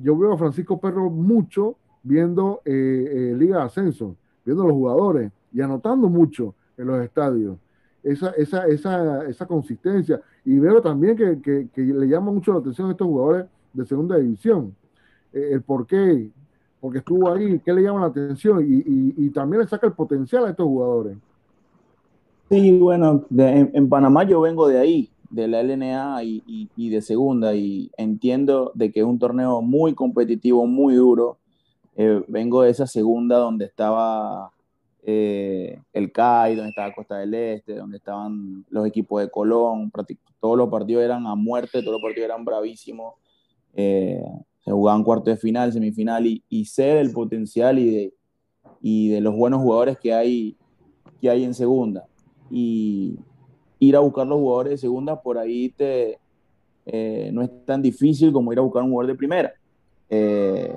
yo 0.00 0.16
veo 0.16 0.32
a 0.32 0.38
Francisco 0.38 0.78
Perro 0.78 1.10
mucho 1.10 1.76
viendo 2.02 2.62
eh, 2.64 2.72
eh, 3.32 3.34
Liga 3.36 3.58
de 3.58 3.64
Ascenso, 3.64 4.16
viendo 4.44 4.64
los 4.64 4.72
jugadores 4.72 5.32
y 5.52 5.60
anotando 5.60 6.08
mucho 6.08 6.54
en 6.76 6.86
los 6.86 7.02
estadios. 7.02 7.56
Esa, 8.02 8.30
esa, 8.30 8.66
esa, 8.66 9.26
esa 9.26 9.46
consistencia. 9.46 10.20
Y 10.44 10.58
veo 10.58 10.80
también 10.80 11.16
que, 11.16 11.40
que, 11.40 11.68
que, 11.72 11.82
le 11.82 12.06
llama 12.06 12.30
mucho 12.30 12.52
la 12.52 12.60
atención 12.60 12.88
a 12.88 12.92
estos 12.92 13.06
jugadores 13.06 13.46
de 13.72 13.86
segunda 13.86 14.16
división. 14.16 14.74
Eh, 15.32 15.50
el 15.52 15.62
por 15.62 15.86
qué, 15.86 16.30
porque 16.80 16.98
estuvo 16.98 17.30
ahí, 17.30 17.60
qué 17.64 17.72
le 17.72 17.82
llama 17.82 18.00
la 18.00 18.06
atención 18.06 18.64
y, 18.66 19.14
y, 19.16 19.30
también 19.30 19.62
le 19.62 19.68
saca 19.68 19.86
el 19.86 19.92
potencial 19.92 20.46
a 20.46 20.50
estos 20.50 20.66
jugadores. 20.66 21.16
Sí, 22.48 22.78
bueno, 22.78 23.26
en, 23.36 23.70
en 23.74 23.88
Panamá 23.88 24.24
yo 24.24 24.40
vengo 24.40 24.66
de 24.66 24.78
ahí 24.78 25.10
de 25.30 25.46
la 25.46 25.62
LNA 25.62 26.24
y, 26.24 26.68
y, 26.76 26.90
de 26.90 27.00
segunda 27.00 27.54
y 27.54 27.90
entiendo 27.96 28.72
de 28.74 28.90
que 28.90 29.00
es 29.00 29.06
un 29.06 29.18
torneo 29.18 29.62
muy 29.62 29.94
competitivo, 29.94 30.66
muy 30.66 30.94
duro. 30.96 31.38
Eh, 31.96 32.22
vengo 32.26 32.62
de 32.62 32.70
esa 32.70 32.86
segunda 32.86 33.38
donde 33.38 33.66
estaba 33.66 34.50
eh, 35.04 35.80
el 35.92 36.12
CAI, 36.12 36.56
donde 36.56 36.70
estaba 36.70 36.92
Costa 36.92 37.18
del 37.18 37.34
Este, 37.34 37.76
donde 37.76 37.98
estaban 37.98 38.64
los 38.70 38.86
equipos 38.86 39.22
de 39.22 39.30
Colón, 39.30 39.92
todos 40.40 40.58
los 40.58 40.68
partidos 40.68 41.04
eran 41.04 41.26
a 41.26 41.34
muerte, 41.36 41.80
todos 41.80 41.92
los 41.92 42.02
partidos 42.02 42.26
eran 42.26 42.44
bravísimos. 42.44 43.14
Eh, 43.74 44.22
se 44.64 44.70
jugaban 44.72 45.04
cuarto 45.04 45.30
de 45.30 45.36
final, 45.36 45.72
semifinal 45.72 46.26
y, 46.26 46.44
y, 46.48 46.64
sé 46.66 46.84
del 46.84 47.12
potencial 47.12 47.78
y 47.78 47.90
de, 47.90 48.14
y 48.80 49.08
de 49.08 49.20
los 49.20 49.34
buenos 49.34 49.62
jugadores 49.62 49.98
que 49.98 50.12
hay, 50.12 50.56
que 51.20 51.30
hay 51.30 51.44
en 51.44 51.54
segunda. 51.54 52.06
Y, 52.50 53.18
ir 53.80 53.96
a 53.96 54.00
buscar 54.00 54.26
los 54.26 54.38
jugadores 54.38 54.72
de 54.72 54.78
segunda, 54.78 55.20
por 55.20 55.38
ahí 55.38 55.70
te, 55.70 56.18
eh, 56.86 57.30
no 57.32 57.42
es 57.42 57.50
tan 57.64 57.82
difícil 57.82 58.32
como 58.32 58.52
ir 58.52 58.58
a 58.58 58.62
buscar 58.62 58.82
un 58.82 58.90
jugador 58.90 59.10
de 59.10 59.16
primera. 59.16 59.52
Eh, 60.08 60.72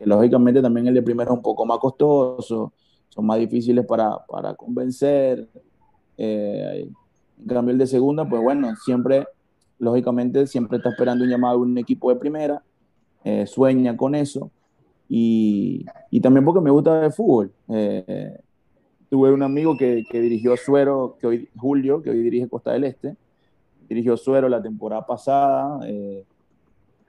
lógicamente 0.00 0.60
también 0.60 0.88
el 0.88 0.94
de 0.94 1.02
primera 1.02 1.30
es 1.30 1.36
un 1.36 1.42
poco 1.42 1.64
más 1.64 1.78
costoso, 1.78 2.72
son 3.08 3.26
más 3.26 3.38
difíciles 3.38 3.86
para, 3.86 4.18
para 4.26 4.54
convencer. 4.54 5.48
Eh, 6.18 6.88
en 7.38 7.46
cambio 7.46 7.72
el 7.72 7.78
de 7.78 7.86
segunda, 7.86 8.28
pues 8.28 8.42
bueno, 8.42 8.74
siempre, 8.76 9.26
lógicamente, 9.82 10.46
siempre 10.46 10.78
está 10.78 10.90
esperando 10.90 11.24
un 11.24 11.30
llamado 11.30 11.56
de 11.56 11.62
un 11.62 11.78
equipo 11.78 12.10
de 12.10 12.16
primera, 12.16 12.62
sueña 13.46 13.96
con 13.96 14.14
eso. 14.14 14.50
Y, 15.08 15.84
y, 16.10 16.20
también 16.20 16.44
porque 16.44 16.60
me 16.60 16.70
gusta 16.70 17.04
el 17.04 17.12
fútbol. 17.12 17.52
Tuve 19.12 19.30
un 19.30 19.42
amigo 19.42 19.76
que, 19.76 20.04
que, 20.10 20.22
dirigió 20.22 20.56
Suero, 20.56 21.18
que 21.20 21.26
hoy, 21.26 21.48
Julio, 21.54 22.00
que 22.00 22.08
hoy 22.08 22.22
dirige 22.22 22.48
Costa 22.48 22.72
del 22.72 22.84
Este, 22.84 23.14
dirigió 23.86 24.16
Suero 24.16 24.48
la 24.48 24.62
temporada 24.62 25.06
pasada, 25.06 25.80
eh, 25.86 26.24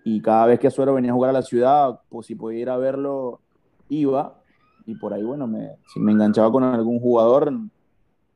y 0.04 0.22
cada 0.22 0.48
vez 0.48 0.60
que 0.60 0.70
Suero 0.70 0.94
venía 0.94 1.12
a 1.12 1.14
jugar 1.14 1.30
a 1.30 1.34
la 1.34 1.42
ciudad, 1.42 2.02
pues 2.10 2.28
si 2.28 2.36
podía 2.36 2.60
ir 2.60 2.70
a 2.70 2.76
verlo, 2.76 3.40
iba, 3.88 4.42
y 4.86 4.96
por 4.96 5.14
ahí, 5.14 5.24
bueno, 5.24 5.48
me, 5.48 5.78
si 5.94 6.02
me 6.02 6.12
enganchaba 6.12 6.52
con 6.52 6.66
algún 6.66 7.00
jugador, 7.00 7.54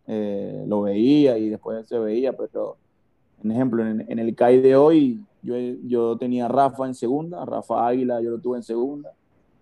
eh, 0.07 0.63
lo 0.65 0.83
veía 0.83 1.37
y 1.37 1.49
después 1.49 1.85
se 1.87 1.99
veía, 1.99 2.31
pero, 2.31 2.77
en 3.43 3.51
ejemplo, 3.51 3.85
en, 3.85 4.05
en 4.07 4.19
el 4.19 4.35
CAI 4.35 4.61
de 4.61 4.75
hoy, 4.75 5.23
yo, 5.41 5.55
yo 5.85 6.17
tenía 6.17 6.45
a 6.45 6.49
Rafa 6.49 6.85
en 6.85 6.93
segunda, 6.93 7.45
Rafa 7.45 7.87
Águila 7.87 8.21
yo 8.21 8.31
lo 8.31 8.39
tuve 8.39 8.57
en 8.57 8.63
segunda, 8.63 9.13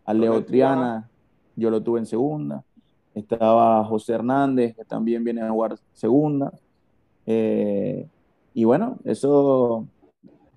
a 0.05 0.13
Leo 0.13 0.43
Triana 0.43 1.09
yo 1.55 1.69
lo 1.69 1.81
tuve 1.81 1.99
en 1.99 2.05
segunda, 2.05 2.63
estaba 3.13 3.83
José 3.85 4.13
Hernández, 4.13 4.75
que 4.75 4.83
también 4.83 5.23
viene 5.23 5.41
a 5.41 5.49
jugar 5.49 5.77
segunda. 5.93 6.51
Eh, 7.25 8.07
y 8.53 8.63
bueno, 8.65 8.97
eso 9.03 9.87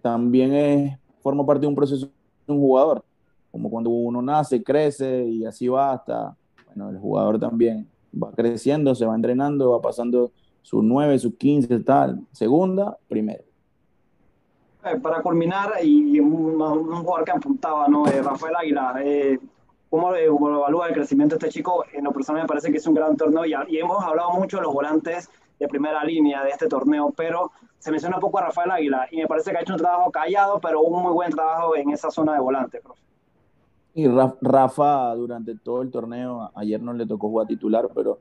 también 0.02 0.52
es, 0.52 0.98
forma 1.22 1.46
parte 1.46 1.62
de 1.62 1.66
un 1.68 1.74
proceso 1.74 2.10
de 2.46 2.52
un 2.52 2.60
jugador, 2.60 3.04
como 3.50 3.70
cuando 3.70 3.90
uno 3.90 4.20
nace, 4.20 4.62
crece 4.62 5.24
y 5.26 5.44
así 5.44 5.68
va 5.68 5.92
hasta, 5.92 6.36
bueno, 6.66 6.90
el 6.90 6.98
jugador 6.98 7.38
también 7.38 7.88
va 8.12 8.32
creciendo, 8.32 8.94
se 8.94 9.06
va 9.06 9.14
entrenando, 9.14 9.70
va 9.70 9.80
pasando 9.80 10.32
sus 10.68 10.84
9, 10.84 11.18
sus 11.18 11.34
15, 11.36 11.80
tal, 11.80 12.20
segunda, 12.30 12.94
primera. 13.08 13.42
Eh, 14.84 15.00
para 15.02 15.22
culminar, 15.22 15.72
y 15.82 16.20
un, 16.20 16.58
jugador 16.58 17.24
que 17.24 17.30
apuntaba, 17.30 17.88
¿no? 17.88 18.06
Eh, 18.06 18.20
Rafael 18.20 18.54
Aguilar, 18.54 19.02
¿Cómo, 19.88 20.14
evalúa 20.14 20.88
el 20.88 20.92
crecimiento 20.92 21.36
de 21.36 21.46
este 21.46 21.58
chico? 21.58 21.86
En 21.94 22.04
lo 22.04 22.12
personal 22.12 22.42
me 22.42 22.48
parece 22.48 22.70
que 22.70 22.76
es 22.76 22.86
un 22.86 22.92
gran 22.92 23.16
torneo 23.16 23.46
y, 23.46 23.54
y, 23.68 23.78
hemos 23.78 24.04
hablado 24.04 24.32
mucho 24.32 24.58
de 24.58 24.64
los 24.64 24.74
volantes 24.74 25.30
de 25.58 25.68
primera 25.68 26.04
línea 26.04 26.44
de 26.44 26.50
este 26.50 26.66
torneo, 26.66 27.14
pero 27.16 27.50
se 27.78 27.90
menciona 27.90 28.16
un 28.16 28.20
poco 28.20 28.38
a 28.38 28.42
Rafael 28.42 28.70
Águila 28.70 29.08
y 29.10 29.16
me 29.16 29.26
parece 29.26 29.52
que 29.52 29.56
ha 29.56 29.60
hecho 29.62 29.72
un 29.72 29.78
trabajo 29.78 30.10
callado, 30.10 30.60
pero 30.60 30.82
un 30.82 31.02
muy 31.02 31.12
buen 31.12 31.30
trabajo 31.30 31.76
en 31.76 31.88
esa 31.88 32.10
zona 32.10 32.34
de 32.34 32.40
volante, 32.40 32.78
profe. 32.82 33.00
Y 33.94 34.06
Rafa 34.06 35.14
durante 35.14 35.56
todo 35.56 35.80
el 35.80 35.90
torneo, 35.90 36.50
ayer 36.54 36.82
no 36.82 36.92
le 36.92 37.06
tocó 37.06 37.30
jugar 37.30 37.46
titular, 37.46 37.88
pero 37.94 38.18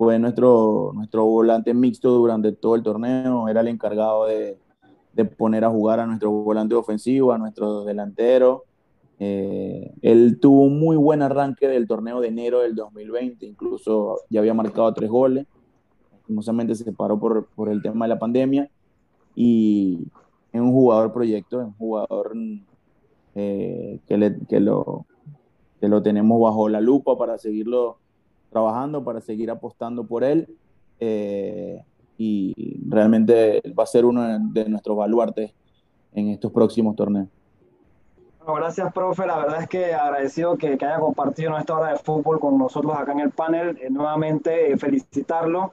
fue 0.00 0.18
nuestro, 0.18 0.92
nuestro 0.94 1.26
volante 1.26 1.74
mixto 1.74 2.10
durante 2.12 2.52
todo 2.52 2.74
el 2.74 2.82
torneo, 2.82 3.48
era 3.48 3.60
el 3.60 3.68
encargado 3.68 4.24
de, 4.24 4.56
de 5.12 5.24
poner 5.26 5.62
a 5.62 5.68
jugar 5.68 6.00
a 6.00 6.06
nuestro 6.06 6.30
volante 6.30 6.74
ofensivo, 6.74 7.32
a 7.32 7.36
nuestro 7.36 7.84
delantero. 7.84 8.64
Eh, 9.18 9.92
él 10.00 10.38
tuvo 10.40 10.62
un 10.62 10.80
muy 10.80 10.96
buen 10.96 11.20
arranque 11.20 11.68
del 11.68 11.86
torneo 11.86 12.18
de 12.22 12.28
enero 12.28 12.60
del 12.60 12.74
2020, 12.76 13.44
incluso 13.44 14.20
ya 14.30 14.40
había 14.40 14.54
marcado 14.54 14.90
tres 14.94 15.10
goles. 15.10 15.46
Lastimosamente 16.12 16.74
se 16.76 16.84
separó 16.84 17.20
por, 17.20 17.48
por 17.48 17.68
el 17.68 17.82
tema 17.82 18.06
de 18.06 18.08
la 18.08 18.18
pandemia 18.18 18.70
y 19.34 19.98
es 20.50 20.62
un 20.62 20.72
jugador 20.72 21.12
proyecto, 21.12 21.60
es 21.60 21.66
un 21.66 21.74
jugador 21.74 22.32
eh, 23.34 24.00
que, 24.08 24.16
lo, 24.60 25.04
que 25.78 25.88
lo 25.88 26.02
tenemos 26.02 26.40
bajo 26.40 26.70
la 26.70 26.80
lupa 26.80 27.18
para 27.18 27.36
seguirlo 27.36 27.99
trabajando, 28.50 29.02
para 29.04 29.20
seguir 29.20 29.50
apostando 29.50 30.04
por 30.04 30.24
él. 30.24 30.48
Eh, 30.98 31.82
y 32.22 32.78
realmente 32.86 33.62
va 33.78 33.84
a 33.84 33.86
ser 33.86 34.04
uno 34.04 34.38
de 34.38 34.68
nuestros 34.68 34.94
baluartes 34.94 35.54
en 36.12 36.28
estos 36.28 36.52
próximos 36.52 36.94
torneos. 36.94 37.28
gracias, 38.46 38.92
profe. 38.92 39.26
La 39.26 39.38
verdad 39.38 39.62
es 39.62 39.68
que 39.68 39.94
agradecido 39.94 40.56
que, 40.58 40.76
que 40.76 40.84
haya 40.84 40.98
compartido 40.98 41.56
esta 41.56 41.74
hora 41.74 41.92
de 41.92 41.98
fútbol 41.98 42.38
con 42.38 42.58
nosotros 42.58 42.94
acá 42.94 43.12
en 43.12 43.20
el 43.20 43.30
panel. 43.30 43.78
Eh, 43.80 43.88
nuevamente, 43.90 44.72
eh, 44.72 44.76
felicitarlo. 44.76 45.72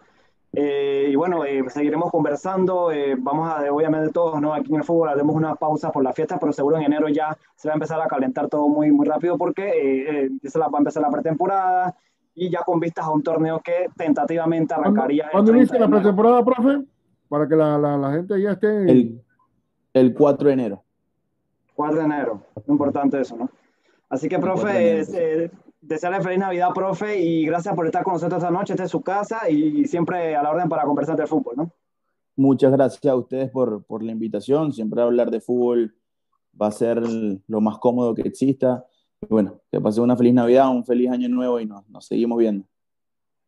Eh, 0.53 1.09
y 1.11 1.15
bueno, 1.15 1.41
seguiremos 1.67 2.09
conversando. 2.11 2.91
vamos 3.17 3.49
a, 3.49 3.69
obviamente, 3.71 4.13
todos, 4.13 4.39
¿no? 4.39 4.53
Aquí 4.53 4.71
en 4.71 4.78
el 4.78 4.84
fútbol 4.86 5.09
haremos 5.09 5.36
una 5.36 5.55
pausa 5.55 5.91
por 5.91 6.03
la 6.03 6.13
fiesta, 6.13 6.39
pero 6.39 6.53
seguro 6.53 6.78
en 6.78 6.84
enero 6.84 7.09
ya 7.09 7.38
se 7.55 7.67
va 7.67 7.73
a 7.73 7.75
empezar 7.75 8.01
a 8.01 8.07
calentar 8.07 8.47
todo 8.47 8.69
muy, 8.69 8.89
muy 8.89 9.05
rápido 9.05 9.38
porque 9.38 10.30
se 10.41 10.59
va 10.59 10.69
a 10.73 10.78
empezar 10.78 11.03
la 11.03 11.11
pretemporada 11.11 11.95
y 12.39 12.51
ya 12.51 12.61
con 12.61 12.79
vistas 12.79 13.03
a 13.03 13.09
un 13.09 13.23
torneo 13.23 13.59
que 13.59 13.88
tentativamente 13.97 14.71
arrancaría. 14.71 15.27
¿Cuándo 15.31 15.55
inicia 15.55 15.79
la 15.79 15.89
pretemporada, 15.89 16.45
profe? 16.45 16.83
Para 17.27 17.47
que 17.47 17.55
la, 17.55 17.79
la, 17.79 17.97
la 17.97 18.11
gente 18.11 18.39
ya 18.39 18.51
esté. 18.51 18.67
El, 18.89 19.21
el, 19.91 20.13
4 20.13 20.47
de 20.47 20.53
enero. 20.53 20.83
4 21.73 21.97
de 21.97 22.05
enero, 22.05 22.41
importante 22.67 23.19
eso, 23.19 23.35
¿no? 23.35 23.49
Así 24.09 24.29
que, 24.29 24.38
profe, 24.38 25.01
eh, 25.01 25.51
desearle 25.81 26.21
feliz 26.21 26.38
Navidad, 26.38 26.69
profe, 26.75 27.19
y 27.19 27.43
gracias 27.45 27.73
por 27.73 27.88
estar 27.88 28.03
con 28.03 28.13
nosotros 28.13 28.41
esta 28.41 28.51
noche. 28.51 28.73
Esta 28.73 28.83
es 28.83 28.91
su 28.91 29.01
casa 29.01 29.49
y 29.49 29.85
siempre 29.85 30.35
a 30.35 30.43
la 30.43 30.51
orden 30.51 30.69
para 30.69 30.83
conversar 30.83 31.17
de 31.17 31.25
fútbol, 31.25 31.55
¿no? 31.57 31.71
Muchas 32.35 32.71
gracias 32.71 33.03
a 33.11 33.15
ustedes 33.15 33.49
por, 33.49 33.83
por 33.83 34.03
la 34.03 34.11
invitación. 34.11 34.71
Siempre 34.71 35.01
hablar 35.01 35.31
de 35.31 35.41
fútbol 35.41 35.95
va 36.59 36.67
a 36.67 36.71
ser 36.71 37.01
lo 37.47 37.61
más 37.61 37.79
cómodo 37.79 38.13
que 38.13 38.21
exista 38.21 38.85
bueno, 39.30 39.59
que 39.72 39.82
pase 39.82 40.01
una 40.01 40.15
feliz 40.15 40.34
Navidad, 40.34 40.70
un 40.70 40.86
feliz 40.86 41.09
año 41.09 41.30
nuevo 41.30 41.59
y 41.59 41.65
nos, 41.65 41.88
nos 41.89 42.05
seguimos 42.05 42.38
viendo. 42.38 42.65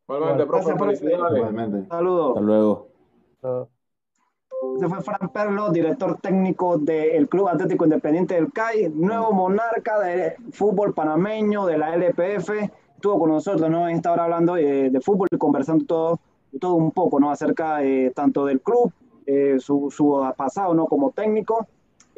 Igualmente, 0.08 0.46
profe, 0.46 0.96
Saludos. 1.88 2.30
Hasta 2.30 2.42
luego. 2.42 2.88
Este 4.76 4.90
fue 4.90 5.02
Fran 5.02 5.30
Perlo, 5.32 5.70
director 5.72 6.20
técnico 6.20 6.78
del 6.78 7.30
Club 7.30 7.48
Atlético 7.48 7.86
Independiente 7.86 8.36
del 8.36 8.52
CAI, 8.52 8.90
nuevo 8.90 9.32
monarca 9.32 10.00
del 10.00 10.34
fútbol 10.52 10.94
panameño, 10.94 11.66
de 11.66 11.78
la 11.78 11.96
LPF. 11.96 12.50
Estuvo 12.96 13.20
con 13.20 13.30
nosotros, 13.30 13.70
¿no? 13.70 13.88
En 13.88 13.96
esta 13.98 14.12
hora 14.12 14.26
hablando 14.26 14.56
de, 14.56 14.90
de 14.90 15.02
fútbol 15.02 15.28
y 15.32 15.38
conversando 15.38 15.86
todo, 15.86 16.20
todo 16.60 16.76
un 16.76 16.92
poco, 16.92 17.20
¿no? 17.20 17.32
Acerca 17.32 17.84
eh, 17.84 18.12
tanto 18.14 18.46
del 18.46 18.60
club, 18.62 18.92
eh, 19.26 19.58
su, 19.60 19.90
su, 19.92 20.28
pasado, 20.36 20.74
¿no? 20.74 20.88
Como 20.88 21.12
técnico 21.12 21.68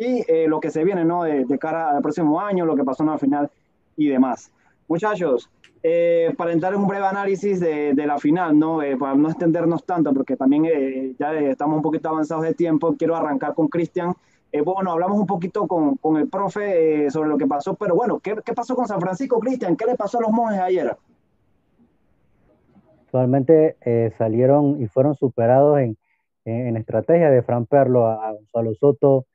y 0.01 0.25
eh, 0.27 0.47
lo 0.47 0.59
que 0.59 0.71
se 0.71 0.83
viene 0.83 1.05
¿no? 1.05 1.25
de, 1.25 1.59
cara 1.59 1.91
al 1.91 2.01
próximo 2.01 2.41
año, 2.41 2.65
lo 2.65 2.75
que 2.75 2.83
pasó 2.83 3.03
en 3.03 3.09
la 3.09 3.19
final 3.19 3.51
y 3.95 4.07
demás. 4.07 4.51
Muchachos, 4.87 5.47
eh, 5.83 6.33
para 6.35 6.53
entrar 6.53 6.73
en 6.73 6.79
un 6.79 6.87
breve 6.87 7.05
análisis 7.05 7.59
de, 7.59 7.93
la 7.93 8.17
final, 8.17 8.57
¿no? 8.57 8.81
Eh, 8.81 8.97
para 8.97 9.13
no 9.13 9.29
extendernos 9.29 9.85
tanto, 9.85 10.11
porque 10.11 10.35
también 10.35 11.15
ya 11.19 11.35
estamos 11.35 11.77
un 11.77 11.83
poquito 11.83 12.09
avanzados 12.09 12.43
de 12.45 12.55
tiempo, 12.55 12.95
quiero 12.97 13.15
arrancar 13.15 13.53
con 13.53 13.67
Cristian. 13.67 14.15
bueno, 14.65 14.91
hablamos 14.91 15.19
un 15.19 15.27
poquito 15.27 15.67
con, 15.67 15.97
con 15.97 16.17
el 16.17 16.27
profe 16.27 17.11
sobre 17.11 17.29
lo 17.29 17.37
que 17.37 17.45
pasó, 17.45 17.75
pero 17.75 17.93
bueno, 17.93 18.19
¿qué, 18.19 18.35
qué 18.43 18.53
pasó 18.53 18.75
con 18.75 18.87
San 18.87 18.99
Francisco, 18.99 19.39
Cristian? 19.39 19.75
¿Qué 19.75 19.85
le 19.85 19.95
pasó 19.95 20.17
a 20.17 20.21
los 20.21 20.31
monjes 20.31 20.61
ayer? 20.61 20.97
Actualmente 23.03 23.75
salieron 24.17 24.81
y 24.81 24.87
fueron 24.87 25.13
superados 25.13 25.77
en, 25.77 25.95
en, 26.45 26.75
estrategia 26.75 27.29
de 27.29 27.43
Fran 27.43 27.67
Perlo 27.67 28.07
a, 28.07 28.27
a 28.27 28.31
Gonzalo 28.31 28.73
Soto, 28.73 29.25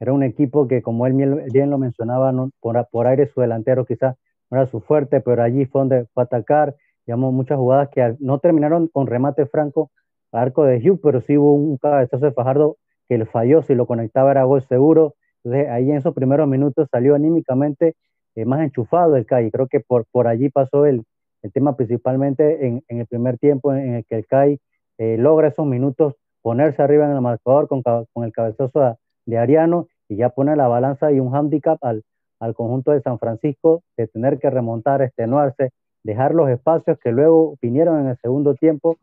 era 0.00 0.12
un 0.12 0.22
equipo 0.22 0.68
que, 0.68 0.82
como 0.82 1.06
él 1.06 1.14
bien 1.52 1.70
lo 1.70 1.78
mencionaba, 1.78 2.32
por, 2.60 2.88
por, 2.90 3.06
aire 3.06 3.26
su 3.26 3.40
delantero 3.40 3.84
quizás 3.84 4.16
no 4.50 4.58
era 4.58 4.66
su 4.66 4.80
fuerte, 4.80 5.20
pero 5.20 5.42
allí 5.42 5.66
fue 5.66 5.80
donde 5.80 6.06
fue 6.14 6.22
a 6.22 6.26
atacar. 6.26 6.74
Digamos, 7.06 7.32
muchas 7.32 7.58
jugadas 7.58 7.88
que 7.90 8.16
no 8.20 8.38
terminaron 8.38 8.88
con 8.88 9.06
remate 9.06 9.46
franco 9.46 9.90
al 10.32 10.42
arco 10.42 10.64
de 10.64 10.78
Hugh, 10.78 11.00
pero 11.02 11.20
sí 11.20 11.36
hubo 11.38 11.54
un 11.54 11.76
cabezazo 11.78 12.26
de 12.26 12.32
Fajardo 12.32 12.78
que 13.08 13.18
le 13.18 13.26
falló, 13.26 13.62
si 13.62 13.74
lo 13.74 13.86
conectaba 13.86 14.32
era 14.32 14.44
gol 14.44 14.62
seguro. 14.62 15.14
Entonces, 15.44 15.68
ahí 15.70 15.90
en 15.90 15.98
esos 15.98 16.14
primeros 16.14 16.48
minutos 16.48 16.88
salió 16.90 17.14
anímicamente 17.14 17.94
eh, 18.34 18.44
más 18.44 18.60
enchufado 18.60 19.16
el 19.16 19.26
CAI. 19.26 19.50
Creo 19.50 19.68
que 19.68 19.80
por, 19.80 20.06
por 20.10 20.26
allí 20.26 20.48
pasó 20.48 20.86
el, 20.86 21.04
el 21.42 21.52
tema 21.52 21.76
principalmente 21.76 22.66
en, 22.66 22.82
en, 22.88 23.00
el 23.00 23.06
primer 23.06 23.38
tiempo 23.38 23.72
en, 23.72 23.94
el 23.94 24.04
que 24.04 24.16
el 24.16 24.26
CAI 24.26 24.60
eh, 24.98 25.16
logra 25.18 25.48
esos 25.48 25.66
minutos 25.66 26.14
ponerse 26.42 26.82
arriba 26.82 27.06
en 27.06 27.12
el 27.12 27.20
marcador 27.20 27.68
con, 27.68 27.82
con 27.82 28.24
el 28.24 28.32
cabezazo 28.32 28.80
a, 28.80 28.96
de 29.26 29.38
Ariano 29.38 29.88
y 30.08 30.16
ya 30.16 30.30
pone 30.30 30.56
la 30.56 30.68
balanza 30.68 31.12
y 31.12 31.20
un 31.20 31.34
handicap 31.34 31.78
al, 31.82 32.04
al 32.40 32.54
conjunto 32.54 32.92
de 32.92 33.02
San 33.02 33.18
Francisco 33.18 33.82
de 33.96 34.06
tener 34.06 34.38
que 34.38 34.50
remontar, 34.50 35.02
extenuarse, 35.02 35.70
dejar 36.02 36.34
los 36.34 36.48
espacios 36.48 36.98
que 36.98 37.12
luego 37.12 37.56
vinieron 37.60 38.00
en 38.00 38.08
el 38.08 38.16
segundo 38.18 38.54
tiempo 38.54 38.96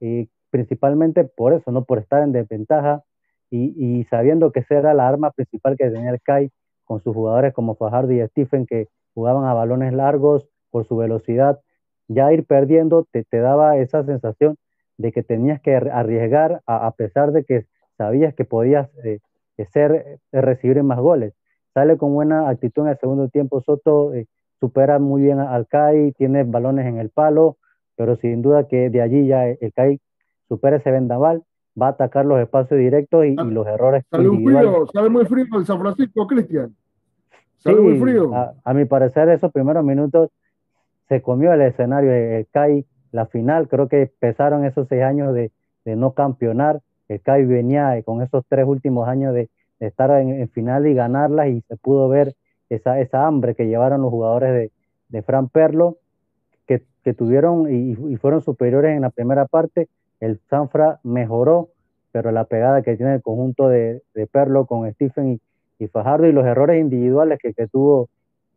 y 0.00 0.28
principalmente 0.50 1.24
por 1.24 1.52
eso, 1.52 1.70
no 1.70 1.84
por 1.84 1.98
estar 1.98 2.22
en 2.22 2.32
desventaja 2.32 3.02
y, 3.50 3.74
y 3.76 4.04
sabiendo 4.04 4.52
que 4.52 4.60
esa 4.60 4.76
era 4.76 4.94
la 4.94 5.08
arma 5.08 5.30
principal 5.30 5.76
que 5.76 5.90
tenía 5.90 6.10
el 6.10 6.20
CAI 6.20 6.50
con 6.84 7.02
sus 7.02 7.14
jugadores 7.14 7.52
como 7.52 7.74
Fajardo 7.74 8.12
y 8.12 8.26
Stephen 8.28 8.66
que 8.66 8.88
jugaban 9.14 9.44
a 9.44 9.54
balones 9.54 9.92
largos 9.92 10.48
por 10.70 10.86
su 10.86 10.96
velocidad, 10.96 11.60
ya 12.08 12.32
ir 12.32 12.44
perdiendo 12.46 13.06
te, 13.10 13.24
te 13.24 13.38
daba 13.38 13.76
esa 13.76 14.04
sensación 14.04 14.56
de 14.98 15.12
que 15.12 15.22
tenías 15.22 15.60
que 15.60 15.74
arriesgar 15.74 16.62
a, 16.66 16.86
a 16.86 16.90
pesar 16.92 17.32
de 17.32 17.44
que 17.44 17.66
sabías 17.98 18.34
que 18.34 18.44
podías 18.44 18.88
eh, 19.04 19.20
ser, 19.64 20.20
recibir 20.30 20.82
más 20.82 20.98
goles. 20.98 21.34
Sale 21.74 21.96
con 21.96 22.14
buena 22.14 22.48
actitud 22.48 22.82
en 22.82 22.90
el 22.90 22.98
segundo 22.98 23.28
tiempo. 23.28 23.62
Soto 23.62 24.14
eh, 24.14 24.26
supera 24.60 24.98
muy 24.98 25.22
bien 25.22 25.40
al 25.40 25.66
CAI, 25.66 26.12
tiene 26.12 26.44
balones 26.44 26.86
en 26.86 26.98
el 26.98 27.10
palo, 27.10 27.56
pero 27.96 28.16
sin 28.16 28.42
duda 28.42 28.68
que 28.68 28.90
de 28.90 29.02
allí 29.02 29.26
ya 29.26 29.48
el 29.48 29.72
CAI 29.74 30.00
supera 30.48 30.76
ese 30.76 30.90
vendaval, 30.90 31.42
va 31.80 31.88
a 31.88 31.90
atacar 31.90 32.24
los 32.24 32.40
espacios 32.40 32.78
directos 32.78 33.26
y, 33.26 33.34
los 33.34 33.66
errores. 33.66 34.04
Sale, 34.10 34.28
frío, 34.28 34.86
sale 34.92 35.08
muy 35.08 35.24
frío 35.26 35.44
el 35.58 35.66
San 35.66 35.80
Francisco, 35.80 36.26
Cristian. 36.26 36.74
Sale 37.58 37.80
muy 37.80 37.98
frío. 37.98 38.30
A, 38.64 38.74
mi 38.74 38.84
parecer, 38.84 39.28
esos 39.28 39.52
primeros 39.52 39.84
minutos 39.84 40.30
se 41.08 41.20
comió 41.20 41.52
el 41.52 41.62
escenario, 41.62 42.12
el 42.12 42.46
CAI, 42.50 42.86
la 43.12 43.26
final, 43.26 43.68
creo 43.68 43.88
que 43.88 44.10
pesaron 44.18 44.64
esos 44.64 44.88
seis 44.88 45.02
años 45.02 45.34
de, 45.34 45.52
de 45.84 45.96
no 45.96 46.12
campeonar 46.12 46.80
el 47.08 47.20
CAI 47.20 47.44
venía 47.44 48.02
con 48.04 48.22
esos 48.22 48.44
tres 48.48 48.66
últimos 48.66 49.08
años 49.08 49.34
de, 49.34 49.48
estar 49.80 50.10
en, 50.10 50.48
final 50.48 50.86
y 50.86 50.94
ganarlas 50.94 51.48
y 51.48 51.60
se 51.62 51.76
pudo 51.76 52.08
ver 52.08 52.34
esa, 52.70 52.98
esa 52.98 53.26
hambre 53.26 53.54
que 53.54 53.66
llevaron 53.66 54.02
los 54.02 54.10
jugadores 54.10 54.52
de, 54.52 54.70
de 55.08 55.22
Fran 55.22 55.48
Perlo, 55.48 55.98
que, 56.66 56.82
que 57.04 57.12
tuvieron 57.12 57.72
y, 57.72 57.92
y, 57.92 58.16
fueron 58.16 58.40
superiores 58.40 58.96
en 58.96 59.02
la 59.02 59.10
primera 59.10 59.46
parte. 59.46 59.88
El 60.18 60.40
Sanfra 60.48 60.98
mejoró, 61.02 61.68
pero 62.10 62.32
la 62.32 62.44
pegada 62.44 62.82
que 62.82 62.96
tiene 62.96 63.14
el 63.14 63.22
conjunto 63.22 63.68
de, 63.68 64.02
de 64.14 64.26
Perlo 64.26 64.66
con 64.66 64.90
Stephen 64.94 65.34
y, 65.78 65.84
y, 65.84 65.88
Fajardo 65.88 66.26
y 66.26 66.32
los 66.32 66.46
errores 66.46 66.80
individuales 66.80 67.38
que, 67.40 67.52
que, 67.52 67.68
tuvo 67.68 68.08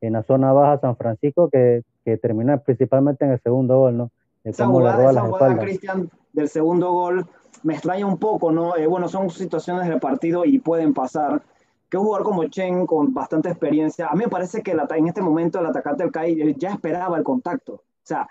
en 0.01 0.13
la 0.13 0.23
zona 0.23 0.53
baja 0.53 0.79
San 0.79 0.95
Francisco, 0.95 1.49
que, 1.49 1.83
que 2.05 2.17
terminó 2.17 2.57
principalmente 2.61 3.25
en 3.25 3.31
el 3.31 3.39
segundo 3.41 3.77
gol, 3.77 3.97
¿no? 3.97 4.11
esa 4.43 4.65
jugada, 4.65 5.11
esa 5.11 5.21
jugada 5.21 5.57
Cristian, 5.59 6.09
del 6.33 6.47
segundo 6.47 6.91
gol 6.91 7.25
me 7.63 7.73
extraña 7.73 8.05
un 8.05 8.17
poco, 8.17 8.51
¿no? 8.51 8.75
Eh, 8.75 8.87
bueno, 8.87 9.07
son 9.07 9.29
situaciones 9.29 9.87
del 9.87 9.99
partido 9.99 10.45
y 10.45 10.59
pueden 10.59 10.93
pasar. 10.93 11.41
Que 11.89 11.97
un 11.97 12.03
jugador 12.03 12.25
como 12.25 12.43
Chen, 12.45 12.85
con 12.85 13.13
bastante 13.13 13.49
experiencia, 13.49 14.07
a 14.07 14.13
mí 14.13 14.19
me 14.19 14.29
parece 14.29 14.61
que 14.61 14.71
en 14.71 15.07
este 15.07 15.21
momento 15.21 15.59
el 15.59 15.65
atacante 15.65 16.03
del 16.03 16.11
CAI 16.11 16.55
ya 16.55 16.71
esperaba 16.71 17.17
el 17.17 17.23
contacto. 17.23 17.73
O 17.73 17.81
sea, 18.03 18.27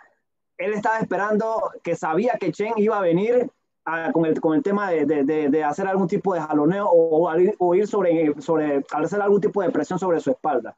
él 0.56 0.74
estaba 0.74 0.98
esperando 0.98 1.70
que 1.82 1.96
sabía 1.96 2.34
que 2.38 2.52
Chen 2.52 2.74
iba 2.76 2.98
a 2.98 3.02
venir 3.02 3.50
con, 4.12 4.26
el, 4.26 4.40
con 4.40 4.54
el 4.54 4.62
tema 4.62 4.90
de, 4.90 5.06
de, 5.06 5.24
de, 5.48 5.64
hacer 5.64 5.86
algún 5.86 6.06
tipo 6.06 6.34
de 6.34 6.40
jaloneo 6.40 6.88
o, 6.90 7.74
ir 7.74 7.86
sobre, 7.86 8.40
sobre, 8.40 8.84
hacer 8.92 9.20
algún 9.20 9.40
tipo 9.40 9.62
de 9.62 9.70
presión 9.70 9.98
sobre 9.98 10.20
su 10.20 10.30
espalda. 10.30 10.76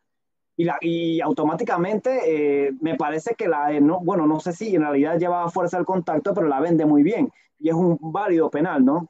Y, 0.57 1.21
automáticamente 1.21 2.67
eh, 2.67 2.73
me 2.81 2.97
parece 2.97 3.35
que 3.35 3.49
la, 3.49 3.73
no, 3.81 4.01
bueno, 4.01 4.27
no 4.27 4.41
sé 4.41 4.53
si 4.53 4.75
en 4.75 4.83
realidad 4.83 5.19
llevaba 5.19 5.51
fuerza 5.51 5.79
el 5.79 5.87
contacto, 5.87 6.35
pero 6.35 6.49
la 6.49 6.61
vende 6.61 6.85
muy 6.85 7.03
bien 7.03 7.31
y 7.61 7.69
es 7.69 7.75
un 7.75 7.99
válido 8.01 8.51
penal, 8.51 8.85
¿no? 8.85 9.09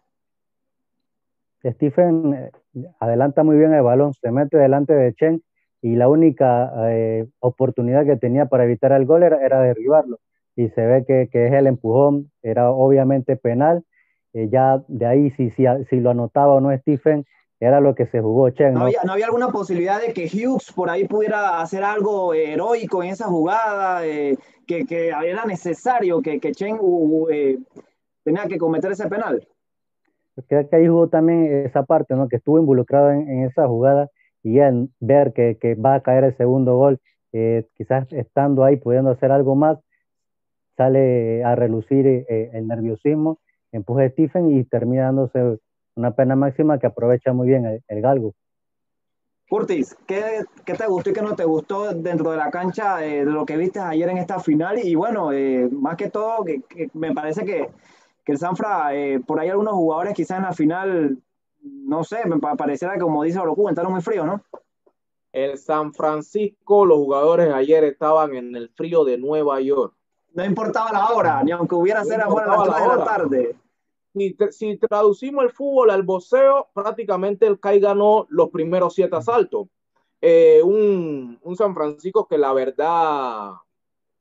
Stephen 1.63 2.51
adelanta 3.01 3.43
muy 3.45 3.57
bien 3.57 3.75
el 3.75 3.83
balón, 3.83 4.15
se 4.15 4.31
mete 4.31 4.57
delante 4.57 4.95
de 4.95 5.15
Chen 5.15 5.43
y 5.83 5.97
la 5.97 6.09
única 6.09 6.73
eh, 6.91 7.27
oportunidad 7.39 8.05
que 8.05 8.17
tenía 8.17 8.47
para 8.47 8.65
evitar 8.65 8.93
el 8.93 9.07
gol 9.07 9.23
era, 9.23 9.45
era 9.45 9.61
derribarlo. 9.61 10.19
Y 10.57 10.69
se 10.71 10.85
ve 10.85 11.05
que, 11.07 11.29
que, 11.31 11.47
es 11.47 11.53
el 11.53 11.67
empujón, 11.67 12.31
era 12.43 12.71
obviamente 12.71 13.37
penal. 13.37 13.85
eh, 14.35 14.49
ya 14.51 14.83
de 14.89 15.07
ahí 15.07 15.31
si, 15.33 15.51
si, 15.51 15.65
si 15.89 16.01
lo 16.01 16.11
anotaba 16.11 16.55
o 16.55 16.61
no 16.61 16.77
Stephen, 16.79 17.25
era 17.61 17.81
lo 17.81 17.95
que 17.95 18.07
se 18.07 18.21
jugó 18.21 18.49
Chen. 18.51 18.75
¿no? 18.75 18.83
Había, 18.83 19.01
¿No 19.05 19.13
había, 19.13 19.27
alguna 19.27 19.49
posibilidad 19.49 20.01
de 20.01 20.13
que 20.15 20.27
Hughes 20.27 20.73
por 20.73 20.89
ahí 20.89 21.07
pudiera 21.07 21.61
hacer 21.61 21.85
algo 21.85 22.33
heroico 22.33 23.03
en 23.03 23.11
esa 23.11 23.27
jugada? 23.27 24.07
Eh, 24.07 24.37
que, 24.67 24.87
que, 24.87 25.09
era 25.09 25.45
necesario 25.45 26.23
que, 26.23 26.41
que 26.41 26.53
Chen 26.53 26.79
tenía 28.25 28.47
que 28.47 28.59
cometer 28.59 28.93
ese 28.93 29.09
penal. 29.09 29.47
Creo 30.49 30.69
que 30.69 30.77
ahí 30.77 30.87
jugó 30.87 31.09
también 31.09 31.67
esa 31.67 31.85
parte, 31.85 32.15
¿no? 32.15 32.29
que 32.29 32.37
estuvo 32.37 32.59
involucrado 32.59 33.11
en, 33.11 33.29
en 33.29 33.45
esa 33.45 33.67
jugada 33.67 34.09
y 34.43 34.61
en 34.61 34.93
ver 35.01 35.33
que, 35.33 35.59
que, 35.61 35.75
va 35.75 35.95
a 35.95 36.03
caer 36.03 36.25
el 36.25 36.37
segundo 36.37 36.77
gol, 36.77 36.99
eh, 37.33 37.67
quizás 37.77 38.11
estando 38.13 38.65
ahí 38.65 38.77
pudiendo 38.77 39.11
hacer 39.11 39.33
algo 39.33 39.55
más, 39.55 39.79
sale 40.77 41.45
a 41.45 41.55
relucir 41.55 42.07
eh, 42.07 42.51
el 42.55 42.67
nerviosismo, 42.67 43.39
empuja 43.73 44.05
a 44.05 44.09
Stephen 44.09 44.51
y 44.51 44.65
termina 44.65 45.05
dándose 45.05 45.59
una 45.95 46.13
pena 46.13 46.37
máxima 46.37 46.79
que 46.79 46.87
aprovecha 46.87 47.33
muy 47.33 47.49
bien 47.49 47.67
el, 47.67 47.83
el 47.89 48.01
galgo. 48.01 48.35
Curtis, 49.51 49.97
¿qué, 50.07 50.45
¿qué, 50.65 50.75
te 50.75 50.87
gustó 50.87 51.11
y 51.11 51.13
qué 51.13 51.23
no 51.23 51.35
te 51.35 51.45
gustó 51.45 51.93
dentro 51.93 52.31
de 52.31 52.37
la 52.37 52.53
cancha 52.53 53.05
eh, 53.05 53.25
de 53.25 53.33
lo 53.33 53.45
que 53.45 53.57
viste 53.57 53.81
ayer 53.81 54.09
en 54.09 54.19
esta 54.19 54.39
final? 54.39 54.79
Y 54.79 54.95
bueno, 54.95 55.33
eh, 55.33 55.69
más 55.73 55.97
que 55.97 56.09
todo, 56.09 56.45
que, 56.45 56.63
que, 56.63 56.89
me 56.95 57.13
parece 57.13 57.45
que, 57.45 57.69
que 58.31 58.35
el 58.35 58.39
Sanfra, 58.39 58.95
eh, 58.95 59.21
por 59.21 59.41
ahí 59.41 59.49
algunos 59.49 59.75
jugadores 59.75 60.15
quizás 60.15 60.39
en 60.39 60.45
la 60.45 60.53
final, 60.53 61.19
no 61.63 62.05
sé, 62.05 62.27
me 62.27 62.39
pareciera 62.39 62.95
que 62.95 63.01
como 63.01 63.23
dice 63.23 63.39
Orocu, 63.39 63.69
entraron 63.69 63.93
muy 63.93 64.03
frío, 64.03 64.25
¿no? 64.25 64.43
El 65.33 65.59
San 65.59 65.93
Francisco, 65.93 66.85
los 66.85 66.99
jugadores 66.99 67.53
ayer 67.53 67.85
estaban 67.85 68.35
en 68.35 68.57
el 68.57 68.69
frío 68.71 69.05
de 69.05 69.19
Nueva 69.19 69.61
York. 69.61 69.95
No 70.33 70.45
importaba 70.45 70.93
la 70.93 71.09
hora, 71.11 71.43
ni 71.43 71.51
aunque 71.51 71.75
hubiera 71.75 72.05
ser 72.05 72.21
afuera 72.21 72.53
a 72.53 72.57
las 72.57 72.77
3 72.77 72.83
de 72.83 72.97
la 72.97 73.05
tarde 73.05 73.57
si, 74.13 74.37
si, 74.51 74.77
traducimos 74.77 75.45
el 75.45 75.51
fútbol 75.51 75.91
al 75.91 76.03
boxeo, 76.03 76.69
prácticamente 76.73 77.47
el 77.47 77.61
CAI 77.61 77.81
ganó 77.81 78.27
los 78.29 78.51
primeros 78.51 78.95
siete 78.95 79.17
asaltos. 79.17 79.69
Eh, 80.21 80.61
un, 80.63 81.39
un, 81.43 81.57
San 81.57 81.75
Francisco 81.75 82.27
que 82.27 82.37
la 82.37 82.53
verdad 82.53 83.53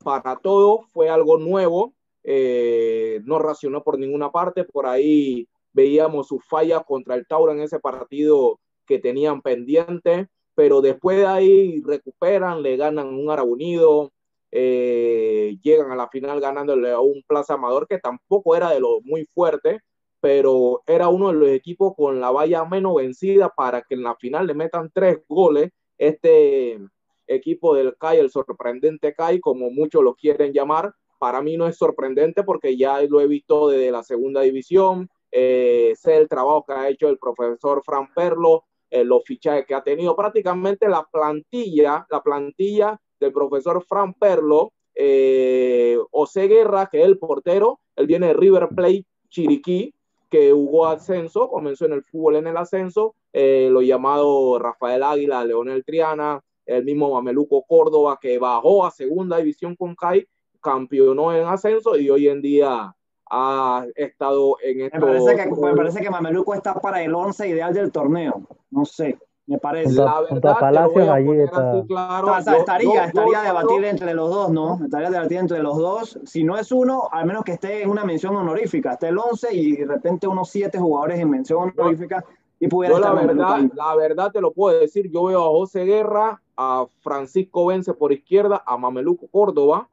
para 0.01 0.37
todo 0.37 0.83
fue 0.93 1.09
algo 1.09 1.37
nuevo, 1.37 1.93
eh, 2.23 3.21
no 3.25 3.39
racionó 3.39 3.83
por 3.83 3.97
ninguna 3.97 4.31
parte, 4.31 4.63
por 4.63 4.85
ahí 4.85 5.47
veíamos 5.73 6.27
sus 6.27 6.45
fallas 6.45 6.81
contra 6.85 7.15
el 7.15 7.27
Tauro 7.27 7.51
en 7.51 7.61
ese 7.61 7.79
partido 7.79 8.59
que 8.85 8.99
tenían 8.99 9.41
pendiente, 9.41 10.27
pero 10.55 10.81
después 10.81 11.17
de 11.17 11.25
ahí 11.25 11.81
recuperan, 11.85 12.61
le 12.61 12.75
ganan 12.75 13.07
un 13.07 13.29
Arabunido, 13.29 14.11
eh, 14.51 15.57
llegan 15.61 15.91
a 15.91 15.95
la 15.95 16.09
final 16.09 16.41
ganándole 16.41 16.91
a 16.91 16.99
un 16.99 17.23
Plaza 17.27 17.53
Amador 17.53 17.87
que 17.87 17.99
tampoco 17.99 18.55
era 18.55 18.71
de 18.71 18.79
lo 18.79 18.99
muy 19.01 19.25
fuerte, 19.33 19.79
pero 20.19 20.81
era 20.87 21.07
uno 21.09 21.29
de 21.29 21.33
los 21.35 21.49
equipos 21.49 21.93
con 21.95 22.19
la 22.19 22.31
valla 22.31 22.65
menos 22.65 22.95
vencida 22.95 23.49
para 23.49 23.81
que 23.83 23.95
en 23.95 24.03
la 24.03 24.15
final 24.15 24.47
le 24.47 24.53
metan 24.53 24.91
tres 24.93 25.19
goles. 25.27 25.71
Este 25.97 26.79
equipo 27.27 27.75
del 27.75 27.95
CAI, 27.97 28.19
el 28.19 28.31
sorprendente 28.31 29.13
CAI, 29.13 29.39
como 29.39 29.69
muchos 29.69 30.03
lo 30.03 30.15
quieren 30.15 30.51
llamar, 30.51 30.93
para 31.19 31.41
mí 31.41 31.57
no 31.57 31.67
es 31.67 31.77
sorprendente 31.77 32.43
porque 32.43 32.75
ya 32.75 33.01
lo 33.03 33.21
he 33.21 33.27
visto 33.27 33.69
desde 33.69 33.91
la 33.91 34.03
segunda 34.03 34.41
división, 34.41 35.09
eh, 35.31 35.93
sé 35.95 36.17
el 36.17 36.27
trabajo 36.27 36.65
que 36.65 36.73
ha 36.73 36.89
hecho 36.89 37.09
el 37.09 37.19
profesor 37.19 37.83
Fran 37.83 38.11
Perlo, 38.15 38.63
eh, 38.89 39.03
los 39.03 39.23
fichajes 39.23 39.65
que 39.67 39.75
ha 39.75 39.83
tenido, 39.83 40.15
prácticamente 40.15 40.87
la 40.87 41.03
plantilla, 41.11 42.07
la 42.09 42.23
plantilla 42.23 42.99
del 43.19 43.31
profesor 43.31 43.83
Fran 43.87 44.13
Perlo, 44.15 44.71
eh, 44.95 45.97
José 46.11 46.47
Guerra, 46.47 46.87
que 46.91 47.01
es 47.01 47.05
el 47.05 47.19
portero, 47.19 47.79
él 47.95 48.07
viene 48.07 48.27
de 48.27 48.33
River 48.33 48.69
Plate 48.69 49.05
Chiriquí, 49.29 49.93
que 50.29 50.53
hubo 50.53 50.87
ascenso, 50.87 51.49
comenzó 51.49 51.85
en 51.85 51.93
el 51.93 52.03
fútbol 52.03 52.37
en 52.37 52.47
el 52.47 52.57
ascenso, 52.57 53.15
eh, 53.33 53.69
lo 53.71 53.81
llamado 53.81 54.57
Rafael 54.59 55.03
Águila, 55.03 55.43
Leonel 55.43 55.83
Triana, 55.83 56.41
el 56.65 56.85
mismo 56.85 57.13
Mameluco 57.13 57.63
Córdoba, 57.63 58.19
que 58.21 58.37
bajó 58.37 58.85
a 58.85 58.91
segunda 58.91 59.37
división 59.37 59.75
con 59.75 59.95
CAI, 59.95 60.27
campeonó 60.61 61.33
en 61.33 61.47
ascenso 61.47 61.97
y 61.97 62.09
hoy 62.09 62.27
en 62.27 62.41
día 62.41 62.95
ha 63.31 63.85
estado 63.95 64.57
en 64.63 64.81
esto. 64.81 64.99
Me 64.99 65.05
parece 65.05 65.35
que, 65.35 65.49
me 65.49 65.75
parece 65.75 66.01
que 66.01 66.09
Mameluco 66.09 66.53
está 66.53 66.73
para 66.75 67.01
el 67.01 67.13
11 67.13 67.47
ideal 67.47 67.73
del 67.73 67.91
torneo, 67.91 68.41
no 68.71 68.85
sé. 68.85 69.17
Me 69.49 69.57
parece. 69.57 69.93
La 69.93 70.21
verdad, 70.21 70.57
Palacio, 70.59 71.11
allí 71.11 71.41
está. 71.41 71.83
Claro, 71.87 72.33
o 72.37 72.41
sea, 72.41 72.57
estaría, 72.57 73.05
estaría 73.05 73.41
debatible 73.41 73.89
entre 73.89 74.13
los 74.13 74.29
dos, 74.29 74.51
¿no? 74.51 74.79
Estaría 74.83 75.09
debatible 75.09 75.39
entre 75.39 75.63
los 75.63 75.75
dos. 75.75 76.19
Si 76.23 76.43
no 76.43 76.55
es 76.55 76.71
uno, 76.71 77.09
al 77.11 77.25
menos 77.25 77.43
que 77.43 77.53
esté 77.53 77.81
en 77.81 77.89
una 77.89 78.05
mención 78.05 78.35
honorífica. 78.35 78.91
Esté 78.91 79.07
el 79.07 79.17
11 79.17 79.55
y 79.55 79.75
de 79.77 79.87
repente 79.87 80.27
unos 80.27 80.51
7 80.51 80.77
jugadores 80.77 81.19
en 81.19 81.31
mención 81.31 81.73
honorífica 81.75 82.23
y 82.59 82.67
pudiera 82.67 82.95
yo 82.95 83.01
la 83.01 83.13
verdad, 83.13 83.59
la 83.73 83.95
verdad 83.95 84.31
te 84.31 84.39
lo 84.39 84.51
puedo 84.51 84.79
decir. 84.79 85.09
Yo 85.11 85.23
veo 85.23 85.43
a 85.43 85.47
José 85.47 85.83
Guerra, 85.83 86.39
a 86.55 86.85
Francisco 86.99 87.65
Vence 87.65 87.95
por 87.95 88.11
izquierda, 88.11 88.61
a 88.63 88.77
Mameluco 88.77 89.27
Córdoba, 89.31 89.89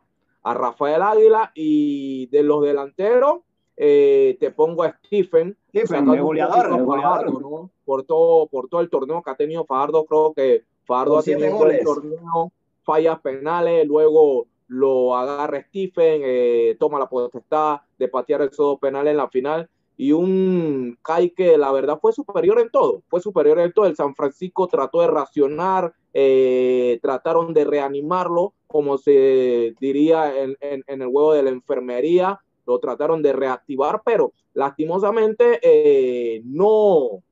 a 0.47 0.55
Rafael 0.55 1.03
Águila 1.03 1.51
y 1.57 2.27
de 2.27 2.45
los 2.45 2.63
delanteros 2.63 3.41
eh, 3.77 4.37
te 4.39 4.53
pongo 4.53 4.85
a 4.85 4.97
Stephen, 5.05 5.57
Stephen 5.71 6.09
el 6.09 6.23
goleador, 6.23 6.67
el 6.67 6.85
goleador. 6.85 7.43
¿no? 7.43 7.71
por, 7.85 8.05
todo, 8.05 8.47
por 8.47 8.69
todo 8.69 8.81
el 8.81 8.89
torneo 8.89 9.25
que 9.25 9.31
ha 9.31 9.35
tenido 9.35 9.65
Fajardo, 9.65 10.07
creo 10.07 10.33
que 10.35 10.63
Fajardo 10.85 11.19
ha 11.19 11.23
tenido 11.25 11.67
el 11.67 11.83
torneo, 11.83 12.53
fallas 12.85 13.21
penales, 13.21 13.89
luego 13.89 14.47
lo 14.69 15.17
agarra 15.17 15.63
Stephen, 15.63 16.23
eh, 16.25 16.77
toma 16.79 17.01
la 17.01 17.09
potestad 17.09 17.81
de 17.99 18.07
patear 18.07 18.43
el 18.43 18.53
sodo 18.53 18.79
penal 18.79 19.09
en 19.09 19.17
la 19.17 19.29
final 19.29 19.69
y 19.97 20.13
un 20.13 20.97
Kai 21.03 21.31
que 21.31 21.59
la 21.59 21.73
verdad 21.73 21.99
fue 22.01 22.13
superior 22.13 22.61
en 22.61 22.71
todo, 22.71 23.03
fue 23.09 23.21
superior 23.21 23.59
en 23.59 23.73
todo. 23.73 23.87
El 23.87 23.97
San 23.97 24.15
Francisco 24.15 24.69
trató 24.69 25.01
de 25.01 25.09
racionar, 25.09 25.93
eh, 26.19 26.99
trataron 27.03 27.53
de 27.53 27.67
reanimarlo, 27.67 28.55
como 28.67 28.97
se 28.97 29.75
diría 29.79 30.35
en, 30.35 30.57
en, 30.63 30.83
en 30.87 31.03
el 31.03 31.09
huevo 31.09 31.35
de 31.35 31.43
la 31.43 31.51
enfermería, 31.51 32.41
lo 32.67 32.79
trataron 32.79 33.23
de 33.23 33.35
reactivar, 33.35 34.01
pero 34.03 34.33
lastimosamente 34.55 35.61
eh, 35.63 36.41
no, 36.47 37.23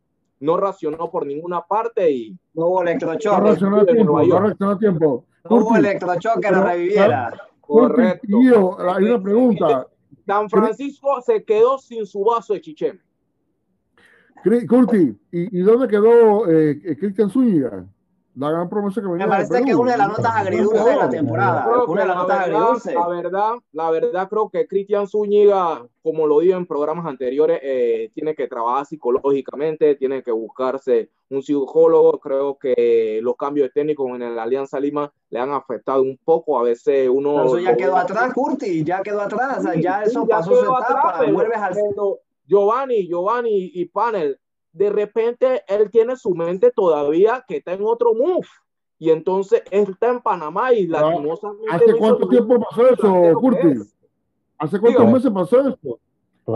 no 0.40 0.56
racionó 0.58 1.10
por 1.10 1.24
ninguna 1.24 1.62
parte 1.62 2.10
y 2.10 2.38
no 2.52 2.66
hubo 2.66 2.82
electrochoque. 2.82 3.40
No 3.40 3.46
racionó 3.46 3.86
tiempo, 3.86 4.22
no 4.22 4.38
racionó 4.40 4.72
a 4.72 4.78
tiempo. 4.78 5.24
No 5.48 5.56
hubo 5.56 5.76
electrochoque 5.76 6.40
que 6.42 6.50
lo 6.54 6.62
reviviera. 6.62 7.32
Correcto. 7.62 8.76
hay 8.86 9.04
una 9.04 9.22
pregunta. 9.22 9.88
San 10.26 10.50
Francisco 10.50 11.22
se 11.22 11.42
quedó 11.42 11.78
sin 11.78 12.04
su 12.04 12.22
vaso 12.22 12.52
de 12.52 12.60
chichén. 12.60 13.00
Curti, 14.68 15.18
¿y, 15.32 15.58
¿y, 15.58 15.62
dónde 15.62 15.88
quedó 15.88 16.50
eh, 16.50 16.98
Cristian 16.98 17.30
Zúñiga? 17.30 17.86
La 18.36 18.50
gran 18.50 18.68
promesa 18.68 19.00
que 19.00 19.06
venía 19.06 19.26
Me 19.26 19.32
parece 19.32 19.62
que 19.62 19.70
es 19.70 19.76
una 19.76 19.92
de 19.92 19.98
las 19.98 20.08
notas 20.08 20.34
agridulces 20.34 20.84
de 20.84 20.96
la 20.96 21.08
temporada. 21.08 21.84
Una 21.86 22.00
de 22.02 22.08
las 22.08 22.16
notas 22.16 22.40
agridulces. 22.40 22.94
La 22.94 23.08
verdad, 23.08 23.52
la 23.72 23.90
verdad 23.90 24.28
creo 24.28 24.50
que 24.50 24.66
Cristian 24.66 25.06
Zúñiga, 25.06 25.86
como 26.02 26.26
lo 26.26 26.40
digo 26.40 26.56
en 26.56 26.66
programas 26.66 27.06
anteriores, 27.06 27.60
eh, 27.62 28.10
tiene 28.12 28.34
que 28.34 28.48
trabajar 28.48 28.86
psicológicamente, 28.86 29.94
tiene 29.94 30.22
que 30.22 30.32
buscarse 30.32 31.10
un 31.30 31.42
psicólogo. 31.42 32.18
Creo 32.18 32.58
que 32.58 33.20
los 33.22 33.36
cambios 33.36 33.70
técnicos 33.72 34.08
en 34.10 34.34
la 34.34 34.42
Alianza 34.42 34.80
Lima 34.80 35.12
le 35.30 35.38
han 35.38 35.52
afectado 35.52 36.02
un 36.02 36.18
poco. 36.24 36.58
A 36.58 36.64
veces 36.64 37.08
uno. 37.08 37.34
Pero 37.34 37.46
eso 37.46 37.58
ya 37.60 37.76
quedó 37.76 37.96
atrás, 37.96 38.32
Curti, 38.34 38.82
ya 38.82 39.02
quedó 39.02 39.20
atrás. 39.20 39.58
O 39.58 39.62
sea, 39.62 39.80
ya 39.80 40.02
eso 40.02 40.22
sí, 40.22 40.28
pasó 40.28 40.54
su 40.54 40.64
etapa. 40.64 41.16
Atrás, 41.18 41.32
vuelves 41.32 41.58
al. 41.58 41.74
Giovanni, 42.46 43.06
Giovanni 43.06 43.70
y 43.74 43.86
Panel, 43.86 44.38
de 44.74 44.90
repente 44.90 45.62
él 45.68 45.90
tiene 45.90 46.16
su 46.16 46.34
mente 46.34 46.70
todavía 46.72 47.44
que 47.46 47.58
está 47.58 47.72
en 47.72 47.84
otro 47.84 48.12
move. 48.12 48.46
Y 48.98 49.10
entonces 49.10 49.62
él 49.70 49.86
está 49.90 50.10
en 50.10 50.20
Panamá 50.20 50.72
y 50.72 50.86
lastimosamente. 50.86 51.70
¿Hace 51.70 51.94
cuánto 51.96 52.28
tiempo 52.28 52.58
pasó 52.60 52.88
eso, 52.88 53.32
Curtis? 53.40 53.96
¿Hace 54.58 54.80
cuántos 54.80 55.06
meses 55.10 55.30
pasó 55.30 55.60
eso? 55.60 55.98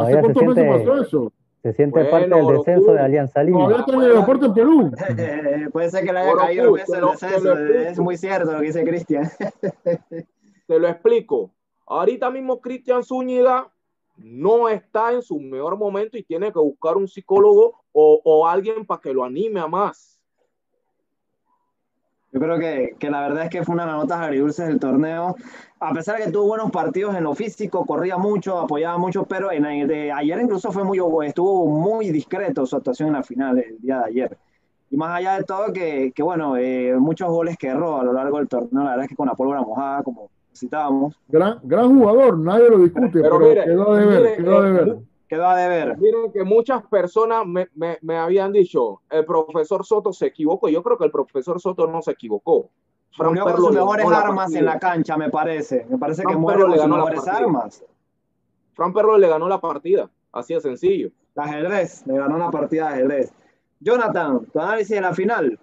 ¿Hace 0.00 0.20
cuántos 0.20 0.42
siente, 0.42 0.62
meses 0.62 0.86
pasó 0.86 1.02
eso? 1.02 1.32
Se 1.62 1.72
siente 1.72 2.00
bueno, 2.00 2.10
parte 2.10 2.34
del 2.34 2.46
descenso 2.46 2.92
de 2.92 3.00
Alianza 3.00 3.42
Lima. 3.42 3.58
Todavía 3.58 3.80
está 3.80 3.92
en 3.92 4.00
el 4.00 4.10
aeropuerto 4.10 4.46
en 4.46 4.54
Perú. 4.54 4.90
Puede 5.72 5.90
ser 5.90 6.04
que 6.04 6.12
le 6.12 6.18
haya 6.18 6.30
bueno, 6.30 6.46
caído 6.46 6.76
el 6.76 6.82
descenso. 6.84 7.54
Es 7.54 7.98
muy 7.98 8.16
cierto 8.16 8.52
lo 8.52 8.60
que 8.60 8.66
dice 8.66 8.84
Cristian. 8.84 9.28
Te 10.66 10.78
lo 10.78 10.88
explico. 10.88 11.50
Ahorita 11.86 12.30
mismo 12.30 12.60
Cristian 12.60 13.02
Zúñiga 13.02 13.70
no 14.18 14.68
está 14.68 15.12
en 15.12 15.22
su 15.22 15.38
mejor 15.38 15.78
momento 15.78 16.18
y 16.18 16.22
tiene 16.22 16.52
que 16.52 16.58
buscar 16.58 16.96
un 16.96 17.08
psicólogo 17.08 17.82
o, 17.92 18.46
alguien 18.46 18.86
para 18.86 19.00
que 19.00 19.12
lo 19.12 19.24
anime 19.24 19.58
a 19.60 19.66
más. 19.66 20.20
Yo 22.30 22.40
creo 22.40 22.58
que, 22.58 22.94
que, 22.98 23.10
la 23.10 23.22
verdad 23.22 23.44
es 23.44 23.50
que 23.50 23.64
fue 23.64 23.74
una 23.74 23.86
de 23.86 23.92
las 23.92 24.02
notas 24.02 24.20
agridulces 24.20 24.68
del 24.68 24.78
torneo. 24.78 25.34
A 25.80 25.92
pesar 25.92 26.18
de 26.18 26.26
que 26.26 26.30
tuvo 26.30 26.46
buenos 26.46 26.70
partidos 26.70 27.16
en 27.16 27.24
lo 27.24 27.34
físico, 27.34 27.86
corría 27.86 28.18
mucho, 28.18 28.58
apoyaba 28.58 28.98
mucho, 28.98 29.24
pero 29.24 29.50
en 29.50 29.88
de 29.88 30.12
ayer 30.12 30.38
incluso 30.40 30.70
fue 30.70 30.84
muy, 30.84 31.00
estuvo 31.26 31.66
muy 31.66 32.10
discreto 32.10 32.66
su 32.66 32.76
actuación 32.76 33.08
en 33.08 33.14
la 33.14 33.22
final 33.22 33.58
el 33.58 33.80
día 33.80 33.98
de 33.98 34.04
ayer. 34.04 34.38
Y 34.90 34.96
más 34.96 35.16
allá 35.16 35.38
de 35.38 35.44
todo, 35.44 35.72
que, 35.72 36.12
que 36.14 36.22
bueno, 36.22 36.56
eh, 36.56 36.94
muchos 36.98 37.28
goles 37.30 37.56
que 37.56 37.68
erró 37.68 38.00
a 38.00 38.04
lo 38.04 38.12
largo 38.12 38.38
del 38.38 38.48
torneo, 38.48 38.84
la 38.84 38.90
verdad 38.90 39.04
es 39.04 39.08
que 39.10 39.16
con 39.16 39.26
la 39.26 39.34
pólvora 39.34 39.62
mojada, 39.62 40.02
como 40.02 40.30
necesitábamos. 40.58 41.16
Gran, 41.28 41.60
gran 41.62 41.96
jugador, 41.96 42.38
nadie 42.38 42.70
lo 42.70 42.78
discute, 42.78 43.20
pero, 43.20 43.38
pero 43.38 43.48
mire, 43.48 43.64
quedó 43.64 43.94
de 43.94 44.06
ver, 44.06 44.22
mire, 44.22 44.36
quedó 44.36 44.62
de 44.62 44.72
ver. 44.72 44.98
Quedó 45.28 45.46
a 45.46 45.56
deber. 45.56 45.98
Miren 45.98 46.32
que 46.32 46.42
muchas 46.42 46.82
personas 46.86 47.44
me, 47.46 47.68
me, 47.74 47.98
me, 48.00 48.16
habían 48.16 48.50
dicho, 48.50 49.02
el 49.10 49.26
profesor 49.26 49.84
Soto 49.84 50.10
se 50.10 50.26
equivocó. 50.26 50.70
Yo 50.70 50.82
creo 50.82 50.96
que 50.96 51.04
el 51.04 51.10
profesor 51.10 51.60
Soto 51.60 51.86
no 51.86 52.00
se 52.00 52.12
equivocó. 52.12 52.70
Fran 53.12 53.28
Murió 53.28 53.44
con 53.44 53.56
sus 53.56 53.72
mejores 53.72 54.06
armas 54.06 54.54
en 54.54 54.64
la 54.64 54.78
cancha, 54.78 55.18
me 55.18 55.28
parece. 55.28 55.86
Me 55.90 55.98
parece 55.98 56.22
Fran 56.22 56.34
que 56.34 56.40
muere 56.40 56.62
con 56.62 56.78
sus 56.78 56.88
mejores 56.88 57.28
armas. 57.28 57.84
Fran 58.72 58.94
Perro 58.94 59.18
le 59.18 59.28
ganó 59.28 59.48
la 59.48 59.60
partida, 59.60 60.08
así 60.32 60.54
de 60.54 60.60
sencillo. 60.62 61.10
La 61.34 61.44
ajedrez, 61.44 62.06
le 62.06 62.16
ganó 62.16 62.38
la 62.38 62.50
partida 62.50 62.88
de 62.88 62.94
ajedrez. 62.94 63.34
Jonathan, 63.80 64.46
tu 64.46 64.58
análisis 64.58 64.96
de 64.96 65.00
la 65.02 65.12
final. 65.12 65.58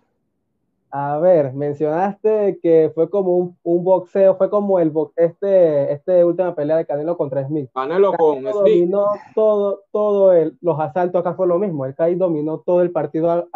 A 0.92 1.18
ver, 1.18 1.54
mencionaste 1.54 2.60
que 2.62 2.92
fue 2.96 3.10
como 3.10 3.36
un, 3.36 3.58
un 3.64 3.84
boxeo, 3.84 4.38
fue 4.38 4.50
como 4.50 4.80
el 4.80 4.94
este, 5.16 5.92
este 5.92 6.24
última 6.24 6.56
pelea 6.56 6.78
de 6.78 6.86
Canelo 6.86 7.18
contra 7.18 7.46
Smith. 7.46 7.70
Canelo, 7.74 8.14
con 8.14 8.40
Smith. 8.40 8.54
Dominó 8.54 9.08
todo, 9.34 9.82
todo 9.92 10.32
el, 10.32 10.58
los 10.62 10.80
asaltos, 10.80 11.20
acá 11.20 11.34
fue 11.34 11.48
lo 11.48 11.60
mismo. 11.60 11.86
El 11.86 11.96
CAI 11.96 12.16
dominó 12.16 12.60
todo 12.60 12.82
el 12.82 12.92
partido, 12.92 13.50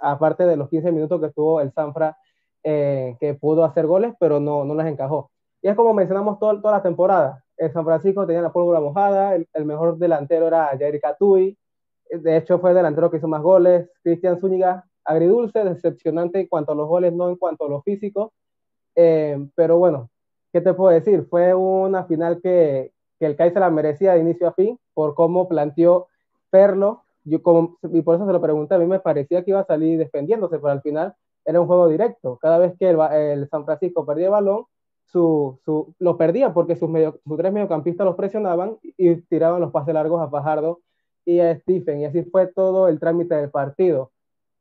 aparte 0.00 0.44
de 0.44 0.56
los 0.56 0.68
15 0.68 0.92
minutos 0.92 1.20
que 1.20 1.30
tuvo 1.30 1.60
el 1.60 1.72
Sanfra, 1.72 2.18
eh, 2.62 3.16
que 3.18 3.34
pudo 3.34 3.64
hacer 3.64 3.86
goles, 3.86 4.14
pero 4.18 4.40
no, 4.40 4.64
no 4.64 4.74
las 4.74 4.86
encajó. 4.86 5.30
Y 5.62 5.68
es 5.68 5.76
como 5.76 5.94
mencionamos 5.94 6.38
todo, 6.38 6.60
toda 6.60 6.76
la 6.76 6.82
temporada. 6.82 7.42
El 7.56 7.72
San 7.72 7.84
Francisco 7.84 8.26
tenía 8.26 8.42
la 8.42 8.52
pólvora 8.52 8.80
mojada, 8.80 9.34
el, 9.34 9.48
el 9.54 9.64
mejor 9.64 9.96
delantero 9.96 10.48
era 10.48 10.76
Jair 10.78 11.00
Catui, 11.00 11.56
de 12.10 12.36
hecho 12.36 12.58
fue 12.58 12.70
el 12.70 12.76
delantero 12.76 13.10
que 13.10 13.16
hizo 13.16 13.28
más 13.28 13.42
goles, 13.42 13.88
Cristian 14.02 14.38
Zúñiga 14.40 14.84
agridulce, 15.04 15.64
decepcionante 15.64 16.40
en 16.40 16.46
cuanto 16.46 16.72
a 16.72 16.74
los 16.74 16.88
goles, 16.88 17.12
no 17.12 17.28
en 17.28 17.36
cuanto 17.36 17.66
a 17.66 17.68
lo 17.68 17.82
físico. 17.82 18.32
Eh, 18.96 19.38
pero 19.54 19.78
bueno, 19.78 20.10
¿qué 20.52 20.60
te 20.60 20.74
puedo 20.74 20.90
decir? 20.92 21.26
Fue 21.28 21.54
una 21.54 22.04
final 22.04 22.40
que, 22.42 22.92
que 23.18 23.26
el 23.26 23.36
CAI 23.36 23.52
la 23.54 23.70
merecía 23.70 24.14
de 24.14 24.20
inicio 24.20 24.48
a 24.48 24.52
fin 24.52 24.78
por 24.94 25.14
cómo 25.14 25.48
planteó 25.48 26.08
Perlo. 26.50 27.02
Yo 27.24 27.42
como, 27.42 27.78
y 27.82 28.02
por 28.02 28.16
eso 28.16 28.26
se 28.26 28.32
lo 28.32 28.40
pregunté, 28.40 28.74
a 28.74 28.78
mí 28.78 28.86
me 28.86 29.00
parecía 29.00 29.42
que 29.42 29.50
iba 29.50 29.60
a 29.60 29.64
salir 29.64 29.98
defendiéndose, 29.98 30.58
pero 30.58 30.72
al 30.72 30.82
final 30.82 31.14
era 31.44 31.60
un 31.60 31.66
juego 31.66 31.88
directo. 31.88 32.38
Cada 32.40 32.58
vez 32.58 32.74
que 32.78 32.90
el, 32.90 32.98
el 33.00 33.48
San 33.48 33.64
Francisco 33.64 34.04
perdía 34.04 34.26
el 34.26 34.32
balón, 34.32 34.66
su, 35.04 35.58
su, 35.64 35.94
lo 35.98 36.16
perdía 36.16 36.52
porque 36.52 36.76
sus, 36.76 36.88
medio, 36.88 37.20
sus 37.24 37.36
tres 37.36 37.52
mediocampistas 37.52 38.04
los 38.04 38.16
presionaban 38.16 38.78
y 38.82 39.14
tiraban 39.22 39.60
los 39.60 39.70
pases 39.70 39.94
largos 39.94 40.20
a 40.20 40.28
Fajardo 40.28 40.80
y 41.24 41.40
a 41.40 41.56
Stephen. 41.60 42.00
Y 42.00 42.04
así 42.04 42.24
fue 42.24 42.46
todo 42.48 42.88
el 42.88 42.98
trámite 42.98 43.34
del 43.34 43.50
partido 43.50 44.10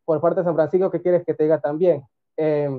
por 0.06 0.20
parte 0.22 0.42
de 0.42 0.46
San 0.46 0.56
Francisco, 0.56 0.92
¿qué 0.92 1.02
quieres 1.02 1.24
que 1.26 1.34
te 1.34 1.44
diga 1.44 1.60
también? 1.60 2.04
Eh, 2.38 2.70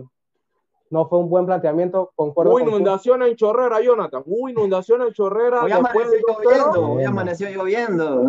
no 0.90 1.08
fue 1.08 1.18
un 1.18 1.28
buen 1.28 1.46
planteamiento, 1.46 2.12
concuerdo. 2.14 2.52
Hubo 2.52 2.60
inundación 2.60 3.22
en 3.22 3.34
Chorrera, 3.36 3.80
Jonathan. 3.80 4.22
Hubo 4.26 4.48
inundación 4.48 5.02
en 5.02 5.12
Chorrera. 5.12 5.64
Hoy 5.64 5.72
amaneció 5.72 6.18
lloviendo. 6.28 6.92
Hoy 6.92 7.04
amaneció 7.04 7.50
lloviendo. 7.50 8.24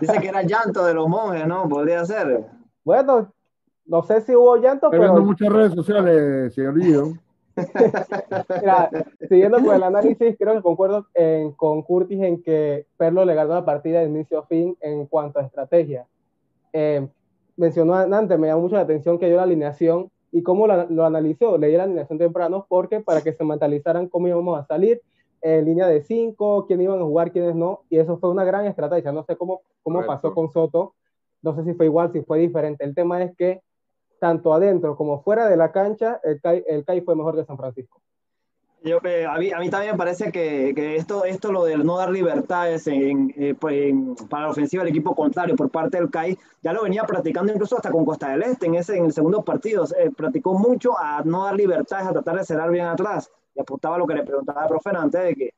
Dice 0.00 0.20
que 0.20 0.28
era 0.28 0.42
llanto 0.42 0.84
de 0.84 0.94
los 0.94 1.08
monjes, 1.08 1.46
¿no? 1.46 1.68
Podría 1.68 2.04
ser. 2.04 2.46
Bueno, 2.84 3.32
no 3.84 4.02
sé 4.02 4.20
si 4.22 4.34
hubo 4.34 4.56
llanto, 4.56 4.86
Estoy 4.86 5.00
pero. 5.00 5.20
muchas 5.20 5.48
redes 5.52 5.74
sociales, 5.74 6.54
señor. 6.54 6.74
Mira, 8.62 8.90
siguiendo 9.28 9.62
con 9.62 9.74
el 9.74 9.82
análisis, 9.82 10.36
creo 10.38 10.54
que 10.54 10.62
concuerdo 10.62 11.06
en, 11.12 11.52
con 11.52 11.82
Curtis 11.82 12.22
en 12.22 12.42
que 12.42 12.86
Perlo 12.96 13.24
le 13.24 13.34
ganó 13.34 13.54
la 13.54 13.64
partida 13.64 14.00
de 14.00 14.06
inicio 14.06 14.38
a 14.38 14.46
fin 14.46 14.76
en 14.80 15.06
cuanto 15.06 15.38
a 15.38 15.42
estrategia. 15.42 16.06
Eh, 16.72 17.06
mencionó 17.56 17.94
antes, 17.94 18.38
me 18.38 18.48
llamó 18.48 18.62
mucho 18.62 18.76
la 18.76 18.82
atención 18.82 19.18
que 19.18 19.26
dio 19.26 19.36
la 19.36 19.42
alineación 19.42 20.10
y 20.30 20.42
cómo 20.42 20.66
lo 20.66 21.04
analizó. 21.04 21.58
Leí 21.58 21.76
la 21.76 21.84
alineación 21.84 22.18
temprano 22.18 22.66
porque 22.68 23.00
para 23.00 23.20
que 23.20 23.32
se 23.32 23.44
mentalizaran 23.44 24.08
cómo 24.08 24.28
íbamos 24.28 24.58
a 24.58 24.64
salir, 24.64 25.02
en 25.42 25.64
línea 25.64 25.88
de 25.88 26.02
cinco, 26.02 26.66
quién 26.66 26.80
iban 26.80 27.00
a 27.00 27.04
jugar, 27.04 27.32
quiénes 27.32 27.56
no, 27.56 27.80
y 27.90 27.98
eso 27.98 28.16
fue 28.18 28.30
una 28.30 28.44
gran 28.44 28.64
estrategia. 28.66 29.12
No 29.12 29.24
sé 29.24 29.36
cómo, 29.36 29.62
cómo 29.82 30.06
pasó 30.06 30.32
con 30.32 30.50
Soto, 30.50 30.94
no 31.42 31.54
sé 31.54 31.64
si 31.64 31.74
fue 31.74 31.86
igual, 31.86 32.12
si 32.12 32.22
fue 32.22 32.38
diferente. 32.38 32.84
El 32.84 32.94
tema 32.94 33.22
es 33.22 33.36
que 33.36 33.60
tanto 34.20 34.54
adentro 34.54 34.96
como 34.96 35.20
fuera 35.22 35.48
de 35.48 35.56
la 35.56 35.72
cancha, 35.72 36.20
el 36.22 36.40
CAI, 36.40 36.64
el 36.68 36.84
CAI 36.84 37.00
fue 37.00 37.16
mejor 37.16 37.34
que 37.34 37.44
San 37.44 37.56
Francisco. 37.56 38.00
Yo, 38.84 38.98
eh, 39.04 39.26
a, 39.26 39.38
mí, 39.38 39.52
a, 39.52 39.58
mí, 39.58 39.70
también 39.70 39.92
me 39.92 39.98
parece 39.98 40.32
que, 40.32 40.72
que, 40.74 40.96
esto, 40.96 41.24
esto 41.24 41.52
lo 41.52 41.64
de 41.64 41.76
no 41.76 41.98
dar 41.98 42.10
libertades 42.10 42.86
en, 42.88 43.32
eh, 43.36 43.54
pues, 43.58 43.90
en, 43.90 44.16
para 44.28 44.44
la 44.44 44.50
ofensiva 44.50 44.82
del 44.82 44.90
equipo 44.90 45.14
contrario 45.14 45.54
por 45.54 45.70
parte 45.70 45.98
del 45.98 46.10
CAI, 46.10 46.36
ya 46.62 46.72
lo 46.72 46.82
venía 46.82 47.04
practicando 47.04 47.52
incluso 47.52 47.76
hasta 47.76 47.92
con 47.92 48.04
Costa 48.04 48.30
del 48.30 48.42
Este 48.42 48.66
en, 48.66 48.74
ese, 48.74 48.96
en 48.96 49.04
el 49.04 49.12
segundo 49.12 49.42
partido. 49.44 49.84
Eh, 49.96 50.10
practicó 50.16 50.54
mucho 50.54 50.98
a 50.98 51.22
no 51.24 51.44
dar 51.44 51.54
libertades, 51.54 52.08
a 52.08 52.12
tratar 52.12 52.38
de 52.38 52.44
cerrar 52.44 52.70
bien 52.70 52.86
atrás. 52.86 53.30
Y 53.54 53.60
apuntaba 53.60 53.98
lo 53.98 54.06
que 54.06 54.14
le 54.14 54.24
preguntaba 54.24 54.62
el 54.62 54.68
profe 54.68 54.90
antes 54.90 55.22
de 55.22 55.34
que 55.36 55.54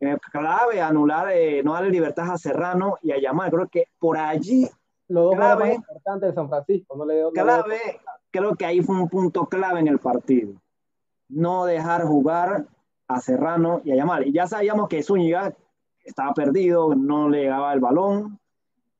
eh, 0.00 0.18
clave 0.30 0.80
anular, 0.82 1.32
no 1.64 1.72
darle 1.72 1.90
libertades 1.90 2.30
a 2.30 2.38
Serrano 2.38 2.98
y 3.00 3.12
a 3.12 3.20
Yamal. 3.20 3.50
Creo 3.50 3.68
que 3.68 3.84
por 3.98 4.18
allí. 4.18 4.68
Lo 5.08 5.22
dos 5.22 5.36
clave, 5.36 5.64
más 5.64 5.74
importante 5.76 6.26
de 6.26 6.34
San 6.34 6.48
Francisco. 6.48 6.96
No 6.96 7.06
le 7.06 7.14
dio, 7.14 7.30
clave, 7.30 8.00
creo 8.30 8.54
que 8.54 8.66
ahí 8.66 8.82
fue 8.82 8.96
un 8.96 9.08
punto 9.08 9.46
clave 9.46 9.80
en 9.80 9.88
el 9.88 9.98
partido 9.98 10.60
no 11.28 11.64
dejar 11.64 12.04
jugar 12.04 12.66
a 13.08 13.20
Serrano 13.20 13.80
y 13.84 13.92
a 13.92 13.96
Yamal. 13.96 14.26
Y 14.26 14.32
ya 14.32 14.46
sabíamos 14.46 14.88
que 14.88 15.02
Zúñiga 15.02 15.54
estaba 16.04 16.32
perdido, 16.34 16.94
no 16.94 17.28
le 17.28 17.42
llegaba 17.42 17.72
el 17.72 17.80
balón 17.80 18.38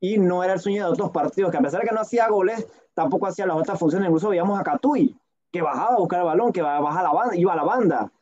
y 0.00 0.18
no 0.18 0.44
era 0.44 0.54
el 0.54 0.60
Zúñiga 0.60 0.86
de 0.86 0.92
otros 0.92 1.10
partidos, 1.10 1.50
que 1.50 1.58
a 1.58 1.62
pesar 1.62 1.80
de 1.80 1.88
que 1.88 1.94
no 1.94 2.00
hacía 2.00 2.28
goles, 2.28 2.66
tampoco 2.94 3.26
hacía 3.26 3.46
las 3.46 3.56
otras 3.56 3.78
funciones. 3.78 4.08
Incluso 4.08 4.28
veíamos 4.28 4.58
a 4.58 4.62
Catuy, 4.62 5.16
que 5.52 5.62
bajaba 5.62 5.94
a 5.94 5.98
buscar 5.98 6.20
el 6.20 6.26
balón, 6.26 6.52
que 6.52 6.62
bajaba 6.62 7.02
la 7.02 7.12
banda, 7.12 7.36
iba 7.36 7.52
a 7.52 7.56
la 7.56 7.64
banda. 7.64 8.12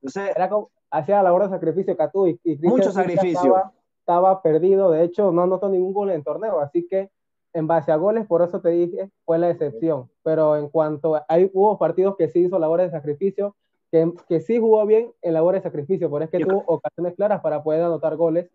Entonces, 0.00 0.36
era 0.36 0.48
como, 0.48 0.70
hacía 0.90 1.22
la 1.22 1.32
hora 1.32 1.46
de 1.46 1.54
sacrificio 1.54 1.96
Catuy. 1.96 2.40
Y 2.44 2.56
mucho 2.58 2.92
sacrificio. 2.92 3.56
Estaba, 3.56 3.72
estaba, 4.00 4.42
perdido, 4.42 4.90
de 4.90 5.04
hecho 5.04 5.32
no 5.32 5.42
anotó 5.42 5.68
ningún 5.68 5.92
gol 5.92 6.10
en 6.10 6.22
torneo, 6.22 6.60
así 6.60 6.86
que 6.88 7.10
en 7.56 7.66
base 7.66 7.90
a 7.90 7.96
goles, 7.96 8.26
por 8.26 8.42
eso 8.42 8.60
te 8.60 8.68
dije, 8.68 9.08
fue 9.24 9.38
la 9.38 9.48
excepción. 9.48 10.10
Pero 10.22 10.56
en 10.58 10.68
cuanto, 10.68 11.18
hay, 11.26 11.50
hubo 11.54 11.78
partidos 11.78 12.14
que 12.16 12.28
sí 12.28 12.40
hizo 12.40 12.58
labores 12.58 12.92
de 12.92 12.98
sacrificio, 12.98 13.56
que, 13.90 14.12
que, 14.28 14.40
sí 14.40 14.58
jugó 14.58 14.84
bien 14.84 15.10
en 15.22 15.32
labor 15.32 15.54
de 15.54 15.62
sacrificio, 15.62 16.10
pero 16.10 16.24
es 16.24 16.30
que 16.30 16.40
tuvo 16.40 16.64
ocasiones 16.66 17.14
claras 17.14 17.40
para 17.40 17.62
poder 17.62 17.82
anotar 17.82 18.16
goles 18.16 18.50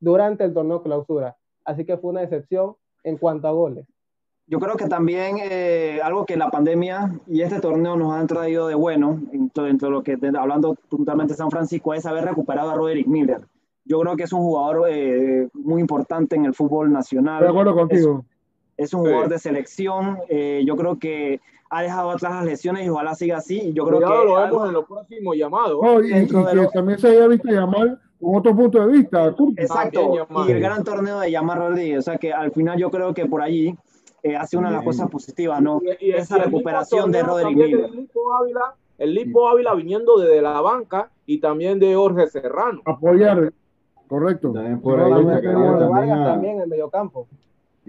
durante 0.00 0.42
el 0.42 0.52
torneo 0.52 0.82
clausura. 0.82 1.36
Así 1.64 1.84
que 1.84 1.96
fue 1.96 2.10
una 2.10 2.24
excepción 2.24 2.74
en 3.04 3.18
cuanto 3.18 3.46
a 3.46 3.52
goles. 3.52 3.86
Yo 4.48 4.58
creo 4.58 4.74
que 4.74 4.88
también 4.88 5.36
eh, 5.40 6.00
algo 6.02 6.26
que 6.26 6.36
la 6.36 6.50
pandemia 6.50 7.20
y 7.28 7.42
este 7.42 7.60
torneo 7.60 7.94
nos 7.94 8.12
han 8.12 8.26
traído 8.26 8.66
de 8.66 8.74
bueno, 8.74 9.20
dentro 9.30 9.88
de 9.88 9.90
lo 9.90 10.02
que, 10.02 10.18
hablando 10.36 10.74
puntualmente 10.88 11.34
de 11.34 11.38
San 11.38 11.52
Francisco, 11.52 11.94
es 11.94 12.04
haber 12.04 12.24
recuperado 12.24 12.70
a 12.70 12.74
Roderick 12.74 13.06
Miller. 13.06 13.42
Yo 13.84 14.00
creo 14.00 14.16
que 14.16 14.24
es 14.24 14.32
un 14.32 14.40
jugador 14.40 14.88
eh, 14.90 15.48
muy 15.54 15.80
importante 15.80 16.34
en 16.34 16.46
el 16.46 16.54
fútbol 16.54 16.92
nacional. 16.92 17.44
De 17.44 17.48
acuerdo 17.48 17.76
contigo. 17.76 18.24
Es, 18.80 18.94
un 18.94 19.00
jugador 19.00 19.24
sí. 19.24 19.30
de 19.30 19.38
selección. 19.38 20.18
Eh, 20.28 20.62
yo 20.66 20.76
creo 20.76 20.98
que 20.98 21.40
ha 21.68 21.82
dejado 21.82 22.10
atrás 22.10 22.32
las 22.32 22.44
lesiones 22.44 22.86
y 22.86 22.88
ojalá 22.88 23.14
siga 23.14 23.36
así. 23.36 23.72
Yo 23.72 23.86
creo 23.86 24.00
ya 24.00 24.06
que 24.06 24.12
lo 24.12 24.20
vemos 24.20 24.38
algo... 24.38 24.66
en 24.66 24.72
los 24.72 24.86
próximos 24.86 25.36
llamados. 25.36 25.78
Oh, 25.80 26.02
y, 26.02 26.12
y 26.12 26.26
que 26.26 26.54
los... 26.54 26.72
también 26.72 26.98
se 26.98 27.08
haya 27.08 27.28
visto 27.28 27.48
llamar 27.48 27.98
con 28.20 28.36
otro 28.36 28.54
punto 28.54 28.86
de 28.86 28.92
vista. 28.92 29.34
Exacto. 29.56 30.14
y 30.46 30.50
el 30.50 30.60
gran 30.60 30.84
torneo 30.84 31.20
de 31.20 31.30
Yamar 31.30 31.58
Rodríguez. 31.58 31.98
O 31.98 32.02
sea 32.02 32.18
que 32.18 32.32
al 32.32 32.52
final 32.52 32.78
yo 32.78 32.90
creo 32.90 33.14
que 33.14 33.26
por 33.26 33.40
allí 33.40 33.76
eh, 34.22 34.36
hace 34.36 34.56
una 34.56 34.68
de 34.68 34.76
las 34.76 34.84
cosas 34.84 35.08
positivas, 35.08 35.62
¿no? 35.62 35.80
Y, 36.00 36.08
y 36.08 36.12
Esa 36.12 36.38
recuperación 36.38 37.10
de 37.10 37.22
Rodríguez 37.22 37.68
Miller. 37.68 37.84
El 37.86 37.96
Lipo, 37.96 38.34
Ávila, 38.34 38.74
el 38.98 39.14
Lipo 39.14 39.48
Ávila 39.48 39.74
viniendo 39.74 40.18
desde 40.18 40.42
la 40.42 40.60
banca 40.60 41.10
y 41.24 41.38
también 41.38 41.78
de 41.78 41.94
Jorge 41.94 42.26
Serrano. 42.26 42.82
Apoyar, 42.84 43.52
correcto. 44.08 44.52
También 44.52 44.80
por 44.80 45.00
ahí 45.00 45.10
también, 45.10 45.42
también, 45.42 46.24
también 46.24 46.56
en 46.56 46.60
el 46.62 46.68
mediocampo. 46.68 47.26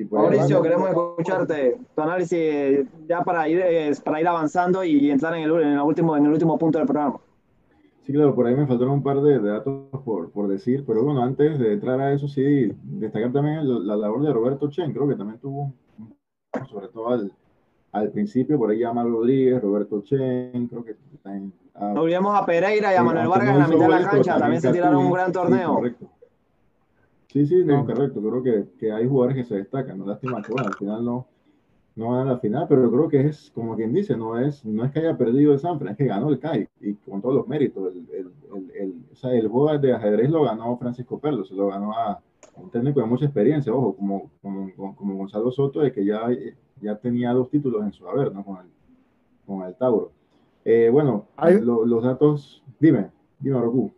Mauricio, 0.10 0.62
queremos 0.62 0.90
escucharte 0.90 1.78
tu 1.96 2.02
análisis 2.02 2.88
ya 3.08 3.22
para 3.24 3.48
ir, 3.48 3.62
para 4.04 4.22
ir 4.22 4.28
avanzando 4.28 4.84
y 4.84 5.12
entrar 5.12 5.36
en 5.36 5.44
el, 5.44 5.52
en, 5.62 5.68
el 5.74 5.80
último, 5.80 6.16
en 6.16 6.26
el 6.26 6.32
último 6.32 6.58
punto 6.58 6.78
del 6.78 6.88
programa. 6.88 7.20
Sí, 8.06 8.14
claro, 8.14 8.34
por 8.34 8.48
ahí 8.48 8.56
me 8.56 8.66
faltaron 8.66 8.96
un 8.96 9.04
par 9.04 9.22
de, 9.22 9.40
de 9.40 9.50
datos 9.50 10.02
por, 10.04 10.32
por, 10.32 10.48
decir, 10.48 10.84
pero 10.88 11.04
bueno, 11.04 11.22
antes 11.22 11.60
de 11.60 11.74
entrar 11.74 12.00
a 12.00 12.14
eso, 12.14 12.28
sí, 12.28 12.72
destacar 12.84 13.32
también 13.32 13.68
la, 13.68 13.80
la 13.80 13.96
labor 13.96 14.24
de 14.24 14.34
Roberto 14.34 14.70
Chen, 14.70 14.92
creo 14.92 15.08
que 15.08 15.16
también 15.16 15.40
tuvo, 15.40 15.74
sobre 16.68 16.88
todo 16.88 17.10
al, 17.10 17.32
al 17.92 18.10
principio, 18.10 18.58
por 18.58 18.72
ahí 18.72 18.80
llama 18.80 19.04
Rodríguez, 19.04 19.62
Roberto 19.62 20.02
Chen, 20.02 20.68
creo 20.68 20.84
que 20.84 20.96
también. 21.22 21.54
A, 21.76 21.94
no 21.94 22.02
olvidemos 22.02 22.36
a 22.36 22.46
Pereira 22.46 22.92
y 22.92 22.96
a 22.96 23.04
Manuel 23.04 23.28
Vargas 23.28 23.50
en 23.50 23.60
la 23.60 23.68
mitad 23.68 23.86
de 23.86 24.02
la 24.02 24.10
cancha, 24.10 24.38
también 24.38 24.62
se 24.62 24.72
tiraron 24.72 25.06
un 25.06 25.12
gran 25.12 25.32
torneo. 25.32 25.70
Sí, 25.70 25.76
correcto. 25.76 26.10
Sí, 27.32 27.46
sí, 27.46 27.64
no, 27.64 27.86
correcto. 27.86 28.20
Creo 28.20 28.44
que, 28.44 28.66
que, 28.78 28.92
hay 28.92 29.08
jugadores 29.08 29.38
que 29.38 29.44
se 29.46 29.56
destacan. 29.56 29.98
No 29.98 30.06
lástima 30.06 30.42
que 30.42 30.52
bueno, 30.52 30.68
al 30.68 30.76
final 30.76 31.06
no, 31.06 31.28
no 31.96 32.10
van 32.10 32.28
a 32.28 32.32
la 32.34 32.40
final, 32.40 32.66
pero 32.68 32.92
creo 32.92 33.08
que 33.08 33.22
es 33.22 33.52
como 33.56 33.78
quien 33.78 33.94
dice, 33.94 34.18
no 34.18 34.38
es, 34.38 34.66
no 34.66 34.84
es 34.84 34.92
que 34.92 35.00
haya 35.00 35.18
perdido 35.18 35.54
el 35.54 35.60
Sanfra, 35.60 35.92
es 35.92 35.98
que 35.98 36.06
ganó 36.06 36.30
el 36.30 36.40
CAI 36.40 36.68
y 36.82 36.96
con 36.96 37.22
todos 37.22 37.36
los 37.36 37.48
méritos. 37.48 37.94
El, 37.94 38.06
el, 38.14 38.32
el, 38.54 38.72
el, 38.76 39.06
o 39.14 39.16
sea, 39.16 39.34
el 39.34 39.48
juego 39.48 39.78
de 39.78 39.94
ajedrez 39.94 40.30
lo 40.30 40.44
ganó 40.44 40.78
Francisco 40.78 41.20
Perlo, 41.20 41.46
se 41.46 41.56
lo 41.56 41.68
ganó 41.68 41.94
a 41.94 42.22
un 42.58 42.70
técnico 42.70 43.00
de 43.00 43.06
mucha 43.06 43.26
experiencia, 43.26 43.74
ojo, 43.74 43.96
como, 43.96 44.30
como, 44.42 44.96
como 44.96 45.16
Gonzalo 45.16 45.52
Soto, 45.52 45.80
de 45.80 45.94
que 45.94 46.04
ya, 46.04 46.24
ya 46.82 46.98
tenía 46.98 47.32
dos 47.32 47.50
títulos 47.50 47.82
en 47.84 47.94
su 47.94 48.06
haber, 48.10 48.34
¿no? 48.34 48.44
Con 48.44 48.58
el, 48.58 48.66
con 49.46 49.66
el 49.66 49.74
Tauro. 49.76 50.12
Eh, 50.66 50.90
bueno, 50.92 51.28
lo, 51.62 51.86
los 51.86 52.04
datos, 52.04 52.62
dime, 52.78 53.10
dime, 53.40 53.58
Roku. 53.60 53.92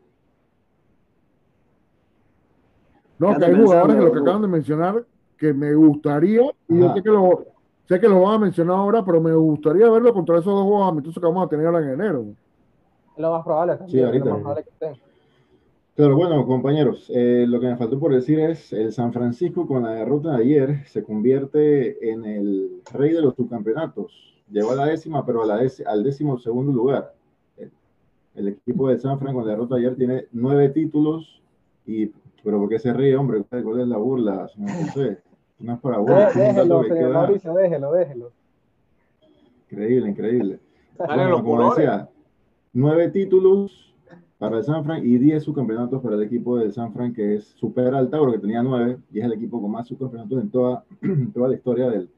No, 3.24 3.38
que 3.38 3.46
hay 3.46 3.56
jugadores 3.56 3.96
que 3.96 4.02
lo 4.02 4.12
que 4.12 4.20
acaban 4.20 4.42
de 4.42 4.48
mencionar 4.48 5.06
que 5.38 5.54
me 5.54 5.74
gustaría, 5.76 6.42
y 6.70 6.80
yo 6.80 6.94
sé 6.94 7.04
que 7.04 7.10
lo, 7.10 7.46
sé 7.88 8.00
que 8.00 8.08
lo 8.08 8.22
van 8.22 8.36
a 8.36 8.40
mencionar 8.40 8.78
ahora, 8.78 9.04
pero 9.04 9.20
me 9.20 9.34
gustaría 9.34 9.90
verlo 9.90 10.14
contra 10.14 10.40
esos 10.40 10.54
dos 10.54 10.64
juegos 10.64 10.90
amistosos 10.90 11.22
que 11.22 11.28
vamos 11.28 11.46
a 11.46 11.50
tener 11.50 11.66
ahora 11.66 11.80
en 11.80 11.90
enero. 11.90 12.26
Es 13.16 13.22
lo 13.22 13.32
más 13.32 13.44
probable 13.44 13.78
también. 13.78 14.00
es 14.00 14.06
ahorita. 14.06 14.26
lo 14.26 14.32
más 14.32 14.42
probable 14.42 14.64
que 14.64 14.70
estén. 14.70 15.04
Claro, 15.96 16.16
bueno, 16.16 16.48
compañeros, 16.48 17.12
eh, 17.14 17.46
lo 17.48 17.60
que 17.60 17.68
me 17.68 17.78
faltó 17.78 18.00
por 18.00 18.14
decir 18.14 18.40
es, 18.40 18.74
el 18.74 18.92
San 18.92 19.14
Francisco 19.14 19.68
con 19.68 19.84
la 19.84 19.92
derrota 19.92 20.38
de 20.38 20.44
ayer 20.44 20.88
se 20.88 21.04
convierte 21.04 22.10
en 22.10 22.26
el 22.26 22.82
rey 22.92 23.12
de 23.12 23.22
los 23.22 23.36
subcampeonatos. 23.36 24.44
Llegó 24.50 24.72
a 24.72 24.76
la 24.76 24.86
décima, 24.88 25.26
pero 25.26 25.44
a 25.44 25.46
la 25.46 25.62
al 25.86 26.04
décimo 26.04 26.40
segundo 26.40 26.72
lugar. 26.72 27.14
El, 27.58 27.72
el 28.34 28.48
equipo 28.48 28.90
de 28.90 28.98
San 28.98 29.20
Fran 29.20 29.36
con 29.36 29.46
la 29.46 29.52
derrota 29.52 29.76
de 29.76 29.82
ayer 29.82 29.96
tiene 29.96 30.28
nueve 30.32 30.70
títulos 30.70 31.42
y, 31.86 32.12
pero 32.44 32.60
¿por 32.60 32.70
qué 32.70 32.80
se 32.80 32.94
ríe, 32.94 33.16
hombre? 33.16 33.44
¿Cuál 33.50 33.82
es 33.82 33.88
la 33.88 33.98
burla, 33.98 34.48
señor 34.50 34.72
José? 34.88 35.18
No 35.60 35.76
es 35.76 35.80
para 35.80 36.00
burla, 36.00 36.30
Déjelo, 36.36 36.84
señor 36.84 37.14
Mauricio, 37.14 37.54
déjelo, 37.54 37.94
déjelo. 37.94 38.32
increíble, 39.72 40.10
increíble. 40.10 40.60
Bueno, 40.98 41.30
los 41.30 41.42
como 41.42 41.56
colores. 41.56 41.78
decía, 41.78 42.10
nueve 42.74 43.10
títulos 43.10 43.94
para 44.40 44.58
el 44.58 44.64
San 44.66 44.84
Fran 44.84 45.06
y 45.06 45.18
diez 45.20 45.44
subcampeonatos 45.44 46.02
para 46.02 46.16
el 46.16 46.24
equipo 46.24 46.58
del 46.58 46.74
San 46.74 46.92
Fran, 46.92 47.14
que 47.14 47.36
es 47.36 47.46
supera 47.46 47.98
al 47.98 48.10
Tauro, 48.10 48.34
que 48.34 48.40
tenía 48.40 48.62
nueve, 48.62 48.98
y 49.12 49.20
es 49.20 49.26
el 49.26 49.34
equipo 49.34 49.62
con 49.62 49.72
más 49.72 49.88
subcampeonatos 49.88 50.42
en 50.42 50.50
toda, 50.50 50.84
en 51.02 51.32
toda 51.32 51.48
la 51.48 51.56
historia 51.56 51.90
del, 51.90 52.10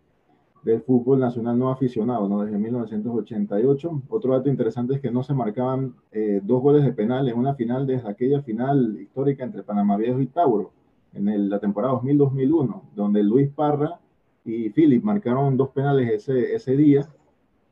del 0.65 0.81
fútbol 0.81 1.19
nacional 1.19 1.57
no 1.59 1.69
aficionado, 1.69 2.27
¿no? 2.27 2.43
desde 2.43 2.57
1988. 2.57 4.01
Otro 4.09 4.33
dato 4.33 4.49
interesante 4.49 4.95
es 4.95 4.99
que 4.99 5.11
no 5.11 5.21
se 5.21 5.35
marcaban 5.35 5.93
eh, 6.11 6.41
dos 6.43 6.59
goles 6.61 6.83
de 6.83 6.91
penal 6.91 7.29
en 7.29 7.37
una 7.37 7.53
final 7.53 7.85
desde 7.85 8.09
aquella 8.09 8.41
final 8.41 8.97
histórica 8.99 9.43
entre 9.43 9.61
Panamá 9.61 9.95
Viejo 9.95 10.19
y 10.19 10.25
Tauro, 10.25 10.71
en 11.13 11.49
la 11.49 11.59
temporada 11.59 11.93
2000-2001, 11.93 12.81
donde 12.95 13.23
Luis 13.23 13.49
Parra 13.51 13.99
y 14.43 14.69
Philip 14.71 15.03
marcaron 15.03 15.55
dos 15.55 15.69
penales 15.69 16.09
ese, 16.11 16.55
ese 16.55 16.75
día. 16.75 17.07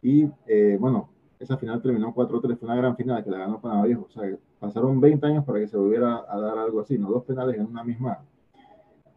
Y 0.03 0.29
eh, 0.45 0.77
bueno, 0.79 1.09
esa 1.39 1.57
final 1.57 1.81
terminó 1.81 2.13
4-3, 2.13 2.57
fue 2.57 2.67
una 2.67 2.75
gran 2.75 2.95
final 2.95 3.23
que 3.23 3.31
la 3.31 3.39
ganó 3.39 3.59
Panamá 3.59 3.85
Viejo. 3.85 4.05
O 4.07 4.11
sea, 4.11 4.23
pasaron 4.59 5.01
20 5.01 5.25
años 5.25 5.45
para 5.45 5.59
que 5.59 5.67
se 5.67 5.77
volviera 5.77 6.23
a 6.29 6.39
dar 6.39 6.59
algo 6.59 6.79
así, 6.81 6.99
¿no? 6.99 7.09
Dos 7.09 7.23
penales 7.23 7.57
en 7.57 7.65
una 7.65 7.83
misma, 7.83 8.19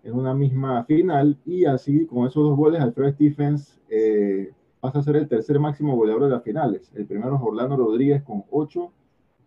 en 0.07 0.15
una 0.15 0.35
misma 0.35 0.85
final. 0.85 1.37
Y 1.45 1.65
así, 1.65 2.07
con 2.07 2.27
esos 2.27 2.43
dos 2.43 2.57
goles, 2.57 2.81
Alfredo 2.81 3.13
Stephens 3.13 3.81
eh, 3.89 4.53
pasa 4.81 5.01
a 5.01 5.03
ser 5.03 5.17
el 5.17 5.29
tercer 5.29 5.59
máximo 5.59 5.97
goleador 5.97 6.25
de 6.25 6.31
las 6.31 6.43
finales. 6.45 6.93
El 6.95 7.07
primero 7.07 7.35
es 7.35 7.43
Orlando 7.43 7.77
Rodríguez 7.77 8.23
con 8.23 8.45
8. 8.51 8.93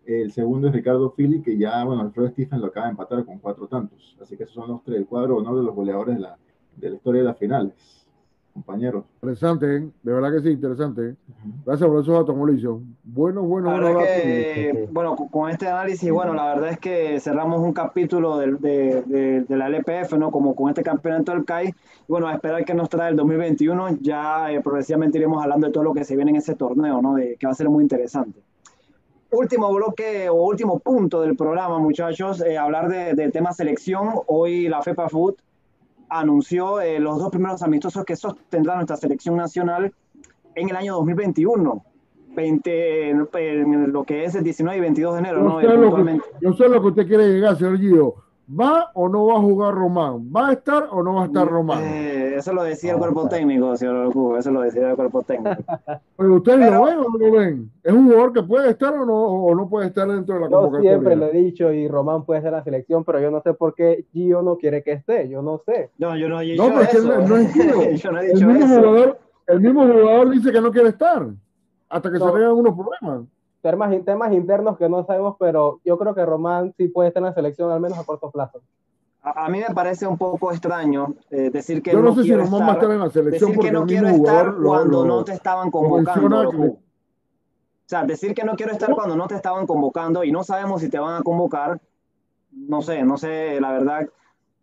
El 0.04 0.32
segundo 0.32 0.68
es 0.68 0.74
Ricardo 0.74 1.10
Fili, 1.10 1.40
que 1.40 1.56
ya, 1.56 1.82
bueno, 1.84 2.02
Alfredo 2.02 2.28
Stephens 2.28 2.60
lo 2.60 2.68
acaba 2.68 2.86
de 2.86 2.90
empatar 2.92 3.24
con 3.24 3.38
cuatro 3.38 3.66
tantos. 3.68 4.16
Así 4.20 4.36
que 4.36 4.44
esos 4.44 4.54
son 4.54 4.68
los 4.68 4.82
tres, 4.82 4.98
el 4.98 5.06
cuadro 5.06 5.36
honor 5.36 5.56
de 5.56 5.62
los 5.62 5.74
goleadores 5.74 6.16
de 6.16 6.20
la, 6.20 6.38
de 6.76 6.90
la 6.90 6.96
historia 6.96 7.22
de 7.22 7.28
las 7.28 7.38
finales. 7.38 7.99
Compañeros. 8.64 9.04
Interesante, 9.22 9.76
¿eh? 9.76 9.88
de 10.02 10.12
verdad 10.12 10.32
que 10.32 10.40
sí, 10.42 10.50
interesante. 10.50 11.08
¿eh? 11.10 11.14
Gracias 11.64 11.88
por 11.88 12.00
esos 12.02 12.14
datos, 12.14 12.36
Mauricio. 12.36 12.82
Bueno, 13.04 13.42
bueno, 13.42 13.72
La 13.72 13.80
bueno. 13.80 13.98
que, 14.00 14.88
bueno, 14.92 15.16
con- 15.16 15.50
este 15.50 15.66
análisis, 15.68 16.10
bueno, 16.10 16.34
la 16.34 16.54
verdad 16.54 16.70
es 16.70 16.78
que 16.78 17.18
cerramos 17.20 17.60
un 17.60 17.72
capítulo 17.72 18.36
del- 18.38 18.58
de, 18.58 19.02
de- 19.06 19.40
de 19.42 19.56
la 19.56 19.68
LPF, 19.68 20.18
¿no? 20.18 20.30
Como 20.30 20.54
con 20.54 20.68
este 20.68 20.82
campeonato 20.82 21.32
del 21.32 21.44
CAI. 21.44 21.74
Bueno, 22.06 22.28
a 22.28 22.34
esperar 22.34 22.64
que 22.64 22.74
nos 22.74 22.88
trae 22.88 23.10
el 23.10 23.16
2021. 23.16 23.98
Ya 24.00 24.52
eh, 24.52 24.60
progresivamente 24.60 25.16
iremos 25.18 25.42
hablando 25.42 25.66
de 25.66 25.72
todo 25.72 25.84
lo 25.84 25.94
que 25.94 26.04
se 26.04 26.14
viene 26.16 26.30
en 26.32 26.36
ese 26.36 26.54
torneo, 26.54 27.00
¿no? 27.00 27.14
De, 27.14 27.36
que 27.36 27.46
va 27.46 27.52
a 27.52 27.56
ser 27.56 27.68
muy 27.70 27.82
interesante. 27.82 28.40
Último 29.32 29.72
bloque 29.72 30.28
o 30.28 30.34
último 30.44 30.80
punto 30.80 31.20
del 31.22 31.36
programa, 31.36 31.78
muchachos, 31.78 32.40
eh, 32.42 32.58
hablar 32.58 32.88
de- 32.88 33.14
del 33.14 33.30
tema 33.30 33.52
selección. 33.52 34.08
Hoy 34.26 34.68
la 34.68 34.82
FEPA 34.82 35.08
Food 35.08 35.34
anunció 36.10 36.80
eh, 36.80 36.98
los 37.00 37.18
dos 37.18 37.30
primeros 37.30 37.62
amistosos 37.62 38.04
que 38.04 38.16
sostendrá 38.16 38.74
nuestra 38.74 38.96
selección 38.96 39.36
nacional 39.36 39.92
en 40.54 40.68
el 40.68 40.76
año 40.76 40.94
2021. 40.96 41.84
20, 42.34 43.10
en- 43.10 43.92
lo 43.92 44.04
que 44.04 44.24
es 44.24 44.34
el 44.36 44.44
19 44.44 44.78
y 44.78 44.80
22 44.80 45.14
de 45.14 45.18
enero, 45.20 45.38
Yo 45.38 45.44
¿no? 45.44 45.60
sé, 45.60 45.66
Eh, 45.66 45.68
lo 45.68 45.74
que, 45.74 45.80
puntualmente. 45.80 46.24
yo 46.40 46.52
sé 46.52 46.68
lo 46.68 46.80
que 46.80 46.86
usted 46.88 47.06
quiere 47.08 47.28
llegar, 47.28 47.56
señor 47.56 47.78
Gio. 47.78 48.14
¿Va 48.58 48.90
o 48.94 49.08
no 49.08 49.26
va 49.26 49.34
a 49.36 49.40
jugar 49.40 49.74
Román? 49.74 50.30
¿Va 50.34 50.48
a 50.48 50.52
estar 50.52 50.88
o 50.90 51.02
no 51.02 51.14
va 51.14 51.22
a 51.22 51.26
estar 51.26 51.46
Román? 51.46 51.80
Eh, 51.82 52.29
eso 52.40 52.52
lo 52.52 52.62
decía 52.64 52.92
el 52.92 52.98
cuerpo 52.98 53.28
técnico, 53.28 53.76
señor 53.76 54.04
Locu, 54.06 54.36
eso 54.36 54.50
lo 54.50 54.60
decía 54.62 54.90
el 54.90 54.96
cuerpo 54.96 55.22
técnico. 55.22 55.62
Pero 56.16 56.34
ustedes 56.34 56.58
Pero- 56.58 56.72
lo 56.78 56.84
ven 56.84 56.98
o 56.98 57.04
no 57.04 57.18
lo 57.18 57.32
ven. 57.32 57.70
¿Es 57.84 57.92
un 57.92 58.04
jugador 58.06 58.32
que 58.32 58.42
puede 58.42 58.70
estar 58.70 58.92
o 58.94 59.06
no, 59.06 59.14
o 59.22 59.54
no 59.54 59.68
puede 59.68 59.86
estar 59.86 60.08
dentro 60.08 60.34
de 60.34 60.40
la 60.40 60.46
Yo 60.48 60.52
convocatoria? 60.56 60.90
siempre 60.90 61.16
lo 61.16 61.26
he 61.26 61.32
dicho 61.32 61.72
y 61.72 61.86
Román 61.88 62.24
puede 62.24 62.42
ser 62.42 62.52
la 62.52 62.64
selección, 62.64 63.04
pero 63.04 63.20
yo 63.20 63.30
no 63.30 63.40
sé 63.42 63.54
por 63.54 63.74
qué 63.74 64.04
Gio 64.12 64.42
no 64.42 64.56
quiere 64.58 64.82
que 64.82 64.92
esté. 64.92 65.28
Yo 65.28 65.40
no 65.42 65.58
sé. 65.64 65.90
No, 65.98 66.16
yo 66.16 66.28
no 66.28 66.40
he 66.40 66.56
No, 66.56 66.64
dicho 66.64 66.68
pero 66.68 66.80
es 66.82 66.88
que 66.88 66.96
eso. 66.98 67.06
no- 67.08 67.26
no 67.28 67.36
es 67.36 67.52
Gio. 67.52 67.92
yo 67.92 68.12
no 68.12 68.20
he 68.20 68.26
El 68.26 68.32
dicho 68.34 68.46
mismo, 68.46 68.64
eso. 68.64 68.74
jugador, 68.88 69.18
el 69.46 69.60
mismo 69.60 69.82
jugador 69.86 70.30
dice 70.30 70.52
que 70.52 70.60
no 70.60 70.70
quiere 70.72 70.88
estar 70.90 71.26
hasta 71.88 72.10
que 72.10 72.18
se 72.18 72.24
No. 72.24 72.30
arreglen 72.30 72.52
unos 72.52 72.74
problemas. 72.74 73.26
Temas, 73.62 74.04
temas 74.06 74.32
internos 74.32 74.78
que 74.78 74.88
no 74.88 75.04
sabemos, 75.04 75.36
pero 75.38 75.80
yo 75.84 75.98
creo 75.98 76.14
que 76.14 76.24
Román 76.24 76.72
sí 76.78 76.88
puede 76.88 77.08
estar 77.08 77.20
en 77.20 77.26
la 77.26 77.34
selección, 77.34 77.70
al 77.70 77.78
menos 77.80 77.98
a 77.98 78.04
corto 78.04 78.30
plazo. 78.30 78.60
A, 79.22 79.46
a 79.46 79.48
mí 79.48 79.58
me 79.58 79.74
parece 79.74 80.06
un 80.06 80.16
poco 80.16 80.50
extraño 80.50 81.14
eh, 81.30 81.50
decir 81.50 81.82
que 81.82 81.92
Yo 81.92 82.00
no, 82.00 82.14
sé 82.14 82.22
si 82.22 82.28
quiero 82.28 82.44
Román 82.44 82.62
va 82.62 82.66
a 82.70 82.72
estar, 82.74 82.90
en 82.90 82.98
la 83.00 83.10
selección 83.10 83.52
porque 83.52 83.68
que 83.68 83.72
no 83.72 83.86
quiero 83.86 84.08
estar 84.08 84.54
cuando 84.56 85.04
no 85.04 85.24
te 85.24 85.32
estaban 85.32 85.70
convocando. 85.70 86.50
que- 86.50 86.56
O 86.56 86.78
sea, 87.84 88.04
decir 88.04 88.34
que 88.34 88.44
no 88.44 88.54
quiero 88.56 88.72
estar 88.72 88.90
cuando 88.94 89.16
no 89.16 89.26
te 89.26 89.34
estaban 89.34 89.66
convocando 89.66 90.24
y 90.24 90.32
no 90.32 90.42
sabemos 90.44 90.80
si 90.80 90.88
te 90.88 90.98
van 90.98 91.20
a 91.20 91.22
convocar, 91.22 91.80
no 92.52 92.82
sé, 92.82 93.02
no 93.02 93.18
sé, 93.18 93.60
la 93.60 93.72
verdad. 93.72 94.08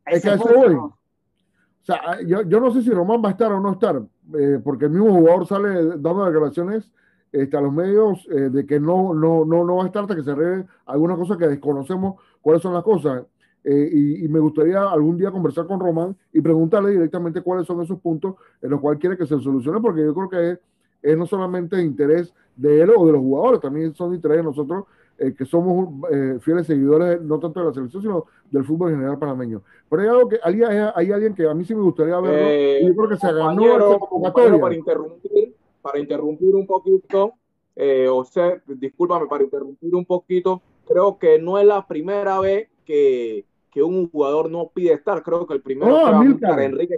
Es 0.06 0.24
que 0.24 0.34
eso. 0.34 0.70
¿no? 0.70 0.86
O 0.86 1.86
sea, 1.88 2.20
yo, 2.26 2.42
yo 2.42 2.60
no 2.60 2.72
sé 2.72 2.82
si 2.82 2.90
Román 2.90 3.22
va 3.24 3.30
a 3.30 3.32
estar 3.32 3.52
o 3.52 3.60
no 3.62 3.72
estar, 3.74 4.02
eh, 4.38 4.60
porque 4.64 4.86
el 4.86 4.92
mismo 4.92 5.14
jugador 5.14 5.48
sale 5.48 5.86
dando 5.98 6.26
declaraciones 6.26 6.92
este, 7.32 7.56
a 7.56 7.62
los 7.62 7.72
medios 7.72 8.28
eh, 8.30 8.50
de 8.50 8.66
que 8.66 8.80
no, 8.80 9.14
no, 9.14 9.46
no, 9.46 9.64
no 9.64 9.76
va 9.78 9.84
a 9.84 9.88
estar 9.88 10.04
hasta 10.04 10.16
que 10.16 10.24
se 10.24 10.32
arregle 10.32 10.66
algunas 10.86 11.18
cosas 11.18 11.38
que 11.38 11.48
desconocemos 11.48 12.16
cuáles 12.42 12.62
son 12.62 12.74
las 12.74 12.84
cosas. 12.84 13.24
Eh, 13.70 13.90
y, 13.92 14.24
y 14.24 14.28
me 14.30 14.40
gustaría 14.40 14.82
algún 14.90 15.18
día 15.18 15.30
conversar 15.30 15.68
con 15.68 15.78
Román 15.78 16.16
y 16.32 16.40
preguntarle 16.40 16.92
directamente 16.92 17.42
cuáles 17.42 17.68
son 17.68 17.82
esos 17.82 18.00
puntos 18.00 18.36
en 18.62 18.70
los 18.70 18.80
cuales 18.80 18.98
quiere 19.02 19.18
que 19.18 19.26
se 19.26 19.38
solucione, 19.42 19.82
porque 19.82 20.06
yo 20.06 20.14
creo 20.14 20.30
que 20.30 20.52
es, 20.52 20.60
es 21.02 21.18
no 21.18 21.26
solamente 21.26 21.76
de 21.76 21.84
interés 21.84 22.34
de 22.56 22.82
él 22.82 22.92
o 22.96 23.06
de 23.06 23.12
los 23.12 23.20
jugadores, 23.20 23.60
también 23.60 23.94
son 23.94 24.12
de 24.12 24.16
interés 24.16 24.38
de 24.38 24.44
nosotros 24.44 24.86
eh, 25.18 25.34
que 25.38 25.44
somos 25.44 25.90
eh, 26.10 26.38
fieles 26.40 26.66
seguidores, 26.66 27.22
no 27.22 27.40
tanto 27.40 27.60
de 27.60 27.66
la 27.66 27.74
selección, 27.74 28.02
sino 28.02 28.26
del 28.50 28.64
fútbol 28.64 28.92
en 28.92 29.00
general 29.00 29.20
panameño. 29.20 29.62
Pero 29.90 30.02
hay 30.02 30.08
algo 30.08 30.30
que 30.30 30.40
hay, 30.42 31.12
alguien 31.12 31.36
que 31.36 31.46
a 31.46 31.54
mí 31.54 31.66
sí 31.66 31.76
me 31.76 31.82
gustaría 31.82 32.22
verlo, 32.22 32.38
Eh, 32.40 32.80
y 32.84 32.88
yo 32.88 32.96
creo 32.96 33.10
que 33.10 33.18
se 33.18 33.34
ganó 33.34 34.00
compañero, 34.00 34.62
para 34.62 34.76
interrumpir, 34.76 35.56
para 35.82 36.00
interrumpir 36.00 36.56
un 36.56 36.66
poquito, 36.66 37.34
eh, 37.76 38.08
o 38.08 38.24
sea, 38.24 38.62
discúlpame, 38.66 39.28
para 39.28 39.44
interrumpir 39.44 39.94
un 39.94 40.06
poquito, 40.06 40.62
creo 40.88 41.18
que 41.18 41.38
no 41.38 41.58
es 41.58 41.66
la 41.66 41.86
primera 41.86 42.40
vez 42.40 42.70
que, 42.86 43.44
que 43.72 43.84
un 43.84 44.10
jugador 44.10 44.50
no 44.50 44.70
pide 44.74 44.94
estar, 44.94 45.22
creo 45.22 45.46
que 45.46 45.54
el 45.54 45.62
primero 45.62 45.92
No, 45.92 46.00
fue 46.02 46.12
Enrique, 46.28 46.46
que 46.46 46.64
Enrique, 46.64 46.98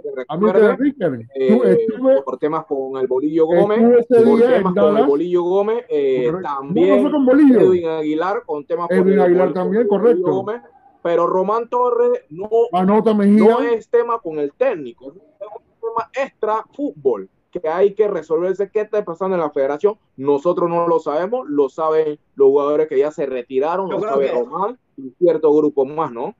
eh, 1.34 2.22
por 2.24 2.38
temas 2.38 2.64
con 2.66 2.96
el 3.00 3.06
Bolillo 3.06 3.46
Gómez, 3.46 4.06
por 4.08 4.38
temas 4.38 4.74
con 4.74 4.96
el 4.98 5.06
Bolillo 5.06 5.42
Gómez, 5.42 5.84
eh, 5.88 6.28
no, 6.30 6.38
no 6.38 6.42
también 6.42 7.10
con 7.10 7.26
Bolillo, 7.26 7.60
Edwin 7.60 7.88
Aguilar, 7.88 8.42
con 8.46 8.64
temas 8.64 8.90
Edwin 8.90 9.14
el- 9.14 9.20
Aguilar 9.20 9.46
por- 9.48 9.54
también, 9.54 9.88
por 9.88 10.00
correcto. 10.00 10.30
Gómez, 10.32 10.62
pero 11.02 11.26
Román 11.26 11.68
Torres 11.68 12.24
no, 12.30 12.48
Anota 12.72 13.14
Mejía, 13.14 13.38
no 13.38 13.60
es 13.62 13.88
tema 13.88 14.18
con 14.18 14.38
el 14.38 14.52
técnico, 14.52 15.08
es 15.08 15.14
un 15.16 15.62
tema 15.80 16.10
extra 16.14 16.64
fútbol 16.74 17.28
que 17.50 17.68
hay 17.68 17.94
que 17.94 18.06
resolverse 18.06 18.70
qué 18.70 18.82
está 18.82 19.04
pasando 19.04 19.34
en 19.34 19.40
la 19.40 19.50
federación. 19.50 19.96
Nosotros 20.16 20.70
no 20.70 20.86
lo 20.86 21.00
sabemos, 21.00 21.48
lo 21.48 21.68
saben 21.68 22.16
los 22.36 22.46
jugadores 22.48 22.86
que 22.86 22.96
ya 22.96 23.10
se 23.10 23.26
retiraron, 23.26 23.90
Yo 23.90 23.96
lo 23.98 24.02
sabe 24.02 24.30
Román 24.30 24.78
y 24.96 25.10
cierto 25.18 25.52
grupo 25.52 25.84
más, 25.84 26.12
¿no? 26.12 26.36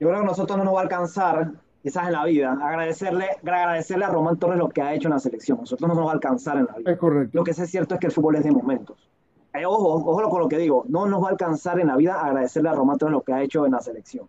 Yo 0.00 0.08
creo 0.08 0.20
que 0.20 0.26
nosotros 0.26 0.56
no 0.56 0.64
nos 0.64 0.74
va 0.74 0.78
a 0.78 0.82
alcanzar, 0.82 1.52
quizás 1.82 2.06
en 2.06 2.12
la 2.12 2.24
vida, 2.24 2.52
agradecerle, 2.52 3.26
agradecerle 3.42 4.06
a 4.06 4.08
Román 4.08 4.38
Torres 4.38 4.58
lo 4.58 4.70
que 4.70 4.80
ha 4.80 4.94
hecho 4.94 5.08
en 5.08 5.14
la 5.14 5.20
selección. 5.20 5.58
Nosotros 5.60 5.86
no 5.86 5.94
nos 5.94 6.06
va 6.06 6.10
a 6.10 6.14
alcanzar 6.14 6.56
en 6.56 6.64
la 6.64 6.74
vida. 6.74 6.90
es 6.90 6.98
correcto. 6.98 7.36
Lo 7.36 7.44
que 7.44 7.52
sí 7.52 7.62
es 7.62 7.70
cierto 7.70 7.94
es 7.94 8.00
que 8.00 8.06
el 8.06 8.12
fútbol 8.12 8.36
es 8.36 8.44
de 8.44 8.50
momentos. 8.50 9.10
Eh, 9.52 9.66
ojo, 9.66 9.96
ojo 9.96 10.30
con 10.30 10.40
lo 10.40 10.48
que 10.48 10.56
digo, 10.56 10.86
no 10.88 11.06
nos 11.06 11.22
va 11.22 11.26
a 11.26 11.30
alcanzar 11.32 11.78
en 11.80 11.88
la 11.88 11.96
vida 11.96 12.18
agradecerle 12.18 12.70
a 12.70 12.72
Román 12.72 12.96
Torres 12.96 13.12
lo 13.12 13.22
que 13.22 13.34
ha 13.34 13.42
hecho 13.42 13.66
en 13.66 13.72
la 13.72 13.80
selección. 13.80 14.26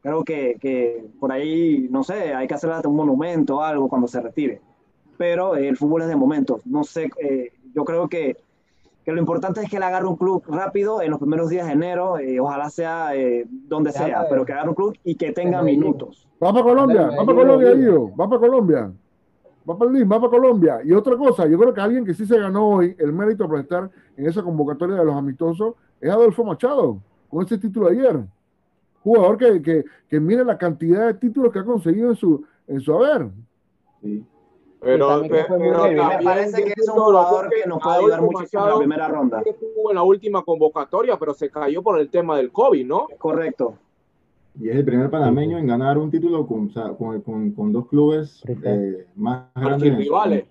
Creo 0.00 0.24
que, 0.24 0.56
que 0.58 1.04
por 1.20 1.30
ahí, 1.30 1.88
no 1.90 2.02
sé, 2.02 2.34
hay 2.34 2.48
que 2.48 2.54
hacerle 2.54 2.76
hasta 2.76 2.88
un 2.88 2.96
monumento 2.96 3.58
o 3.58 3.60
algo 3.62 3.90
cuando 3.90 4.08
se 4.08 4.20
retire. 4.20 4.62
Pero 5.18 5.56
eh, 5.56 5.68
el 5.68 5.76
fútbol 5.76 6.02
es 6.02 6.08
de 6.08 6.16
momentos. 6.16 6.64
No 6.66 6.84
sé, 6.84 7.10
eh, 7.20 7.52
yo 7.74 7.84
creo 7.84 8.08
que, 8.08 8.38
que 9.04 9.12
lo 9.12 9.18
importante 9.18 9.60
es 9.60 9.68
que 9.70 9.76
él 9.76 9.82
agarre 9.82 10.06
un 10.06 10.16
club 10.16 10.42
rápido 10.46 11.02
en 11.02 11.10
los 11.10 11.18
primeros 11.18 11.48
días 11.48 11.66
de 11.66 11.72
enero, 11.72 12.18
eh, 12.18 12.38
ojalá 12.40 12.70
sea 12.70 13.14
eh, 13.16 13.46
donde 13.48 13.90
Ya, 13.92 13.98
sea, 13.98 14.18
pues. 14.20 14.28
pero 14.30 14.44
que 14.44 14.52
agarre 14.52 14.68
un 14.68 14.74
club 14.74 14.96
y 15.04 15.14
que 15.16 15.32
tenga 15.32 15.62
minutos. 15.62 16.28
Va 16.42 16.52
para 16.52 16.64
Colombia, 16.64 17.10
va 17.10 17.24
para 17.24 17.38
Colombia. 17.38 17.76
Gio, 17.76 18.10
va 18.16 18.28
para 18.28 18.40
Colombia. 18.40 18.92
Va 19.68 19.78
para 19.78 19.90
el 19.92 19.96
Lima, 19.96 20.16
va 20.16 20.22
para 20.22 20.30
Colombia. 20.40 20.80
Y 20.84 20.92
otra 20.92 21.16
cosa, 21.16 21.46
yo 21.46 21.56
creo 21.58 21.72
que 21.72 21.80
alguien 21.80 22.04
que 22.04 22.14
sí 22.14 22.26
se 22.26 22.36
ganó 22.38 22.66
hoy 22.68 22.96
el 22.98 23.12
mérito 23.12 23.48
por 23.48 23.60
estar 23.60 23.88
en 24.16 24.26
esa 24.26 24.42
convocatoria 24.42 24.96
de 24.96 25.04
los 25.04 25.14
amistosos 25.14 25.74
es 26.00 26.10
Adolfo 26.10 26.42
Machado, 26.44 26.98
con 27.30 27.44
ese 27.44 27.58
título 27.58 27.86
ayer. 27.88 28.24
jugador 29.04 29.36
que, 29.38 29.62
que, 29.62 29.84
que 30.08 30.18
mire 30.20 30.44
la 30.44 30.58
cantidad 30.58 31.06
de 31.06 31.14
títulos 31.14 31.52
que 31.52 31.60
ha 31.60 31.64
conseguido 31.64 32.10
en 32.10 32.16
su, 32.16 32.44
en 32.66 32.80
su 32.80 32.92
haber. 32.92 33.28
Sí. 34.02 34.24
Pero, 34.82 35.22
me 35.22 35.28
parece 36.24 36.64
que 36.64 36.72
es 36.76 36.88
un 36.88 36.94
jugador 36.94 37.48
que 37.50 37.68
nos 37.68 37.80
puede 37.80 37.98
ayudar 37.98 38.20
muchísimo 38.22 38.64
en 38.64 38.70
la 38.70 38.78
primera 38.78 39.08
ronda. 39.08 39.42
Estuvo 39.44 39.90
en 39.90 39.94
la 39.94 40.02
última 40.02 40.42
convocatoria, 40.42 41.16
pero 41.18 41.34
se 41.34 41.48
cayó 41.50 41.82
por 41.82 42.00
el 42.00 42.10
tema 42.10 42.36
del 42.36 42.50
COVID, 42.50 42.84
¿no? 42.84 43.06
Correcto. 43.18 43.74
Y 44.60 44.68
es 44.68 44.76
el 44.76 44.84
primer 44.84 45.08
panameño 45.08 45.56
en 45.56 45.66
ganar 45.66 45.96
un 45.98 46.10
título 46.10 46.46
con, 46.46 46.68
con, 46.68 47.52
con, 47.52 47.72
dos 47.72 47.86
clubes 47.88 48.42
eh, 48.46 49.06
más 49.14 49.46
grandes. 49.54 49.96
rivales. 49.96 50.44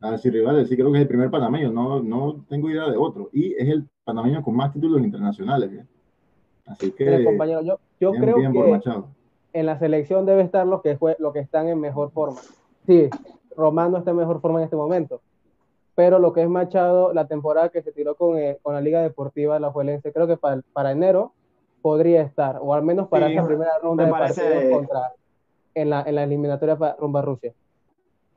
Ah, 0.00 0.18
sí, 0.18 0.28
rivales. 0.28 0.68
Sí, 0.68 0.74
creo 0.74 0.90
que 0.90 0.98
es 0.98 1.02
el 1.02 1.08
primer 1.08 1.30
panameño. 1.30 1.70
No, 1.72 2.02
no 2.02 2.44
tengo 2.48 2.68
idea 2.68 2.90
de 2.90 2.96
otro. 2.96 3.30
Y 3.32 3.54
es 3.54 3.68
el 3.68 3.88
panameño 4.04 4.42
con 4.42 4.56
más 4.56 4.72
títulos 4.72 5.00
internacionales. 5.00 5.70
¿eh? 5.72 5.86
Así 6.66 6.90
que. 6.90 7.24
compañero, 7.24 7.62
yo, 7.62 7.78
yo 8.00 8.12
creo 8.12 8.36
que 8.36 8.80
en 9.54 9.66
la 9.66 9.78
selección 9.78 10.26
debe 10.26 10.42
estar 10.42 10.66
los 10.66 10.82
que, 10.82 10.96
fue, 10.96 11.16
los 11.18 11.32
que 11.32 11.40
están 11.40 11.68
en 11.68 11.78
mejor 11.80 12.10
forma. 12.10 12.40
Sí, 12.86 13.08
Román 13.56 13.92
no 13.92 13.98
está 13.98 14.10
en 14.10 14.16
mejor 14.16 14.40
forma 14.40 14.58
en 14.58 14.64
este 14.64 14.76
momento. 14.76 15.20
Pero 15.94 16.18
lo 16.18 16.32
que 16.32 16.42
es 16.42 16.48
Machado, 16.48 17.12
la 17.12 17.26
temporada 17.26 17.68
que 17.68 17.82
se 17.82 17.92
tiró 17.92 18.14
con, 18.14 18.38
eh, 18.38 18.58
con 18.62 18.74
la 18.74 18.80
Liga 18.80 19.02
Deportiva 19.02 19.54
de 19.54 19.60
la 19.60 19.70
Juelense, 19.70 20.12
creo 20.12 20.26
que 20.26 20.36
para, 20.36 20.62
para 20.72 20.92
enero 20.92 21.32
podría 21.82 22.22
estar, 22.22 22.58
o 22.60 22.72
al 22.74 22.82
menos 22.82 23.08
para 23.08 23.30
esa 23.30 23.44
primera 23.44 23.72
ronda 23.82 24.04
de 24.04 24.10
parece... 24.10 24.70
contra, 24.70 25.12
en, 25.74 25.90
la, 25.90 26.02
en 26.02 26.14
la 26.14 26.22
eliminatoria 26.22 26.76
para, 26.76 26.96
rumba 26.96 27.22
Rusia. 27.22 27.52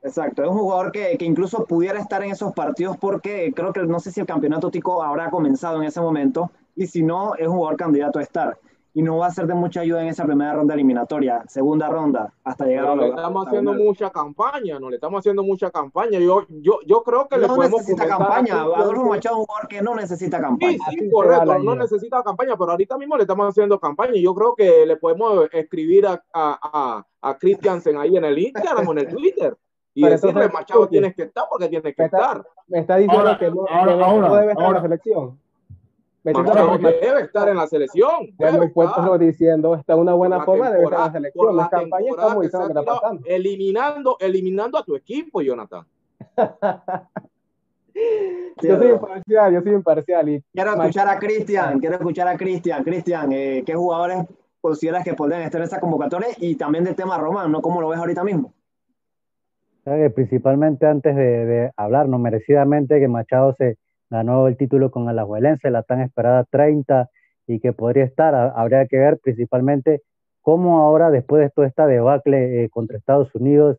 Exacto, 0.02 0.42
es 0.42 0.48
un 0.48 0.58
jugador 0.58 0.92
que, 0.92 1.16
que, 1.16 1.24
incluso 1.24 1.64
pudiera 1.64 1.98
estar 1.98 2.22
en 2.22 2.30
esos 2.30 2.52
partidos 2.52 2.96
porque 2.98 3.52
creo 3.54 3.72
que 3.72 3.82
no 3.82 3.98
sé 4.00 4.12
si 4.12 4.20
el 4.20 4.26
campeonato 4.26 4.70
tico 4.70 5.02
habrá 5.02 5.30
comenzado 5.30 5.78
en 5.78 5.84
ese 5.84 6.00
momento 6.00 6.50
y 6.76 6.86
si 6.86 7.02
no, 7.02 7.34
es 7.36 7.48
un 7.48 7.54
jugador 7.54 7.76
candidato 7.76 8.18
a 8.18 8.22
estar 8.22 8.58
y 8.96 9.02
no 9.02 9.18
va 9.18 9.26
a 9.26 9.30
ser 9.30 9.46
de 9.46 9.52
mucha 9.52 9.80
ayuda 9.80 10.00
en 10.00 10.08
esa 10.08 10.24
primera 10.24 10.54
ronda 10.54 10.72
eliminatoria, 10.72 11.44
segunda 11.48 11.86
ronda, 11.86 12.32
hasta 12.42 12.64
llegar 12.64 12.86
a 12.86 12.96
la. 12.96 13.02
Le 13.02 13.08
estamos 13.10 13.46
haciendo 13.46 13.74
mucha 13.74 14.08
campaña, 14.08 14.80
no 14.80 14.88
le 14.88 14.96
estamos 14.96 15.18
haciendo 15.18 15.42
mucha 15.42 15.70
campaña. 15.70 16.18
Yo, 16.18 16.46
yo, 16.48 16.78
yo 16.86 17.02
creo 17.02 17.28
que 17.28 17.36
no 17.36 17.42
le 17.42 17.48
podemos. 17.48 17.80
necesita 17.82 18.08
campaña. 18.08 18.62
Adolfo 18.62 19.04
Machado 19.04 19.34
es 19.34 19.40
un 19.40 19.44
jugador 19.44 19.68
que 19.68 19.82
no 19.82 19.94
necesita 19.94 20.40
campaña. 20.40 20.78
Sí, 20.88 20.98
sí, 20.98 21.10
correcto, 21.10 21.58
no 21.58 21.74
necesita 21.74 22.22
campaña, 22.22 22.56
pero 22.56 22.70
ahorita 22.70 22.96
mismo 22.96 23.18
le 23.18 23.24
estamos 23.24 23.46
haciendo 23.50 23.78
campaña 23.78 24.14
y 24.14 24.22
yo 24.22 24.34
creo 24.34 24.54
que 24.54 24.86
le 24.86 24.96
podemos 24.96 25.46
escribir 25.52 26.06
a, 26.06 26.12
a, 26.32 26.58
a, 26.62 27.06
a 27.20 27.36
Christiansen 27.36 27.98
ahí 27.98 28.16
en 28.16 28.24
el 28.24 28.38
Instagram 28.38 28.88
o 28.88 28.92
en 28.92 28.98
el 29.00 29.08
Twitter. 29.08 29.54
Y 29.92 30.04
pero 30.04 30.12
decirle, 30.12 30.48
Machado, 30.48 30.88
tienes 30.88 31.14
que 31.14 31.24
estar 31.24 31.44
porque 31.50 31.68
tienes 31.68 31.94
que 31.94 32.04
estar. 32.04 32.42
Me 32.66 32.78
está 32.78 32.96
diciendo 32.96 33.36
que 33.38 33.50
no, 33.50 33.66
ahora, 33.68 34.40
debe 34.40 34.52
estar 34.52 34.68
en 34.68 34.72
la 34.72 34.80
selección 34.80 35.45
debe 36.32 37.20
estar 37.22 37.48
en 37.48 37.56
la 37.56 37.66
selección. 37.66 38.34
Debe 38.38 38.66
estar. 38.66 39.18
diciendo, 39.18 39.74
está 39.74 39.94
en 39.94 40.00
una 40.00 40.14
buena 40.14 40.44
forma, 40.44 40.70
debe 40.70 40.84
estar 40.84 40.98
en 40.98 41.04
la 41.04 41.12
selección. 41.12 41.56
La, 41.56 41.68
campaña 41.68 42.10
está 42.10 42.34
muy 42.34 42.46
está 42.46 42.68
pasando. 42.84 43.22
Eliminando, 43.26 44.16
eliminando 44.20 44.78
a 44.78 44.84
tu 44.84 44.96
equipo, 44.96 45.40
Jonathan. 45.40 45.84
yo 48.62 48.76
soy 48.76 48.90
imparcial, 48.90 49.54
yo 49.54 49.62
soy 49.62 49.72
imparcial. 49.72 50.28
Y 50.28 50.42
quiero 50.52 50.72
escuchar 50.72 51.08
a 51.08 51.18
Cristian, 51.18 51.78
quiero 51.78 51.96
escuchar 51.96 52.28
a 52.28 52.36
Cristian. 52.36 52.82
Cristian, 52.82 53.32
eh, 53.32 53.62
¿qué 53.64 53.74
jugadores 53.74 54.24
consideras 54.60 55.04
que 55.04 55.14
podrían 55.14 55.42
estar 55.42 55.60
en 55.60 55.66
esa 55.66 55.80
convocatoria? 55.80 56.28
Y 56.38 56.56
también 56.56 56.84
del 56.84 56.96
tema 56.96 57.18
Román, 57.18 57.52
¿no? 57.52 57.62
¿Cómo 57.62 57.80
lo 57.80 57.88
ves 57.88 58.00
ahorita 58.00 58.24
mismo? 58.24 58.52
Principalmente 60.16 60.84
antes 60.84 61.14
de, 61.14 61.46
de 61.46 61.70
hablar, 61.76 62.08
no 62.08 62.18
merecidamente 62.18 62.98
que 62.98 63.06
Machado 63.06 63.54
se, 63.54 63.78
ganó 64.10 64.48
el 64.48 64.56
título 64.56 64.90
con 64.90 65.08
Alajuelense, 65.08 65.70
la 65.70 65.82
tan 65.82 66.00
esperada 66.00 66.44
30 66.50 67.08
y 67.46 67.60
que 67.60 67.72
podría 67.72 68.04
estar. 68.04 68.34
Habría 68.34 68.86
que 68.86 68.98
ver 68.98 69.18
principalmente 69.22 70.02
cómo 70.42 70.78
ahora, 70.78 71.10
después 71.10 71.42
de 71.42 71.50
toda 71.50 71.66
esta 71.66 71.86
debacle 71.86 72.64
eh, 72.64 72.68
contra 72.70 72.96
Estados 72.98 73.34
Unidos, 73.34 73.78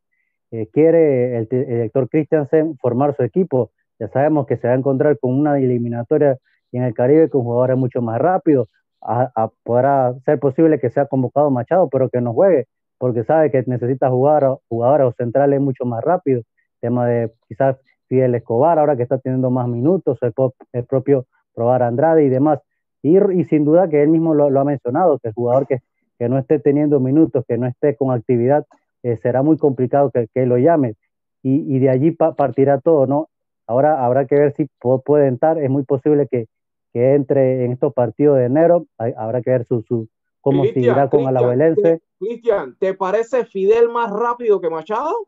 eh, 0.51 0.67
quiere 0.71 1.37
el, 1.37 1.47
director 1.47 2.09
Christiansen 2.09 2.77
formar 2.77 3.15
su 3.15 3.23
equipo. 3.23 3.71
Ya 3.99 4.07
sabemos 4.09 4.47
que 4.47 4.57
se 4.57 4.67
va 4.67 4.73
a 4.73 4.77
encontrar 4.77 5.17
con 5.19 5.33
una 5.33 5.57
eliminatoria 5.57 6.37
en 6.71 6.83
el 6.83 6.93
Caribe 6.93 7.29
con 7.29 7.43
jugadores 7.43 7.77
mucho 7.77 8.01
más 8.01 8.19
rápidos. 8.19 8.69
A, 9.01 9.51
podrá 9.63 10.13
ser 10.25 10.39
posible 10.39 10.79
que 10.79 10.89
sea 10.89 11.05
convocado 11.05 11.49
Machado, 11.51 11.87
pero 11.89 12.09
que 12.09 12.19
no 12.19 12.33
juegue, 12.33 12.65
porque 12.97 13.23
sabe 13.23 13.51
que 13.51 13.63
necesita 13.67 14.09
jugar 14.09 14.57
jugadores 14.67 15.07
o 15.07 15.11
centrales 15.13 15.61
mucho 15.61 15.85
más 15.85 16.03
rápidos. 16.03 16.45
Tema 16.81 17.07
de 17.07 17.31
quizás 17.47 17.77
Fidel 18.07 18.35
Escobar, 18.35 18.79
ahora 18.79 18.95
que 18.95 19.03
está 19.03 19.17
teniendo 19.17 19.49
más 19.49 19.67
minutos, 19.67 20.17
el, 20.21 20.85
propio 20.85 21.25
Probar 21.53 21.83
Andrade 21.83 22.23
y 22.23 22.29
demás. 22.29 22.59
Y, 23.01 23.17
y, 23.17 23.43
sin 23.45 23.65
duda 23.65 23.89
que 23.89 24.01
él 24.01 24.09
mismo 24.09 24.33
lo, 24.33 24.59
ha 24.59 24.63
mencionado, 24.63 25.19
que 25.19 25.29
el 25.29 25.33
jugador 25.33 25.67
que, 25.67 25.79
que, 26.17 26.29
no 26.29 26.37
esté 26.37 26.59
teniendo 26.59 26.99
minutos, 26.99 27.45
que 27.47 27.57
no 27.57 27.67
esté 27.67 27.95
con 27.95 28.11
actividad, 28.11 28.65
eh, 29.03 29.17
será 29.17 29.43
muy 29.43 29.57
complicado 29.57 30.11
que, 30.11 30.27
que 30.33 30.45
lo 30.45 30.57
llame. 30.57 30.95
Y, 31.43 31.75
y 31.75 31.79
de 31.79 31.89
allí 31.89 32.11
partirá 32.11 32.79
todo, 32.79 33.05
¿no? 33.05 33.29
Ahora 33.67 34.05
habrá 34.05 34.25
que 34.25 34.35
ver 34.35 34.53
si 34.53 34.67
puede 34.79 35.27
entrar, 35.27 35.57
es 35.59 35.69
muy 35.69 35.83
posible 35.83 36.27
que, 36.31 36.47
que 36.93 37.13
entre 37.13 37.65
en 37.65 37.73
estos 37.73 37.93
partidos 37.93 38.37
de 38.37 38.45
enero, 38.45 38.85
habrá 38.97 39.41
que 39.41 39.51
ver 39.51 39.65
su, 39.65 39.81
su 39.83 40.07
cómo 40.41 40.63
seguirá 40.63 41.09
con 41.09 41.27
Alajuelense. 41.27 42.01
Cristian, 42.17 42.75
¿te 42.79 42.93
parece 42.93 43.45
Fidel 43.45 43.89
más 43.89 44.09
rápido 44.09 44.61
que 44.61 44.69
Machado? 44.69 45.27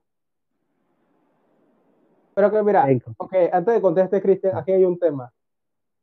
Pero 2.39 2.51
que 2.51 2.63
mira, 2.63 2.87
okay, 3.17 3.49
antes 3.51 3.73
de 3.73 3.81
contestar, 3.81 4.21
Cristian, 4.21 4.55
aquí 4.55 4.71
hay 4.71 4.85
un 4.85 4.97
tema. 4.97 5.29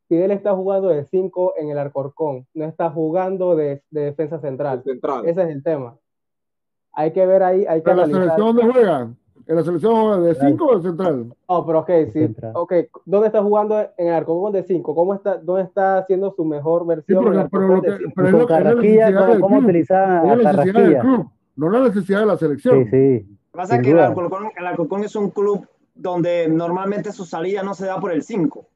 Fidel 0.07 0.29
está 0.29 0.53
jugando 0.53 0.89
de 0.89 1.03
5 1.03 1.55
en 1.57 1.71
el 1.71 1.79
Arcorcón, 1.79 2.45
no 2.53 2.65
está 2.65 2.91
jugando 2.91 3.55
de, 3.55 3.81
de 3.89 4.01
defensa 4.01 4.37
central. 4.37 4.83
central. 4.83 5.25
Ese 5.25 5.41
es 5.41 5.49
el 5.49 5.63
tema. 5.63 5.97
Hay 6.93 7.11
que 7.11 7.25
ver 7.25 7.41
ahí. 7.41 7.65
Hay 7.65 7.81
que 7.81 7.89
¿En 7.89 7.97
la 7.97 8.05
selección 8.05 8.55
dónde 8.55 8.71
juega? 8.71 9.09
¿En 9.47 9.55
la 9.55 9.63
selección 9.63 10.25
de 10.25 10.35
5 10.35 10.63
o 10.63 10.77
de 10.77 10.87
central? 10.87 11.33
No, 11.49 11.65
pero 11.65 11.79
ok, 11.79 11.91
sí. 12.13 12.35
Okay. 12.53 12.87
¿Dónde 13.03 13.27
está 13.27 13.41
jugando 13.41 13.79
en 13.97 14.07
el 14.07 14.13
Arcorcón 14.13 14.53
de 14.53 14.61
5? 14.61 14.93
¿Cómo 14.93 15.15
está, 15.15 15.37
¿Dónde 15.37 15.63
está 15.63 15.97
haciendo 15.97 16.29
su 16.35 16.45
mejor 16.45 16.85
versión? 16.85 17.23
Sí, 17.23 17.29
pero, 17.31 17.49
pero, 17.49 17.67
lo 17.67 17.81
que, 17.81 17.97
pero 18.15 18.27
es 18.27 18.33
lo, 18.35 18.45
Carrasquilla, 18.45 19.39
¿cómo 19.39 19.57
utilizar 19.57 20.23
a 20.23 20.37
Carrasquilla? 20.37 21.03
No 21.55 21.69
la 21.71 21.79
necesidad 21.79 22.19
de 22.19 22.25
la 22.27 22.37
selección. 22.37 22.83
Sí, 22.83 22.91
sí. 22.91 23.27
Lo 23.27 23.51
que 23.53 23.57
pasa 23.57 23.75
es 23.77 23.81
que 23.81 23.89
el 23.89 23.99
Alcorcón, 23.99 24.51
el 24.55 24.67
Alcorcón 24.67 25.03
es 25.03 25.15
un 25.15 25.31
club 25.31 25.67
donde 25.97 26.47
normalmente 26.47 27.11
su 27.11 27.25
salida 27.25 27.63
no 27.63 27.73
se 27.73 27.85
da 27.85 27.99
por 27.99 28.11
el 28.11 28.23
5. 28.23 28.67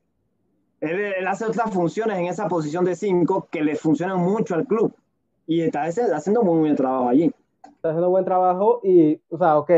Él, 0.82 1.28
hace 1.28 1.46
otras 1.46 1.72
funciones 1.72 2.18
en 2.18 2.26
esa 2.26 2.48
posición 2.48 2.84
de 2.86 2.96
5 2.96 3.48
que 3.52 3.64
le 3.64 3.76
funcionan 3.76 4.20
mucho 4.20 4.56
al 4.56 4.66
club. 4.66 4.94
Y 5.46 5.62
está 5.62 5.84
haciendo 5.84 6.44
muy 6.44 6.60
buen 6.60 6.76
trabajo 6.76 7.10
allí. 7.10 7.32
Está 7.64 7.90
haciendo 7.90 8.10
buen 8.10 8.26
trabajo 8.26 8.80
y, 8.84 9.20
o 9.30 9.38
sea, 9.38 9.58
ok, 9.58 9.72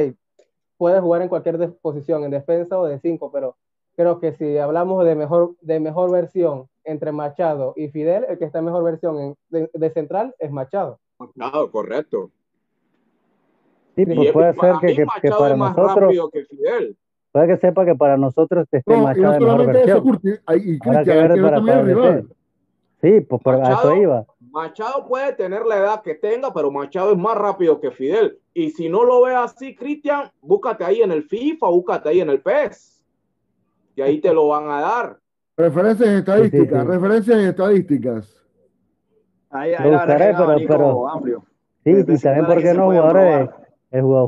puede 0.78 1.00
jugar 1.02 1.22
en 1.22 1.30
cualquier 1.30 1.74
posición, 1.82 2.24
en 2.24 2.32
defensa 2.32 2.80
o 2.80 2.86
de 2.86 3.00
5, 3.00 3.32
pero 3.32 3.56
creo 3.96 4.20
que 4.20 4.34
si 4.34 4.58
hablamos 4.58 5.04
de 5.06 5.16
mejor, 5.16 5.56
de 5.62 5.80
mejor 5.80 6.12
versión 6.12 6.68
entre 6.84 7.12
Machado 7.12 7.74
y 7.76 7.90
Fidel, 7.90 8.26
el 8.28 8.38
que 8.38 8.46
está 8.46 8.60
en 8.60 8.66
mejor 8.66 8.84
versión 8.84 9.36
de, 9.50 9.90
central 9.92 10.36
es 10.40 10.52
Machado. 10.52 11.00
Machado, 11.18 11.72
correcto. 11.72 12.32
Sí, 13.96 14.06
pues 14.06 14.32
puede 14.32 14.54
ser 14.54 14.76
que, 14.82 14.88
que, 14.96 15.06
que, 15.22 15.30
para 15.30 15.56
más 15.56 15.76
nosotros... 15.76 16.02
rápido 16.02 16.30
que 16.30 16.46
Fidel. 16.46 16.98
Puede 17.34 17.48
que 17.48 17.58
sepa 17.58 17.84
que 17.84 17.96
para 17.96 18.16
nosotros 18.16 18.68
esté 18.72 18.94
no, 18.94 19.02
Machado 19.02 19.40
no 19.40 19.58
de 19.58 19.66
mejor 19.66 19.66
versión. 19.66 20.20
Eso, 20.22 20.56
y 20.56 20.80
Habrá 20.88 21.04
que 21.04 21.12
ver 21.12 21.42
para 21.42 21.62
para 21.62 21.82
rival. 21.82 22.28
Sí, 23.02 23.22
pues 23.22 23.42
por 23.42 23.58
Machado, 23.58 23.92
eso 23.92 24.02
iba. 24.02 24.26
Machado 24.52 25.08
puede 25.08 25.34
tener 25.34 25.66
la 25.66 25.78
edad 25.78 26.02
que 26.04 26.14
tenga, 26.14 26.54
pero 26.54 26.70
Machado 26.70 27.12
es 27.12 27.18
más 27.18 27.36
rápido 27.36 27.82
que 27.82 27.90
Fidel. 27.90 28.38
Y 28.54 28.70
si 28.70 28.88
no 28.88 29.04
lo 29.04 29.24
ve 29.24 29.34
así, 29.34 29.76
Cristian, 29.76 30.30
búscate 30.42 30.84
ahí 30.84 31.02
en 31.02 31.12
el 31.12 31.24
FIFA, 31.24 31.70
búscate 31.70 32.10
ahí 32.10 32.22
en 32.22 32.30
el 32.30 32.40
PES. 32.40 33.04
Y 33.96 34.04
ahí 34.04 34.22
te 34.22 34.32
lo 34.32 34.50
van 34.50 34.70
a 34.70 34.82
dar. 34.82 35.18
Referencias 35.58 36.10
estadísticas, 36.10 36.68
sí, 36.68 36.76
sí, 36.76 36.86
sí. 36.86 36.92
referencias 36.92 37.38
estadísticas. 37.40 38.46
Ahí, 39.50 39.74
ahí 39.74 39.90
buscaré, 39.90 40.36
pero, 40.38 40.56
pero, 40.68 41.10
amplio. 41.10 41.44
Sí, 41.84 41.90
y 41.90 42.18
también, 42.20 42.46
¿por 42.46 42.62
qué 42.62 42.74
no 42.76 42.86
jugadores, 42.86 43.50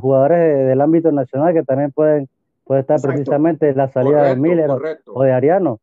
jugadores 0.02 0.68
del 0.68 0.82
ámbito 0.82 1.12
nacional 1.12 1.54
que 1.54 1.62
también 1.62 1.92
pueden 1.92 2.28
puede 2.66 2.82
estar 2.82 3.00
precisamente 3.00 3.74
la 3.74 3.88
salida 3.88 4.24
de 4.24 4.36
Miller 4.36 4.70
o 5.06 5.24
de 5.24 5.32
Ariano. 5.32 5.80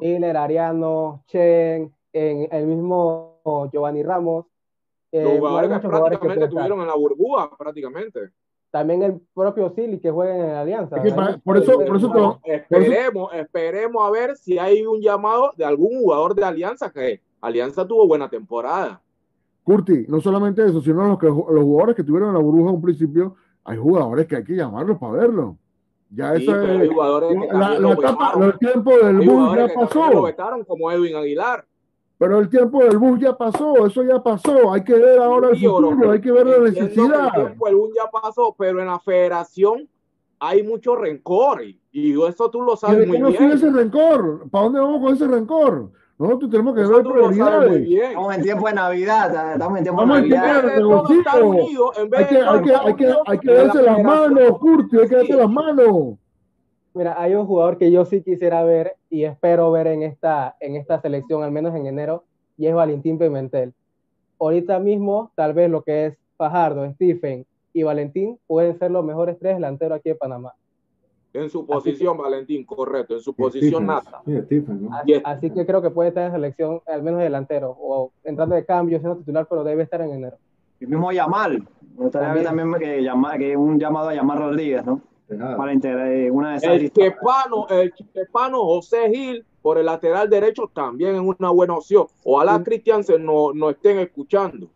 Miller, 0.00 0.36
Ariano, 0.36 1.24
Chen, 1.26 1.92
en 2.12 2.48
el 2.50 2.66
mismo 2.66 3.40
Giovanni 3.72 4.02
Ramos. 4.02 4.46
Eh, 5.10 5.24
Los 5.24 5.38
jugadores 5.38 5.80
que 5.80 5.88
prácticamente 5.88 6.44
estuvieron 6.44 6.80
en 6.80 6.86
la 6.86 6.94
burbuja, 6.94 7.50
prácticamente. 7.58 8.30
También 8.70 9.02
el 9.02 9.20
propio 9.34 9.68
Silly 9.70 9.98
que 9.98 10.10
juega 10.10 10.34
en 10.34 10.46
la 10.46 10.60
Alianza. 10.62 10.96
por 11.44 11.58
eso, 11.58 11.78
por 11.78 11.96
eso, 11.96 12.40
esperemos, 12.44 13.34
esperemos 13.34 14.06
a 14.06 14.10
ver 14.10 14.36
si 14.36 14.58
hay 14.58 14.86
un 14.86 15.00
llamado 15.00 15.52
de 15.56 15.64
algún 15.66 16.00
jugador 16.00 16.34
de 16.34 16.44
Alianza 16.44 16.90
que 16.90 17.20
Alianza 17.42 17.86
tuvo 17.86 18.06
buena 18.06 18.30
temporada. 18.30 19.02
Curti, 19.64 20.06
no 20.08 20.20
solamente 20.20 20.64
eso, 20.64 20.80
sino 20.80 21.06
los, 21.06 21.18
que, 21.18 21.26
los 21.26 21.64
jugadores 21.64 21.94
que 21.94 22.02
tuvieron 22.02 22.30
en 22.30 22.34
la 22.34 22.40
burbuja 22.40 22.70
en 22.70 22.76
un 22.76 22.82
principio, 22.82 23.36
hay 23.64 23.76
jugadores 23.76 24.26
que 24.26 24.36
hay 24.36 24.44
que 24.44 24.56
llamarlos 24.56 24.98
para 24.98 25.12
verlo. 25.12 25.58
Ya 26.14 26.36
sí, 26.36 26.42
eso 26.42 26.62
es. 26.62 26.90
Jugadores 26.90 27.38
la, 27.52 27.78
la 27.78 27.92
etapa, 27.92 28.34
los 28.38 28.58
tiempos 28.58 28.94
del 29.02 29.20
boom 29.20 29.56
ya 29.56 29.68
pasó. 29.74 30.10
Lo 30.12 30.22
vetaron 30.22 30.64
como 30.64 30.92
Edwin 30.92 31.16
Aguilar. 31.16 31.64
pero 32.18 32.38
el 32.38 32.48
tiempo 32.50 32.84
del 32.84 32.98
bus 32.98 33.18
ya 33.18 33.36
pasó, 33.36 33.86
eso 33.86 34.04
ya 34.04 34.22
pasó. 34.22 34.72
Hay 34.72 34.84
que 34.84 34.94
ver 34.94 35.18
ahora 35.18 35.50
el 35.50 35.56
futuro, 35.58 36.10
hay 36.10 36.20
que 36.20 36.30
ver 36.30 36.46
la 36.46 36.58
necesidad. 36.58 37.26
El 37.34 37.46
tiempo 37.46 37.66
del 37.66 37.76
bus 37.76 37.90
ya 37.96 38.10
pasó, 38.10 38.54
pero 38.58 38.80
en 38.80 38.86
la 38.86 39.00
federación 39.00 39.88
hay 40.38 40.62
mucho 40.62 40.96
rencor 40.96 41.62
y, 41.62 41.78
eso 42.28 42.50
tú 42.50 42.62
lo 42.62 42.76
sabes 42.76 43.06
muy 43.06 43.32
bien. 43.32 43.52
ese 43.52 43.70
rencor? 43.70 44.48
¿Para 44.50 44.64
dónde 44.64 44.80
vamos 44.80 45.00
con 45.02 45.14
ese 45.14 45.26
rencor? 45.26 45.92
Nosotros 46.22 46.52
tenemos 46.52 46.74
que 46.76 46.82
ver 46.82 47.02
prioridades. 47.02 47.90
Estamos 47.90 48.36
en 48.36 48.42
tiempo 48.42 48.68
de 48.68 48.74
Navidad, 48.74 49.52
estamos 49.54 49.78
en 49.78 49.82
tiempo 49.82 50.02
de 50.02 50.06
Navidad. 50.06 50.66
Hay 52.14 52.24
que, 52.26 52.36
hay 52.36 52.62
que, 52.62 52.74
hay 52.76 52.94
que, 52.94 53.14
hay 53.26 53.38
que 53.40 53.52
darse 53.52 53.82
las 53.82 54.02
manos, 54.04 54.58
Curti, 54.60 54.98
hay 55.00 55.08
que 55.08 55.16
darse 55.16 55.34
las 55.34 55.50
manos. 55.50 56.14
Mira, 56.94 57.20
hay 57.20 57.34
un 57.34 57.44
jugador 57.44 57.76
que 57.76 57.90
yo 57.90 58.04
sí 58.04 58.22
quisiera 58.22 58.62
ver 58.62 58.94
y 59.10 59.24
espero 59.24 59.72
ver 59.72 59.88
en 59.88 60.04
esta, 60.04 60.54
en 60.60 60.76
esta 60.76 61.00
selección, 61.00 61.42
al 61.42 61.50
menos 61.50 61.74
en 61.74 61.86
enero, 61.86 62.22
y 62.56 62.68
es 62.68 62.74
Valentín 62.74 63.18
Pimentel. 63.18 63.74
Ahorita 64.38 64.78
mismo, 64.78 65.32
tal 65.34 65.54
vez 65.54 65.68
lo 65.68 65.82
que 65.82 66.06
es 66.06 66.18
Fajardo, 66.36 66.88
Stephen 66.92 67.44
y 67.72 67.82
Valentín 67.82 68.38
pueden 68.46 68.78
ser 68.78 68.92
los 68.92 69.04
mejores 69.04 69.36
tres 69.40 69.56
delanteros 69.56 69.98
aquí 69.98 70.10
en 70.10 70.18
Panamá. 70.18 70.54
En 71.34 71.48
su 71.48 71.64
posición, 71.64 72.18
Valentín, 72.18 72.64
correcto, 72.64 73.14
en 73.14 73.20
su 73.20 73.34
posición 73.34 73.86
nata. 73.86 74.22
así, 75.24 75.50
que 75.50 75.66
creo 75.66 75.80
que 75.80 75.90
puede 75.90 76.10
estar 76.10 76.26
en 76.26 76.32
selección, 76.32 76.80
al 76.86 77.02
menos 77.02 77.20
delantero, 77.20 77.74
o 77.80 78.12
entrando 78.22 78.54
de 78.54 78.66
cambio, 78.66 78.98
siendo 78.98 79.16
titular, 79.16 79.46
pero 79.48 79.64
debe 79.64 79.82
estar 79.82 80.00
en 80.02 80.10
enero. 80.10 80.36
El 80.78 80.88
mismo 80.88 81.10
Yamal, 81.10 81.66
también, 82.10 82.44
también 82.44 82.74
que, 82.74 83.02
llama, 83.02 83.38
que 83.38 83.56
un 83.56 83.78
llamado 83.78 84.10
a 84.10 84.14
llamar 84.14 84.38
Rodríguez, 84.40 84.84
¿no? 84.84 85.00
para 85.56 85.72
integrar 85.72 86.08
eh, 86.08 86.30
una 86.30 86.52
de 86.52 86.56
esas 86.58 86.72
el 86.72 86.92
Chepano, 86.92 87.66
el 87.68 87.92
Chepano 87.94 88.62
José 88.64 89.10
Gil 89.10 89.44
por 89.62 89.78
el 89.78 89.86
lateral 89.86 90.28
derecho 90.28 90.70
también 90.72 91.14
es 91.14 91.20
una 91.20 91.50
buena 91.50 91.74
opción. 91.74 92.06
Ojalá 92.24 92.58
sí. 92.58 92.64
Cristian 92.64 93.04
se 93.04 93.18
no, 93.18 93.52
no 93.54 93.70
estén 93.70 93.98
escuchando. 94.00 94.68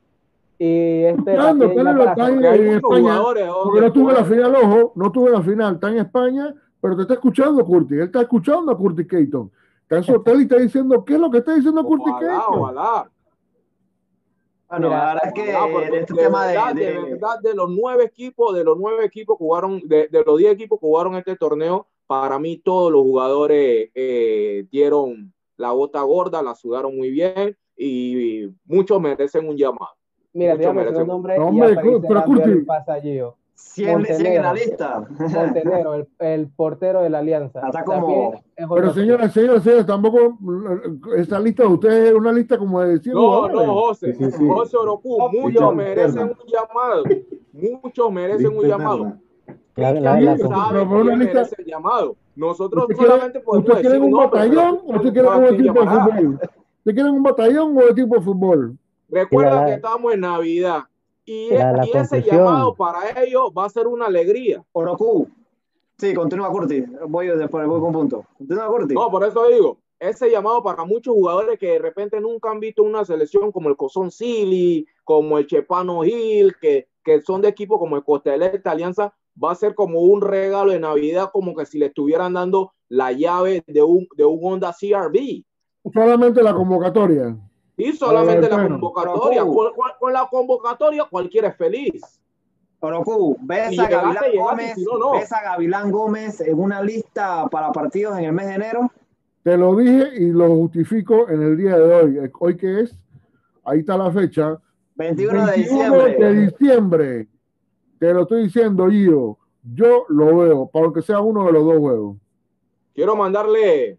Y 0.59 1.03
este 1.05 1.33
escuchando, 1.33 1.65
está 2.05 2.29
en, 2.31 2.45
en 2.45 2.69
España, 2.77 3.21
porque 3.63 3.81
no 3.81 3.93
tuve 3.93 4.13
la 4.15 4.25
final, 4.25 4.55
ojo, 4.55 4.93
no 4.95 5.13
tuve 5.13 5.31
la 5.31 5.43
final, 5.43 5.75
está 5.75 5.91
en 5.91 5.99
España, 5.99 6.55
pero 6.81 6.97
te 6.97 7.03
está 7.03 7.15
escuchando 7.15 7.65
Curti, 7.65 7.95
él 7.95 8.03
está 8.03 8.23
escuchando 8.23 8.73
a 8.73 8.77
Curti 8.77 9.07
Keaton. 9.07 9.51
Está 9.83 9.99
en 9.99 10.03
su 10.03 10.15
hotel 10.15 10.41
y 10.41 10.43
está 10.43 10.57
diciendo, 10.57 11.05
¿qué 11.05 11.15
es 11.15 11.21
lo 11.21 11.31
que 11.31 11.39
está 11.39 11.55
diciendo 11.55 11.85
Curti 11.85 12.11
Keaton? 12.19 12.61
Ojalá. 12.61 13.11
Bueno, 14.69 14.89
la 14.89 15.15
verdad 15.15 15.23
es 15.27 15.33
que 15.33 15.99
este 15.99 16.15
tema 16.15 16.47
de, 16.47 16.75
de, 16.75 16.93
verdad, 16.93 17.39
de 17.41 17.55
los 17.55 17.71
nueve 17.71 18.05
equipos, 18.05 18.55
de 18.55 18.65
los 18.65 18.77
nueve 18.77 19.05
equipos 19.05 19.39
que 19.39 19.45
jugaron, 19.45 19.81
de, 19.85 20.09
de, 20.09 20.25
los 20.25 20.39
diez 20.39 20.53
equipos 20.53 20.81
que 20.81 20.87
jugaron 20.87 21.15
este 21.15 21.37
torneo, 21.37 21.87
para 22.07 22.39
mí 22.39 22.57
todos 22.57 22.91
los 22.91 23.03
jugadores 23.03 23.91
eh, 23.95 24.67
dieron 24.71 25.33
la 25.57 25.71
gota 25.71 26.03
gorda, 26.03 26.43
la 26.43 26.55
sudaron 26.55 26.97
muy 26.97 27.11
bien 27.11 27.57
y 27.77 28.49
muchos 28.65 29.01
merecen 29.01 29.49
un 29.49 29.57
llamado. 29.57 29.96
Mira, 30.37 30.55
dígame 30.55 30.83
el 30.83 31.07
nombre 31.07 31.39
hombre, 31.39 31.73
y 31.73 32.01
pero 32.07 32.25
Curti, 32.25 32.61
pasalleo. 32.67 33.37
100, 33.55 34.05
100 34.05 34.27
en 34.27 34.43
la 34.43 34.53
lista. 34.53 35.09
Montenegro, 35.19 35.95
el, 35.95 36.09
el, 36.19 36.49
portero 36.49 37.01
de 37.01 37.09
la 37.09 37.21
Alianza. 37.21 37.61
Está 37.65 37.85
como... 37.85 38.43
Pero 38.55 38.93
señora, 38.93 39.31
señora, 39.31 39.61
señora, 39.61 39.87
tampoco 39.87 40.37
esa 41.17 41.41
lista 41.41 41.63
de 41.63 41.69
ustedes 41.71 42.11
es 42.11 42.15
una 42.15 42.33
lista 42.33 42.59
como 42.59 42.83
de 42.83 42.99
100 42.99 43.15
No, 43.15 43.49
no, 43.49 43.75
José. 43.75 44.13
Sí, 44.13 44.25
sí, 44.25 44.31
sí. 44.33 44.47
José 44.47 44.77
Orocu, 44.77 45.19
muchos 45.33 45.75
merecen 45.75 46.25
un 46.25 46.37
llamado. 46.47 47.05
Muchos 47.53 48.13
merecen 48.13 48.59
un 48.59 48.65
llamado. 48.67 49.13
La, 49.75 49.93
la, 49.93 50.21
la, 50.21 50.37
sabe 50.37 50.87
quién 50.87 51.19
lista... 51.19 51.35
merece 51.35 51.57
el 51.59 51.65
llamado. 51.65 52.17
Nosotros 52.35 52.87
solamente 52.95 53.41
podemos 53.41 53.71
¿Usted 53.71 53.81
quiere 53.81 53.99
un 53.99 54.13
batallón 54.13 54.81
o 54.87 54.97
usted 54.97 55.13
quiere 55.15 55.29
un 55.29 55.45
equipo 55.47 55.81
de 55.81 55.87
fútbol? 55.87 56.41
¿Usted 56.79 56.95
quiere 56.95 57.11
un 57.11 57.23
batallón 57.23 57.79
o 57.79 57.81
equipo 57.89 58.17
de 58.17 58.21
fútbol? 58.21 58.79
Recuerda 59.09 59.67
que 59.67 59.75
estamos 59.75 60.15
en 60.15 60.21
Navidad 60.21 60.85
y, 61.25 61.51
la, 61.51 61.73
la 61.73 61.87
y 61.87 61.91
ese 61.93 62.23
llamado 62.23 62.75
para 62.75 63.21
ellos 63.23 63.51
va 63.57 63.65
a 63.67 63.71
ser 63.71 63.87
una 63.87 64.07
alegría. 64.07 64.65
Orocu. 64.73 65.29
Sí, 65.99 66.15
continúa 66.15 66.51
Curti. 66.51 66.85
Voy 67.09 67.29
después, 67.29 67.67
voy 67.67 67.81
con 67.81 67.89
un 67.89 67.93
punto. 67.93 68.25
Continúa 68.37 68.67
Curti. 68.67 68.95
No, 68.95 69.11
por 69.11 69.25
eso 69.25 69.47
digo, 69.49 69.79
ese 69.99 70.31
llamado 70.31 70.63
para 70.63 70.85
muchos 70.85 71.15
jugadores 71.15 71.59
que 71.59 71.73
de 71.73 71.79
repente 71.79 72.21
nunca 72.21 72.51
han 72.51 72.61
visto 72.61 72.83
una 72.83 73.05
selección 73.05 73.51
como 73.51 73.71
el 73.71 73.77
Cosón 73.77 74.11
Sili, 74.11 74.87
como 75.05 75.39
el 75.39 75.47
Chepano 75.47 76.03
Gil, 76.03 76.55
que, 76.61 76.89
que 77.03 77.23
son 77.23 77.41
de 77.41 77.49
equipo 77.49 77.79
como 77.79 77.97
el 77.97 78.05
Costeleta 78.05 78.71
Alianza, 78.71 79.15
va 79.43 79.53
a 79.53 79.55
ser 79.55 79.75
como 79.75 80.01
un 80.01 80.21
regalo 80.21 80.73
de 80.73 80.81
Navidad, 80.81 81.31
como 81.33 81.55
que 81.55 81.67
si 81.67 81.79
le 81.79 81.87
estuvieran 81.87 82.35
dando 82.35 82.73
la 82.89 83.13
llave 83.13 83.65
de 83.67 83.83
un, 83.83 84.07
de 84.17 84.25
un 84.25 84.39
Honda 84.43 84.75
CRV. 84.79 85.45
Solamente 85.93 86.43
la 86.43 86.55
convocatoria. 86.55 87.37
Y 87.77 87.93
solamente 87.93 88.49
la 88.49 88.69
convocatoria. 88.69 89.43
Con, 89.43 89.55
con, 89.55 89.91
con, 89.99 90.13
la 90.13 90.27
convocatoria 90.31 91.05
cualquiera 91.05 91.49
es 91.49 91.57
feliz. 91.57 92.21
Orocu, 92.81 93.37
¿ves, 93.41 93.79
a 93.79 93.89
Gavilán 93.89 94.37
Gómez, 94.37 94.75
si 94.75 94.85
no, 94.85 94.99
no. 94.99 95.13
¿ves 95.13 95.33
a 95.33 95.43
Gavilán 95.43 95.91
Gómez 95.91 96.41
en 96.41 96.59
una 96.59 96.83
lista 96.83 97.47
para 97.49 97.73
partidos 97.73 98.19
en 98.19 98.25
el 98.25 98.33
mes 98.33 98.47
de 98.47 98.55
enero? 98.55 98.91
Te 99.43 99.57
lo 99.57 99.77
dije 99.77 100.09
y 100.17 100.33
lo 100.33 100.49
justifico 100.49 101.29
en 101.29 101.43
el 101.43 101.57
día 101.57 101.77
de 101.79 101.95
hoy. 101.95 102.31
¿Hoy 102.39 102.57
qué 102.57 102.81
es? 102.81 102.99
Ahí 103.65 103.81
está 103.81 103.97
la 103.97 104.11
fecha. 104.11 104.59
21, 104.97 105.47
21 105.47 105.47
de 105.47 105.57
diciembre. 105.57 106.17
de 106.19 106.47
diciembre. 106.47 107.29
Te 107.99 108.13
lo 108.13 108.23
estoy 108.23 108.45
diciendo 108.45 108.89
yo. 108.91 109.39
Yo 109.75 110.05
lo 110.09 110.37
veo, 110.37 110.67
para 110.69 110.93
que 110.93 111.03
sea 111.03 111.21
uno 111.21 111.47
de 111.47 111.53
los 111.53 111.65
dos 111.65 111.79
juegos. 111.79 112.17
Quiero 112.95 113.17
mandarle 113.17 113.99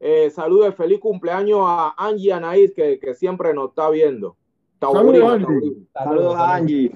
eh, 0.00 0.30
saludos 0.30 0.74
feliz 0.74 1.00
cumpleaños 1.00 1.60
a 1.62 1.94
Angie 1.96 2.32
Anaís, 2.32 2.72
que, 2.72 2.98
que 2.98 3.14
siempre 3.14 3.52
nos 3.54 3.70
está 3.70 3.90
viendo. 3.90 4.36
Saludos, 4.80 5.32
Angie. 5.32 5.76
Saludos 5.92 6.36
a 6.36 6.54
Angie. 6.54 6.92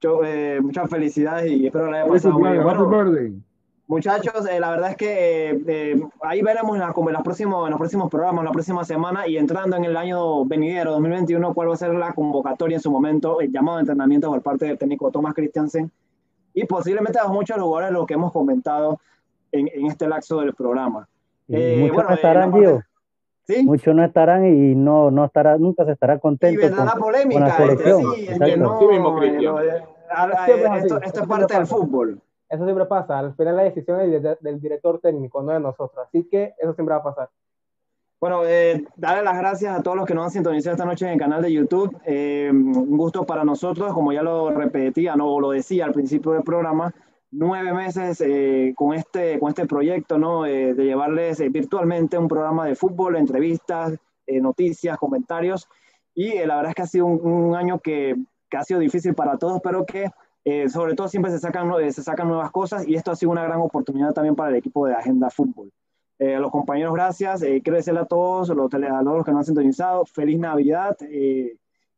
Yo, 0.00 0.24
eh, 0.24 0.60
muchas 0.60 0.88
felicidades 0.88 1.50
y 1.50 1.66
espero 1.66 1.86
que 1.86 1.90
le 1.90 1.98
haya 1.98 2.08
pasado 2.08 2.38
muy 2.38 2.52
bien. 2.52 2.62
Bueno, 2.62 3.42
muchachos, 3.88 4.48
eh, 4.48 4.60
la 4.60 4.70
verdad 4.70 4.90
es 4.90 4.96
que 4.96 5.62
eh, 5.66 6.02
ahí 6.22 6.40
veremos 6.40 6.76
en, 6.76 6.80
la, 6.80 6.94
en, 6.96 7.12
los 7.12 7.22
próximos, 7.22 7.66
en 7.66 7.70
los 7.70 7.78
próximos 7.78 8.08
programas, 8.08 8.44
la 8.44 8.52
próxima 8.52 8.84
semana 8.84 9.26
y 9.26 9.36
entrando 9.36 9.76
en 9.76 9.84
el 9.84 9.96
año 9.96 10.44
venidero 10.44 10.92
2021, 10.92 11.52
cuál 11.52 11.70
va 11.70 11.74
a 11.74 11.76
ser 11.76 11.92
la 11.94 12.12
convocatoria 12.12 12.76
en 12.76 12.80
su 12.80 12.90
momento, 12.90 13.40
el 13.40 13.50
llamado 13.50 13.78
de 13.78 13.82
entrenamiento 13.82 14.30
por 14.30 14.42
parte 14.42 14.66
del 14.66 14.78
técnico 14.78 15.10
Thomas 15.10 15.34
Christiansen 15.34 15.90
y 16.54 16.64
posiblemente 16.64 17.18
a 17.18 17.26
muchos 17.26 17.58
lugares 17.58 17.90
lo 17.90 18.06
que 18.06 18.14
hemos 18.14 18.32
comentado 18.32 19.00
en, 19.50 19.68
en 19.72 19.86
este 19.86 20.06
lapso 20.06 20.40
del 20.40 20.54
programa. 20.54 21.08
Eh, 21.48 21.76
muchos 21.80 21.94
bueno, 21.94 22.10
no 22.10 22.14
estarán, 22.14 22.52
Gio. 22.52 22.82
¿Sí? 23.46 23.64
Muchos 23.64 23.94
no 23.94 24.04
estarán 24.04 24.46
y 24.46 24.74
no, 24.74 25.10
no 25.10 25.24
estará, 25.24 25.56
nunca 25.56 25.84
se 25.84 25.92
estará 25.92 26.18
contento. 26.18 26.60
Y 26.60 26.62
vendrá 26.62 26.84
la 26.84 26.94
polémica. 26.94 27.40
Con 27.40 27.48
la 27.48 27.56
selección. 27.56 28.02
Este, 28.16 28.34
sí, 28.34 28.40
que 28.40 28.56
no, 28.56 28.78
sí 28.78 28.86
mismo, 28.86 29.22
eh, 29.22 29.38
esto, 30.76 31.00
esto, 31.00 31.20
es 31.22 31.26
parte 31.26 31.54
del 31.54 31.66
fútbol. 31.66 32.20
Eso 32.48 32.64
siempre 32.64 32.86
pasa. 32.86 33.18
Al 33.18 33.34
final 33.34 33.56
la 33.56 33.62
decisión 33.62 34.00
es 34.00 34.22
del, 34.22 34.36
del, 34.40 34.60
director 34.60 35.00
técnico, 35.00 35.42
no 35.42 35.52
de 35.52 35.60
nosotros. 35.60 36.06
Así 36.06 36.24
que 36.24 36.54
eso 36.58 36.74
siempre 36.74 36.94
va 36.94 37.00
a 37.00 37.04
pasar. 37.04 37.30
Bueno, 38.20 38.44
eh, 38.44 38.84
darle 38.96 39.22
las 39.22 39.38
gracias 39.38 39.78
a 39.78 39.82
todos 39.82 39.96
los 39.96 40.04
que 40.04 40.12
nos 40.12 40.24
han 40.24 40.30
sintonizado 40.32 40.74
esta 40.74 40.84
noche 40.84 41.06
en 41.06 41.12
el 41.12 41.18
canal 41.20 41.40
de 41.40 41.52
YouTube. 41.52 41.96
Eh, 42.04 42.48
un 42.50 42.96
gusto 42.96 43.24
para 43.24 43.44
nosotros, 43.44 43.92
como 43.92 44.12
ya 44.12 44.22
lo 44.22 44.50
repetía, 44.50 45.14
no 45.14 45.38
lo 45.38 45.50
decía 45.50 45.84
al 45.84 45.92
principio 45.92 46.32
del 46.32 46.42
programa, 46.42 46.92
nueve 47.30 47.72
meses 47.72 48.20
eh, 48.20 48.72
con, 48.76 48.94
este, 48.94 49.38
con 49.38 49.50
este 49.50 49.66
proyecto, 49.66 50.18
¿no? 50.18 50.46
Eh, 50.46 50.74
de 50.74 50.84
llevarles 50.84 51.40
eh, 51.40 51.48
virtualmente 51.48 52.18
un 52.18 52.28
programa 52.28 52.66
de 52.66 52.74
fútbol, 52.74 53.16
entrevistas, 53.16 53.94
noticias, 54.26 54.98
comentarios. 54.98 55.68
Y 56.14 56.34
la 56.44 56.56
verdad 56.56 56.70
es 56.70 56.74
que 56.74 56.82
ha 56.82 56.86
sido 56.86 57.06
un, 57.06 57.54
año 57.54 57.78
que, 57.78 58.14
ha 58.52 58.62
sido 58.62 58.80
difícil 58.80 59.14
para 59.14 59.38
todos, 59.38 59.60
pero 59.62 59.86
que 59.86 60.10
sobre 60.68 60.94
todo 60.94 61.08
siempre 61.08 61.30
se 61.30 61.38
sacan, 61.38 61.70
se 61.92 62.02
sacan 62.02 62.28
nuevas 62.28 62.50
cosas 62.50 62.86
y 62.88 62.94
esto 62.94 63.10
ha 63.10 63.16
sido 63.16 63.32
una 63.32 63.44
gran 63.44 63.60
oportunidad 63.60 64.12
también 64.12 64.34
para 64.34 64.50
el 64.50 64.56
equipo 64.56 64.86
de 64.86 64.94
Agenda 64.94 65.30
Fútbol. 65.30 65.70
a 66.20 66.38
los 66.38 66.50
compañeros, 66.50 66.94
gracias. 66.94 67.40
quiero 67.40 67.76
decirle 67.76 68.00
a 68.00 68.04
todos, 68.04 68.48
los, 68.48 68.72
a 68.72 68.78
que 68.78 68.80
nos 68.80 69.28
han 69.28 69.44
sintonizado, 69.44 70.04
feliz 70.04 70.38
Navidad. 70.38 70.96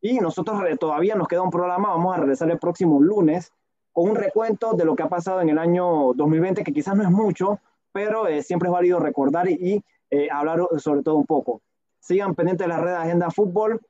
y 0.00 0.18
nosotros 0.20 0.62
todavía 0.78 1.16
nos 1.16 1.26
queda 1.26 1.42
un 1.42 1.50
programa, 1.50 1.90
vamos 1.90 2.14
a 2.14 2.20
regresar 2.20 2.50
el 2.50 2.58
próximo 2.58 3.00
lunes 3.00 3.52
con 3.92 4.10
un 4.10 4.16
recuento 4.16 4.72
de 4.74 4.84
lo 4.84 4.94
que 4.94 5.02
ha 5.02 5.08
pasado 5.08 5.40
en 5.40 5.48
el 5.48 5.58
año 5.58 6.12
2020, 6.14 6.64
que 6.64 6.72
quizás 6.72 6.96
no 6.96 7.02
es 7.02 7.10
mucho, 7.10 7.60
pero 7.92 8.26
eh, 8.26 8.42
siempre 8.42 8.68
es 8.68 8.72
válido 8.72 8.98
recordar 8.98 9.48
y, 9.48 9.82
eh, 10.10 10.28
hablar 10.30 10.60
sobre 10.78 11.02
todo 11.02 11.16
un 11.16 11.26
poco. 11.26 11.62
Sigan 12.00 12.34
pendientes 12.34 12.66
de 12.66 12.68
la 12.68 12.80
red 12.80 12.90
de 12.90 12.96
Agenda 12.96 13.30
Fútbol. 13.30 13.80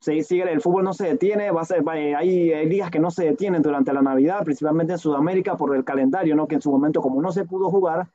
Se, 0.00 0.20
sigue, 0.22 0.50
el 0.50 0.60
fútbol 0.60 0.82
no 0.82 0.92
se 0.92 1.06
detiene, 1.06 1.52
va 1.52 1.62
a 1.62 1.64
ser, 1.64 1.86
va, 1.86 1.92
hay, 1.92 2.52
hay 2.52 2.68
ligas 2.68 2.90
que 2.90 2.98
no 2.98 3.10
se 3.10 3.24
detienen 3.24 3.62
durante 3.62 3.92
la 3.92 4.02
Navidad, 4.02 4.42
principalmente 4.44 4.94
en 4.94 4.98
Sudamérica 4.98 5.56
por 5.56 5.76
el 5.76 5.84
calendario, 5.84 6.34
¿no? 6.34 6.48
que 6.48 6.56
en 6.56 6.62
su 6.62 6.72
momento 6.72 7.00
como 7.00 7.22
no 7.22 7.30
se 7.30 7.44
pudo 7.44 7.70
jugar, 7.70 8.08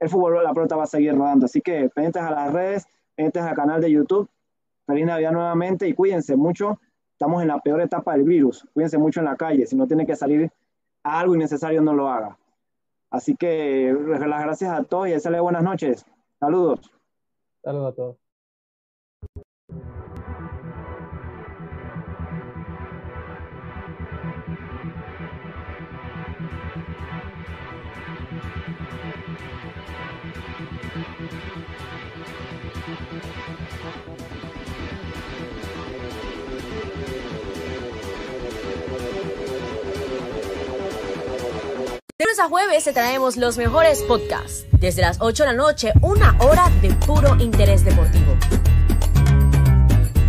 el 0.00 0.08
fútbol, 0.08 0.42
la 0.42 0.52
pelota 0.52 0.76
va 0.76 0.84
a 0.84 0.86
seguir 0.86 1.14
rodando. 1.14 1.44
Así 1.46 1.60
que 1.60 1.88
pendientes 1.94 2.22
a 2.22 2.30
las 2.30 2.52
redes, 2.52 2.86
pendientes 3.14 3.42
al 3.42 3.54
canal 3.54 3.80
de 3.80 3.90
YouTube. 3.90 4.28
Feliz 4.86 5.06
Navidad 5.06 5.32
nuevamente 5.32 5.86
y 5.86 5.94
cuídense 5.94 6.36
mucho. 6.36 6.80
Estamos 7.12 7.42
en 7.42 7.48
la 7.48 7.60
peor 7.60 7.82
etapa 7.82 8.14
del 8.14 8.24
virus. 8.24 8.66
Cuídense 8.72 8.98
mucho 8.98 9.20
en 9.20 9.26
la 9.26 9.36
calle. 9.36 9.66
Si 9.66 9.76
no 9.76 9.86
tienen 9.86 10.06
que 10.06 10.16
salir 10.16 10.50
algo 11.02 11.34
innecesario 11.34 11.82
no 11.82 11.92
lo 11.92 12.08
haga. 12.08 12.36
Así 13.10 13.36
que 13.36 13.92
las 13.92 14.42
gracias 14.42 14.70
a 14.70 14.84
todos 14.84 15.08
y 15.08 15.12
desearles 15.12 15.40
buenas 15.40 15.62
noches. 15.62 16.06
Saludos. 16.38 16.80
Saludos 17.62 17.92
a 17.92 17.96
todos. 17.96 18.19
De 42.20 42.26
lunes 42.26 42.38
a 42.38 42.48
jueves 42.48 42.84
te 42.84 42.92
traemos 42.92 43.38
los 43.38 43.56
mejores 43.56 44.02
podcasts. 44.02 44.66
Desde 44.72 45.00
las 45.00 45.22
8 45.22 45.42
de 45.42 45.46
la 45.52 45.56
noche, 45.56 45.94
una 46.02 46.36
hora 46.40 46.68
de 46.82 46.90
puro 46.92 47.34
interés 47.36 47.82
deportivo. 47.82 48.36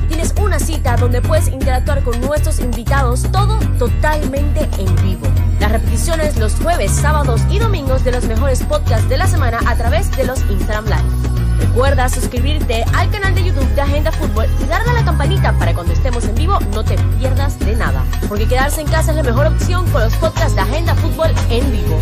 Tienes 0.07 0.33
una 0.41 0.57
cita 0.57 0.95
donde 0.95 1.21
puedes 1.21 1.49
interactuar 1.49 2.01
con 2.05 2.21
nuestros 2.21 2.59
invitados, 2.61 3.29
todo 3.33 3.59
totalmente 3.77 4.69
en 4.79 4.95
vivo. 5.03 5.27
Las 5.59 5.73
repeticiones 5.73 6.37
los 6.37 6.53
jueves, 6.53 6.91
sábados 6.91 7.41
y 7.49 7.59
domingos 7.59 8.05
de 8.05 8.13
los 8.13 8.23
mejores 8.23 8.63
podcasts 8.63 9.09
de 9.09 9.17
la 9.17 9.27
semana 9.27 9.59
a 9.67 9.75
través 9.75 10.09
de 10.15 10.23
los 10.23 10.39
Instagram 10.49 10.85
Live. 10.85 11.30
Recuerda 11.61 12.09
suscribirte 12.09 12.83
al 12.93 13.09
canal 13.11 13.33
de 13.33 13.45
YouTube 13.45 13.69
de 13.75 13.81
Agenda 13.81 14.11
Fútbol 14.11 14.45
y 14.61 14.65
darle 14.65 14.91
a 14.91 14.93
la 14.93 15.05
campanita 15.05 15.53
para 15.53 15.73
cuando 15.73 15.93
estemos 15.93 16.25
en 16.25 16.35
vivo 16.35 16.59
no 16.73 16.83
te 16.83 16.95
pierdas 17.19 17.57
de 17.59 17.75
nada. 17.75 18.03
Porque 18.27 18.47
quedarse 18.47 18.81
en 18.81 18.87
casa 18.87 19.11
es 19.11 19.17
la 19.17 19.23
mejor 19.23 19.45
opción 19.45 19.89
con 19.91 20.01
los 20.01 20.13
podcasts 20.15 20.55
de 20.55 20.61
Agenda 20.61 20.95
Fútbol 20.95 21.31
en 21.49 21.71
vivo. 21.71 21.97